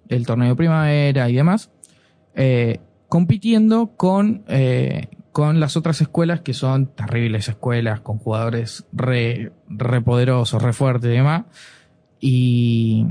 el 0.08 0.24
torneo 0.24 0.48
de 0.48 0.56
primavera 0.56 1.28
y 1.28 1.34
demás, 1.34 1.70
compitiendo 3.10 3.96
con, 3.96 4.44
eh, 4.46 5.08
con 5.32 5.60
las 5.60 5.76
otras 5.76 6.00
escuelas 6.00 6.40
que 6.42 6.54
son 6.54 6.86
terribles 6.94 7.48
escuelas, 7.48 8.00
con 8.00 8.18
jugadores 8.18 8.86
re, 8.92 9.52
re 9.68 10.00
poderosos, 10.00 10.62
re 10.62 10.72
fuertes 10.72 11.10
y 11.10 11.14
demás. 11.14 11.44
Y, 12.20 13.06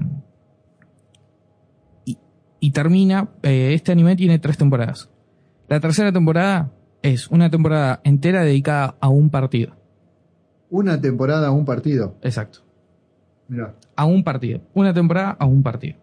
y, 2.06 2.18
y 2.62 2.72
termina, 2.72 3.28
eh, 3.44 3.74
este 3.74 3.92
anime 3.92 4.16
tiene 4.16 4.40
tres 4.40 4.58
temporadas. 4.58 5.10
La 5.68 5.82
tercera 5.82 6.14
temporada 6.14 6.72
es 7.02 7.28
una 7.28 7.50
temporada 7.50 8.00
entera 8.06 8.44
dedicada 8.44 8.96
a 9.02 9.10
un 9.10 9.30
partido. 9.30 9.76
Una 10.70 11.02
temporada 11.02 11.50
a 11.50 11.52
un 11.52 11.66
partido. 11.66 12.16
Exacto. 12.22 12.60
Mirá. 13.50 13.76
A 13.98 14.06
un 14.06 14.24
partido. 14.24 14.62
Una 14.74 14.94
temporada 14.94 15.32
a 15.32 15.46
un 15.46 15.62
partido. 15.62 15.98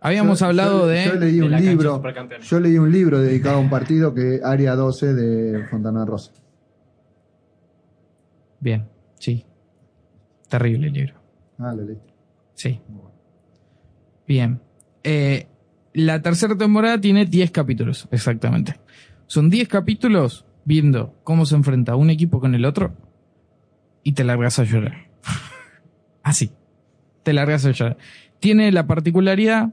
Habíamos 0.00 0.40
Yo- 0.40 0.46
hablado 0.46 0.80
yo- 0.80 0.86
de. 0.86 1.04
Yo 1.06 1.14
leí 1.14 1.36
de 1.36 1.42
un 1.42 1.50
libro. 1.60 2.02
Yo 2.42 2.60
leí 2.60 2.78
un 2.78 2.92
libro 2.92 3.18
dedicado 3.20 3.56
a 3.56 3.60
un 3.60 3.68
partido 3.70 4.14
que 4.14 4.40
Área 4.44 4.74
12 4.76 5.12
de 5.14 5.64
Fontana 5.66 6.04
Rosa. 6.04 6.32
Bien, 8.60 8.88
sí. 9.18 9.44
Terrible 10.48 10.88
el 10.88 10.92
libro. 10.92 11.14
Ah, 11.58 11.74
lo 11.74 11.82
leí. 11.84 11.98
Sí. 12.54 12.80
Bien. 14.26 14.60
Eh, 15.04 15.46
la 15.94 16.20
tercera 16.22 16.56
temporada 16.56 17.00
tiene 17.00 17.24
10 17.24 17.50
capítulos, 17.50 18.08
exactamente. 18.10 18.78
Son 19.26 19.50
10 19.50 19.68
capítulos 19.68 20.44
viendo 20.64 21.14
cómo 21.24 21.46
se 21.46 21.54
enfrenta 21.54 21.96
un 21.96 22.10
equipo 22.10 22.40
con 22.40 22.54
el 22.54 22.64
otro 22.64 22.94
y 24.02 24.12
te 24.12 24.24
largas 24.24 24.58
a 24.58 24.64
llorar. 24.64 25.08
Así. 26.22 26.52
Te 27.22 27.32
largas 27.32 27.64
a 27.66 27.72
llorar. 27.72 27.96
Tiene 28.40 28.70
la 28.72 28.86
particularidad, 28.86 29.70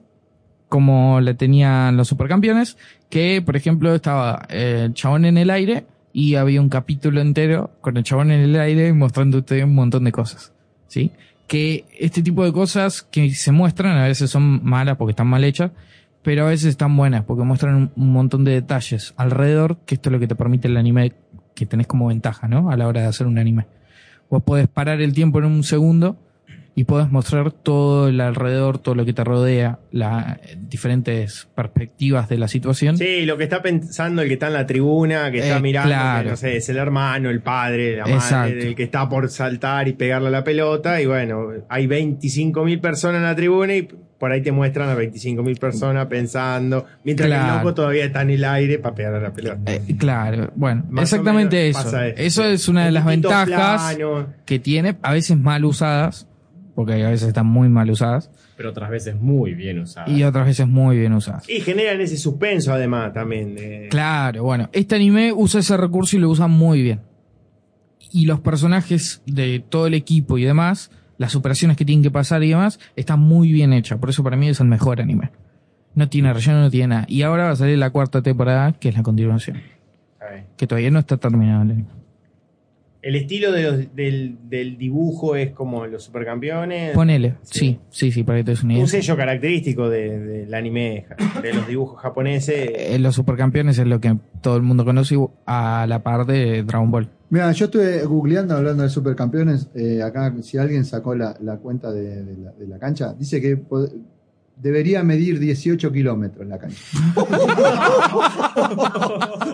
como 0.76 1.22
la 1.22 1.36
tenían 1.36 1.96
los 1.96 2.10
supercampeones, 2.10 2.76
que 3.10 3.42
por 3.42 3.56
ejemplo 3.56 3.96
estaba 3.96 4.46
el 4.50 4.94
chabón 4.94 5.24
en 5.24 5.38
el 5.38 5.50
aire 5.50 5.86
y 6.12 6.36
había 6.36 6.60
un 6.60 6.68
capítulo 6.68 7.22
entero 7.22 7.72
con 7.80 7.96
el 7.96 8.04
chabón 8.04 8.30
en 8.30 8.42
el 8.42 8.60
aire 8.60 8.92
mostrándote 8.92 9.64
un 9.64 9.74
montón 9.74 10.04
de 10.04 10.12
cosas. 10.12 10.52
¿Sí? 10.90 11.14
Que 11.48 11.86
este 11.98 12.22
tipo 12.22 12.44
de 12.44 12.52
cosas 12.52 13.04
que 13.04 13.34
se 13.34 13.54
muestran 13.54 13.98
a 13.98 14.04
veces 14.04 14.30
son 14.30 14.66
malas 14.66 14.98
porque 14.98 15.12
están 15.12 15.28
mal 15.28 15.46
hechas, 15.46 15.72
pero 16.22 16.46
a 16.46 16.50
veces 16.50 16.72
están 16.72 16.98
buenas 16.98 17.24
porque 17.24 17.44
muestran 17.44 17.94
un 17.96 18.12
montón 18.12 18.44
de 18.44 18.52
detalles 18.52 19.14
alrededor, 19.16 19.78
que 19.86 19.96
esto 19.96 20.10
es 20.10 20.12
lo 20.12 20.20
que 20.20 20.28
te 20.28 20.36
permite 20.36 20.68
el 20.68 20.76
anime 20.76 21.14
que 21.54 21.66
tenés 21.66 21.88
como 21.88 22.08
ventaja, 22.08 22.50
¿no? 22.50 22.70
A 22.70 22.76
la 22.76 22.86
hora 22.86 23.00
de 23.00 23.08
hacer 23.08 23.28
un 23.28 23.38
anime. 23.38 23.66
Vos 24.30 24.44
podés 24.44 24.68
parar 24.68 25.00
el 25.00 25.14
tiempo 25.14 25.40
en 25.40 25.46
un 25.46 25.64
segundo 25.64 26.18
y 26.78 26.84
podés 26.84 27.10
mostrar 27.10 27.52
todo 27.54 28.10
el 28.10 28.20
alrededor, 28.20 28.80
todo 28.80 28.96
lo 28.96 29.06
que 29.06 29.14
te 29.14 29.24
rodea, 29.24 29.80
las 29.92 30.38
diferentes 30.58 31.48
perspectivas 31.56 32.28
de 32.28 32.38
la 32.38 32.48
situación. 32.50 32.98
Sí, 32.98 33.26
lo 33.26 33.38
que 33.38 33.46
está 33.46 33.62
pensando 33.62 34.22
el 34.22 34.28
que 34.28 34.34
está 34.34 34.48
en 34.48 34.54
la 34.54 34.66
tribuna, 34.66 35.32
que 35.32 35.40
está 35.40 35.58
Eh, 35.58 35.62
mirando, 35.62 35.90
claro. 35.90 36.24
que 36.26 36.30
no 36.32 36.36
sé, 36.36 36.58
es 36.58 36.68
el 36.68 36.76
hermano, 36.78 37.30
el 37.30 37.42
padre, 37.42 37.96
la 37.96 38.06
madre, 38.08 38.56
del 38.56 38.76
que 38.76 38.84
está 38.84 39.08
por 39.08 39.30
saltar 39.30 39.88
y 39.88 39.94
pegarle 39.94 40.28
a 40.28 40.32
la 40.32 40.44
pelota. 40.44 41.00
Y 41.02 41.06
bueno, 41.06 41.48
hay 41.70 41.88
25.000 41.88 42.82
personas 42.82 43.18
en 43.18 43.24
la 43.24 43.36
tribuna 43.36 43.74
y 43.76 43.84
por 44.20 44.32
ahí 44.34 44.42
te 44.42 44.52
muestran 44.52 44.90
a 44.90 44.96
25.000 44.96 45.58
personas 45.60 46.08
pensando, 46.08 46.86
mientras 47.06 47.30
que 47.30 47.36
el 47.36 47.40
Claro. 47.42 47.58
loco 47.60 47.74
todavía 47.74 48.06
está 48.06 48.22
en 48.24 48.32
el 48.32 48.44
aire 48.44 48.80
para 48.80 48.96
pegarle 48.96 49.18
a 49.20 49.22
la 49.22 49.34
pelota. 49.34 49.74
Eh, 49.74 49.82
claro, 49.98 50.52
bueno, 50.56 50.84
Más 50.90 51.04
exactamente 51.04 51.70
eso. 51.70 51.98
Eso 52.18 52.44
es 52.44 52.68
una 52.68 52.86
de 52.86 52.92
las 52.92 53.06
ventajas 53.06 53.98
que 54.46 54.60
tiene, 54.60 54.98
a 55.02 55.14
veces 55.14 55.38
mal 55.38 55.64
usadas, 55.66 56.28
porque 56.76 57.04
a 57.06 57.10
veces 57.10 57.30
están 57.30 57.46
muy 57.48 57.70
mal 57.70 57.90
usadas, 57.90 58.30
Pero 58.58 58.70
otras 58.70 58.90
veces 58.90 59.16
muy 59.16 59.54
bien 59.54 59.80
usada. 59.80 60.10
y 60.10 60.24
otras 60.24 60.46
veces 60.46 60.68
muy 60.68 60.98
bien 60.98 61.14
usadas. 61.14 61.50
Y 61.50 61.62
generan 61.62 62.00
ese 62.02 62.18
suspenso 62.18 62.74
además 62.74 63.14
también. 63.14 63.56
de- 63.56 63.88
Claro, 63.90 64.44
bueno, 64.44 64.70
este 64.74 64.96
anime 64.96 65.32
usa 65.34 65.62
ese 65.62 65.78
recurso 65.78 66.18
y 66.18 66.20
lo 66.20 66.30
usa 66.30 66.48
muy 66.48 66.82
bien. 66.82 67.00
Y 68.12 68.26
los 68.26 68.40
personajes 68.42 69.22
de 69.26 69.64
todo 69.68 69.88
el 69.88 69.94
equipo 69.94 70.38
y 70.38 70.44
demás, 70.44 70.92
las 71.18 71.36
operaciones 71.36 71.76
que 71.78 71.86
tienen 71.86 72.04
que 72.04 72.12
pasar 72.12 72.44
y 72.44 72.50
demás, 72.50 72.80
están 72.96 73.20
muy 73.20 73.52
bien 73.52 73.74
hechas. 73.74 73.98
Por 74.00 74.10
eso 74.10 74.24
para 74.24 74.36
mí 74.38 74.48
es 74.50 74.60
el 74.60 74.68
mejor 74.68 75.02
anime. 75.02 75.32
No 75.96 76.10
tiene 76.10 76.34
relleno, 76.34 76.60
no 76.62 76.70
tiene 76.70 76.88
nada. 76.88 77.06
Y 77.08 77.22
ahora 77.22 77.46
va 77.46 77.52
a 77.52 77.56
salir 77.56 77.78
la 77.78 77.90
cuarta 77.90 78.22
temporada, 78.22 78.74
que 78.74 78.90
es 78.90 78.96
la 78.96 79.04
continuación. 79.04 79.62
Que 80.58 80.68
todavía 80.68 80.92
no 80.92 81.00
está 81.00 81.18
terminado 81.18 81.64
el 81.64 81.72
anime. 81.72 81.90
El 83.08 83.16
estilo 83.16 83.52
de 83.52 83.62
los- 83.64 83.96
del, 83.96 84.38
del 84.50 84.78
dibujo 84.78 85.36
es 85.36 85.52
como 85.52 85.86
los 85.86 86.04
supercampeones. 86.04 86.94
Ponele, 86.96 87.36
sí, 87.44 87.80
sí, 87.90 88.12
sí, 88.12 88.24
para 88.24 88.40
que 88.40 88.44
te 88.46 88.52
des 88.52 88.64
una 88.64 88.74
idea. 88.74 88.84
Un 88.84 88.90
sello 88.90 89.16
característico 89.16 89.90
de- 89.90 90.20
del 90.20 90.54
anime, 90.54 91.06
de 91.42 91.54
los 91.54 91.68
dibujos 91.68 92.02
japoneses. 92.02 92.70
Eh, 92.76 92.98
los 93.00 93.14
supercampeones 93.16 93.78
es 93.78 93.86
lo 93.86 94.02
que 94.02 94.18
todo 94.42 94.58
el 94.58 94.64
mundo 94.64 94.84
conoce 94.86 95.16
a 95.46 95.86
la 95.88 96.02
par 96.04 96.26
de 96.26 96.64
Dragon 96.64 96.90
Ball. 96.90 97.10
Mira, 97.30 97.52
yo 97.52 97.66
estuve 97.66 98.04
googleando 98.06 98.56
hablando 98.56 98.84
de 98.84 98.90
supercampeones. 98.90 99.70
eh, 99.76 100.02
acá, 100.02 100.34
si 100.42 100.58
alguien 100.58 100.84
sacó 100.86 101.16
la, 101.16 101.36
la 101.42 101.58
cuenta 101.58 101.92
de, 101.92 102.24
de 102.24 102.38
la, 102.38 102.52
de 102.54 102.68
la 102.68 102.80
cancha, 102.80 103.14
dice 103.14 103.40
que 103.42 103.58
debería 104.58 105.04
medir 105.04 105.40
18 105.40 105.92
kilómetros 105.92 106.48
la 106.48 106.58
cancha. 106.58 106.78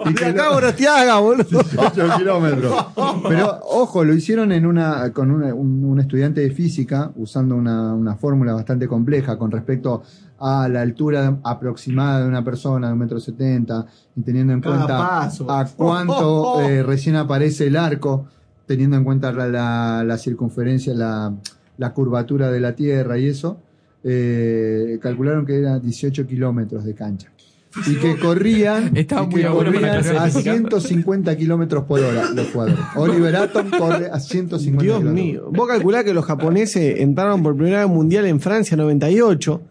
y 0.05 0.13
que 0.13 0.25
acá 0.25 0.49
Gorostiaga, 0.49 1.19
boludo. 1.19 1.43
18 1.63 2.17
kilómetros. 2.17 2.85
Pero 3.27 3.59
ojo, 3.69 4.03
lo 4.03 4.13
hicieron 4.13 4.51
en 4.51 4.65
una, 4.65 5.11
con 5.13 5.31
una- 5.31 5.53
un, 5.53 5.83
un 5.83 5.99
estudiante 5.99 6.41
de 6.41 6.51
física 6.51 7.11
usando 7.15 7.55
una, 7.55 7.93
una 7.93 8.15
fórmula 8.15 8.53
bastante 8.53 8.87
compleja 8.87 9.37
con 9.37 9.51
respecto 9.51 10.03
a 10.39 10.67
la 10.67 10.81
altura 10.81 11.37
aproximada 11.43 12.21
de 12.21 12.27
una 12.27 12.43
persona 12.43 12.87
de 12.87 12.93
un 12.93 12.99
metro 12.99 13.19
setenta 13.19 13.85
y 14.15 14.21
teniendo 14.21 14.53
en 14.53 14.61
Cada 14.61 14.75
cuenta 14.77 14.97
paso. 14.97 15.51
a 15.51 15.65
cuánto 15.65 16.61
eh, 16.67 16.83
recién 16.83 17.15
aparece 17.15 17.67
el 17.67 17.77
arco, 17.77 18.25
teniendo 18.65 18.97
en 18.97 19.03
cuenta 19.03 19.31
la, 19.31 19.47
la- 19.47 20.03
la 20.03 20.17
circunferencia, 20.17 20.93
la, 20.93 21.33
la 21.77 21.93
curvatura 21.93 22.49
de 22.51 22.59
la 22.59 22.75
Tierra 22.75 23.17
y 23.19 23.27
eso, 23.27 23.59
eh, 24.03 24.99
calcularon 25.01 25.45
que 25.45 25.57
eran 25.57 25.81
18 25.81 26.25
kilómetros 26.27 26.83
de 26.83 26.93
cancha. 26.93 27.31
Y 27.87 27.95
que 27.95 28.17
corrían, 28.17 28.97
Estaba 28.97 29.23
y 29.23 29.27
muy 29.27 29.41
que 29.41 29.47
corrían 29.47 29.85
a 29.85 30.25
física. 30.25 30.53
150 30.53 31.37
kilómetros 31.37 31.85
por 31.85 32.01
hora 32.01 32.29
los 32.35 32.47
cuadros. 32.47 32.77
Oliver 32.97 33.33
Atom 33.33 33.69
corre 33.69 34.09
a 34.11 34.19
150 34.19 34.83
Dios 34.83 35.01
mío. 35.01 35.49
Vos 35.53 35.69
calculás 35.69 36.03
que 36.03 36.13
los 36.13 36.25
japoneses 36.25 36.99
entraron 36.99 37.41
por 37.41 37.55
primera 37.55 37.77
vez 37.77 37.89
al 37.89 37.95
mundial 37.95 38.25
en 38.25 38.41
Francia 38.41 38.75
98 38.75 39.61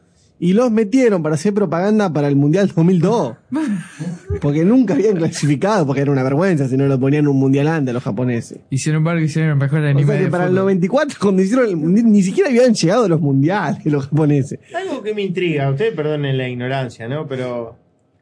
y 0.42 0.54
los 0.54 0.70
metieron 0.70 1.22
para 1.22 1.34
hacer 1.34 1.52
propaganda 1.52 2.10
para 2.10 2.26
el 2.26 2.34
mundial 2.34 2.66
2002. 2.74 3.36
Porque 4.40 4.64
nunca 4.64 4.94
habían 4.94 5.16
clasificado, 5.16 5.86
porque 5.86 6.00
era 6.00 6.10
una 6.10 6.22
vergüenza 6.22 6.66
si 6.66 6.76
no 6.76 6.86
lo 6.86 6.98
ponían 6.98 7.28
un 7.28 7.36
mundial 7.36 7.68
antes 7.68 7.92
los 7.92 8.02
japoneses. 8.02 8.60
Y 8.70 8.78
sin 8.78 8.94
embargo 8.94 9.20
hicieron 9.20 9.50
el 9.50 9.56
mejor 9.56 9.80
O 9.80 9.84
anime 9.84 10.06
sea 10.06 10.16
que 10.16 10.24
de 10.24 10.30
para 10.30 10.44
el 10.44 10.50
fútbol. 10.50 10.62
94, 10.62 11.18
cuando 11.20 11.42
hicieron 11.42 11.68
el 11.68 11.76
mundial, 11.76 12.10
ni 12.10 12.22
siquiera 12.22 12.48
habían 12.48 12.72
llegado 12.72 13.06
los 13.06 13.20
mundiales 13.20 13.84
los 13.84 14.06
japoneses. 14.06 14.60
Algo 14.74 15.02
que 15.02 15.12
me 15.12 15.22
intriga, 15.22 15.68
ustedes 15.68 15.92
perdonen 15.92 16.38
la 16.38 16.48
ignorancia, 16.48 17.06
¿no? 17.06 17.26
Pero 17.26 17.76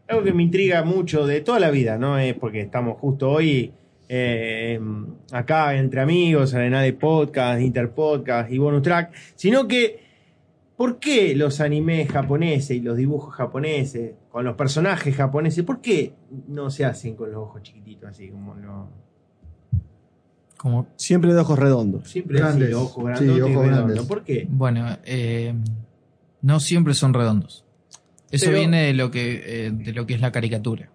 algo 0.09 0.25
que 0.25 0.33
me 0.33 0.43
intriga 0.43 0.83
mucho 0.83 1.25
de 1.25 1.43
toda 1.43 1.61
la 1.61 1.71
vida, 1.71 1.99
no 1.99 2.19
es 2.19 2.35
porque 2.35 2.63
estamos 2.63 2.99
justo 2.99 3.31
hoy 3.31 3.71
eh, 4.09 4.81
acá 5.31 5.77
entre 5.77 6.01
amigos, 6.01 6.55
Arena 6.55 6.83
de 6.83 6.95
Podcast, 6.95 7.61
Interpodcast 7.61 8.51
y 8.51 8.59
Bonus 8.59 8.83
Track, 8.83 9.13
sino 9.37 9.69
que 9.69 10.08
¿por 10.79 11.01
qué 11.01 11.35
los 11.35 11.61
animes 11.61 12.09
japoneses 12.11 12.71
y 12.77 12.81
los 12.81 12.97
dibujos 12.97 13.35
japoneses, 13.35 14.15
con 14.31 14.45
los 14.45 14.55
personajes 14.55 15.15
japoneses, 15.17 15.65
por 15.65 15.81
qué 15.81 16.15
no 16.47 16.71
se 16.71 16.85
hacen 16.85 17.17
con 17.17 17.33
los 17.33 17.43
ojos 17.43 17.63
chiquititos 17.63 18.09
así 18.09 18.29
como 18.31 18.55
lo... 18.55 18.89
Como 20.57 20.87
Siempre 20.97 21.35
de 21.35 21.41
ojos 21.41 21.59
redondos. 21.59 22.09
Siempre 22.09 22.39
Grandes. 22.39 22.69
así, 22.69 22.75
ojos 22.75 22.95
Sí, 23.19 23.25
grandotes 23.25 23.37
y 23.39 23.41
ojos 23.55 23.67
grandes. 23.67 24.03
¿Por 24.07 24.25
qué? 24.25 24.47
Bueno, 24.51 24.87
eh, 25.05 25.55
no 26.43 26.59
siempre 26.61 26.95
son 26.95 27.13
redondos. 27.13 27.65
Eso 28.31 28.47
Pero- 28.47 28.59
viene 28.59 28.83
de 28.87 28.95
lo 28.95 29.11
que 29.11 29.67
eh, 29.67 29.71
de 29.73 29.93
lo 29.93 30.07
que 30.07 30.15
es 30.15 30.21
la 30.21 30.33
caricatura. 30.33 30.91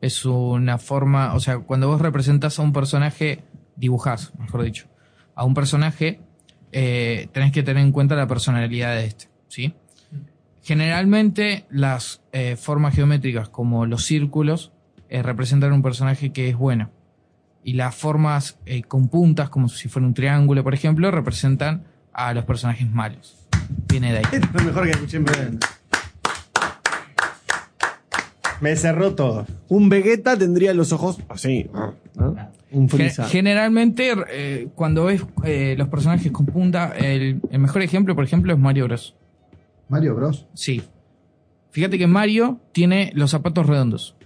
Es 0.00 0.24
una 0.24 0.78
forma, 0.78 1.34
o 1.34 1.40
sea, 1.40 1.58
cuando 1.58 1.88
vos 1.88 2.00
representas 2.00 2.58
a 2.58 2.62
un 2.62 2.72
personaje, 2.72 3.44
dibujás, 3.76 4.32
mejor 4.38 4.62
dicho, 4.62 4.86
a 5.34 5.44
un 5.44 5.54
personaje, 5.54 6.20
eh, 6.72 7.28
tenés 7.32 7.52
que 7.52 7.62
tener 7.62 7.82
en 7.82 7.92
cuenta 7.92 8.14
la 8.14 8.26
personalidad 8.26 8.94
de 8.94 9.06
este, 9.06 9.28
¿sí? 9.48 9.74
Generalmente 10.66 11.64
las 11.70 12.22
eh, 12.32 12.56
formas 12.56 12.92
geométricas 12.92 13.48
como 13.48 13.86
los 13.86 14.04
círculos 14.04 14.72
eh, 15.08 15.22
representan 15.22 15.72
un 15.72 15.80
personaje 15.80 16.32
que 16.32 16.48
es 16.48 16.56
bueno. 16.56 16.90
Y 17.62 17.74
las 17.74 17.94
formas 17.94 18.58
eh, 18.66 18.82
con 18.82 19.08
puntas, 19.08 19.48
como 19.48 19.68
si 19.68 19.88
fuera 19.88 20.08
un 20.08 20.14
triángulo, 20.14 20.64
por 20.64 20.74
ejemplo, 20.74 21.08
representan 21.12 21.84
a 22.12 22.34
los 22.34 22.44
personajes 22.44 22.90
malos. 22.90 23.36
Viene 23.88 24.12
de 24.12 24.18
ahí. 24.18 24.24
Es 24.32 24.52
lo 24.52 24.60
mejor 24.62 24.84
que 24.86 24.90
escuché 24.90 25.18
en. 25.18 25.60
Me 28.60 28.74
cerró 28.74 29.14
todo. 29.14 29.46
Un 29.68 29.88
Vegeta 29.88 30.36
tendría 30.36 30.74
los 30.74 30.92
ojos 30.92 31.18
así. 31.28 31.70
¿No? 32.16 32.36
Un. 32.72 32.88
Generalmente, 32.88 34.12
eh, 34.30 34.68
cuando 34.74 35.04
ves 35.04 35.24
eh, 35.44 35.74
los 35.78 35.88
personajes 35.88 36.32
con 36.32 36.46
punta, 36.46 36.92
el, 36.96 37.40
el 37.50 37.58
mejor 37.58 37.82
ejemplo, 37.82 38.14
por 38.14 38.24
ejemplo, 38.24 38.52
es 38.52 38.58
Mario 38.58 38.86
Bros. 38.86 39.14
Mario 39.88 40.14
Bros. 40.14 40.46
Sí. 40.54 40.82
Fíjate 41.70 41.98
que 41.98 42.06
Mario 42.06 42.58
tiene 42.72 43.12
los 43.14 43.30
zapatos 43.30 43.66
redondos. 43.66 44.16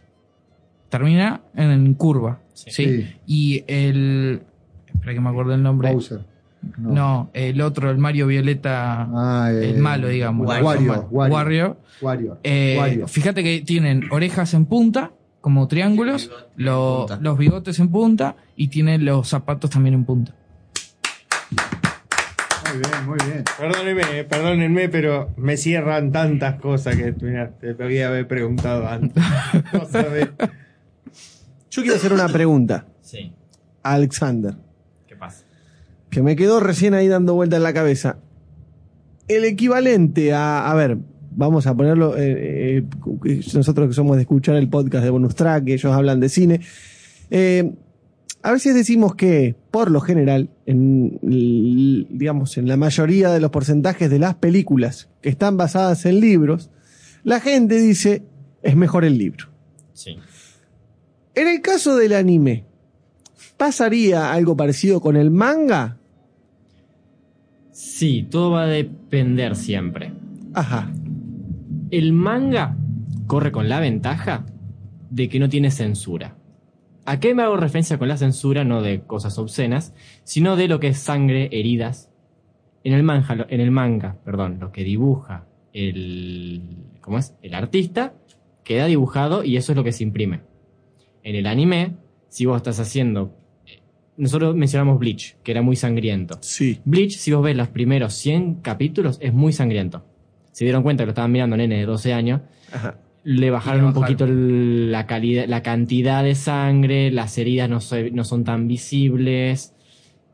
Termina 0.88 1.42
en 1.54 1.94
curva. 1.94 2.40
Sí. 2.52 2.70
Sí. 2.70 3.08
Y 3.26 3.64
el. 3.66 4.42
Espera 4.86 5.14
que 5.14 5.20
me 5.20 5.28
acuerdo 5.30 5.54
el 5.54 5.62
nombre. 5.62 5.92
Bowser. 5.92 6.24
No. 6.78 7.30
el 7.32 7.60
otro, 7.60 7.90
el 7.90 7.98
Mario 7.98 8.26
Violeta. 8.26 9.08
Ah, 9.12 9.50
eh, 9.52 9.70
el 9.70 9.78
malo, 9.78 10.08
digamos. 10.08 10.46
Wario. 10.46 11.08
Wario. 11.10 11.76
Wario. 12.00 12.38
Eh, 12.42 12.76
Wario. 12.78 13.08
Fíjate 13.08 13.42
que 13.42 13.62
tienen 13.62 14.04
orejas 14.10 14.54
en 14.54 14.66
punta, 14.66 15.12
como 15.40 15.68
triángulos, 15.68 16.30
lo- 16.56 17.06
los 17.20 17.38
bigotes 17.38 17.78
en 17.78 17.88
punta 17.90 18.36
y 18.56 18.68
tienen 18.68 19.04
los 19.04 19.28
zapatos 19.28 19.70
también 19.70 19.94
en 19.94 20.04
punta. 20.04 20.34
Muy 22.72 22.78
bien, 22.78 23.06
muy 23.06 23.18
bien. 23.26 23.44
Perdónenme, 23.58 24.24
perdónenme, 24.24 24.88
pero 24.88 25.30
me 25.36 25.56
cierran 25.56 26.12
tantas 26.12 26.60
cosas 26.60 26.94
que 26.96 27.12
mira, 27.20 27.50
te 27.58 27.74
podía 27.74 28.08
haber 28.08 28.28
preguntado 28.28 28.86
antes. 28.86 29.22
Yo 31.70 31.82
quiero 31.82 31.96
hacer 31.96 32.12
una 32.12 32.28
pregunta 32.28 32.86
Sí. 33.00 33.32
a 33.82 33.94
Alexander, 33.94 34.54
¿Qué 35.08 35.16
pasa? 35.16 35.44
que 36.10 36.22
me 36.22 36.36
quedó 36.36 36.60
recién 36.60 36.94
ahí 36.94 37.08
dando 37.08 37.34
vuelta 37.34 37.56
en 37.56 37.62
la 37.62 37.72
cabeza. 37.72 38.18
El 39.28 39.44
equivalente 39.44 40.32
a, 40.34 40.68
a 40.70 40.74
ver, 40.74 40.98
vamos 41.40 41.66
a 41.66 41.74
ponerlo, 41.74 42.16
eh, 42.16 42.84
eh, 43.24 43.40
nosotros 43.54 43.88
que 43.88 43.94
somos 43.94 44.16
de 44.16 44.22
escuchar 44.22 44.56
el 44.56 44.68
podcast 44.68 45.02
de 45.02 45.10
Bonus 45.10 45.34
Track, 45.34 45.64
que 45.64 45.72
ellos 45.72 45.92
hablan 45.92 46.20
de 46.20 46.28
cine, 46.28 46.60
eh, 47.30 47.72
a 48.42 48.52
veces 48.52 48.74
decimos 48.74 49.14
que, 49.14 49.56
por 49.70 49.90
lo 49.90 50.00
general, 50.00 50.50
en, 50.66 51.18
digamos, 52.10 52.58
en 52.58 52.68
la 52.68 52.76
mayoría 52.76 53.30
de 53.30 53.40
los 53.40 53.50
porcentajes 53.50 54.10
de 54.10 54.18
las 54.18 54.34
películas 54.34 55.08
que 55.22 55.30
están 55.30 55.56
basadas 55.56 56.04
en 56.06 56.20
libros, 56.20 56.70
la 57.24 57.40
gente 57.40 57.80
dice, 57.80 58.22
es 58.62 58.76
mejor 58.76 59.04
el 59.04 59.18
libro. 59.18 59.48
Sí. 59.94 60.16
En 61.34 61.48
el 61.48 61.62
caso 61.62 61.96
del 61.96 62.12
anime, 62.12 62.64
¿pasaría 63.56 64.32
algo 64.32 64.56
parecido 64.56 65.00
con 65.00 65.16
el 65.16 65.30
manga? 65.30 65.98
Sí, 67.72 68.26
todo 68.30 68.52
va 68.52 68.64
a 68.64 68.66
depender 68.66 69.56
siempre. 69.56 70.12
Ajá. 70.54 70.90
El 71.90 72.12
manga 72.12 72.76
corre 73.26 73.52
con 73.52 73.68
la 73.68 73.80
ventaja 73.80 74.46
de 75.10 75.28
que 75.28 75.38
no 75.40 75.48
tiene 75.48 75.70
censura. 75.70 76.36
¿A 77.04 77.18
qué 77.18 77.34
me 77.34 77.42
hago 77.42 77.56
referencia 77.56 77.98
con 77.98 78.08
la 78.08 78.16
censura? 78.16 78.62
No 78.64 78.82
de 78.82 79.00
cosas 79.02 79.38
obscenas, 79.38 79.94
sino 80.22 80.56
de 80.56 80.68
lo 80.68 80.78
que 80.78 80.88
es 80.88 80.98
sangre, 80.98 81.48
heridas. 81.52 82.10
En 82.84 82.92
el 82.92 83.02
manga, 83.02 83.34
lo- 83.34 83.46
en 83.48 83.60
el 83.60 83.70
manga, 83.70 84.16
perdón, 84.24 84.58
lo 84.60 84.70
que 84.72 84.84
dibuja 84.84 85.46
el, 85.72 86.62
¿cómo 87.00 87.18
es? 87.18 87.34
El 87.42 87.54
artista 87.54 88.14
queda 88.64 88.86
dibujado 88.86 89.44
y 89.44 89.56
eso 89.56 89.72
es 89.72 89.76
lo 89.76 89.84
que 89.84 89.92
se 89.92 90.04
imprime. 90.04 90.40
En 91.22 91.34
el 91.34 91.46
anime, 91.46 91.96
si 92.28 92.46
vos 92.46 92.56
estás 92.56 92.78
haciendo, 92.80 93.34
eh, 93.66 93.80
nosotros 94.16 94.54
mencionamos 94.56 94.98
Bleach, 94.98 95.36
que 95.42 95.50
era 95.52 95.62
muy 95.62 95.76
sangriento. 95.76 96.38
Sí. 96.40 96.80
Bleach, 96.84 97.16
si 97.16 97.32
vos 97.32 97.42
ves 97.42 97.56
los 97.56 97.68
primeros 97.68 98.14
100 98.14 98.56
capítulos, 98.56 99.18
es 99.20 99.32
muy 99.34 99.52
sangriento. 99.52 100.04
Se 100.60 100.64
dieron 100.66 100.82
cuenta 100.82 101.04
que 101.04 101.06
lo 101.06 101.12
estaban 101.12 101.32
mirando 101.32 101.56
nene 101.56 101.78
de 101.78 101.86
12 101.86 102.12
años. 102.12 102.42
Le 103.24 103.50
bajaron 103.50 103.80
un 103.86 103.94
bajaron. 103.94 103.94
poquito 103.94 104.24
el- 104.26 104.92
la, 104.92 105.06
calidad, 105.06 105.46
la 105.48 105.62
cantidad 105.62 106.22
de 106.22 106.34
sangre, 106.34 107.10
las 107.10 107.38
heridas 107.38 107.70
no, 107.70 107.80
se- 107.80 108.10
no 108.10 108.24
son 108.24 108.44
tan 108.44 108.68
visibles. 108.68 109.74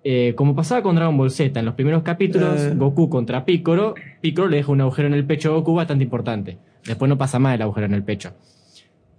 Eh, 0.02 0.34
como 0.36 0.56
pasaba 0.56 0.82
con 0.82 0.96
Dragon 0.96 1.16
Ball 1.16 1.30
Z, 1.30 1.60
en 1.60 1.64
los 1.64 1.76
primeros 1.76 2.02
capítulos, 2.02 2.60
Eh. 2.60 2.72
Goku 2.74 3.08
contra 3.08 3.44
Piccolo, 3.44 3.94
Piccolo 4.20 4.48
le 4.48 4.56
deja 4.56 4.72
un 4.72 4.80
agujero 4.80 5.06
en 5.06 5.14
el 5.14 5.24
pecho 5.24 5.50
a 5.50 5.54
Goku 5.58 5.74
bastante 5.76 6.02
importante. 6.02 6.58
Después 6.84 7.08
no 7.08 7.16
pasa 7.16 7.38
más 7.38 7.54
el 7.54 7.62
agujero 7.62 7.86
en 7.86 7.94
el 7.94 8.02
pecho. 8.02 8.32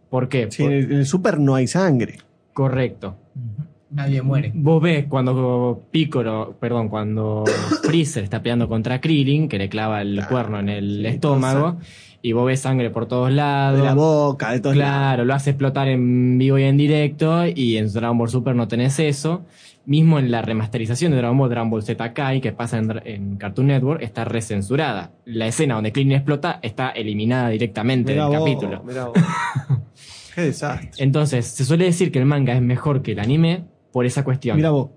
¿Por 0.09 0.27
qué? 0.27 0.47
Sí, 0.51 0.63
en, 0.65 0.71
el, 0.73 0.83
en 0.91 0.97
el 0.99 1.05
Super 1.05 1.39
no 1.39 1.55
hay 1.55 1.67
sangre. 1.67 2.17
Correcto. 2.51 3.15
Nadie 3.89 4.21
muere. 4.21 4.51
Vos 4.53 4.81
ves 4.81 5.05
cuando 5.07 5.83
Piccolo, 5.91 6.55
perdón, 6.59 6.89
cuando 6.89 7.45
Freezer 7.83 8.23
está 8.23 8.41
peleando 8.41 8.67
contra 8.67 8.99
Krillin, 8.99 9.47
que 9.47 9.57
le 9.57 9.69
clava 9.69 10.01
el 10.01 10.25
cuerno 10.27 10.59
en 10.59 10.69
el 10.69 11.05
estómago, 11.05 11.77
y 12.21 12.33
vos 12.33 12.45
ves 12.45 12.59
sangre 12.59 12.89
por 12.89 13.07
todos 13.07 13.31
lados. 13.31 13.79
De 13.79 13.85
la 13.85 13.93
boca, 13.93 14.51
de 14.51 14.59
todos 14.59 14.75
Claro, 14.75 15.23
lo 15.23 15.33
hace 15.33 15.51
explotar 15.51 15.87
en 15.87 16.37
vivo 16.37 16.57
y 16.57 16.63
en 16.63 16.75
directo, 16.75 17.45
y 17.47 17.77
en 17.77 17.91
Dragon 17.91 18.17
Ball 18.17 18.29
Super 18.29 18.55
no 18.55 18.67
tenés 18.67 18.99
eso. 18.99 19.45
Mismo 19.85 20.19
en 20.19 20.31
la 20.31 20.41
remasterización 20.41 21.13
de 21.13 21.19
Dragon 21.19 21.37
Ball, 21.37 21.49
Dragon 21.49 21.69
Ball 21.69 21.81
Z 21.81 22.13
Kai, 22.13 22.41
que 22.41 22.51
pasa 22.51 22.77
en, 22.77 23.37
Cartoon 23.37 23.67
Network, 23.67 24.01
está 24.01 24.25
recensurada. 24.25 25.11
La 25.23 25.47
escena 25.47 25.75
donde 25.75 25.93
Krillin 25.93 26.11
explota 26.11 26.59
está 26.61 26.89
eliminada 26.89 27.47
directamente 27.47 28.11
Mirá 28.11 28.27
del 28.27 28.37
vos, 28.37 28.49
capítulo. 28.49 28.83
mirá 28.83 29.05
vos. 29.05 29.13
Qué 30.35 30.41
desastre. 30.41 30.91
Entonces, 30.97 31.47
se 31.47 31.63
suele 31.63 31.85
decir 31.85 32.11
que 32.11 32.19
el 32.19 32.25
manga 32.25 32.53
es 32.53 32.61
mejor 32.61 33.01
que 33.01 33.13
el 33.13 33.19
anime 33.19 33.63
por 33.97 34.05
esa 34.05 34.23
cuestión. 34.23 34.57
Mira 34.57 34.69
vos. 34.69 34.91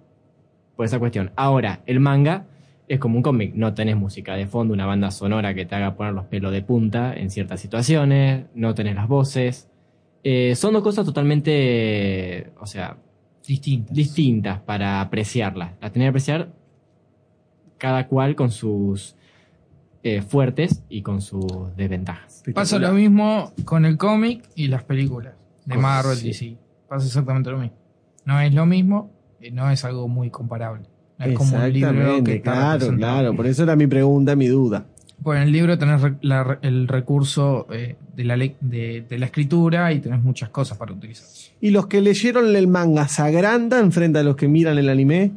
Por 0.77 0.85
esa 0.85 0.99
cuestión. 0.99 1.33
Ahora, 1.35 1.81
el 1.87 2.01
manga 2.01 2.45
es 2.87 2.99
como 2.99 3.17
un 3.17 3.23
cómic. 3.23 3.55
No 3.55 3.73
tenés 3.73 3.97
música 3.97 4.37
de 4.37 4.47
fondo, 4.47 4.75
una 4.75 4.85
banda 4.85 5.11
sonora 5.11 5.55
que 5.55 5.65
te 5.65 5.75
haga 5.75 5.97
poner 5.97 6.13
los 6.13 6.27
pelos 6.27 6.53
de 6.53 6.61
punta 6.61 7.15
en 7.15 7.31
ciertas 7.31 7.61
situaciones. 7.61 8.45
No 8.55 8.75
tenés 8.75 8.97
las 8.97 9.09
voces. 9.09 9.71
Eh, 10.23 10.55
son 10.55 10.75
dos 10.75 10.83
cosas 10.83 11.07
totalmente, 11.07 12.53
o 12.61 12.67
sea, 12.67 12.99
distintas. 13.43 13.97
distintas 13.97 14.61
para 14.61 15.01
apreciarlas. 15.01 15.73
Las 15.81 15.93
tenés 15.93 16.05
que 16.05 16.11
apreciar 16.11 16.53
cada 17.79 18.07
cual 18.07 18.37
con 18.37 18.51
sus 18.51 19.17
eh, 20.03 20.21
fuertes 20.21 20.85
y 20.91 21.01
con 21.01 21.23
sus 21.23 21.75
desventajas. 21.75 22.43
Pasa 22.55 22.79
lo 22.79 22.93
mismo 22.93 23.55
con 23.65 23.87
el 23.87 23.97
cómic 23.97 24.47
y 24.57 24.69
las 24.69 24.85
películas 24.85 25.33
de 25.65 25.79
Marvel 25.79 26.19
sí. 26.19 26.27
DC. 26.27 26.59
Pasa 26.87 27.07
exactamente 27.07 27.51
lo 27.51 27.57
mismo. 27.57 27.80
No 28.25 28.41
es 28.41 28.53
lo 28.55 28.67
mismo, 28.67 29.11
eh, 29.41 29.51
no 29.51 29.71
es 29.71 29.85
algo 29.85 30.09
muy 30.09 30.31
comparable. 30.31 30.83
No 31.19 31.27
es 31.27 31.37
como 31.37 31.57
un 31.57 31.73
libro 31.73 31.91
que 31.93 31.99
Exactamente, 31.99 32.37
está 32.37 32.53
claro, 32.53 32.97
claro. 32.97 33.37
Por 33.37 33.47
eso 33.47 33.63
era 33.63 33.77
mi 33.77 33.87
pregunta, 33.87 34.35
mi 34.37 34.47
duda. 34.47 34.87
Pues 35.23 35.37
en 35.37 35.43
el 35.43 35.53
libro 35.53 35.77
tenés 35.77 36.01
la- 36.23 36.59
el 36.63 36.89
recurso 36.89 37.67
eh, 37.71 37.97
de, 38.17 38.25
la 38.25 38.37
de, 38.39 39.05
de 39.07 39.19
la 39.19 39.27
escritura 39.27 39.93
y 39.93 40.01
tenés 40.01 40.23
muchas 40.23 40.49
cosas 40.49 40.79
para 40.79 40.93
utilizar. 40.95 41.27
¿Y 41.61 41.71
los 41.73 41.87
que 41.89 42.01
leyeron 42.01 42.57
el 42.57 42.69
manga 42.69 43.07
se 43.07 43.21
agrandan 43.21 43.93
frente 43.93 44.19
a 44.19 44.23
los 44.23 44.35
que 44.37 44.49
miran 44.49 44.79
el 44.79 44.89
anime? 44.89 45.33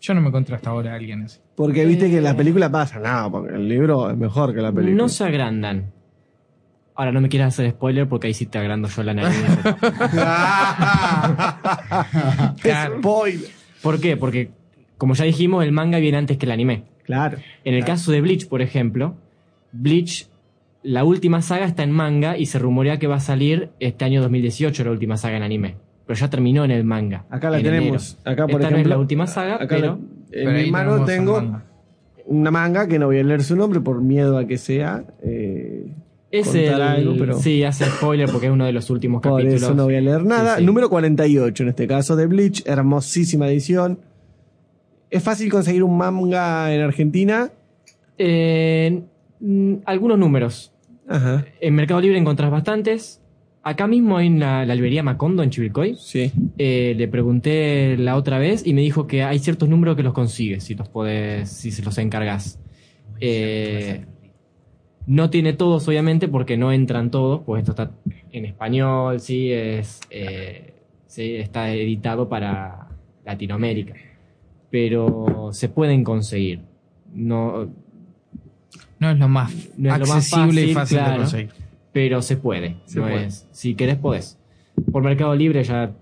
Yo 0.00 0.14
no 0.14 0.20
me 0.20 0.28
encontré 0.28 0.54
hasta 0.54 0.70
ahora 0.70 0.92
a 0.92 0.96
alguien 0.96 1.22
así. 1.24 1.40
Porque 1.56 1.84
viste 1.84 2.08
que 2.10 2.18
en 2.18 2.24
la 2.24 2.36
película 2.36 2.70
pasa, 2.70 3.00
no, 3.00 3.30
porque 3.32 3.54
el 3.56 3.68
libro 3.68 4.08
es 4.10 4.16
mejor 4.16 4.54
que 4.54 4.60
la 4.60 4.70
película. 4.70 4.96
No 5.02 5.08
se 5.08 5.24
agrandan. 5.24 5.86
Ahora, 6.96 7.12
no 7.12 7.20
me 7.20 7.28
quieras 7.28 7.54
hacer 7.54 7.70
spoiler 7.70 8.08
porque 8.08 8.28
ahí 8.28 8.34
sí 8.34 8.46
te 8.46 8.58
agrando 8.58 8.88
yo 8.88 9.02
la 9.02 9.14
nariz. 9.14 9.36
Spoiler. 12.98 13.50
¿Por 13.82 14.00
qué? 14.00 14.16
Porque, 14.16 14.50
como 14.98 15.14
ya 15.14 15.24
dijimos, 15.24 15.64
el 15.64 15.72
manga 15.72 15.98
viene 15.98 16.18
antes 16.18 16.36
que 16.38 16.46
el 16.46 16.52
anime. 16.52 16.84
Claro. 17.04 17.38
En 17.64 17.74
el 17.74 17.84
caso 17.84 18.10
de 18.12 18.20
Bleach, 18.20 18.48
por 18.48 18.62
ejemplo, 18.62 19.14
Bleach, 19.72 20.28
la 20.82 21.04
última 21.04 21.42
saga 21.42 21.66
está 21.66 21.82
en 21.82 21.92
manga 21.92 22.36
y 22.38 22.46
se 22.46 22.58
rumorea 22.58 22.98
que 22.98 23.06
va 23.06 23.16
a 23.16 23.20
salir 23.20 23.70
este 23.80 24.04
año 24.04 24.20
2018 24.22 24.84
la 24.84 24.90
última 24.90 25.16
saga 25.16 25.36
en 25.36 25.42
anime. 25.42 25.76
Pero 26.06 26.18
ya 26.18 26.30
terminó 26.30 26.64
en 26.64 26.70
el 26.70 26.84
manga. 26.84 27.24
Acá 27.30 27.50
la 27.50 27.58
en 27.58 27.64
tenemos. 27.64 28.18
enero. 28.24 28.32
Acá, 28.32 28.46
por 28.46 28.60
Esta 28.60 28.70
no 28.70 28.76
es 28.76 28.80
ejemplo. 28.80 28.94
la 28.94 28.98
última 29.00 29.26
saga, 29.26 29.54
acá 29.56 29.66
pero... 29.68 29.98
la- 30.30 30.40
en 30.40 30.54
mi 30.54 30.70
mano 30.70 31.04
tengo 31.04 31.60
una 32.26 32.50
manga 32.50 32.88
que 32.88 32.98
no 32.98 33.06
voy 33.06 33.20
a 33.20 33.22
leer 33.22 33.42
su 33.44 33.54
nombre 33.56 33.80
por 33.80 34.00
miedo 34.02 34.36
a 34.38 34.46
que 34.46 34.58
sea. 34.58 35.04
eh, 35.22 35.35
Es 36.30 36.46
contar 36.48 36.64
el... 36.64 36.82
algo, 36.82 37.14
pero 37.18 37.38
Sí, 37.38 37.62
hace 37.62 37.84
spoiler 37.86 38.28
porque 38.30 38.46
es 38.46 38.52
uno 38.52 38.64
de 38.66 38.72
los 38.72 38.90
últimos 38.90 39.22
por 39.22 39.32
capítulos. 39.32 39.62
eso 39.62 39.74
no 39.74 39.84
voy 39.84 39.96
a 39.96 40.00
leer 40.00 40.24
nada. 40.24 40.54
Sí, 40.56 40.60
sí. 40.60 40.66
Número 40.66 40.88
48, 40.90 41.62
en 41.62 41.68
este 41.68 41.86
caso 41.86 42.16
de 42.16 42.26
Bleach, 42.26 42.62
hermosísima 42.66 43.48
edición. 43.48 44.00
¿Es 45.10 45.22
fácil 45.22 45.50
conseguir 45.50 45.82
un 45.84 45.96
manga 45.96 46.74
en 46.74 46.80
Argentina? 46.80 47.50
Eh, 48.18 49.02
algunos 49.84 50.18
números. 50.18 50.72
Ajá. 51.08 51.44
En 51.60 51.74
Mercado 51.74 52.00
Libre 52.00 52.18
encontrás 52.18 52.50
bastantes. 52.50 53.20
Acá 53.62 53.86
mismo 53.86 54.16
hay 54.16 54.28
la, 54.30 54.64
la 54.64 54.74
librería 54.74 55.02
Macondo 55.02 55.42
en 55.42 55.50
Chivilcoy. 55.50 55.96
Sí. 55.98 56.32
Eh, 56.58 56.94
le 56.96 57.08
pregunté 57.08 57.96
la 57.98 58.16
otra 58.16 58.38
vez 58.38 58.64
y 58.66 58.74
me 58.74 58.80
dijo 58.80 59.06
que 59.06 59.22
hay 59.24 59.38
ciertos 59.38 59.68
números 59.68 59.96
que 59.96 60.02
los 60.02 60.12
consigues 60.12 60.64
si 60.64 60.74
los 60.74 60.88
podés, 60.88 61.50
si 61.50 61.70
se 61.72 61.82
los 61.82 61.98
encargas. 61.98 62.58
Eh, 63.20 64.04
no 65.06 65.30
tiene 65.30 65.52
todos, 65.52 65.86
obviamente, 65.88 66.28
porque 66.28 66.56
no 66.56 66.72
entran 66.72 67.10
todos, 67.10 67.42
pues 67.46 67.60
esto 67.62 67.72
está 67.72 67.90
en 68.32 68.44
español, 68.44 69.20
sí, 69.20 69.52
es, 69.52 70.00
eh, 70.10 70.74
sí, 71.06 71.36
está 71.36 71.70
editado 71.72 72.28
para 72.28 72.88
Latinoamérica. 73.24 73.94
Pero 74.70 75.50
se 75.52 75.68
pueden 75.68 76.02
conseguir. 76.04 76.60
No, 77.14 77.68
No 78.98 79.10
es 79.10 79.18
lo 79.18 79.28
más 79.28 79.52
no 79.76 79.92
es 79.94 80.00
lo 80.00 80.06
más 80.06 80.32
accesible 80.32 80.62
y 80.64 80.74
fácil 80.74 80.98
de 80.98 81.16
conseguir. 81.16 81.50
Pero 81.92 82.20
se 82.22 82.36
puede. 82.36 82.76
Se 82.86 82.98
no 82.98 83.04
puede. 83.06 83.26
es- 83.26 83.46
si 83.52 83.74
querés, 83.74 83.96
podés. 83.96 84.38
Por 84.92 85.02
Mercado 85.02 85.34
Libre 85.34 85.62
ya 85.64 85.92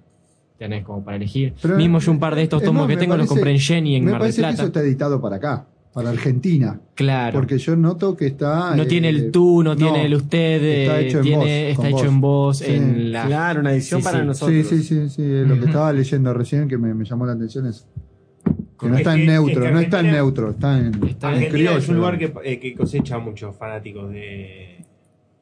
tenés 0.58 0.84
como 0.84 1.04
para 1.04 1.16
elegir. 1.16 1.54
Pero, 1.60 1.76
Mismo 1.76 1.98
yo 2.00 2.10
un 2.10 2.18
par 2.18 2.34
de 2.34 2.42
estos 2.42 2.62
Es 2.62 2.66
tomos 2.66 2.82
más, 2.86 2.88
que 2.90 2.96
tengo 2.96 3.16
los 3.16 3.28
compré 3.28 3.50
en 3.52 3.58
Jenny 3.58 3.96
en 3.96 4.04
Me 4.04 4.12
Mar 4.12 4.20
del 4.22 4.24
parece 4.30 4.36
que 4.36 4.42
Plata. 4.42 4.54
eso 4.54 4.66
está 4.66 4.80
editado 4.80 5.20
para 5.20 5.36
acá, 5.36 5.66
para 5.94 6.10
Argentina. 6.10 6.80
Claro. 6.94 7.38
Porque 7.38 7.56
yo 7.58 7.76
noto 7.76 8.16
que 8.16 8.26
está. 8.26 8.74
no 8.76 8.82
eh, 8.82 8.86
tiene 8.86 9.08
el 9.10 9.30
tú, 9.30 9.62
no, 9.62 9.76
tiene 9.76 10.04
el 10.06 10.14
usted, 10.14 10.62
está 10.62 11.00
hecho 11.00 11.18
en 11.18 11.22
tiene, 11.22 11.36
voz, 11.38 11.46
está 11.48 11.88
hecho 11.88 11.96
voz. 11.96 12.04
en 12.06 12.20
voz, 12.20 12.58
Sí. 12.58 12.64
en 12.74 13.12
la... 13.12 13.26
Claro, 13.26 13.60
una 13.60 13.72
edición 13.72 14.00
Sí, 14.00 14.04
para 14.04 14.20
sí. 14.20 14.26
nosotros. 14.26 14.66
Sí, 14.68 14.76
sí, 14.78 14.82
sí, 14.82 15.08
sí. 15.08 15.22
Lo 15.46 15.54
que 15.58 15.64
estaba 15.66 15.92
leyendo 15.92 16.34
recién 16.34 16.68
que 16.68 16.76
me, 16.76 16.92
me 16.94 17.04
llamó 17.04 17.24
la 17.26 17.32
atención 17.32 17.66
es. 17.66 17.86
Que 18.78 18.88
no 18.88 18.94
Es 18.94 19.00
está 19.00 19.14
en 19.14 19.26
neutro, 19.26 19.62
es 19.62 19.68
que 19.68 19.72
no 19.74 19.80
está 19.80 20.00
en 20.00 20.10
neutro, 20.10 20.50
está 20.50 20.78
en, 20.78 20.86
en 20.86 20.94
Argentina 21.22 21.48
criollo. 21.48 21.78
es 21.78 21.88
un 21.88 21.96
lugar 21.96 22.18
que, 22.18 22.32
eh, 22.44 22.58
que 22.58 22.74
cosecha 22.74 23.18
muchos 23.18 23.56
fanáticos 23.56 24.10
de. 24.10 24.84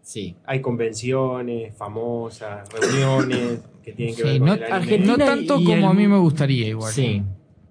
Sí. 0.02 0.36
Hay 0.44 0.60
convenciones 0.60 1.74
famosas, 1.74 2.68
reuniones 2.68 3.60
que 3.82 3.92
tienen 3.92 4.14
que 4.14 4.22
Sí, 4.22 4.28
ver 4.28 4.38
con 4.38 4.46
no, 4.48 4.54
el 4.54 4.62
anime. 4.64 4.76
Argentina 4.76 5.16
no 5.16 5.24
tanto 5.24 5.60
y 5.60 5.64
como 5.64 5.88
a 5.88 5.94
mí 5.94 6.06
me 6.06 6.18
gustaría 6.18 6.68
igual. 6.68 6.92
Sí. 6.92 7.22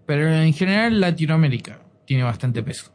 Pero 0.08 0.28
en 0.34 0.52
general 0.54 1.00
Latinoamérica 1.00 1.80
tiene 2.12 2.24
bastante 2.26 2.62
peso. 2.62 2.92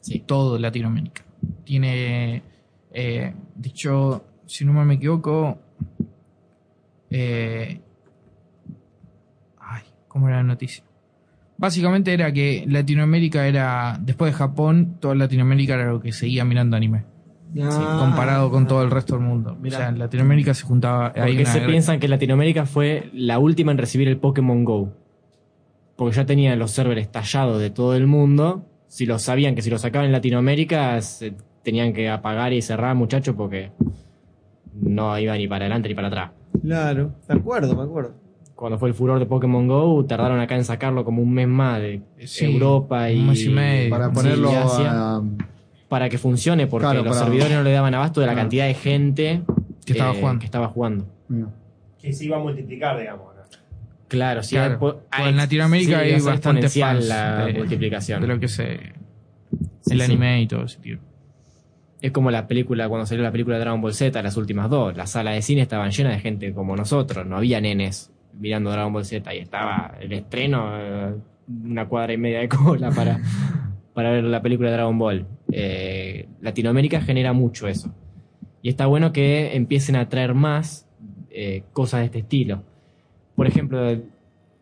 Sí. 0.00 0.20
Todo 0.26 0.58
Latinoamérica. 0.58 1.22
Tiene, 1.64 2.42
eh, 2.90 3.34
dicho, 3.54 4.24
si 4.46 4.64
no 4.64 4.72
me 4.72 4.94
equivoco, 4.94 5.58
eh, 7.10 7.78
ay, 9.60 9.82
¿cómo 10.08 10.28
era 10.28 10.38
la 10.38 10.44
noticia? 10.44 10.82
Básicamente 11.58 12.14
era 12.14 12.32
que 12.32 12.64
Latinoamérica 12.66 13.46
era, 13.46 13.98
después 14.00 14.32
de 14.32 14.38
Japón, 14.38 14.96
toda 14.98 15.14
Latinoamérica 15.14 15.74
era 15.74 15.92
lo 15.92 16.00
que 16.00 16.12
seguía 16.12 16.42
mirando 16.46 16.78
anime. 16.78 17.04
Ah. 17.60 17.98
comparado 18.00 18.50
con 18.50 18.66
todo 18.66 18.82
el 18.82 18.90
resto 18.90 19.16
del 19.16 19.24
mundo. 19.26 19.58
Mirá. 19.60 19.76
O 19.76 19.80
sea, 19.80 19.88
en 19.90 19.98
Latinoamérica 19.98 20.54
se 20.54 20.62
juntaba. 20.64 21.12
Porque 21.12 21.44
se 21.44 21.58
gran- 21.58 21.70
piensan 21.70 22.00
que 22.00 22.08
Latinoamérica 22.08 22.64
fue 22.64 23.10
la 23.12 23.38
última 23.38 23.72
en 23.72 23.76
recibir 23.78 24.08
el 24.08 24.16
Pokémon 24.16 24.64
Go. 24.64 25.03
Porque 25.96 26.16
ya 26.16 26.26
tenían 26.26 26.58
los 26.58 26.70
servers 26.72 27.10
tallados 27.10 27.60
de 27.60 27.70
todo 27.70 27.94
el 27.94 28.06
mundo. 28.06 28.64
Si 28.88 29.06
lo 29.06 29.18
sabían 29.18 29.54
que 29.54 29.62
si 29.62 29.70
lo 29.70 29.78
sacaban 29.78 30.06
en 30.06 30.12
Latinoamérica, 30.12 31.00
se 31.02 31.34
tenían 31.62 31.92
que 31.92 32.08
apagar 32.10 32.52
y 32.52 32.62
cerrar, 32.62 32.94
muchachos, 32.94 33.34
porque 33.36 33.70
no 34.80 35.18
iba 35.18 35.36
ni 35.36 35.46
para 35.48 35.64
adelante 35.64 35.88
ni 35.88 35.94
para 35.94 36.08
atrás. 36.08 36.30
Claro, 36.62 37.12
me 37.28 37.34
acuerdo, 37.34 37.76
me 37.76 37.82
acuerdo. 37.82 38.12
Cuando 38.54 38.78
fue 38.78 38.88
el 38.88 38.94
furor 38.94 39.18
de 39.18 39.26
Pokémon 39.26 39.66
Go, 39.66 40.04
tardaron 40.04 40.38
acá 40.40 40.54
en 40.56 40.64
sacarlo 40.64 41.04
como 41.04 41.22
un 41.22 41.32
mes 41.32 41.48
más 41.48 41.80
de 41.80 42.02
Sí, 42.24 42.44
Europa 42.44 43.10
y. 43.10 43.18
un 43.18 43.26
mes 43.28 43.44
y 43.44 43.48
medio. 43.48 43.90
Para 43.90 44.08
sí, 44.08 44.14
ponerlo 44.14 44.52
y 44.52 44.54
Asia, 44.54 44.90
a- 45.16 45.22
para 45.88 46.08
que 46.08 46.18
funcione, 46.18 46.66
porque 46.66 46.84
Claro, 46.86 47.02
los 47.04 47.14
para- 47.16 47.26
servidores 47.26 47.56
no 47.56 47.62
le 47.62 47.72
daban 47.72 47.94
abasto 47.94 48.20
de 48.20 48.26
la 48.26 48.34
cantidad 48.34 48.66
de 48.66 48.74
gente 48.74 49.42
Que 49.84 49.92
estaba 49.92 50.12
eh, 50.12 50.20
jugando. 50.20 50.38
que 50.40 50.46
estaba 50.46 50.68
jugando. 50.68 51.04
Mira. 51.28 51.48
Que 52.00 52.12
se 52.12 52.24
iba 52.26 52.36
a 52.36 52.40
multiplicar, 52.40 52.98
digamos. 52.98 53.33
Claro, 54.08 54.42
sí. 54.42 54.54
Claro, 54.54 54.72
hay 54.74 54.78
po- 54.78 54.92
pues 54.94 55.04
hay- 55.10 55.28
en 55.30 55.36
Latinoamérica 55.36 55.88
sí, 55.98 56.04
hay 56.04 56.10
es 56.12 56.24
bastante 56.24 56.68
fans 56.68 57.08
la 57.08 57.46
de- 57.46 57.52
multiplicación. 57.54 58.20
de 58.20 58.26
lo 58.28 58.38
que 58.38 58.48
Sí, 58.48 58.62
el 59.90 60.00
anime 60.00 60.42
y 60.42 60.46
todo 60.46 60.64
ese 60.64 60.78
tipo. 60.80 61.02
Es 62.00 62.10
como 62.12 62.30
la 62.30 62.46
película, 62.46 62.88
cuando 62.88 63.06
salió 63.06 63.22
la 63.24 63.32
película 63.32 63.56
de 63.56 63.62
Dragon 63.62 63.80
Ball 63.80 63.94
Z, 63.94 64.22
las 64.22 64.36
últimas 64.36 64.68
dos. 64.68 64.94
Las 64.96 65.10
salas 65.12 65.34
de 65.34 65.42
cine 65.42 65.62
estaban 65.62 65.90
llenas 65.90 66.12
de 66.14 66.20
gente 66.20 66.52
como 66.52 66.76
nosotros. 66.76 67.26
No 67.26 67.36
había 67.38 67.60
nenes 67.60 68.12
mirando 68.38 68.70
Dragon 68.70 68.92
Ball 68.92 69.04
Z 69.04 69.34
y 69.34 69.38
estaba 69.38 69.94
el 70.00 70.12
estreno, 70.12 70.68
eh, 70.78 71.14
una 71.64 71.86
cuadra 71.88 72.12
y 72.12 72.18
media 72.18 72.40
de 72.40 72.48
cola 72.48 72.90
para, 72.90 73.20
para 73.94 74.10
ver 74.10 74.24
la 74.24 74.42
película 74.42 74.68
de 74.68 74.74
Dragon 74.76 74.98
Ball. 74.98 75.26
Eh, 75.50 76.28
Latinoamérica 76.42 77.00
genera 77.00 77.32
mucho 77.32 77.68
eso. 77.68 77.94
Y 78.60 78.68
está 78.68 78.86
bueno 78.86 79.12
que 79.12 79.54
empiecen 79.56 79.96
a 79.96 80.08
traer 80.08 80.34
más 80.34 80.86
eh, 81.30 81.64
cosas 81.72 82.00
de 82.00 82.06
este 82.06 82.18
estilo. 82.20 82.64
Por 83.34 83.46
ejemplo, 83.46 83.96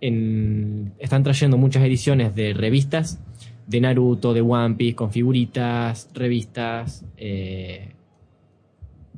en- 0.01 0.93
están 0.99 1.23
trayendo 1.23 1.57
muchas 1.59 1.83
ediciones 1.85 2.35
de 2.35 2.55
revistas 2.55 3.21
de 3.67 3.81
Naruto, 3.81 4.35
de 4.35 4.41
One 4.41 4.75
Piece, 4.75 4.97
con 4.97 5.11
figuritas, 5.11 6.09
revistas, 6.15 7.05
eh, 7.17 7.91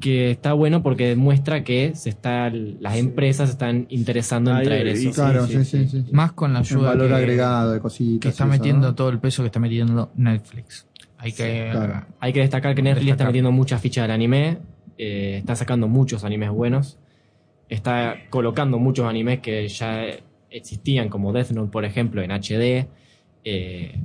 que 0.01 0.33
está 0.33 0.53
bueno 0.53 0.83
porque 0.83 1.09
demuestra 1.09 1.63
que 1.65 1.95
se 1.95 2.11
está, 2.11 2.51
las 2.51 2.97
empresas 2.97 3.49
están 3.51 3.87
interesando 3.91 4.57
en 4.57 4.65
traer 4.65 4.89
eso. 4.89 5.11
Claro, 5.13 5.47
sí, 5.47 5.65
sí, 5.65 5.87
sí. 5.89 6.03
sí. 6.05 6.13
Más 6.13 6.33
con 6.33 6.53
la 6.53 6.59
ayuda 6.59 6.89
valor 6.91 7.09
que, 7.09 7.15
agregado 7.15 7.73
de 7.73 7.81
cositas. 7.81 8.21
que 8.21 8.29
está 8.29 8.45
eso, 8.45 8.53
metiendo 8.53 8.89
¿no? 8.89 8.95
todo 8.95 9.09
el 9.11 9.21
peso 9.21 9.43
que 9.43 9.47
está 9.47 9.61
metiendo 9.61 10.11
Netflix. 10.17 10.87
Hay 11.17 11.33
que. 11.33 11.69
claro. 11.71 12.05
Hay 12.21 12.33
que 12.33 12.41
destacar 12.41 12.75
que 12.75 12.83
Netflix 12.83 13.13
está 13.13 13.25
metiendo 13.25 13.53
muchas 13.53 13.81
fichas 13.81 14.03
del 14.05 14.11
anime, 14.11 14.59
eh, 14.99 15.37
está 15.39 15.55
sacando 15.57 15.89
muchos 15.89 16.25
animes 16.25 16.51
buenos, 16.51 16.99
está 17.69 18.17
colocando 18.31 18.79
muchos 18.79 19.07
animes 19.07 19.41
que 19.41 19.69
ya 19.69 20.07
existían, 20.51 21.09
como 21.09 21.33
Death 21.33 21.51
Note, 21.51 21.71
por 21.71 21.85
ejemplo, 21.85 22.23
en 22.23 22.31
HD. 22.31 22.89
eh, 23.45 24.01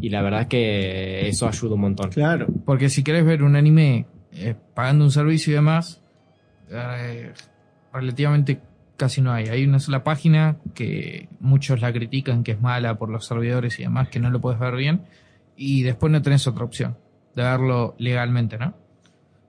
y 0.00 0.08
la 0.08 0.22
verdad 0.22 0.42
es 0.42 0.46
que 0.48 1.28
eso 1.28 1.46
ayuda 1.46 1.74
un 1.74 1.82
montón. 1.82 2.10
Claro. 2.10 2.46
Porque 2.64 2.88
si 2.88 3.04
querés 3.04 3.24
ver 3.24 3.42
un 3.42 3.54
anime 3.54 4.06
eh, 4.32 4.54
pagando 4.74 5.04
un 5.04 5.10
servicio 5.10 5.52
y 5.52 5.54
demás, 5.54 6.02
eh, 6.70 7.32
relativamente 7.92 8.60
casi 8.96 9.20
no 9.20 9.32
hay. 9.32 9.46
Hay 9.48 9.64
una 9.64 9.78
sola 9.78 10.02
página 10.02 10.56
que 10.74 11.28
muchos 11.40 11.80
la 11.80 11.92
critican, 11.92 12.42
que 12.42 12.52
es 12.52 12.60
mala 12.60 12.98
por 12.98 13.08
los 13.08 13.26
servidores 13.26 13.78
y 13.78 13.84
demás, 13.84 14.08
que 14.08 14.18
no 14.18 14.30
lo 14.30 14.40
puedes 14.40 14.58
ver 14.58 14.74
bien. 14.74 15.02
Y 15.56 15.82
después 15.82 16.12
no 16.12 16.20
tenés 16.22 16.46
otra 16.46 16.64
opción 16.64 16.96
de 17.34 17.42
verlo 17.42 17.94
legalmente, 17.98 18.58
¿no? 18.58 18.74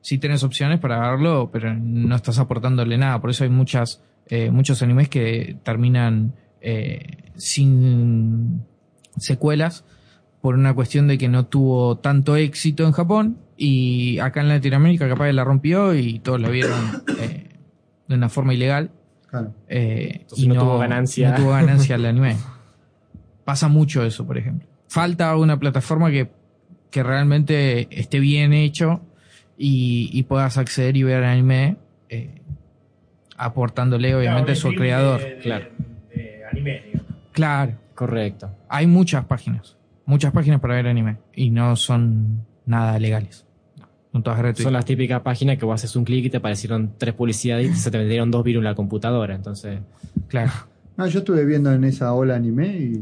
Sí 0.05 0.19
tenés 0.19 0.43
opciones 0.43 0.79
para 0.79 0.99
verlo, 0.99 1.49
pero 1.51 1.73
no 1.73 2.15
estás 2.15 2.37
aportándole 2.37 2.95
nada. 2.95 3.19
Por 3.19 3.31
eso 3.31 3.43
hay 3.43 3.49
muchas, 3.49 4.03
eh, 4.27 4.51
muchos 4.51 4.83
animes 4.83 5.09
que 5.09 5.57
terminan 5.63 6.35
eh, 6.61 7.31
sin 7.33 8.61
secuelas 9.17 9.83
por 10.41 10.53
una 10.53 10.75
cuestión 10.75 11.07
de 11.07 11.17
que 11.17 11.27
no 11.27 11.47
tuvo 11.47 11.97
tanto 11.97 12.35
éxito 12.35 12.85
en 12.85 12.91
Japón 12.91 13.39
y 13.57 14.19
acá 14.19 14.41
en 14.41 14.49
Latinoamérica 14.49 15.09
capaz 15.09 15.25
que 15.25 15.33
la 15.33 15.43
rompió 15.43 15.95
y 15.95 16.19
todos 16.19 16.39
la 16.39 16.49
vieron 16.49 17.01
eh, 17.19 17.49
de 18.07 18.15
una 18.15 18.29
forma 18.29 18.53
ilegal. 18.53 18.91
Claro. 19.25 19.55
Eh, 19.67 20.19
Entonces 20.21 20.45
no 20.45 20.53
tuvo 20.53 20.77
ganancia. 20.77 21.31
No 21.31 21.35
tuvo 21.37 21.49
ganancia 21.49 21.95
el 21.95 22.05
anime. 22.05 22.37
Pasa 23.43 23.69
mucho 23.69 24.05
eso, 24.05 24.23
por 24.27 24.37
ejemplo. 24.37 24.67
Falta 24.87 25.35
una 25.35 25.59
plataforma 25.59 26.11
que, 26.11 26.29
que 26.91 27.01
realmente 27.01 27.87
esté 27.89 28.19
bien 28.19 28.53
hecho 28.53 29.01
y, 29.57 30.09
y 30.13 30.23
puedas 30.23 30.57
acceder 30.57 30.97
y 30.97 31.03
ver 31.03 31.23
anime 31.23 31.77
eh, 32.09 32.41
aportándole 33.37 34.15
obviamente 34.15 34.53
a 34.53 34.55
su 34.55 34.69
creador. 34.73 35.21
Claro. 35.41 35.65
anime, 36.51 36.81
digamos. 36.85 37.11
Claro. 37.31 37.73
Correcto. 37.95 38.49
Hay 38.67 38.87
muchas 38.87 39.25
páginas. 39.25 39.77
Muchas 40.05 40.33
páginas 40.33 40.59
para 40.59 40.75
ver 40.75 40.87
anime. 40.87 41.17
Y 41.33 41.49
no 41.49 41.75
son 41.77 42.45
nada 42.65 42.99
legales. 42.99 43.45
Son 44.11 44.21
todas 44.21 44.39
gratuitas. 44.39 44.63
Son 44.63 44.73
las 44.73 44.85
típicas 44.85 45.21
páginas 45.21 45.57
que 45.57 45.65
vos 45.65 45.75
haces 45.75 45.95
un 45.95 46.03
clic 46.03 46.25
y 46.25 46.29
te 46.29 46.37
aparecieron 46.37 46.93
tres 46.97 47.13
publicidades 47.13 47.71
y 47.71 47.75
se 47.75 47.91
te 47.91 47.97
metieron 47.97 48.31
dos 48.31 48.43
virus 48.43 48.59
en 48.61 48.65
la 48.65 48.75
computadora. 48.75 49.33
Entonces, 49.35 49.79
Claro. 50.27 50.51
No, 50.97 51.07
yo 51.07 51.19
estuve 51.19 51.43
viendo 51.45 51.71
en 51.73 51.83
esa 51.83 52.13
ola 52.13 52.35
anime 52.35 52.67
y 52.67 52.93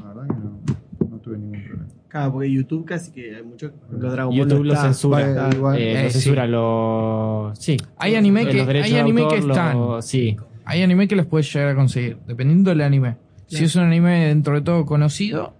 la 0.00 0.12
verdad 0.12 0.26
que 0.28 0.34
no, 0.34 1.08
no 1.10 1.16
tuve 1.18 1.38
ningún 1.38 1.62
problema. 1.64 1.88
Claro, 2.16 2.32
porque 2.32 2.50
YouTube 2.50 2.84
casi 2.86 3.12
que 3.12 3.36
hay 3.36 3.42
mucho. 3.42 3.66
ejemplo, 3.66 4.10
Dragon 4.10 4.30
Ball 4.34 4.48
YouTube 4.48 4.64
lo 4.64 4.72
está. 4.72 4.84
censura. 4.84 5.50
Igual. 5.54 5.78
Eh, 5.78 5.90
Eh, 5.92 6.02
lo 6.04 6.08
sí. 6.08 6.12
censura 6.14 6.46
lo. 6.46 7.52
Sí. 7.54 7.76
Hay 7.98 8.14
anime 8.14 8.42
Eh, 8.42 8.46
que, 8.48 8.54
los 8.54 8.68
hay 8.68 8.96
anime 8.96 9.22
autor, 9.22 9.38
que 9.38 9.44
lo- 9.46 9.52
están. 9.52 10.02
Sí. 10.02 10.36
Hay 10.64 10.82
anime 10.82 11.06
que 11.08 11.14
los 11.16 11.26
puedes 11.26 11.52
llegar 11.52 11.68
a 11.68 11.74
conseguir, 11.74 12.16
dependiendo 12.26 12.70
del 12.70 12.80
anime. 12.80 13.16
Si 13.48 13.64
es 13.64 13.76
un 13.76 13.82
anime 13.82 14.28
dentro 14.28 14.54
de 14.54 14.62
todo 14.62 14.86
conocido, 14.86 15.54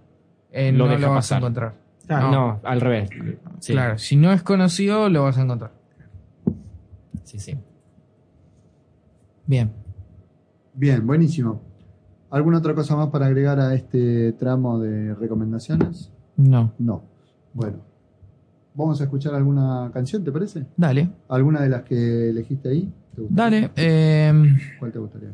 eh, 0.51 0.71
Lo 0.71 0.85
no 0.85 0.89
deja 0.91 1.01
lo 1.01 1.07
vas 1.09 1.17
pasar. 1.17 1.35
a 1.35 1.39
encontrar. 1.39 1.73
Claro. 2.07 2.31
No, 2.31 2.59
al 2.63 2.81
revés. 2.81 3.09
Sí. 3.59 3.73
Claro, 3.73 3.97
si 3.99 4.15
no 4.15 4.33
es 4.33 4.41
conocido, 4.41 5.09
lo 5.09 5.23
vas 5.23 5.37
a 5.37 5.43
encontrar. 5.43 5.71
Sí, 7.23 7.37
sí. 7.39 7.55
Bien. 9.45 9.71
Bien, 10.73 11.05
buenísimo. 11.05 11.61
¿Alguna 12.29 12.57
otra 12.57 12.73
cosa 12.73 12.95
más 12.95 13.07
para 13.09 13.27
agregar 13.27 13.59
a 13.59 13.73
este 13.73 14.33
tramo 14.33 14.79
de 14.79 15.13
recomendaciones? 15.15 16.11
No. 16.37 16.73
No. 16.79 17.03
Bueno. 17.53 17.77
¿Vamos 18.75 19.01
a 19.01 19.05
escuchar 19.05 19.33
alguna 19.33 19.89
canción, 19.93 20.23
te 20.23 20.31
parece? 20.31 20.65
Dale. 20.77 21.09
¿Alguna 21.29 21.61
de 21.61 21.69
las 21.69 21.81
que 21.83 22.29
elegiste 22.29 22.69
ahí? 22.69 22.93
¿Te? 23.15 23.23
Dale. 23.29 23.71
eh, 23.75 24.31
¿Cuál 24.79 24.91
te 24.91 24.99
gustaría? 24.99 25.29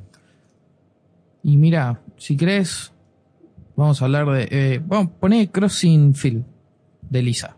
y 1.45 1.57
mira, 1.57 1.99
si 2.15 2.37
crees, 2.37 2.93
vamos 3.75 4.01
a 4.01 4.05
hablar 4.05 4.29
de. 4.31 4.47
Eh, 4.49 4.81
vamos, 4.85 5.11
poné 5.19 5.51
Crossing 5.51 6.15
Field 6.15 6.45
de 7.09 7.21
Lisa. 7.21 7.57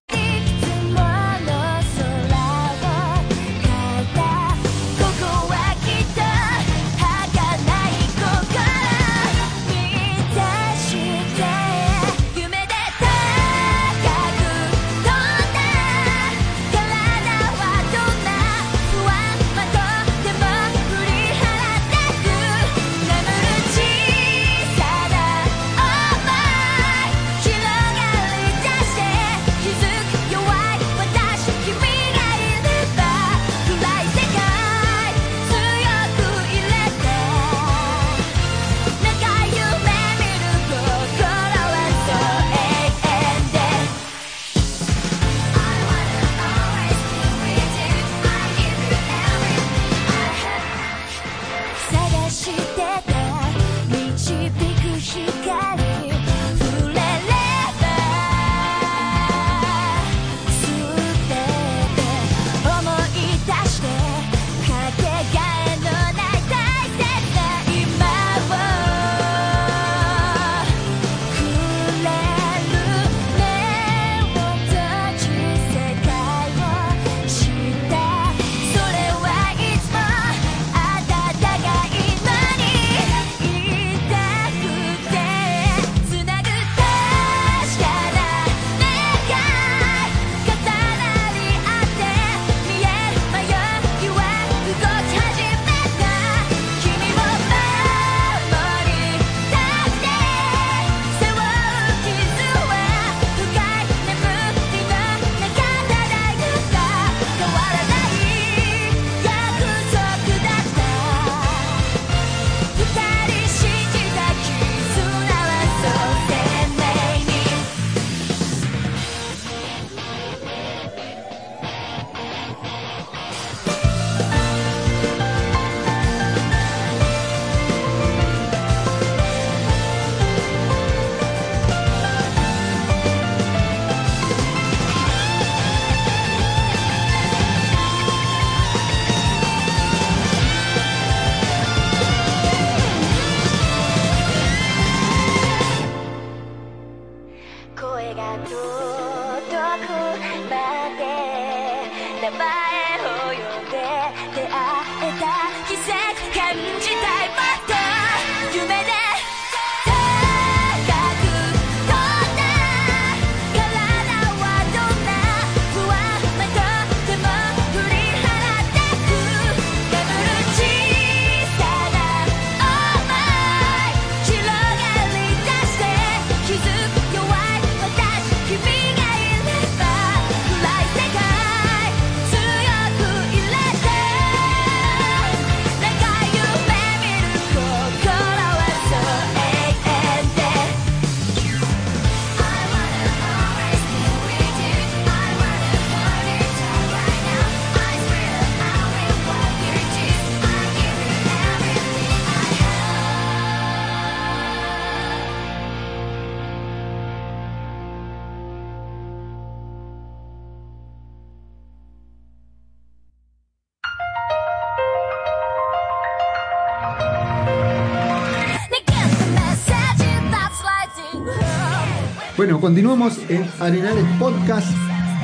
Continuamos 222.61 223.17
en 223.29 223.45
Arenales 223.59 224.05
Podcast, 224.19 224.67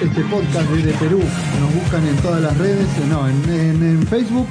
este 0.02 0.22
podcast 0.24 0.70
desde 0.72 0.92
Perú. 0.94 1.20
Nos 1.60 1.74
buscan 1.76 2.06
en 2.08 2.16
todas 2.18 2.42
las 2.42 2.58
redes, 2.58 2.86
eh, 2.86 3.06
no, 3.10 3.28
en, 3.28 3.44
en- 3.50 3.84
en 3.84 4.08
Facebook 4.08 4.48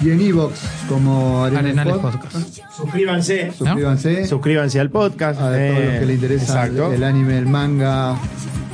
y 0.00 0.10
en 0.10 0.20
Evox 0.20 0.60
como 0.88 1.44
Arenales, 1.44 1.78
Arenales 1.78 1.96
Podcast. 1.98 2.58
Suscríbanse. 2.76 3.52
Suscríbanse. 3.52 4.26
Suscríbanse 4.26 4.80
al 4.80 4.90
podcast. 4.90 5.40
A 5.40 5.44
todos 5.46 5.56
eh, 5.58 5.84
los 5.90 5.98
que 6.00 6.06
le 6.06 6.14
interesa 6.14 6.66
el 6.66 7.04
anime, 7.04 7.38
el 7.38 7.46
manga 7.46 8.16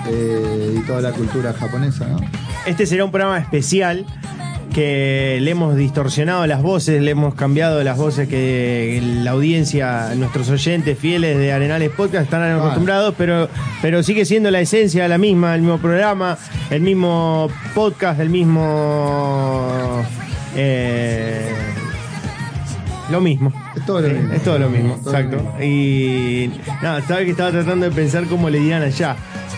eh, 0.09 0.77
y 0.79 0.81
toda 0.87 1.01
la 1.01 1.13
cultura 1.13 1.55
japonesa, 1.55 2.07
¿no? 2.07 2.19
Este 2.67 2.87
será 2.87 3.05
un 3.05 3.11
programa 3.11 3.39
especial 3.39 4.05
que 4.75 5.39
le 5.41 5.53
hemos 5.53 5.77
distorsionado 5.77 6.47
las 6.49 6.61
voces, 6.61 7.01
le 7.01 7.13
hemos 7.13 7.35
cambiado 7.35 7.83
las 7.85 7.97
voces 7.97 8.29
que 8.29 9.01
la 9.23 9.31
audiencia, 9.31 10.15
nuestros 10.17 10.51
oyentes 10.51 10.99
fieles 10.99 11.39
de 11.39 11.53
Arenales 11.53 11.91
Podcast 11.91 12.25
están 12.25 12.43
acostumbrados, 12.59 13.15
pero, 13.17 13.49
pero 13.81 14.03
sigue 14.03 14.25
siendo 14.25 14.51
la 14.51 14.61
esencia 14.61 15.07
la 15.07 15.17
misma, 15.17 15.55
el 15.55 15.61
mismo 15.63 15.79
programa, 15.79 16.37
el 16.71 16.83
mismo 16.83 17.49
podcast, 17.75 18.19
el 18.19 18.31
mismo... 18.31 20.03
eh, 20.57 21.49
lo 23.11 23.21
mismo. 23.21 23.53
Es 23.77 23.87
todo 23.87 24.01
lo 24.01 24.09
mismo. 24.09 24.33
Es 24.33 24.43
todo 24.43 24.59
lo 24.59 24.71
mismo, 24.71 24.97
Todo 25.05 25.13
lo 25.13 25.19
exacto. 25.19 25.63
Y 25.65 26.51
nada, 26.83 27.01
sabes 27.03 27.27
que 27.27 27.31
estaba 27.31 27.51
tratando 27.51 27.87
de 27.89 27.93
pensar 27.93 28.25
cómo 28.25 28.51
le 28.51 28.59
dirán 28.59 28.83
allá. 28.83 29.15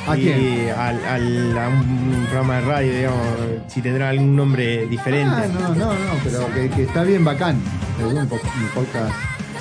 ¿A 0.09 0.17
Y 0.17 0.23
quién? 0.23 0.71
al, 0.71 1.05
al- 1.05 1.59
a 1.59 1.69
un 1.69 2.27
programa 2.31 2.55
de 2.57 2.61
radio, 2.61 2.93
digamos, 2.95 3.27
si 3.69 3.83
tendrá 3.83 4.11
algún 4.11 4.37
nombre 4.37 4.87
diferente. 4.87 5.35
Ah, 5.37 5.47
no, 5.53 5.75
no, 5.75 5.93
no, 5.93 5.97
pero 6.23 6.55
que, 6.55 6.71
que 6.71 6.83
está 6.85 7.03
bien 7.03 7.25
bacán. 7.25 7.57
Es 7.99 8.05
un, 8.05 8.17
un 8.19 8.29
podcast 8.75 9.13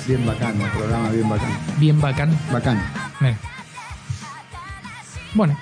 bien 0.06 0.24
bacán, 0.24 0.60
un 0.60 0.68
programa 0.70 1.10
bien 1.10 1.28
bacán. 1.28 1.48
Bien 1.78 2.00
bacán. 2.00 2.38
Bacán. 2.52 2.80
Mira. 3.20 3.36
Bueno. 5.34 5.58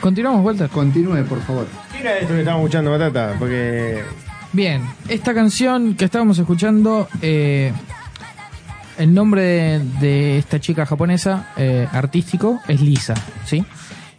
Continuamos, 0.00 0.44
Walter. 0.44 0.68
Continúe, 0.68 1.24
por 1.24 1.40
favor. 1.42 1.66
¿Qué 1.92 2.00
era 2.00 2.18
esto 2.18 2.34
que 2.34 2.40
estamos 2.40 2.60
escuchando, 2.62 2.90
Batata? 2.90 3.36
Porque. 3.38 4.02
Bien, 4.52 4.82
esta 5.08 5.32
canción 5.32 5.94
que 5.94 6.04
estábamos 6.04 6.38
escuchando, 6.38 7.08
eh, 7.22 7.72
el 8.98 9.14
nombre 9.14 9.80
de, 10.00 10.38
esta 10.38 10.60
chica 10.60 10.86
japonesa 10.86 11.52
eh, 11.56 11.86
artístico 11.90 12.60
es 12.68 12.80
Lisa, 12.80 13.14
¿sí? 13.44 13.64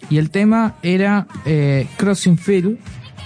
Y 0.10 0.18
el 0.18 0.30
tema 0.30 0.76
era 0.82 1.28
eh, 1.46 1.88
Crossing 1.98 2.38
Field, 2.38 2.78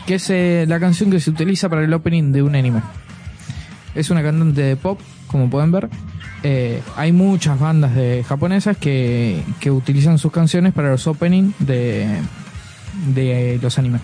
que 0.05 0.15
es 0.15 0.29
eh, 0.29 0.65
la 0.67 0.79
canción 0.79 1.09
que 1.09 1.19
se 1.19 1.29
utiliza 1.29 1.69
para 1.69 1.83
el 1.83 1.93
opening 1.93 2.31
de 2.31 2.43
un 2.43 2.55
anime. 2.55 2.81
Es 3.95 4.09
una 4.09 4.21
cantante 4.21 4.61
de 4.61 4.75
pop, 4.75 4.99
como 5.27 5.49
pueden 5.49 5.71
ver. 5.71 5.89
Hay 6.95 7.11
muchas 7.11 7.59
bandas 7.59 7.93
de 7.93 8.23
japonesas 8.25 8.77
que, 8.77 9.43
que 9.59 9.69
utilizan 9.69 10.17
sus 10.17 10.31
canciones 10.31 10.71
para 10.71 10.91
los 10.91 11.05
openings 11.05 11.53
de, 11.59 12.07
de 13.13 13.59
los 13.61 13.77
animes. 13.77 13.99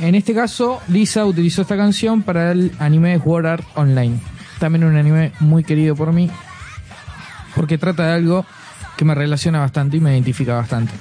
En 0.00 0.14
este 0.14 0.34
caso, 0.34 0.80
Lisa 0.88 1.26
utilizó 1.26 1.62
esta 1.62 1.76
canción 1.76 2.22
para 2.22 2.50
el 2.52 2.72
anime 2.78 3.20
Sword 3.22 3.46
Art 3.46 3.64
Online. 3.74 4.18
También 4.60 4.84
un 4.84 4.94
anime 4.94 5.32
muy 5.40 5.64
querido 5.64 5.96
por 5.96 6.12
mí, 6.12 6.30
porque 7.56 7.78
trata 7.78 8.06
de 8.06 8.12
algo 8.12 8.44
que 8.98 9.06
me 9.06 9.14
relaciona 9.14 9.58
bastante 9.58 9.96
y 9.96 10.00
me 10.00 10.12
identifica 10.12 10.54
bastante. 10.54 10.92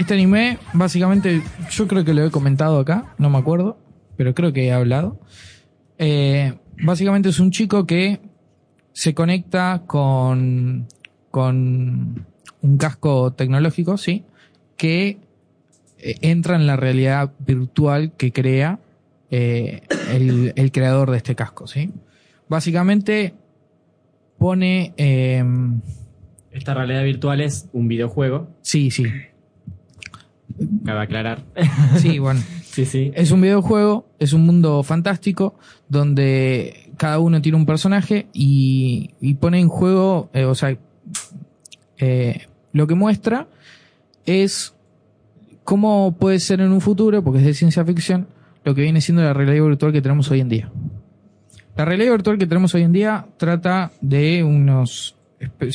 Este 0.00 0.14
anime, 0.14 0.58
básicamente, 0.72 1.42
yo 1.70 1.86
creo 1.86 2.04
que 2.04 2.12
lo 2.12 2.26
he 2.26 2.30
comentado 2.32 2.80
acá, 2.80 3.14
no 3.18 3.30
me 3.30 3.38
acuerdo, 3.38 3.78
pero 4.16 4.34
creo 4.34 4.52
que 4.52 4.66
he 4.66 4.72
hablado. 4.72 5.20
Eh, 5.98 6.54
básicamente 6.82 7.28
es 7.28 7.38
un 7.38 7.52
chico 7.52 7.86
que 7.86 8.20
se 8.92 9.14
conecta 9.14 9.82
con, 9.86 10.88
con 11.30 12.26
un 12.62 12.78
casco 12.78 13.32
tecnológico, 13.32 13.96
¿sí? 13.96 14.24
Que 14.76 15.18
eh, 15.98 16.16
entra 16.22 16.56
en 16.56 16.66
la 16.66 16.74
realidad 16.74 17.32
virtual 17.38 18.12
que 18.16 18.32
crea 18.32 18.80
eh, 19.30 19.82
el, 20.10 20.52
el 20.56 20.72
creador 20.72 21.12
de 21.12 21.18
este 21.18 21.36
casco, 21.36 21.68
¿sí? 21.68 21.92
Básicamente 22.50 23.32
pone... 24.38 24.92
eh, 24.98 25.42
Esta 26.50 26.74
realidad 26.74 27.04
virtual 27.04 27.40
es 27.40 27.68
un 27.72 27.88
videojuego. 27.88 28.48
sí, 28.60 28.90
sí. 28.90 29.04
Cabe 30.84 31.00
aclarar. 31.00 31.44
Sí, 31.96 32.18
bueno. 32.18 32.40
Sí, 32.64 32.84
sí. 32.84 33.12
Es 33.14 33.30
un 33.30 33.40
videojuego, 33.40 34.06
es 34.18 34.32
un 34.32 34.42
mundo 34.44 34.82
fantástico 34.82 35.54
donde 35.88 36.90
cada 36.98 37.18
uno 37.20 37.40
tiene 37.40 37.56
un 37.56 37.64
personaje 37.66 38.26
y, 38.32 39.10
y 39.20 39.34
pone 39.34 39.58
en 39.60 39.68
juego, 39.68 40.28
eh, 40.34 40.44
o 40.44 40.54
sea, 40.54 40.76
eh, 41.98 42.46
lo 42.72 42.86
que 42.86 42.94
muestra 42.94 43.46
es 44.26 44.74
cómo 45.64 46.16
puede 46.18 46.40
ser 46.40 46.60
en 46.60 46.72
un 46.72 46.80
futuro, 46.80 47.22
porque 47.22 47.38
es 47.38 47.44
de 47.46 47.54
ciencia 47.54 47.84
ficción, 47.84 48.26
lo 48.64 48.74
que 48.74 48.82
viene 48.82 49.00
siendo 49.00 49.22
la 49.22 49.32
realidad 49.32 49.64
virtual 49.64 49.92
que 49.92 50.02
tenemos 50.02 50.30
hoy 50.30 50.40
en 50.40 50.48
día. 50.48 50.70
La 51.80 51.86
realidad 51.86 52.12
virtual 52.12 52.36
que 52.36 52.46
tenemos 52.46 52.74
hoy 52.74 52.82
en 52.82 52.92
día 52.92 53.26
trata 53.38 53.90
de 54.02 54.44
unos 54.44 55.16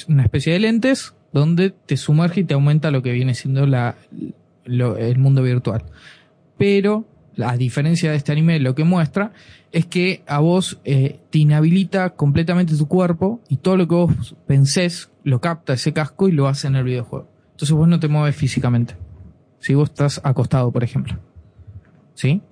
una 0.07 0.21
especie 0.21 0.53
de 0.53 0.59
lentes 0.59 1.15
donde 1.33 1.71
te 1.71 1.97
sumerge 1.97 2.41
y 2.41 2.43
te 2.43 2.53
aumenta 2.53 2.91
lo 2.91 3.01
que 3.01 3.11
viene 3.11 3.33
siendo 3.33 3.65
la, 3.65 3.95
el 4.65 5.17
mundo 5.17 5.41
virtual. 5.41 5.83
Pero, 6.59 7.07
a 7.43 7.57
diferencia 7.57 8.11
de 8.11 8.17
este 8.17 8.31
anime, 8.31 8.59
lo 8.59 8.75
que 8.75 8.83
muestra 8.83 9.31
es 9.71 9.87
que 9.87 10.21
a 10.27 10.37
vos 10.41 10.79
eh, 10.85 11.21
te 11.31 11.39
inhabilita 11.39 12.11
completamente 12.11 12.77
tu 12.77 12.87
cuerpo 12.87 13.41
y 13.49 13.57
todo 13.57 13.75
lo 13.75 13.87
que 13.87 13.95
vos 13.95 14.35
pensés 14.45 15.09
lo 15.23 15.41
capta 15.41 15.73
ese 15.73 15.91
casco 15.91 16.29
y 16.29 16.33
lo 16.33 16.47
hace 16.47 16.67
en 16.67 16.75
el 16.75 16.83
videojuego. 16.83 17.27
Entonces 17.53 17.71
vos 17.71 17.87
no 17.87 17.99
te 17.99 18.09
mueves 18.09 18.35
físicamente. 18.35 18.95
Si 19.57 19.73
vos 19.73 19.89
estás 19.89 20.21
acostado, 20.23 20.71
por 20.71 20.83
ejemplo. 20.83 21.17
¿Sí? 22.13 22.43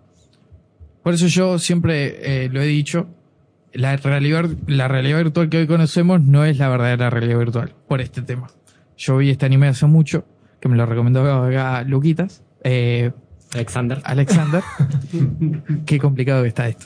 Por 1.04 1.14
eso 1.14 1.28
yo 1.28 1.60
siempre 1.60 2.46
eh, 2.46 2.50
lo 2.50 2.60
he 2.60 2.66
dicho, 2.66 3.10
la 3.74 3.98
realidad, 3.98 4.50
la 4.68 4.88
realidad 4.88 5.18
virtual 5.18 5.50
que 5.50 5.58
hoy 5.58 5.68
conocemos 5.68 6.22
no 6.22 6.46
es 6.46 6.58
la 6.58 6.70
verdadera 6.70 7.10
realidad 7.10 7.40
virtual, 7.40 7.74
por 7.88 8.02
este 8.02 8.22
tema. 8.22 8.48
Yo 8.98 9.18
vi 9.18 9.32
este 9.32 9.46
anime 9.46 9.68
hace 9.68 9.86
mucho, 9.88 10.26
que 10.60 10.70
me 10.70 10.78
lo 10.78 10.86
recomendó 10.86 11.24
acá 11.24 11.84
Luquitas. 11.84 12.44
Eh, 12.64 13.12
Alexander. 13.54 14.02
Alexander. 14.04 14.64
Qué 15.86 16.00
complicado 16.00 16.44
que 16.44 16.50
está 16.50 16.68
esto. 16.68 16.86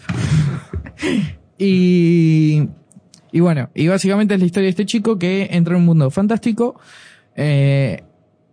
y, 1.57 2.67
y 3.31 3.39
bueno, 3.39 3.69
y 3.73 3.87
básicamente 3.87 4.33
es 4.33 4.39
la 4.39 4.45
historia 4.45 4.65
de 4.65 4.71
este 4.71 4.85
chico 4.85 5.19
que 5.19 5.49
entra 5.51 5.75
en 5.75 5.81
un 5.81 5.85
mundo 5.85 6.09
fantástico 6.09 6.79
eh, 7.35 8.03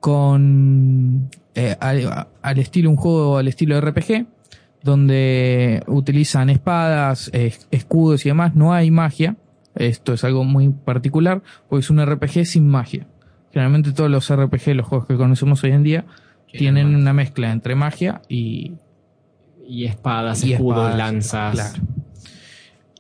con 0.01 1.31
eh, 1.55 1.77
al, 1.81 2.27
al 2.43 2.59
estilo 2.59 2.91
un 2.91 2.97
juego 2.97 3.39
al 3.39 3.49
estilo 3.49 3.81
RPG 3.81 4.27
donde 4.85 5.83
utilizan 5.89 6.51
espadas, 6.51 7.31
escudos 7.71 8.25
y 8.25 8.29
demás. 8.29 8.55
No 8.55 8.73
hay 8.73 8.91
magia. 8.91 9.37
Esto 9.75 10.13
es 10.13 10.23
algo 10.23 10.45
muy 10.45 10.69
particular, 10.69 11.43
porque 11.69 11.81
es 11.81 11.91
un 11.91 12.05
RPG 12.05 12.45
sin 12.47 12.69
magia. 12.69 13.07
Generalmente 13.53 13.93
todos 13.93 14.11
los 14.11 14.31
RPG, 14.33 14.75
los 14.75 14.87
juegos 14.87 15.07
que 15.09 15.17
conocemos 15.17 15.65
hoy 15.65 15.73
en 15.73 15.83
día, 15.83 16.05
tienen 16.53 16.95
una 16.95 17.13
mezcla 17.13 17.51
entre 17.51 17.75
magia 17.75 18.23
y, 18.29 18.75
Y 19.67 19.87
espadas, 19.87 20.45
y 20.45 20.53
escudos, 20.53 20.79
espadas, 20.91 20.97
lanzas. 20.99 21.55
claro. 21.55 21.85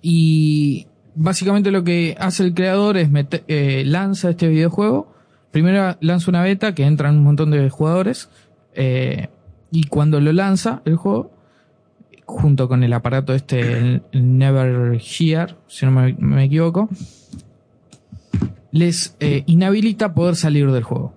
Y 0.02 0.86
básicamente 1.15 1.70
lo 1.70 1.85
que 1.85 2.16
hace 2.19 2.44
el 2.44 2.55
creador 2.55 2.97
es 2.97 3.11
mete- 3.11 3.44
eh, 3.48 3.85
lanza 3.86 4.31
este 4.31 4.48
videojuego. 4.48 5.12
Primero 5.51 5.97
lanza 6.01 6.31
una 6.31 6.43
beta 6.43 6.74
que 6.74 6.85
entran 6.85 7.16
un 7.19 7.24
montón 7.24 7.51
de 7.51 7.69
jugadores. 7.70 8.28
eh, 8.77 9.28
y 9.70 9.85
cuando 9.89 10.20
lo 10.20 10.32
lanza 10.32 10.82
el 10.85 10.97
juego, 10.97 11.32
junto 12.26 12.68
con 12.68 12.82
el 12.84 12.92
aparato 12.92 13.34
este, 13.34 13.60
el, 13.78 14.02
Never 14.12 15.01
Hear, 15.01 15.56
si 15.66 15.84
no 15.86 15.92
me, 15.92 16.14
me 16.18 16.44
equivoco, 16.44 16.88
les 18.70 19.16
eh, 19.20 19.44
inhabilita 19.46 20.14
poder 20.14 20.36
salir 20.36 20.70
del 20.72 20.82
juego. 20.82 21.14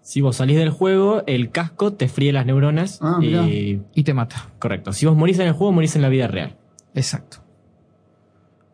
Si 0.00 0.20
vos 0.20 0.36
salís 0.36 0.56
del 0.56 0.70
juego, 0.70 1.22
el 1.26 1.50
casco 1.50 1.92
te 1.92 2.08
fríe 2.08 2.32
las 2.32 2.44
neuronas 2.44 2.98
Ah, 3.02 3.18
y... 3.22 3.80
y 3.94 4.02
te 4.02 4.14
mata. 4.14 4.48
Correcto. 4.58 4.92
Si 4.92 5.06
vos 5.06 5.16
morís 5.16 5.38
en 5.38 5.46
el 5.46 5.52
juego, 5.52 5.72
morís 5.72 5.94
en 5.94 6.02
la 6.02 6.08
vida 6.08 6.26
real. 6.26 6.56
Exacto. 6.94 7.38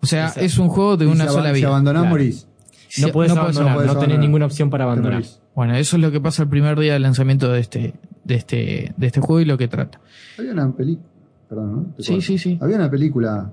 O 0.00 0.06
sea, 0.06 0.22
Exacto. 0.28 0.40
es 0.46 0.58
un 0.58 0.68
juego 0.68 0.96
de 0.96 1.04
Y 1.04 1.08
una 1.08 1.26
si 1.26 1.30
sola 1.34 1.48
vida. 1.52 1.58
Si 1.58 1.64
abandonás, 1.64 2.02
Claro. 2.02 2.14
morís. 2.14 2.48
Si- 2.88 3.02
No 3.02 3.08
podés 3.08 3.34
no 3.34 3.42
podés 3.42 3.56
abandonar, 3.58 3.70
no, 3.70 3.74
podés 3.74 3.86
tenés 3.88 3.96
abandonar. 3.98 4.20
ninguna 4.20 4.46
opción 4.46 4.70
para 4.70 4.84
abandonar. 4.84 5.22
Bueno, 5.54 5.74
eso 5.76 5.96
es 5.96 6.02
lo 6.02 6.10
que 6.10 6.20
pasa 6.20 6.44
el 6.44 6.48
primer 6.48 6.78
día 6.78 6.94
de 6.94 6.98
lanzamiento 7.00 7.52
de 7.52 7.60
este, 7.60 7.94
de 8.24 8.34
este, 8.34 8.94
de 8.96 9.06
este 9.06 9.20
juego 9.20 9.40
y 9.40 9.44
lo 9.44 9.58
que 9.58 9.68
trata. 9.68 10.00
Había 10.38 10.52
una 10.52 10.72
película. 10.72 11.06
Perdón, 11.48 11.72
¿no? 11.96 12.02
Sí, 12.02 12.20
sí, 12.20 12.36
sí. 12.38 12.58
Había 12.60 12.76
una 12.76 12.90
película 12.90 13.50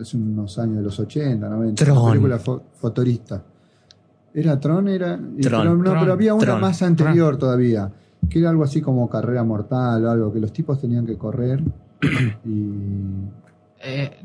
hace 0.00 0.16
unos 0.16 0.58
años, 0.58 0.76
de 0.78 0.82
los 0.82 0.98
80, 0.98 1.48
90. 1.48 1.84
Tron. 1.84 1.98
Una 1.98 2.10
película 2.12 2.38
fo- 2.38 2.62
futurista. 2.74 3.42
¿Era 4.32 4.58
Tron? 4.60 4.88
Era, 4.88 5.16
Tron. 5.16 5.36
pero, 5.42 5.64
no, 5.64 5.82
Tron. 5.82 6.00
pero 6.00 6.12
había 6.12 6.34
una 6.34 6.44
Tron. 6.44 6.60
más 6.60 6.82
anterior 6.82 7.36
todavía. 7.36 7.90
Que 8.28 8.38
era 8.40 8.50
algo 8.50 8.64
así 8.64 8.80
como 8.80 9.08
carrera 9.08 9.42
mortal 9.44 10.04
o 10.04 10.10
algo, 10.10 10.32
que 10.32 10.40
los 10.40 10.52
tipos 10.52 10.80
tenían 10.80 11.06
que 11.06 11.16
correr 11.16 11.62
y 12.44 12.48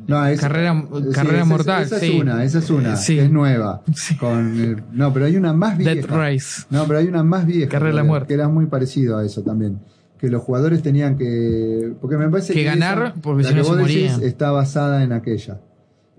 No, 0.07 0.25
es- 0.25 0.39
carrera 0.41 0.73
sí, 0.81 1.11
carrera 1.13 1.35
esa 1.37 1.41
es- 1.43 1.47
mortal. 1.47 1.83
Esa 1.83 1.99
sí. 1.99 2.15
es 2.15 2.21
una, 2.21 2.43
esa 2.43 2.59
es 2.59 2.69
una, 2.69 2.95
Sí. 2.95 3.15
que 3.15 3.25
es 3.25 3.31
nueva. 3.31 3.81
Con 4.19 4.59
el- 4.59 4.83
no, 4.91 5.13
pero 5.13 5.25
hay 5.25 5.35
una 5.37 5.53
más 5.53 5.77
vieja. 5.77 5.93
Death 5.95 6.05
Race. 6.09 6.63
No, 6.69 6.85
pero 6.85 6.99
hay 6.99 7.07
una 7.07 7.23
más 7.23 7.45
vieja. 7.45 7.69
Carrera 7.69 7.89
de 7.91 7.95
la 7.95 8.01
que- 8.01 8.07
muerte. 8.07 8.27
Que 8.29 8.33
era 8.35 8.47
muy 8.49 8.65
parecido 8.67 9.17
a 9.17 9.25
eso 9.25 9.41
también. 9.43 9.79
Que 10.23 10.29
los 10.29 10.41
jugadores 10.41 10.81
tenían 10.81 11.17
que. 11.17 11.91
Porque 11.99 12.15
me 12.15 12.29
parece 12.29 12.53
Que 12.53 12.59
que. 12.59 12.65
ganar, 12.65 13.07
esa- 13.07 13.21
porque 13.21 13.43
la 13.43 13.49
si 13.49 13.55
no 13.55 13.59
que 13.59 13.65
se 13.65 13.69
vos 13.71 13.77
decís 13.79 14.11
morían. 14.13 14.23
Está 14.23 14.51
basada 14.51 15.03
en 15.03 15.11
aquella. 15.11 15.59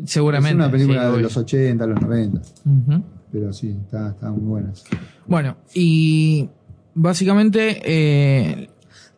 Seguramente. 0.04 0.50
Es 0.50 0.54
una 0.56 0.70
película 0.70 1.08
sí, 1.10 1.16
de 1.16 1.22
los 1.22 1.36
80, 1.38 1.86
los 1.86 2.02
90. 2.02 2.38
Ujú. 2.66 3.02
Pero 3.32 3.52
sí, 3.54 3.74
está, 3.82 4.10
está 4.10 4.30
muy 4.30 4.42
buena. 4.42 4.72
Bueno, 5.26 5.56
y 5.72 6.50
básicamente 6.94 7.80
eh, 7.82 8.68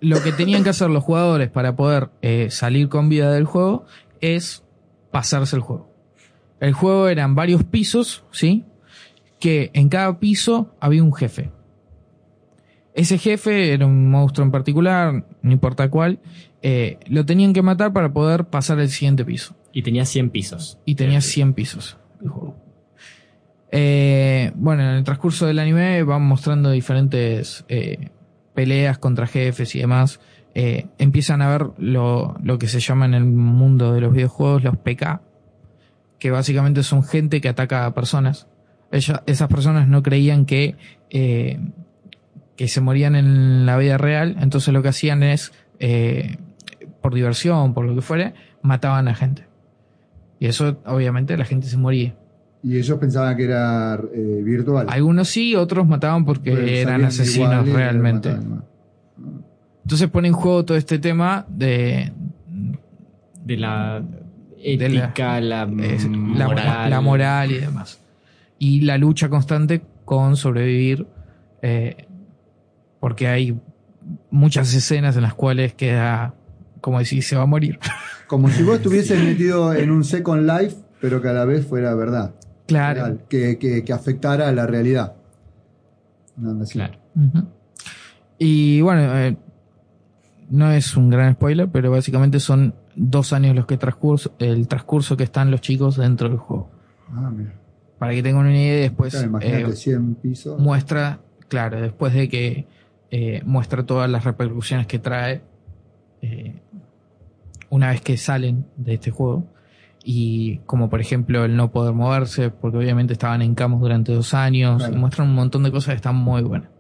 lo 0.00 0.22
que 0.22 0.30
tenían 0.30 0.62
que 0.62 0.70
hacer 0.70 0.88
los 0.88 1.02
jugadores 1.02 1.50
para 1.50 1.74
poder 1.74 2.10
eh, 2.22 2.46
salir 2.52 2.88
con 2.88 3.08
vida 3.08 3.32
del 3.32 3.44
juego 3.44 3.86
es 4.20 4.62
pasarse 5.10 5.56
el 5.56 5.62
juego. 5.62 5.90
El 6.60 6.74
juego 6.74 7.08
eran 7.08 7.34
varios 7.34 7.64
pisos, 7.64 8.22
¿sí? 8.30 8.64
Que 9.40 9.72
en 9.74 9.88
cada 9.88 10.20
piso 10.20 10.76
había 10.78 11.02
un 11.02 11.12
jefe. 11.12 11.50
Ese 12.96 13.18
jefe 13.18 13.72
era 13.72 13.86
un 13.86 14.10
monstruo 14.10 14.44
en 14.44 14.50
particular, 14.50 15.24
no 15.42 15.52
importa 15.52 15.88
cuál, 15.90 16.18
eh, 16.62 16.98
lo 17.06 17.24
tenían 17.24 17.52
que 17.52 17.62
matar 17.62 17.92
para 17.92 18.12
poder 18.12 18.46
pasar 18.46 18.80
el 18.80 18.88
siguiente 18.88 19.24
piso. 19.24 19.54
Y 19.72 19.82
tenía 19.82 20.04
100 20.06 20.30
pisos. 20.30 20.78
Y 20.86 20.94
tenía 20.96 21.20
100 21.20 21.52
pisos 21.54 21.98
el 22.22 22.30
juego. 22.30 22.56
Eh, 23.72 24.52
bueno, 24.54 24.82
en 24.82 24.96
el 24.96 25.04
transcurso 25.04 25.46
del 25.46 25.58
anime 25.58 26.02
van 26.04 26.22
mostrando 26.22 26.70
diferentes 26.70 27.64
eh, 27.68 28.08
peleas 28.54 28.98
contra 28.98 29.26
jefes 29.26 29.74
y 29.74 29.80
demás. 29.80 30.20
Eh, 30.54 30.86
empiezan 30.98 31.42
a 31.42 31.50
ver 31.50 31.66
lo, 31.76 32.36
lo 32.42 32.58
que 32.58 32.68
se 32.68 32.80
llama 32.80 33.04
en 33.04 33.14
el 33.14 33.24
mundo 33.26 33.92
de 33.92 34.00
los 34.00 34.12
videojuegos 34.14 34.62
los 34.64 34.76
PK, 34.78 35.20
que 36.18 36.30
básicamente 36.30 36.82
son 36.82 37.02
gente 37.02 37.40
que 37.42 37.48
ataca 37.50 37.84
a 37.84 37.92
personas. 37.94 38.48
Ella- 38.90 39.22
esas 39.26 39.48
personas 39.48 39.88
no 39.88 40.02
creían 40.02 40.46
que, 40.46 40.76
eh, 41.10 41.58
que 42.56 42.68
se 42.68 42.80
morían 42.80 43.14
en 43.16 43.66
la 43.66 43.76
vida 43.76 43.98
real, 43.98 44.36
entonces 44.40 44.72
lo 44.72 44.82
que 44.82 44.88
hacían 44.88 45.22
es, 45.22 45.52
eh, 45.78 46.38
por 47.02 47.14
diversión, 47.14 47.74
por 47.74 47.84
lo 47.86 47.94
que 47.94 48.00
fuere, 48.02 48.34
mataban 48.62 49.08
a 49.08 49.14
gente. 49.14 49.44
Y 50.40 50.46
eso, 50.46 50.78
obviamente, 50.86 51.36
la 51.36 51.44
gente 51.44 51.66
se 51.66 51.76
moría. 51.76 52.14
Y 52.62 52.78
ellos 52.78 52.98
pensaban 52.98 53.36
que 53.36 53.44
era 53.44 53.94
eh, 54.14 54.40
virtual. 54.42 54.86
Algunos 54.90 55.28
sí, 55.28 55.54
otros 55.54 55.86
mataban 55.86 56.24
porque 56.24 56.52
Pero 56.52 56.66
eran 56.66 57.04
asesinos 57.04 57.68
realmente. 57.68 58.30
mataban. 58.30 58.64
Entonces 59.84 60.08
pone 60.08 60.28
en 60.28 60.34
juego 60.34 60.64
todo 60.64 60.76
este 60.76 60.98
tema 60.98 61.46
de, 61.48 62.12
De 63.44 63.56
la 63.56 64.00
de 64.00 64.88
la- 64.88 65.04
ética, 65.04 65.40
la, 65.40 65.62
es- 65.80 66.08
la, 66.10 66.46
moral. 66.48 66.90
la 66.90 67.00
moral 67.00 67.52
y 67.52 67.58
demás. 67.58 68.00
Y 68.58 68.80
la 68.80 68.98
lucha 68.98 69.28
constante 69.28 69.82
con 70.04 70.34
sobrevivir, 70.36 71.06
eh, 71.62 72.05
porque 73.06 73.28
hay 73.28 73.56
muchas 74.32 74.74
escenas 74.74 75.14
en 75.14 75.22
las 75.22 75.32
cuales 75.32 75.74
queda, 75.74 76.34
como 76.80 76.98
decir, 76.98 77.22
se 77.22 77.36
va 77.36 77.42
a 77.42 77.46
morir. 77.46 77.78
Como 78.26 78.48
si 78.50 78.64
vos 78.64 78.76
estuvieses 78.78 79.22
metido 79.22 79.72
en 79.72 79.92
un 79.92 80.02
Second 80.02 80.44
Life, 80.44 80.74
pero 81.00 81.22
que 81.22 81.28
a 81.28 81.32
la 81.32 81.44
vez 81.44 81.64
fuera 81.64 81.94
verdad. 81.94 82.34
Claro. 82.66 83.04
Real, 83.04 83.20
que, 83.28 83.58
que, 83.58 83.84
que 83.84 83.92
afectara 83.92 84.48
a 84.48 84.52
la 84.52 84.66
realidad. 84.66 85.14
Ujú. 86.36 87.46
Y 88.38 88.80
bueno, 88.80 89.16
eh, 89.16 89.36
no 90.50 90.72
es 90.72 90.96
un 90.96 91.08
gran 91.08 91.34
spoiler, 91.34 91.68
pero 91.68 91.92
básicamente 91.92 92.40
son 92.40 92.74
dos 92.96 93.32
años 93.32 93.54
los 93.54 93.66
que 93.66 93.76
transcurso, 93.76 94.34
el 94.40 94.66
transcurso 94.66 95.16
que 95.16 95.22
están 95.22 95.52
los 95.52 95.60
chicos 95.60 95.96
dentro 95.96 96.28
del 96.28 96.38
juego. 96.38 96.70
Ah, 97.12 97.30
mira. 97.32 97.54
Para 98.00 98.14
que 98.14 98.22
tengan 98.24 98.46
una 98.46 98.60
idea, 98.60 98.80
después 98.80 99.14
Claro, 99.14 99.38
eh, 99.42 99.76
100 99.76 100.14
pisos. 100.16 100.58
muestra, 100.60 101.20
claro, 101.46 101.80
después 101.80 102.12
de 102.12 102.28
que 102.28 102.66
eh, 103.10 103.42
muestra 103.44 103.84
todas 103.86 104.10
las 104.10 104.24
repercusiones 104.24 104.86
que 104.86 104.98
trae 104.98 105.42
eh, 106.22 106.54
una 107.70 107.90
vez 107.90 108.00
que 108.00 108.16
salen 108.16 108.66
de 108.76 108.94
este 108.94 109.10
juego. 109.10 109.44
Y 110.04 110.58
como 110.66 110.88
por 110.88 111.00
ejemplo 111.00 111.44
el 111.44 111.56
no 111.56 111.72
poder 111.72 111.92
moverse, 111.92 112.50
porque 112.50 112.78
obviamente 112.78 113.12
estaban 113.12 113.42
en 113.42 113.54
camus 113.56 113.80
durante 113.80 114.12
dos 114.12 114.34
años, 114.34 114.78
Claro. 114.82 114.96
muestran 114.98 115.28
un 115.28 115.34
montón 115.34 115.62
de 115.64 115.72
cosas 115.72 115.92
que 115.94 115.96
están 115.96 116.14
muy 116.16 116.42
buenas. 116.42 116.70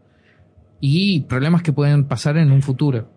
Y 0.80 1.20
problemas 1.22 1.62
que 1.62 1.72
pueden 1.72 2.04
pasar 2.04 2.36
en 2.36 2.52
un 2.52 2.62
futuro. 2.62 3.10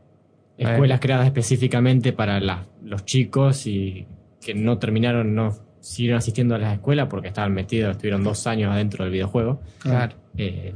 Escuelas 0.57 0.97
Eh, 0.97 1.01
creadas 1.01 1.25
específicamente 1.27 2.11
para 2.11 2.39
la- 2.39 2.65
los 2.83 3.05
chicos 3.05 3.67
y 3.67 4.07
que 4.41 4.53
no 4.55 4.77
terminaron, 4.77 5.35
no 5.35 5.51
siguieron 5.79 6.17
asistiendo 6.17 6.55
a 6.55 6.57
las 6.57 6.73
escuelas 6.73 7.07
porque 7.09 7.27
estaban 7.27 7.53
metidos, 7.53 7.91
estuvieron 7.91 8.23
dos 8.23 8.47
años 8.47 8.71
adentro 8.71 9.03
del 9.05 9.13
videojuego. 9.13 9.61
Claro. 9.79 10.15
Eh, 10.37 10.73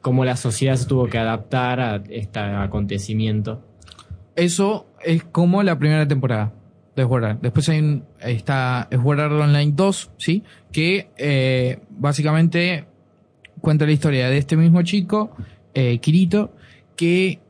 cómo 0.00 0.24
la 0.24 0.36
sociedad 0.36 0.76
se 0.76 0.86
tuvo 0.86 1.06
que 1.06 1.18
adaptar 1.18 1.80
a 1.80 2.02
este 2.08 2.38
acontecimiento. 2.40 3.62
Eso 4.36 4.86
es 5.04 5.24
como 5.24 5.62
la 5.62 5.78
primera 5.78 6.06
temporada 6.08 6.52
de 6.96 7.02
Sword 7.02 7.24
Art. 7.24 7.38
Después 7.42 7.68
hay 7.68 7.80
un- 7.80 8.04
está 8.20 8.88
Sword 8.90 9.20
Art 9.20 9.32
Online 9.32 9.72
2, 9.74 10.10
¿sí? 10.16 10.42
Que 10.72 11.10
eh, 11.16 11.80
básicamente 11.90 12.86
cuenta 13.60 13.84
la 13.86 13.92
historia 13.92 14.28
de 14.30 14.38
este 14.38 14.56
mismo 14.56 14.82
chico, 14.82 15.32
eh, 15.74 15.98
Kirito, 15.98 16.52
que 16.96 17.40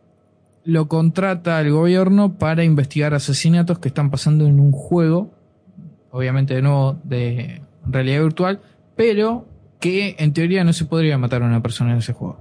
lo 0.64 0.88
contrata 0.88 1.60
el 1.60 1.70
gobierno 1.70 2.34
para 2.38 2.64
investigar 2.64 3.14
asesinatos 3.14 3.78
que 3.78 3.88
están 3.88 4.10
pasando 4.10 4.46
en 4.46 4.60
un 4.60 4.72
juego, 4.72 5.30
obviamente 6.10 6.54
de 6.54 6.62
nuevo 6.62 6.98
de 7.04 7.62
realidad 7.86 8.22
virtual, 8.22 8.60
pero 8.96 9.46
que 9.80 10.14
en 10.18 10.32
teoría 10.32 10.62
no 10.64 10.72
se 10.72 10.84
podría 10.84 11.18
matar 11.18 11.42
a 11.42 11.46
una 11.46 11.60
persona 11.62 11.92
en 11.92 11.98
ese 11.98 12.12
juego. 12.12 12.40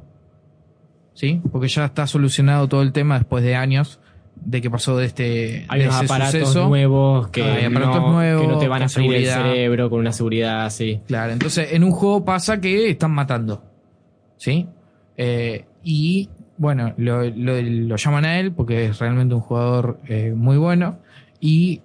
¿Sí? 1.14 1.42
Porque 1.52 1.68
ya 1.68 1.86
está 1.86 2.08
solucionado 2.08 2.68
todo 2.68 2.82
el 2.82 2.92
tema 2.94 3.18
después 3.18 3.44
de 3.44 3.56
años 3.56 4.00
de 4.36 4.62
que 4.62 4.70
pasó 4.70 4.96
de 4.96 5.06
este 5.06 5.66
Hay 5.68 5.82
de 5.82 5.88
unos 5.88 5.96
ese 5.98 6.06
aparatos 6.06 6.40
suceso. 6.42 6.68
nuevos 6.70 7.28
que, 7.28 7.44
Hay 7.44 7.66
aparatos 7.66 8.02
no, 8.02 8.12
nuevos, 8.14 8.42
que 8.44 8.48
no 8.48 8.58
te 8.60 8.68
van 8.70 8.84
a 8.84 8.90
freír 8.90 9.16
el 9.16 9.26
cerebro 9.26 9.90
con 9.90 10.00
una 10.00 10.14
seguridad 10.14 10.66
así. 10.66 11.02
Claro, 11.08 11.34
entonces 11.34 11.74
en 11.74 11.84
un 11.84 11.92
juego 11.92 12.24
pasa 12.24 12.62
que 12.62 12.90
están 12.90 13.12
matando. 13.12 13.64
¿Sí? 14.38 14.68
Eh, 15.18 15.66
y 15.84 16.30
bueno, 16.58 16.94
lo, 16.98 17.24
lo- 17.30 17.62
lo 17.62 17.96
llaman 17.98 18.24
a 18.26 18.40
él 18.40 18.54
porque 18.54 18.86
es 18.86 19.00
realmente 19.00 19.36
un 19.36 19.42
jugador 19.42 20.00
eh, 20.08 20.34
muy 20.36 20.56
bueno. 20.58 21.00
Y 21.42 21.82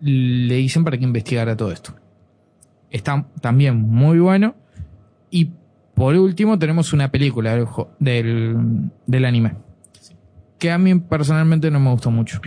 le 0.00 0.54
dicen 0.56 0.82
para 0.84 0.96
que 0.96 1.04
investigara 1.04 1.56
todo 1.56 1.72
esto. 1.72 1.94
Está 2.90 3.26
también 3.42 3.76
muy 3.80 4.18
bueno. 4.18 4.54
Y 5.32 5.50
por 5.94 6.14
último 6.14 6.58
tenemos 6.58 6.92
una 6.92 7.10
película 7.10 7.54
del, 7.56 7.66
del, 7.98 8.56
del 9.06 9.24
anime. 9.24 9.54
Que 10.58 10.70
a 10.70 10.78
mí 10.78 10.94
personalmente 11.00 11.70
no 11.70 11.80
me 11.80 11.90
gustó 11.90 12.10
mucho. 12.12 12.40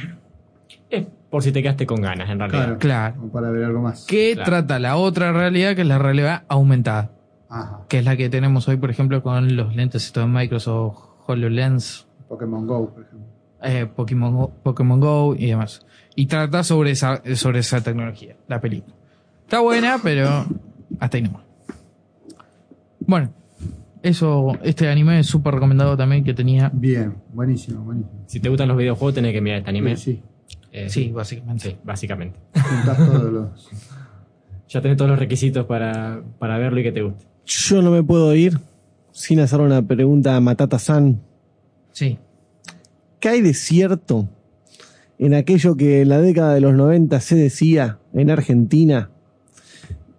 Eh, 0.89 1.05
por 1.29 1.43
si 1.43 1.51
te 1.51 1.61
quedaste 1.61 1.85
con 1.85 1.99
ganas, 2.01 2.29
en 2.29 2.39
realidad. 2.39 2.77
Claro. 2.79 3.15
Como 3.17 3.31
para 3.31 3.49
ver 3.51 3.65
algo 3.65 3.81
más. 3.81 4.05
que 4.05 4.33
Claro. 4.35 4.49
trata 4.51 4.79
la 4.79 4.95
otra 4.95 5.33
realidad, 5.33 5.75
que 5.75 5.81
es 5.81 5.87
la 5.87 5.97
realidad 5.99 6.43
aumentada. 6.47 7.11
Ajá. 7.49 7.81
Que 7.89 7.99
es 7.99 8.05
la 8.05 8.15
que 8.15 8.29
tenemos 8.29 8.67
hoy, 8.69 8.77
por 8.77 8.89
ejemplo, 8.89 9.21
con 9.21 9.55
los 9.57 9.75
lentes 9.75 10.05
estos 10.05 10.23
de 10.25 10.29
Microsoft 10.31 10.97
HoloLens, 11.27 12.07
Pokémon 12.29 12.65
Go, 12.67 12.89
por 12.93 13.03
ejemplo. 13.03 13.27
eh, 13.63 13.85
Pokémon, 13.85 14.33
Go, 14.35 14.51
Pokémon 14.63 14.99
Go 14.99 15.35
y 15.35 15.47
demás. 15.47 15.85
Y 16.15 16.27
trata 16.27 16.63
sobre 16.63 16.91
esa, 16.91 17.21
sobre 17.35 17.59
esa 17.59 17.81
tecnología, 17.81 18.35
la 18.47 18.61
película. 18.61 18.95
Está 19.43 19.59
buena, 19.59 19.99
pero 20.01 20.45
hasta 20.99 21.17
ahí 21.17 21.23
nomás. 21.23 21.43
Bueno, 23.07 23.31
eso, 24.01 24.53
este 24.63 24.87
anime 24.89 25.19
es 25.19 25.27
súper 25.27 25.53
recomendado 25.55 25.97
también 25.97 26.23
que 26.23 26.33
tenía. 26.33 26.69
Bien, 26.73 27.15
buenísimo, 27.33 27.83
buenísimo. 27.83 28.23
Si 28.27 28.39
te 28.39 28.49
gustan 28.49 28.67
los 28.67 28.77
videojuegos, 28.77 29.15
tenés 29.15 29.33
que 29.33 29.41
mirar 29.41 29.59
este 29.59 29.69
anime. 29.69 29.95
Sí, 29.97 30.21
Eh, 30.71 30.89
Sí, 30.89 31.11
básicamente. 31.11 31.69
Sí, 31.71 31.77
básicamente. 31.83 32.39
Todos 32.97 33.31
los. 33.33 33.69
Ya 34.67 34.81
tenés 34.81 34.97
todos 34.97 35.09
los 35.11 35.19
requisitos 35.19 35.65
para, 35.67 36.21
para 36.39 36.57
verlo 36.57 36.79
y 36.79 36.83
que 36.83 36.91
te 36.91 37.01
guste. 37.03 37.25
Yo 37.45 37.81
no 37.83 37.91
me 37.91 38.01
puedo 38.03 38.33
ir 38.35 38.59
sin 39.11 39.39
hacer 39.39 39.61
una 39.61 39.81
pregunta 39.81 40.35
a 40.35 40.41
Matata 40.41 40.79
San. 40.79 41.21
Sí. 41.91 42.17
¿Qué 43.19 43.29
hay 43.29 43.41
de 43.41 43.53
cierto 43.53 44.27
en 45.19 45.35
aquello 45.35 45.77
que 45.77 46.01
en 46.01 46.09
la 46.09 46.19
década 46.19 46.53
de 46.55 46.61
los 46.61 46.73
90 46.73 47.19
se 47.21 47.35
decía 47.35 47.99
en 48.13 48.31
Argentina? 48.31 49.11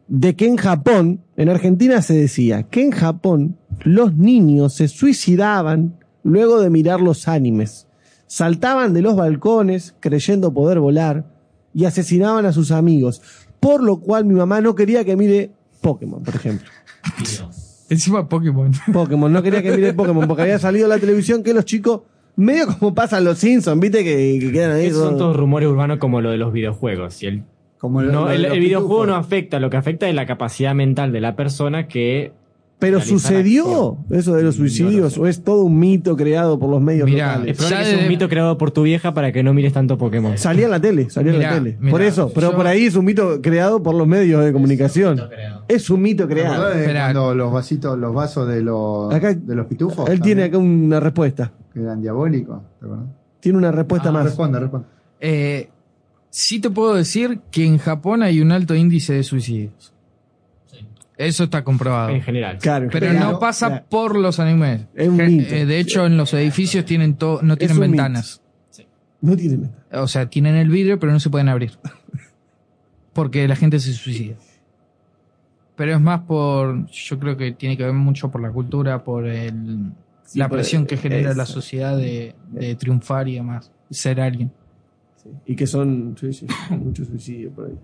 De 0.09 0.37
que 0.37 0.47
en 0.47 0.57
Japón, 0.57 1.21
en 1.37 1.49
Argentina 1.49 2.01
se 2.03 2.15
decía 2.15 2.63
que 2.65 2.83
en 2.85 2.93
Japón 2.93 3.57
los 3.83 4.15
niños 4.17 4.75
se 4.75 4.89
suicidaban 4.89 5.97
luego 6.23 6.61
de 6.61 6.71
mirar 6.71 7.01
los 7.01 7.27
animes. 7.29 7.87
Saltaban 8.29 8.93
de 8.93 9.03
los 9.03 9.17
balcones 9.17 9.95
creyendo 10.01 10.53
poder 10.53 10.79
volar 10.81 11.27
y 11.75 11.85
asesinaban 11.85 12.47
a 12.47 12.53
sus 12.53 12.71
amigos. 12.71 13.21
Por 13.61 13.83
lo 13.83 13.99
cual 14.01 14.25
mi 14.25 14.35
mamá 14.35 14.61
no 14.61 14.75
quería 14.75 15.05
que 15.05 15.17
mire 15.17 15.51
Pokémon, 15.81 16.23
por 16.23 16.35
ejemplo. 16.35 16.69
Encima 17.89 18.29
Pokémon. 18.29 18.73
Pokémon, 18.93 19.33
no 19.33 19.43
quería 19.43 19.63
que 19.63 19.73
mire 19.77 19.93
Pokémon 19.95 20.27
porque 20.27 20.43
había 20.43 20.59
salido 20.59 20.89
la 20.89 20.99
televisión 20.99 21.43
que 21.43 21.55
los 21.55 21.65
chicos, 21.65 22.03
medio 22.35 22.67
como 22.79 22.95
pasan 22.95 23.25
los 23.25 23.39
Simpsons, 23.39 23.81
viste 23.81 24.03
que, 24.03 24.39
que 24.41 24.53
quedan 24.53 24.73
ahí. 24.73 24.87
Esos 24.87 24.99
son 25.01 25.09
todos- 25.11 25.19
todos 25.19 25.37
rumores 25.37 25.69
urbanos 25.69 25.99
como 25.99 26.21
lo 26.21 26.31
de 26.31 26.37
los 26.37 26.53
videojuegos. 26.53 27.23
Y 27.23 27.27
el 27.27 27.45
Como 27.79 28.03
No, 28.03 28.31
el, 28.31 28.59
videojuego 28.59 29.07
no 29.07 29.15
afecta, 29.17 29.61
lo 29.61 29.69
que 29.71 29.77
afecta 29.77 30.09
es 30.09 30.15
la 30.15 30.27
capacidad 30.27 30.75
mental 30.75 31.13
de 31.13 31.21
la 31.21 31.37
persona 31.37 31.87
que. 31.89 32.33
Pero 32.79 33.01
sucedió 33.01 33.63
acción. 33.65 34.19
eso 34.19 34.35
de 34.35 34.43
los 34.43 34.57
suicidios 34.57 35.17
o 35.17 35.27
es 35.27 35.43
todo 35.43 35.63
un 35.63 35.79
mito 35.79 36.15
creado 36.15 36.59
por 36.59 36.69
los 36.69 36.79
medios 36.83 37.09
Mirá, 37.09 37.37
locales. 37.39 37.59
Es 37.59 37.73
que 37.73 38.03
un 38.03 38.09
mito 38.09 38.29
creado 38.29 38.59
por 38.59 38.71
tu 38.71 38.83
vieja 38.83 39.15
para 39.15 39.33
que 39.33 39.43
no 39.43 39.55
mires 39.55 39.73
tanto 39.73 39.97
Pokémon. 39.97 40.37
Salía 40.37 40.67
en 40.67 40.73
la 40.73 40.81
tele, 40.81 41.09
salía 41.09 41.33
en 41.33 41.41
la 41.41 41.55
tele. 41.55 41.79
mirá, 41.81 41.91
por 41.91 42.03
eso, 42.03 42.31
pero 42.35 42.51
yo- 42.51 42.57
por 42.59 42.67
ahí 42.67 42.85
es 42.85 42.95
un 42.95 43.07
mito 43.07 43.41
creado 43.41 43.83
por 43.83 43.95
los 43.95 44.07
medios 44.07 44.45
de 44.45 44.53
comunicación. 44.53 45.19
Es 45.69 45.89
un 45.89 46.03
mito 46.03 46.29
¿Te 46.29 46.35
creado. 46.35 46.71
cuando 46.93 47.35
los 47.35 47.51
vasitos, 47.51 47.99
los 47.99 48.13
vasos 48.13 48.47
de 48.47 48.61
los, 48.61 49.13
Acá- 49.15 49.33
de 49.33 49.55
los 49.55 49.67
pitufos? 49.67 50.07
Él 50.11 50.21
tiene 50.21 50.43
acá 50.45 50.59
una 50.59 51.01
respuesta. 51.01 51.53
Que 51.73 51.81
eran 51.81 52.03
diabólicos. 52.03 52.59
Tiene 53.41 53.57
una 53.57 53.73
respuesta 53.73 54.11
Ah, 54.11 54.13
más. 54.13 54.25
Responde, 54.25 54.61
responde. 54.61 54.87
Eh, 55.19 55.71
sí 56.31 56.61
te 56.61 56.71
puedo 56.71 56.95
decir 56.95 57.41
que 57.51 57.65
en 57.65 57.79
Japón 57.79 58.23
hay 58.23 58.41
un 58.41 58.53
alto 58.53 58.75
índice 58.75 59.15
de 59.15 59.23
suicidios. 59.23 59.93
Eso 61.17 61.45
está 61.45 61.65
comprobado. 61.65 62.11
En 62.11 62.21
general. 62.23 62.59
Claro, 62.59 62.89
Pero 62.93 63.09
claro, 63.09 63.33
no 63.33 63.39
pasa 63.39 63.69
claro. 63.69 63.85
por 63.89 64.17
los 64.19 64.39
animes. 64.39 64.83
Es 64.95 65.09
un 65.09 65.17
mito. 65.17 65.55
eh, 65.55 65.65
de 65.65 65.79
hecho, 65.81 66.05
en 66.05 66.19
los 66.19 66.35
edificios 66.35 66.85
tienen 66.85 67.15
to- 67.15 67.41
no 67.43 67.57
tienen 67.57 67.81
ventanas. 67.81 68.43
No 69.23 69.35
tiene 69.35 69.57
mito. 69.57 69.75
O 69.93 70.09
sea, 70.09 70.29
tienen 70.29 70.57
el 70.57 70.69
vidrio, 70.69 71.01
pero 71.01 71.13
no 71.13 71.21
se 71.21 71.31
pueden 71.31 71.49
abrir. 71.49 71.73
Porque 73.15 73.49
la 73.49 73.57
gente 73.57 73.81
se 73.81 73.95
suicida. 73.95 74.35
Pero 75.75 75.95
es 75.95 76.01
más 76.01 76.21
por. 76.23 76.87
Yo 76.91 77.19
creo 77.19 77.37
que 77.37 77.53
tiene 77.53 77.77
que 77.79 77.85
ver 77.85 77.95
mucho 77.95 78.31
por 78.31 78.43
la 78.43 78.51
cultura, 78.51 79.03
por 79.03 79.27
el, 79.27 79.91
Sí, 80.25 80.39
la 80.39 80.49
por- 80.49 80.59
presión 80.59 80.85
que 80.85 80.99
genera 80.99 81.33
la 81.35 81.47
sociedad 81.47 81.97
de, 81.97 82.35
de 82.51 82.75
triunfar 82.75 83.27
y 83.29 83.37
demás. 83.37 83.73
Ser 83.91 84.21
alguien. 84.21 84.53
Y 85.47 85.57
que 85.57 85.67
son 85.67 86.17
sí, 86.21 86.33
sí, 86.33 86.47
muchos 86.71 87.09
suicidios 87.09 87.53
por 87.55 87.67
ahí. 87.67 87.79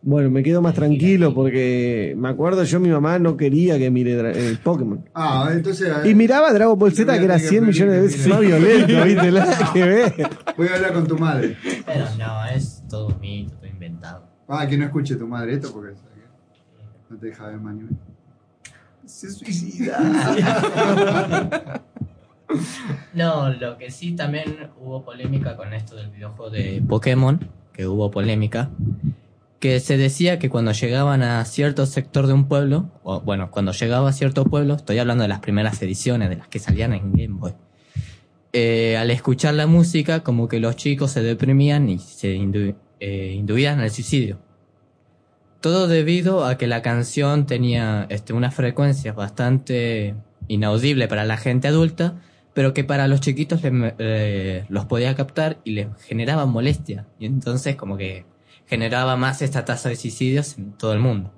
Bueno, 0.00 0.30
me 0.30 0.44
quedo 0.44 0.62
más 0.62 0.74
tranquilo 0.74 1.34
porque 1.34 2.14
me 2.16 2.28
acuerdo 2.28 2.62
yo, 2.62 2.78
mi 2.78 2.88
mamá 2.88 3.18
no 3.18 3.36
quería 3.36 3.78
que 3.78 3.90
mire 3.90 4.16
dra- 4.16 4.32
eh, 4.32 4.56
Pokémon. 4.62 5.04
Ah, 5.12 5.50
entonces. 5.52 5.88
Y 6.04 6.14
miraba 6.14 6.52
Dragon 6.52 6.78
Ball 6.78 6.92
Z 6.92 7.18
que 7.18 7.24
era 7.24 7.36
100 7.38 7.66
millones 7.66 7.94
de 7.94 8.00
veces 8.02 8.28
más 8.28 8.40
violento, 8.40 8.92
¿viste? 9.04 9.32
Nada 9.32 9.70
que 9.72 9.82
ver. 9.84 10.14
Voy 10.56 10.68
a 10.68 10.74
hablar 10.76 10.92
con 10.92 11.06
tu 11.08 11.18
madre. 11.18 11.56
Pero 11.84 12.04
no, 12.16 12.44
es 12.46 12.84
todo 12.88 13.08
un 13.08 13.20
mito, 13.20 13.54
todo 13.56 13.66
inventado. 13.66 14.22
Ah, 14.46 14.66
que 14.68 14.78
no 14.78 14.84
escuche 14.84 15.16
tu 15.16 15.26
madre 15.26 15.54
esto 15.54 15.72
porque 15.72 15.96
¿sabes 15.96 16.12
qué? 16.14 16.22
no 17.10 17.16
te 17.18 17.26
deja 17.26 17.48
ver 17.48 17.58
más 17.58 17.72
anime. 17.74 17.90
Se 19.04 19.30
suicida. 19.30 19.98
No, 23.14 23.50
lo 23.52 23.76
que 23.76 23.90
sí 23.90 24.12
también 24.12 24.70
hubo 24.80 25.04
polémica 25.04 25.56
con 25.56 25.72
esto 25.74 25.96
del 25.96 26.08
videojuego 26.08 26.50
de 26.50 26.82
Pokémon, 26.86 27.38
que 27.72 27.86
hubo 27.86 28.10
polémica, 28.10 28.70
que 29.60 29.80
se 29.80 29.96
decía 29.96 30.38
que 30.38 30.48
cuando 30.48 30.72
llegaban 30.72 31.22
a 31.22 31.44
cierto 31.44 31.84
sector 31.86 32.26
de 32.26 32.32
un 32.32 32.46
pueblo, 32.48 32.90
o 33.02 33.20
bueno, 33.20 33.50
cuando 33.50 33.72
llegaba 33.72 34.08
a 34.08 34.12
cierto 34.12 34.44
pueblo, 34.44 34.74
estoy 34.74 34.98
hablando 34.98 35.22
de 35.22 35.28
las 35.28 35.40
primeras 35.40 35.80
ediciones, 35.82 36.30
de 36.30 36.36
las 36.36 36.48
que 36.48 36.58
salían 36.58 36.92
en 36.94 37.12
Game 37.12 37.38
Boy, 37.38 37.52
eh, 38.52 38.96
al 38.96 39.10
escuchar 39.10 39.54
la 39.54 39.66
música, 39.66 40.22
como 40.22 40.48
que 40.48 40.58
los 40.58 40.76
chicos 40.76 41.10
se 41.10 41.22
deprimían 41.22 41.88
y 41.88 41.98
se 41.98 42.36
indu- 42.36 42.76
eh, 43.00 43.34
induían 43.36 43.80
al 43.80 43.90
suicidio. 43.90 44.38
Todo 45.60 45.88
debido 45.88 46.44
a 46.46 46.56
que 46.56 46.66
la 46.68 46.82
canción 46.82 47.44
tenía 47.46 48.06
este, 48.10 48.32
una 48.32 48.50
frecuencia 48.52 49.12
bastante 49.12 50.14
inaudible 50.46 51.08
para 51.08 51.24
la 51.24 51.36
gente 51.36 51.68
adulta, 51.68 52.14
pero 52.58 52.74
que 52.74 52.82
para 52.82 53.06
los 53.06 53.20
chiquitos 53.20 53.62
le- 53.62 53.94
eh, 54.00 54.64
los 54.68 54.84
podía 54.86 55.14
captar 55.14 55.58
y 55.62 55.70
les 55.74 55.86
generaba 56.02 56.44
molestia. 56.44 57.06
Y 57.16 57.26
entonces 57.26 57.76
como 57.76 57.96
que 57.96 58.26
generaba 58.66 59.14
más 59.16 59.42
esta 59.42 59.64
tasa 59.64 59.90
de 59.90 59.94
suicidios 59.94 60.58
en 60.58 60.72
todo 60.72 60.92
el 60.92 60.98
mundo. 60.98 61.32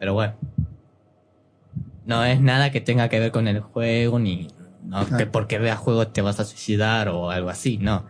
Pero 0.00 0.12
bueno. 0.14 0.34
No 2.06 2.24
es 2.24 2.40
nada 2.40 2.72
que 2.72 2.80
tenga 2.80 3.08
que 3.08 3.20
ver 3.20 3.30
con 3.30 3.46
el 3.46 3.60
juego, 3.60 4.18
ni 4.18 4.48
no, 4.82 5.06
que 5.16 5.26
porque 5.26 5.60
veas 5.60 5.78
juegos 5.78 6.12
te 6.12 6.22
vas 6.22 6.40
a 6.40 6.44
suicidar 6.44 7.08
o 7.08 7.30
algo 7.30 7.48
así, 7.48 7.78
no. 7.78 8.06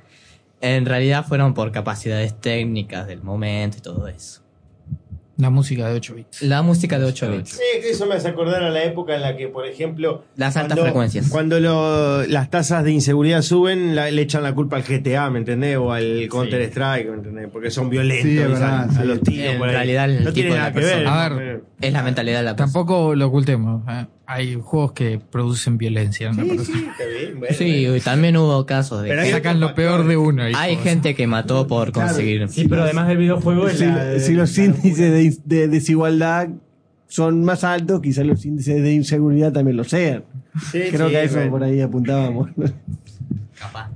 En 0.62 0.86
realidad 0.86 1.26
fueron 1.26 1.52
por 1.52 1.70
capacidades 1.70 2.34
técnicas 2.40 3.08
del 3.08 3.22
momento 3.22 3.76
y 3.76 3.80
todo 3.82 4.08
eso. 4.08 4.40
La 5.40 5.50
música 5.50 5.88
de 5.88 5.94
8 5.94 6.14
bits. 6.14 6.42
La 6.42 6.62
música 6.62 6.98
de 6.98 7.06
8 7.06 7.30
bits. 7.30 7.50
Sí, 7.50 7.80
que 7.80 7.90
eso 7.90 8.06
me 8.06 8.14
hace 8.14 8.28
acordar 8.28 8.62
a 8.62 8.70
la 8.70 8.84
época 8.84 9.14
en 9.14 9.22
la 9.22 9.36
que, 9.36 9.48
por 9.48 9.66
ejemplo. 9.66 10.24
Las 10.36 10.56
altas 10.56 10.76
cuando- 10.76 10.82
frecuencias. 10.84 11.28
Cuando 11.30 11.58
lo- 11.60 12.26
las 12.26 12.50
tasas 12.50 12.84
de 12.84 12.92
inseguridad 12.92 13.42
suben, 13.42 13.96
la- 13.96 14.10
le 14.10 14.22
echan 14.22 14.42
la 14.42 14.54
culpa 14.54 14.76
al 14.76 14.82
GTA, 14.84 15.30
¿me 15.30 15.38
entendés? 15.38 15.76
O 15.78 15.92
al 15.92 16.26
Counter 16.28 16.60
Strike, 16.62 17.08
¿me 17.08 17.16
entendés? 17.16 17.48
Porque 17.52 17.70
son 17.70 17.88
violentos. 17.90 18.28
Sí, 18.28 18.36
verdad, 18.36 18.88
a 18.90 18.92
sí. 19.02 19.06
los 19.08 19.20
tiros. 19.22 19.52
En 19.52 19.58
por 19.58 19.68
ahí. 19.68 19.74
realidad 19.74 20.04
el 20.10 20.24
no 20.24 20.32
tipo 20.32 20.34
tiene 20.34 20.50
de 20.50 20.56
nada 20.56 20.68
la 20.68 20.74
que 20.74 20.80
ver. 20.86 21.06
A 21.06 21.28
ver, 21.30 21.62
Es 21.80 21.92
la 21.92 22.02
mentalidad 22.02 22.38
de 22.38 22.44
la 22.44 22.56
persona. 22.56 22.72
Tampoco 22.72 23.14
lo 23.14 23.26
ocultemos. 23.28 23.82
¿eh? 23.88 24.06
Hay 24.32 24.54
juegos 24.62 24.92
que 24.92 25.18
producen 25.18 25.76
violencia. 25.76 26.28
en 26.30 26.40
una 26.40 26.62
Sí, 26.64 26.72
sí, 26.72 27.32
bueno, 27.36 27.54
Sí, 27.56 27.86
también 28.04 28.36
hubo 28.36 28.64
casos 28.64 29.02
de 29.02 29.08
Pero 29.08 29.22
hay 29.22 29.28
que 29.28 29.34
Sacan 29.34 29.58
lo 29.58 29.74
peor 29.74 30.06
de 30.06 30.16
uno. 30.16 30.48
hijo. 30.48 30.56
hay 30.58 30.76
gente 30.76 31.14
que 31.16 31.26
mató 31.26 31.66
por 31.66 31.90
conseguir. 31.90 32.48
Sí, 32.48 32.66
pero 32.68 32.82
además 32.84 33.08
del 33.08 33.18
videojuego 33.18 33.66
es 33.68 33.78
Si, 33.78 33.86
la- 33.86 34.18
si 34.20 34.34
los 34.34 34.56
índices 34.56 34.98
de, 35.44 35.56
de 35.56 35.68
desigualdad 35.68 36.48
son 37.08 37.42
más 37.44 37.64
altos, 37.64 38.00
quizás 38.00 38.24
los 38.24 38.44
índices 38.46 38.80
de 38.80 38.92
inseguridad 38.92 39.52
también 39.52 39.76
lo 39.76 39.82
sean. 39.82 40.22
Sí, 40.70 40.80
Creo 40.92 41.06
sí, 41.06 41.12
que 41.12 41.16
a 41.18 41.22
eso 41.24 41.34
bueno. 41.36 41.50
por 41.50 41.64
ahí 41.64 41.80
apuntábamos. 41.80 42.50
Capaz. 43.58 43.90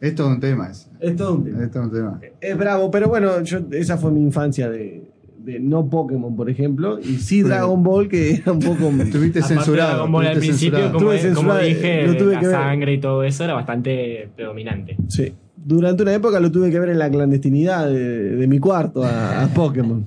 Es 0.00 0.14
todo 0.14 0.28
un 0.28 0.40
tema 0.40 0.70
es 1.00 1.16
todo 1.16 1.34
un 1.34 1.44
tema. 1.44 1.64
Es 1.64 1.70
todo 1.70 1.82
un 1.84 1.92
tema. 1.92 2.20
Es 2.40 2.56
bravo, 2.58 2.90
pero 2.90 3.08
bueno, 3.08 3.42
yo, 3.42 3.60
esa 3.72 3.96
fue 3.98 4.10
mi 4.10 4.20
infancia 4.22 4.68
de, 4.70 5.02
de 5.44 5.60
no 5.60 5.88
Pokémon, 5.88 6.34
por 6.34 6.48
ejemplo, 6.48 6.98
y 6.98 7.16
sí 7.16 7.42
Dragon 7.42 7.82
Ball, 7.82 8.08
que 8.08 8.34
era 8.34 8.52
un 8.52 8.60
poco... 8.60 8.90
Estuviste 9.02 9.42
censurado. 9.42 9.90
Dragon 9.90 10.12
Ball 10.12 10.26
al 10.26 10.38
principio, 10.38 10.78
como, 10.92 11.12
Estuve 11.12 11.34
como 11.34 11.52
censurado, 11.52 11.60
dije, 11.60 12.06
lo 12.06 12.16
tuve 12.16 12.32
la 12.34 12.40
que 12.40 12.46
ver. 12.46 12.56
sangre 12.56 12.92
y 12.94 12.98
todo 13.00 13.22
eso 13.24 13.44
era 13.44 13.54
bastante 13.54 14.28
predominante. 14.34 14.96
Sí. 15.08 15.32
Durante 15.56 16.02
una 16.02 16.14
época 16.14 16.40
lo 16.40 16.50
tuve 16.50 16.70
que 16.70 16.78
ver 16.80 16.90
en 16.90 16.98
la 16.98 17.10
clandestinidad 17.10 17.88
de, 17.88 18.36
de 18.36 18.46
mi 18.46 18.58
cuarto 18.58 19.04
a, 19.04 19.42
a 19.44 19.48
Pokémon. 19.48 20.04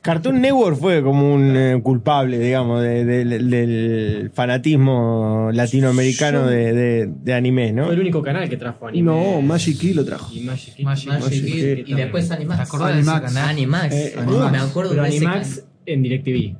Cartoon 0.00 0.40
Network 0.40 0.78
fue 0.78 1.02
como 1.02 1.34
un 1.34 1.56
eh, 1.56 1.80
culpable, 1.82 2.38
digamos, 2.38 2.82
de- 2.82 3.04
de- 3.04 3.24
del 3.24 4.30
fanatismo 4.32 5.50
latinoamericano 5.52 6.42
Yo- 6.44 6.46
de, 6.46 6.72
de, 6.72 7.10
de 7.22 7.34
anime, 7.34 7.72
¿no? 7.72 7.86
Fue 7.86 7.94
el 7.94 8.00
único 8.00 8.22
canal 8.22 8.48
que 8.48 8.56
trajo 8.56 8.86
anime. 8.86 9.04
No, 9.10 9.42
Magic 9.42 9.78
Key 9.78 9.94
lo 9.94 10.04
trajo. 10.04 10.32
Y 10.32 10.40
Magic 10.40 10.74
Kid. 10.76 10.84
Magic- 10.84 11.08
Magic 11.08 11.24
Magic 11.24 11.44
Kid, 11.44 11.52
Kid 11.84 11.86
y 11.88 11.94
después 11.94 12.30
Animax. 12.30 12.56
¿Te 12.58 12.62
acordás 12.62 12.94
de 12.94 13.00
ese 13.00 13.10
Animax. 13.10 13.34
canal? 13.34 13.50
Animax. 13.50 13.94
Eh, 13.94 14.14
Animax. 14.18 14.52
me 14.52 14.58
acuerdo 14.58 14.90
Pero 14.90 15.02
de 15.02 15.08
ese 15.08 15.16
Animax 15.26 15.48
canal. 15.48 15.64
en 15.86 16.02
DirecTV. 16.02 16.56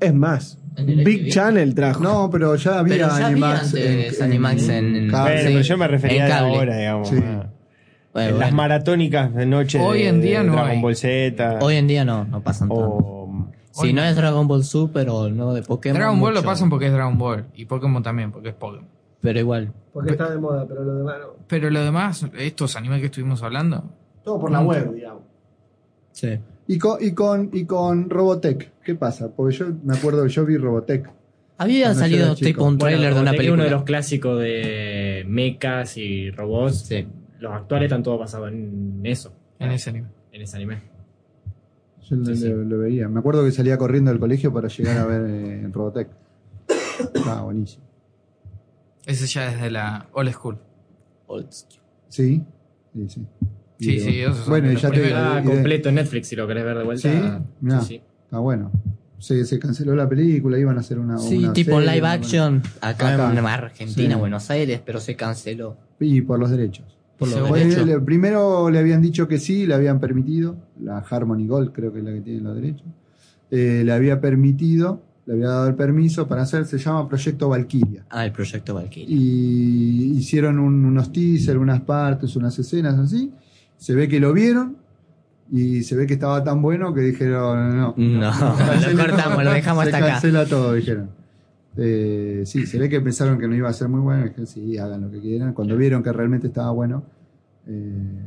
Es 0.00 0.14
más. 0.14 0.58
Big 0.78 1.30
Channel 1.30 1.74
trajo. 1.74 2.02
No, 2.02 2.28
pero 2.30 2.54
ya 2.56 2.80
había 2.80 2.96
Pero 2.96 3.08
ya 3.08 3.26
Animax. 3.28 3.72
había 3.74 3.90
antes 3.92 4.20
Animax 4.20 4.68
en- 4.68 5.08
cable. 5.10 5.30
Bueno, 5.32 5.40
sí, 5.40 5.46
pero 5.54 5.60
yo 5.62 5.76
me 5.78 5.88
refería 5.88 6.26
en 6.26 6.32
a 6.32 6.34
cable. 6.36 6.54
ahora, 6.56 6.76
digamos. 6.76 7.08
Sí. 7.08 7.16
a- 7.16 7.50
Bueno, 8.16 8.28
en 8.30 8.38
las 8.38 8.46
bueno. 8.48 8.56
maratónicas 8.56 9.34
de 9.34 9.46
noche 9.46 9.78
Hoy 9.78 9.98
de, 10.04 10.08
en 10.08 10.20
día 10.22 10.38
de 10.40 10.46
no 10.46 10.52
Dragon 10.54 10.70
hay. 10.70 10.80
Ball 10.82 10.96
Z. 10.96 11.58
Hoy 11.60 11.76
en 11.76 11.86
día 11.86 12.04
no, 12.04 12.24
no 12.24 12.40
pasan 12.40 12.68
tanto. 12.68 12.84
o, 12.84 13.46
Si 13.72 13.92
no 13.92 14.02
es 14.02 14.16
Dragon 14.16 14.48
Ball 14.48 14.64
Super 14.64 15.08
o 15.10 15.28
no 15.28 15.52
de 15.52 15.62
Pokémon. 15.62 15.98
Dragon 15.98 16.18
Ball 16.20 16.34
lo 16.34 16.42
pasan 16.42 16.70
porque 16.70 16.86
es 16.86 16.92
Dragon 16.92 17.18
Ball. 17.18 17.44
Y 17.54 17.66
Pokémon 17.66 18.02
también, 18.02 18.32
porque 18.32 18.48
es 18.48 18.54
Pokémon. 18.54 18.88
Pero 19.20 19.38
igual. 19.38 19.72
Porque 19.92 20.12
está 20.12 20.30
de 20.30 20.38
moda, 20.38 20.66
pero 20.66 20.82
lo 20.84 20.94
demás 20.94 21.16
no. 21.20 21.26
Pero 21.46 21.70
lo 21.70 21.84
demás, 21.84 22.24
estos 22.38 22.76
animes 22.76 23.00
que 23.00 23.06
estuvimos 23.06 23.42
hablando, 23.42 23.84
Todo 24.24 24.38
por 24.40 24.50
la 24.50 24.60
web, 24.62 24.94
digamos. 24.94 25.22
Sí. 26.12 26.38
Y 26.68 26.78
con, 26.78 26.96
y, 27.04 27.12
con, 27.12 27.50
y 27.52 27.64
con 27.66 28.08
Robotech, 28.08 28.72
¿qué 28.82 28.94
pasa? 28.94 29.28
Porque 29.34 29.54
yo 29.56 29.66
me 29.84 29.94
acuerdo 29.96 30.22
que 30.24 30.30
yo 30.30 30.44
vi 30.46 30.56
Robotech. 30.56 31.08
Había 31.58 31.94
salido 31.94 32.34
tipo 32.34 32.64
un 32.64 32.76
Bueno, 32.76 32.96
trailer 32.96 33.14
de 33.14 33.20
una 33.20 33.30
película. 33.32 33.54
uno 33.54 33.62
de 33.64 33.70
los 33.70 33.84
clásicos 33.84 34.40
de 34.40 35.24
mechas 35.28 35.96
y 35.96 36.30
robots. 36.30 36.80
Sí. 36.86 37.06
Los 37.40 37.52
actuales 37.52 37.86
están 37.86 38.02
todos 38.02 38.18
basados 38.20 38.50
en 38.50 39.00
eso. 39.04 39.32
en 39.58 39.70
ese 39.72 39.90
anime. 39.90 40.08
En 40.32 40.42
ese 40.42 40.56
anime. 40.56 40.82
Yo 42.08 42.16
lo, 42.16 42.24
Sí, 42.26 42.36
sí. 42.36 42.48
lo- 42.48 42.62
lo 42.64 42.78
veía. 42.78 43.08
Me 43.08 43.18
acuerdo 43.20 43.44
que 43.44 43.50
salía 43.52 43.76
corriendo 43.78 44.10
del 44.10 44.20
colegio 44.20 44.52
para 44.52 44.68
llegar 44.68 44.98
a 44.98 45.06
ver 45.06 45.22
eh, 45.28 45.68
Robotech. 45.72 46.08
Estaba 47.14 47.42
buenísimo. 47.42 47.84
Ese 49.06 49.26
ya 49.26 49.52
es 49.52 49.60
de 49.60 49.70
la 49.70 50.06
old 50.12 50.30
school. 50.32 50.58
Old 51.26 51.50
school. 51.52 51.80
Sí, 52.08 52.42
sí, 52.94 53.08
sí. 53.08 53.26
Sí, 53.78 54.00
sí, 54.00 54.22
son 54.22 54.48
Bueno, 54.48 54.72
ya 54.72 54.90
te. 54.90 55.06
Está 55.08 55.34
de- 55.36 55.44
completo 55.44 55.88
en 55.90 55.94
Netflix 55.96 56.28
si 56.28 56.36
lo 56.36 56.46
querés 56.46 56.64
ver 56.64 56.78
de 56.78 56.84
vuelta. 56.84 57.10
Sí, 57.12 57.18
mirá, 57.60 57.80
Sí, 57.82 57.86
sí. 57.86 58.02
está 58.24 58.38
bueno. 58.38 58.70
Se, 59.18 59.44
se 59.44 59.58
canceló 59.58 59.94
la 59.94 60.08
película, 60.08 60.58
iban 60.58 60.76
a 60.76 60.80
hacer 60.80 60.98
una. 60.98 61.18
Sí, 61.18 61.38
una 61.38 61.52
tipo 61.52 61.72
serie, 61.78 61.86
live 61.94 62.00
una- 62.00 62.12
action 62.12 62.62
acá, 62.80 63.14
Acá. 63.14 63.32
en 63.38 63.38
Argentina, 63.46 64.14
Sí. 64.14 64.20
Buenos 64.20 64.50
Aires, 64.50 64.80
pero 64.84 65.00
se 65.00 65.14
canceló. 65.16 65.76
Y 66.00 66.20
por 66.22 66.38
los 66.38 66.50
derechos. 66.50 66.96
Por 67.18 67.28
le- 67.86 68.00
primero 68.00 68.68
le 68.70 68.78
habían 68.78 69.00
dicho 69.00 69.26
que 69.26 69.38
sí, 69.38 69.66
le 69.66 69.74
habían 69.74 70.00
permitido. 70.00 70.56
La 70.82 70.98
Harmony 70.98 71.46
Gold, 71.46 71.72
creo 71.72 71.92
que 71.92 72.00
es 72.00 72.04
la 72.04 72.12
que 72.12 72.20
tiene 72.20 72.40
los 72.40 72.54
derechos. 72.54 72.86
Eh, 73.50 73.82
le 73.84 73.92
había 73.92 74.20
permitido, 74.20 75.00
le 75.24 75.34
había 75.34 75.48
dado 75.48 75.68
el 75.68 75.74
permiso 75.74 76.26
para 76.28 76.42
hacer, 76.42 76.66
se 76.66 76.78
llama 76.78 77.08
Proyecto 77.08 77.48
Valkyria. 77.48 78.04
Ah, 78.10 78.26
el 78.26 78.32
proyecto 78.32 78.74
Valkyrie. 78.74 79.06
y 79.08 80.12
hicieron 80.18 80.58
un- 80.58 80.84
unos 80.84 81.12
teasers, 81.12 81.58
unas 81.58 81.80
partes, 81.80 82.36
unas 82.36 82.58
escenas 82.58 82.98
así. 82.98 83.32
Se 83.78 83.94
ve 83.94 84.08
que 84.08 84.20
lo 84.20 84.32
vieron, 84.32 84.76
Y 85.52 85.84
se 85.84 85.94
ve 85.94 86.08
que 86.08 86.14
estaba 86.14 86.42
tan 86.42 86.60
bueno 86.60 86.92
que 86.92 87.02
dijeron, 87.02 87.76
no. 87.78 87.94
No, 87.96 88.30
lo 88.92 88.98
cortamos, 88.98 89.44
lo 89.44 89.52
dejamos 89.52 89.84
se 89.84 89.90
hasta 89.90 89.98
acá. 89.98 90.12
cancela 90.14 90.44
todo, 90.44 90.72
dijeron. 90.74 91.08
Eh, 91.78 92.42
sí, 92.46 92.66
se 92.66 92.78
ve 92.78 92.88
que 92.88 93.00
pensaron 93.00 93.38
que 93.38 93.46
no 93.46 93.54
iba 93.54 93.68
a 93.68 93.72
ser 93.72 93.88
muy 93.88 94.00
bueno. 94.00 94.22
y 94.24 94.28
Dijeron, 94.28 94.46
sí, 94.46 94.78
hagan 94.78 95.02
lo 95.02 95.10
que 95.10 95.20
quieran. 95.20 95.52
Cuando 95.52 95.76
vieron 95.76 96.02
que 96.02 96.12
realmente 96.12 96.46
estaba 96.46 96.70
bueno, 96.70 97.04
eh, 97.66 98.22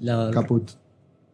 Lo- 0.00 0.30
caput. 0.30 0.70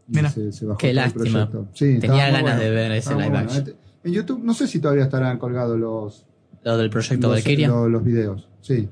Mira, 0.09 0.29
se, 0.31 0.51
se 0.53 0.67
bajó 0.67 0.79
qué 0.79 0.93
lástima. 0.93 1.49
proyecto. 1.49 1.69
Sí, 1.75 1.99
Tenía 2.01 2.27
ganas 2.27 2.43
bueno. 2.43 2.59
de 2.61 2.71
ver 2.71 2.93
ese 2.93 3.15
live 3.15 3.29
bueno. 3.31 3.39
action. 3.51 3.75
En 4.03 4.13
YouTube, 4.13 4.43
no 4.43 4.55
sé 4.55 4.67
si 4.67 4.81
todavía 4.81 5.05
estarán 5.05 5.39
colgados 5.39 5.79
los, 5.79 6.27
Lo 6.65 6.77
del 6.77 6.91
proyecto 6.91 7.29
los, 7.29 7.37
Valkyria. 7.37 7.69
lo- 7.69 7.89
los 7.89 8.03
videos. 8.03 8.49
Sí. 8.61 8.89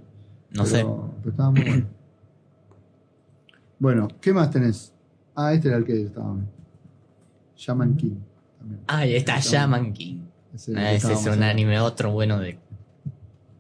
No 0.54 0.64
sé. 0.64 0.78
pero 0.82 1.12
estaba 1.26 1.50
muy 1.50 1.62
bueno. 1.62 1.86
Bueno, 3.80 4.08
¿qué 4.20 4.32
más 4.32 4.50
tenés? 4.50 4.92
Ah, 5.36 5.52
este 5.54 5.68
era 5.68 5.76
el 5.76 5.84
que 5.84 6.02
estaba. 6.02 6.34
Shaman 7.56 7.96
King. 7.96 8.16
también. 8.58 8.80
Ah, 8.88 9.06
y 9.06 9.14
está 9.14 9.38
Shaman 9.40 9.92
King. 9.92 10.18
Ese 10.58 10.76
Ah, 10.76 10.92
ese 10.92 11.12
es 11.12 11.20
un 11.20 11.28
hablando. 11.34 11.46
anime 11.46 11.78
otro 11.80 12.10
bueno 12.10 12.38
de. 12.40 12.58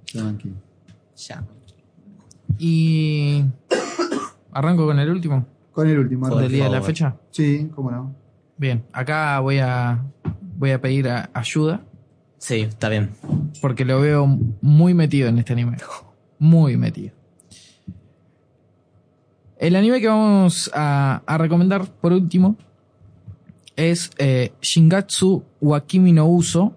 Shaman. 0.06 0.38
Y. 2.58 3.44
Arranco 4.52 4.86
con 4.86 4.98
el 4.98 5.08
último. 5.10 5.46
Con 5.72 5.88
el 5.88 5.98
último. 5.98 6.28
¿Del 6.36 6.50
día 6.50 6.64
de 6.64 6.70
la 6.70 6.82
fecha? 6.82 7.16
Sí, 7.30 7.70
cómo 7.74 7.90
no. 7.92 8.14
Bien, 8.56 8.84
acá 8.92 9.38
voy 9.40 9.58
a. 9.58 10.04
Voy 10.56 10.72
a 10.72 10.80
pedir 10.80 11.08
a- 11.08 11.30
ayuda. 11.34 11.82
Sí, 12.38 12.62
está 12.62 12.88
bien. 12.88 13.10
Porque 13.62 13.84
lo 13.84 14.00
veo 14.00 14.26
muy 14.60 14.92
metido 14.94 15.28
en 15.28 15.38
este 15.38 15.52
anime. 15.52 15.76
Muy 16.40 16.76
metido. 16.76 17.12
El 19.56 19.76
anime 19.76 20.00
que 20.00 20.08
vamos 20.08 20.70
a, 20.74 21.22
a 21.26 21.38
recomendar 21.38 21.86
por 21.86 22.12
último 22.12 22.56
es 23.76 24.10
eh, 24.18 24.52
Shingatsu 24.60 25.44
Wakimi 25.60 26.12
no 26.12 26.26
Uso. 26.26 26.74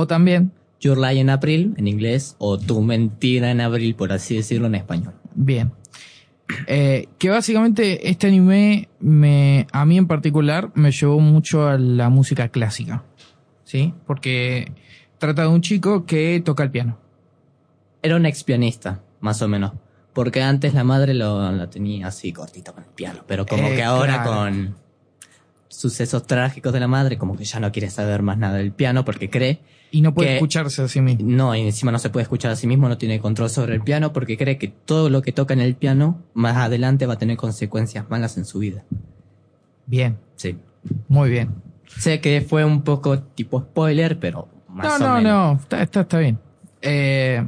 O 0.00 0.06
también, 0.06 0.52
Your 0.80 0.96
Lie 0.96 1.18
en 1.18 1.28
April 1.28 1.74
en 1.76 1.88
inglés 1.88 2.36
o 2.38 2.56
Tu 2.56 2.80
Mentira 2.82 3.50
en 3.50 3.60
Abril, 3.60 3.96
por 3.96 4.12
así 4.12 4.36
decirlo 4.36 4.68
en 4.68 4.76
español. 4.76 5.14
bien. 5.34 5.72
Eh, 6.68 7.08
que 7.18 7.28
básicamente 7.30 8.08
este 8.08 8.28
anime 8.28 8.88
me, 9.00 9.66
a 9.72 9.84
mí 9.84 9.98
en 9.98 10.06
particular 10.06 10.70
me 10.74 10.92
llevó 10.92 11.18
mucho 11.20 11.66
a 11.66 11.76
la 11.78 12.08
música 12.10 12.48
clásica. 12.48 13.02
¿Sí? 13.64 13.92
Porque 14.06 14.72
trata 15.18 15.42
de 15.42 15.48
un 15.48 15.60
chico 15.62 16.06
que 16.06 16.40
toca 16.44 16.62
el 16.62 16.70
piano. 16.70 16.96
Era 18.00 18.14
un 18.16 18.24
ex 18.24 18.44
pianista, 18.44 19.02
más 19.20 19.42
o 19.42 19.48
menos. 19.48 19.72
Porque 20.14 20.40
antes 20.42 20.72
la 20.74 20.84
madre 20.84 21.12
lo, 21.12 21.50
lo 21.52 21.68
tenía 21.68 22.06
así 22.06 22.32
cortito 22.32 22.72
con 22.72 22.84
el 22.84 22.90
piano. 22.90 23.24
Pero 23.26 23.44
como 23.44 23.66
Eh, 23.68 23.74
que 23.76 23.82
ahora 23.82 24.22
claro. 24.22 24.30
con 24.30 24.76
sucesos 25.68 26.26
trágicos 26.26 26.72
de 26.72 26.80
la 26.80 26.88
madre, 26.88 27.18
como 27.18 27.36
que 27.36 27.44
ya 27.44 27.60
no 27.60 27.70
quiere 27.72 27.90
saber 27.90 28.22
más 28.22 28.38
nada 28.38 28.56
del 28.58 28.72
piano 28.72 29.04
porque 29.04 29.28
cree. 29.30 29.60
Y 29.90 30.00
no 30.02 30.12
puede 30.12 30.28
que- 30.30 30.34
escucharse 30.36 30.82
a 30.82 30.88
sí 30.88 31.00
mismo. 31.00 31.26
No, 31.30 31.54
y 31.54 31.60
encima 31.62 31.92
no 31.92 31.98
se 31.98 32.10
puede 32.10 32.22
escuchar 32.22 32.50
a 32.50 32.56
sí 32.56 32.66
mismo, 32.66 32.88
no 32.88 32.98
tiene 32.98 33.20
control 33.20 33.48
sobre 33.50 33.74
el 33.74 33.80
piano 33.82 34.12
porque 34.12 34.36
cree 34.36 34.58
que 34.58 34.68
todo 34.68 35.08
lo 35.10 35.22
que 35.22 35.32
toca 35.32 35.54
en 35.54 35.60
el 35.60 35.74
piano 35.76 36.22
más 36.34 36.56
adelante 36.56 37.06
va 37.06 37.14
a 37.14 37.18
tener 37.18 37.36
consecuencias 37.36 38.08
malas 38.10 38.36
en 38.36 38.44
su 38.44 38.58
vida. 38.58 38.84
Bien, 39.86 40.18
Sí. 40.36 40.58
muy 41.08 41.30
bien. 41.30 41.54
Sé 41.98 42.20
que 42.20 42.42
fue 42.42 42.64
un 42.64 42.82
poco 42.82 43.18
tipo 43.20 43.60
spoiler, 43.62 44.18
pero 44.20 44.48
más 44.68 45.00
no, 45.00 45.06
o 45.06 45.08
no, 45.08 45.14
menos. 45.16 45.32
no, 45.56 45.60
está, 45.62 45.82
está, 45.82 46.00
está 46.02 46.18
bien. 46.18 46.38
Eh, 46.82 47.42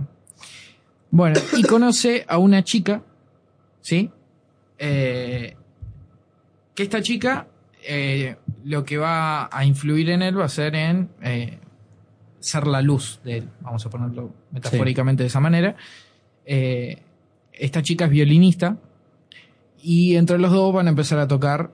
bueno, 1.11 1.39
y 1.57 1.63
conoce 1.63 2.25
a 2.27 2.39
una 2.39 2.65
chica, 2.65 3.03
¿sí? 3.83 4.11
Eh, 4.79 5.57
que 6.75 6.83
esta 6.83 7.03
chica 7.03 7.47
eh, 7.86 8.36
lo 8.65 8.85
que 8.85 8.98
va 8.98 9.48
a 9.51 9.65
influir 9.65 10.11
en 10.11 10.23
él 10.23 10.39
va 10.39 10.44
a 10.44 10.48
ser 10.48 10.74
en 10.74 11.09
eh, 11.23 11.59
ser 12.39 12.66
la 12.66 12.82
luz 12.82 13.20
de 13.24 13.39
él, 13.39 13.48
vamos 13.61 13.85
a 13.85 13.90
ponerlo 13.90 14.35
metafóricamente 14.51 15.23
de 15.23 15.28
esa 15.28 15.40
manera. 15.40 15.77
Eh, 16.44 17.02
esta 17.52 17.82
chica 17.82 18.07
es 18.07 18.11
violinista 18.11 18.78
y 19.82 20.16
entre 20.16 20.39
los 20.39 20.52
dos 20.52 20.74
van 20.74 20.86
a 20.86 20.90
empezar 20.90 21.19
a 21.19 21.28
tocar 21.28 21.73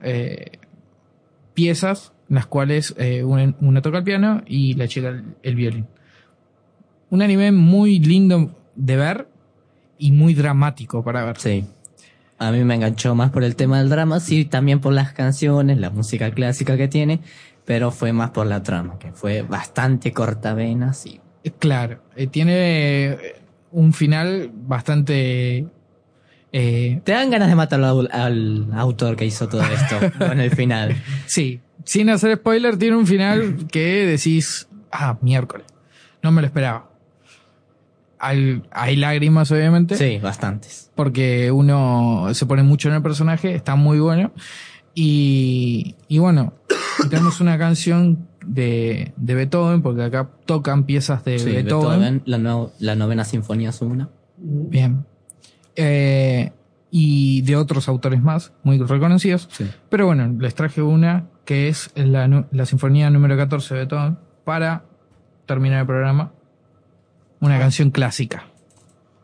piezas, 1.54 2.12
las 2.28 2.46
cuales 2.46 2.94
una, 3.24 3.54
una 3.60 3.82
toca 3.82 3.98
el 3.98 4.04
piano 4.04 4.42
y 4.46 4.74
la 4.74 4.88
chica 4.88 5.08
el, 5.08 5.36
el 5.42 5.54
violín. 5.54 5.86
Un 7.10 7.22
anime 7.22 7.52
muy 7.52 8.00
lindo 8.00 8.50
de 8.74 8.96
ver 8.96 9.28
y 9.98 10.12
muy 10.12 10.34
dramático 10.34 11.04
para 11.04 11.24
ver. 11.24 11.38
Sí. 11.38 11.64
A 12.38 12.50
mí 12.52 12.62
me 12.64 12.74
enganchó 12.74 13.14
más 13.14 13.30
por 13.30 13.44
el 13.44 13.56
tema 13.56 13.78
del 13.78 13.88
drama, 13.88 14.20
sí, 14.20 14.44
también 14.44 14.80
por 14.80 14.92
las 14.92 15.12
canciones, 15.12 15.78
la 15.78 15.90
música 15.90 16.30
clásica 16.32 16.76
que 16.76 16.86
tiene, 16.88 17.20
pero 17.64 17.90
fue 17.90 18.12
más 18.12 18.30
por 18.30 18.46
la 18.46 18.62
trama, 18.62 18.98
que 18.98 19.12
fue 19.12 19.42
bastante 19.42 20.12
cortavenas 20.12 21.06
y 21.06 21.20
Eh, 21.44 21.52
Claro, 21.58 22.02
eh, 22.14 22.26
tiene 22.26 22.52
eh, 23.06 23.18
un 23.72 23.92
final 23.94 24.50
bastante... 24.52 25.66
eh, 26.52 27.00
te 27.04 27.12
dan 27.12 27.30
ganas 27.30 27.48
de 27.48 27.54
matar 27.54 27.82
al, 27.82 28.08
al 28.12 28.68
autor 28.74 29.16
que 29.16 29.24
hizo 29.24 29.48
todo 29.48 29.62
esto 29.62 29.96
con 30.18 30.38
el 30.40 30.50
final. 30.50 30.94
Sí, 31.26 31.60
sin 31.84 32.10
hacer 32.10 32.36
spoiler, 32.36 32.76
tiene 32.76 32.96
un 32.96 33.06
final 33.06 33.66
que 33.72 34.04
decís, 34.06 34.68
ah, 34.92 35.16
miércoles, 35.22 35.66
no 36.22 36.32
me 36.32 36.42
lo 36.42 36.46
esperaba. 36.48 36.90
Hay, 38.26 38.62
hay 38.70 38.96
lágrimas, 38.96 39.50
obviamente. 39.52 39.96
Sí, 39.96 40.18
bastantes. 40.18 40.90
Porque 40.94 41.50
uno 41.50 42.28
se 42.32 42.46
pone 42.46 42.62
mucho 42.62 42.88
en 42.88 42.94
el 42.96 43.02
personaje, 43.02 43.54
está 43.54 43.74
muy 43.76 43.98
bueno. 44.00 44.32
Y, 44.94 45.94
y 46.08 46.18
bueno, 46.18 46.54
tenemos 47.10 47.40
una 47.40 47.58
canción 47.58 48.28
de, 48.46 49.12
de 49.16 49.34
Beethoven, 49.34 49.82
porque 49.82 50.02
acá 50.04 50.30
tocan 50.46 50.84
piezas 50.84 51.24
de 51.24 51.38
Sí, 51.38 51.44
Beethoven. 51.50 52.00
Beethoven, 52.00 52.22
la, 52.24 52.38
no- 52.38 52.70
la 52.78 52.94
novena 52.94 53.24
sinfonía 53.24 53.70
es 53.70 53.80
una. 53.82 54.08
Bien. 54.38 55.04
Eh, 55.76 56.52
y 56.90 57.42
de 57.42 57.56
otros 57.56 57.88
autores 57.88 58.22
más, 58.22 58.52
muy 58.62 58.78
reconocidos. 58.78 59.48
Pero 59.90 60.06
bueno, 60.06 60.34
les 60.38 60.54
traje 60.54 60.80
una 60.82 61.26
que 61.44 61.68
es 61.68 61.90
la, 61.94 62.46
la 62.50 62.66
Sinfonía 62.66 63.10
número 63.10 63.36
14 63.36 63.74
de 63.74 63.80
Beethoven 63.80 64.18
para 64.44 64.84
terminar 65.46 65.80
el 65.80 65.86
programa. 65.86 66.32
Una 67.40 67.58
canción 67.58 67.90
clásica. 67.90 68.44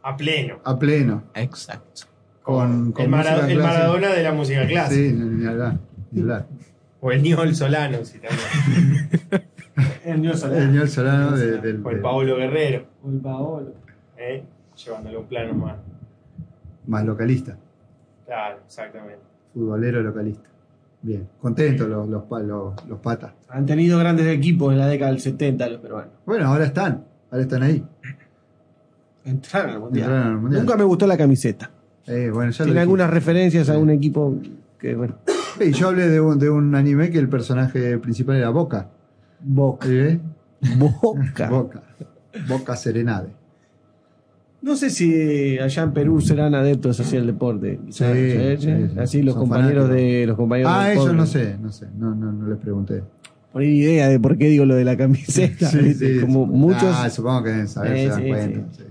A 0.02 0.16
pleno. 0.16 0.59
A 0.64 0.78
pleno. 0.78 1.24
Exacto. 1.34 2.02
Con, 2.43 2.93
con 2.93 3.05
El, 3.05 3.10
Mara-. 3.10 3.47
Maradona 3.47 4.09
de 4.12 4.22
la 4.22 4.32
música 4.32 4.66
clásica. 4.66 4.90
Sí, 4.94 5.12
ni 5.12 5.47
hablar. 5.47 5.78
Ni 6.10 6.20
hablar. 6.22 6.47
O 7.01 7.10
el 7.12 7.22
Niol 7.22 7.55
Solano, 7.55 8.05
si 8.05 8.18
también. 8.18 9.10
el 10.05 10.20
Niol 10.22 10.36
El 10.55 10.72
Niol 10.72 10.89
Solano 10.89 11.32
de- 11.36 11.59
del- 11.59 11.84
O 11.84 11.90
el 11.90 12.01
Paolo 12.01 12.36
Guerrero. 12.36 12.86
O 13.02 13.10
el 13.10 13.18
Paolo. 13.20 13.74
¿eh? 14.16 14.44
Llevándolo 14.84 15.18
a 15.18 15.20
un 15.22 15.26
plano 15.28 15.55
más. 15.55 15.76
Más 16.86 17.05
localista. 17.05 17.56
Claro, 18.26 18.59
exactamente. 18.64 19.20
Futbolero 19.55 20.02
localista. 20.02 20.48
Bien. 21.02 21.28
Contentos 21.40 21.89
los, 21.89 22.09
los, 22.09 22.24
los 22.89 22.98
patas. 23.01 23.32
Han 23.48 23.66
tenido 23.66 23.98
grandes 23.98 24.26
equipos 24.26 24.72
en 24.72 24.78
la 24.78 24.86
década 24.86 25.10
del 25.10 25.20
70 25.20 25.68
los 25.68 25.80
peruanos. 25.80 26.12
Bueno, 26.24 26.47
ahora 26.48 26.64
están. 26.64 27.05
Ahora 27.32 27.42
están 27.42 27.62
ahí. 27.64 27.82
Entraron 29.24 29.70
al 29.70 29.80
mundial. 29.80 30.04
Entraron 30.10 30.32
al 30.34 30.40
Mundial. 30.40 30.62
Nunca 30.62 30.76
me 30.76 30.84
gustó 30.84 31.06
la 31.06 31.16
camiseta. 31.16 31.70
Eh, 32.06 32.30
bueno, 32.32 32.50
ya 32.52 32.64
Tiene 32.64 32.80
algunas 32.80 33.10
referencias 33.10 33.68
a 33.70 33.78
un 33.78 33.90
equipo 33.90 34.36
que, 34.78 34.94
bueno. 34.94 35.16
Sí, 35.59 35.72
yo 35.72 35.88
hablé 35.88 36.09
de 36.09 36.20
un, 36.20 36.38
de 36.38 36.50
un 36.50 36.74
anime 36.74 37.10
que 37.10 37.18
el 37.18 37.28
personaje 37.28 37.98
principal 37.98 38.36
era 38.36 38.50
Boca. 38.50 38.88
Boca. 39.40 39.88
¿Eh? 39.90 40.20
Boca. 40.76 41.48
Boca. 41.50 41.82
Boca 42.48 42.76
Serenade. 42.76 43.28
No 44.60 44.76
sé 44.76 44.90
si 44.90 45.59
allá 45.59 45.82
en 45.82 45.92
Perú 45.92 46.20
serán 46.20 46.54
adeptos 46.54 47.00
hacia 47.00 47.18
el 47.18 47.26
deporte. 47.26 47.80
Sí, 47.90 48.04
¿Sí? 48.04 48.56
sí, 48.59 48.88
sí. 48.92 48.98
Así 48.98 49.22
los 49.22 49.34
Son 49.34 49.42
compañeros 49.44 49.86
fanáticos. 49.88 49.96
de 50.20 50.26
los 50.26 50.36
compañeros 50.36 50.72
Ah, 50.72 50.92
eso 50.92 51.12
no 51.12 51.26
sé, 51.26 51.56
no 51.60 51.72
sé. 51.72 51.88
No, 51.98 52.14
no, 52.14 52.30
no 52.30 52.46
les 52.48 52.59
pregunté. 52.59 53.02
Por 53.52 53.62
ahí 53.62 53.80
idea 53.82 54.08
de 54.08 54.18
por 54.18 54.38
qué 54.38 54.48
digo 54.48 54.64
lo 54.64 54.74
de 54.74 54.84
la 54.84 54.96
camiseta. 54.96 55.68
Sí, 55.70 55.94
sí, 55.94 56.20
Como 56.20 56.46
muchos. 56.46 56.84
Ah, 56.96 57.10
supongo 57.10 57.42
que 57.44 57.50
deben 57.50 57.68
saber, 57.68 57.92
Eh, 57.96 58.02
se 58.04 58.08
dan 58.08 58.22
sí, 58.22 58.28
cuenta. 58.28 58.76
sí. 58.76 58.82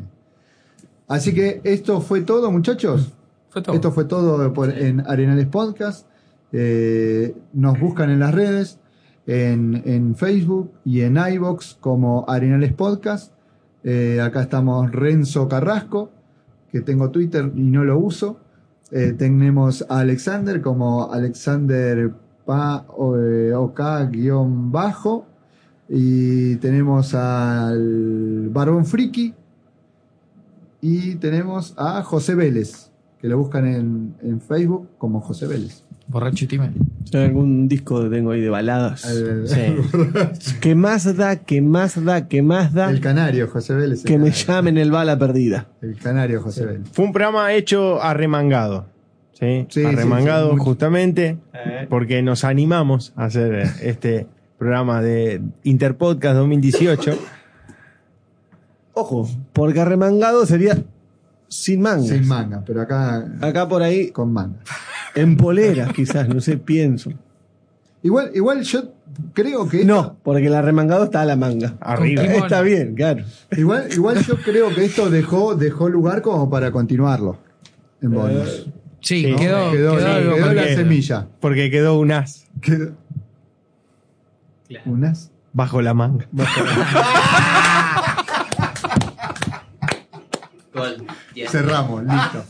Así 1.07 1.33
que 1.33 1.61
esto 1.63 1.99
fue 2.01 2.21
todo, 2.21 2.51
muchachos. 2.51 3.13
Fue 3.49 3.61
todo. 3.61 3.75
Esto 3.75 3.91
fue 3.91 4.05
todo 4.05 4.53
por- 4.53 4.69
en 4.71 5.01
Arenales 5.01 5.47
Podcast. 5.47 6.07
Eh, 6.53 7.35
nos 7.53 7.79
buscan 7.79 8.09
en 8.09 8.19
las 8.19 8.33
redes, 8.33 8.79
en, 9.27 9.81
en 9.85 10.15
Facebook 10.15 10.71
y 10.85 11.01
en 11.01 11.17
iBox 11.17 11.77
como 11.79 12.25
Arenales 12.29 12.73
Podcast. 12.73 13.33
Eh, 13.83 14.21
acá 14.21 14.43
estamos 14.43 14.91
Renzo 14.91 15.47
Carrasco, 15.49 16.11
que 16.71 16.81
tengo 16.81 17.09
Twitter 17.09 17.51
y 17.55 17.61
no 17.63 17.83
lo 17.83 17.97
uso. 17.99 18.39
Eh, 18.91 19.13
tenemos 19.17 19.85
a 19.89 19.99
Alexander 19.99 20.61
como 20.61 21.11
Alexander 21.11 22.11
OK-bajo. 23.55 25.25
Y 25.89 26.55
tenemos 26.57 27.13
al 27.13 28.49
Barbón 28.49 28.85
Friki. 28.85 29.33
Y 30.83 31.15
tenemos 31.15 31.73
a 31.77 32.01
José 32.01 32.33
Vélez, 32.33 32.89
que 33.19 33.27
lo 33.27 33.37
buscan 33.37 33.67
en, 33.67 34.15
en 34.23 34.41
Facebook 34.41 34.87
como 34.97 35.19
José 35.21 35.45
Vélez. 35.45 35.83
Borracho 36.07 36.45
y 36.45 36.47
tímido. 36.47 36.71
Algún 37.13 37.67
disco 37.67 38.01
que 38.03 38.09
tengo 38.09 38.31
ahí 38.31 38.41
de 38.41 38.49
baladas. 38.49 39.05
El- 39.05 39.47
Sí. 39.47 39.75
que 40.61 40.73
más 40.75 41.15
da, 41.15 41.35
que 41.37 41.61
más 41.61 42.03
da, 42.03 42.27
que 42.27 42.41
más 42.41 42.73
da. 42.73 42.89
El 42.89 42.99
canario, 42.99 43.47
José 43.47 43.75
Vélez. 43.75 44.03
que 44.03 44.17
me 44.17 44.31
llamen 44.31 44.77
el 44.79 44.89
bala 44.91 45.19
perdida. 45.19 45.67
El 45.81 45.95
canario, 45.97 46.41
José 46.41 46.65
Vélez. 46.65 46.89
Fue 46.91 47.05
un 47.05 47.13
programa 47.13 47.53
hecho 47.53 48.01
arremangado. 48.01 48.87
¿Sí? 49.41 49.65
Sí, 49.69 49.83
arremangado 49.85 50.45
sí, 50.45 50.51
sí, 50.51 50.57
mucho. 50.57 50.63
justamente 50.63 51.37
porque 51.89 52.21
nos 52.21 52.45
animamos 52.45 53.11
a 53.17 53.25
hacer 53.25 53.67
este 53.81 54.27
programa 54.57 55.01
de 55.01 55.41
Interpodcast 55.63 56.35
2018. 56.37 57.17
Ojo, 58.93 59.27
porque 59.53 59.79
arremangado 59.79 60.45
sería 60.45 60.77
sin 61.47 61.81
manga. 61.81 62.07
Sin 62.07 62.27
manga, 62.27 62.63
pero 62.65 62.81
acá 62.81 63.25
Acá 63.41 63.67
por 63.67 63.81
ahí, 63.81 64.11
con 64.11 64.31
manga. 64.31 64.59
en 65.15 65.35
poleras 65.37 65.91
quizás, 65.93 66.29
no 66.29 66.39
sé, 66.39 66.57
pienso. 66.57 67.11
Igual, 68.03 68.31
igual 68.33 68.61
yo 68.61 68.93
creo 69.33 69.67
que. 69.67 69.85
No, 69.85 70.17
porque 70.23 70.47
el 70.47 70.55
arremangado 70.55 71.05
está 71.05 71.21
a 71.21 71.25
la 71.25 71.35
manga. 71.35 71.75
Arriba. 71.79 72.23
Está 72.23 72.61
bien, 72.61 72.95
claro. 72.95 73.23
Igual, 73.55 73.87
igual 73.91 74.23
yo 74.25 74.37
creo 74.37 74.73
que 74.73 74.85
esto 74.85 75.09
dejó, 75.09 75.55
dejó 75.55 75.89
lugar 75.89 76.21
como 76.21 76.49
para 76.49 76.71
continuarlo. 76.71 77.37
En 78.01 78.11
bonus. 78.11 78.67
Sí, 79.01 79.23
Sí, 79.25 79.35
quedó, 79.35 79.71
quedó, 79.71 79.97
quedó 79.97 80.07
algo 80.13 80.35
quedó 80.35 80.45
para 80.47 80.53
la 80.61 80.75
semilla. 80.75 81.27
Porque 81.39 81.69
quedó 81.71 81.99
un 81.99 82.11
as 82.11 82.47
Quedó- 82.61 82.93
Unas. 84.85 85.31
bajo 85.53 85.81
la 85.81 85.93
manga. 85.93 86.27
Gol. 90.73 91.05
Diez. 91.35 91.51
Cerramos, 91.51 92.03
listo. 92.03 92.45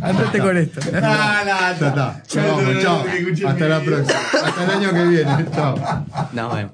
Andate 0.00 0.38
con 0.40 0.56
esto. 0.56 0.80
Ya 0.90 1.72
está. 1.72 2.22
Nos 2.34 2.46
vamos, 2.46 2.82
chao. 2.82 3.04
Hasta 3.48 3.68
la 3.68 3.80
próxima. 3.80 4.18
Hasta 4.44 4.64
el 4.64 4.70
año 4.70 4.90
que 4.92 5.04
viene. 5.06 5.46
Chao. 5.54 5.76
Nos 6.32 6.54
vemos. 6.54 6.72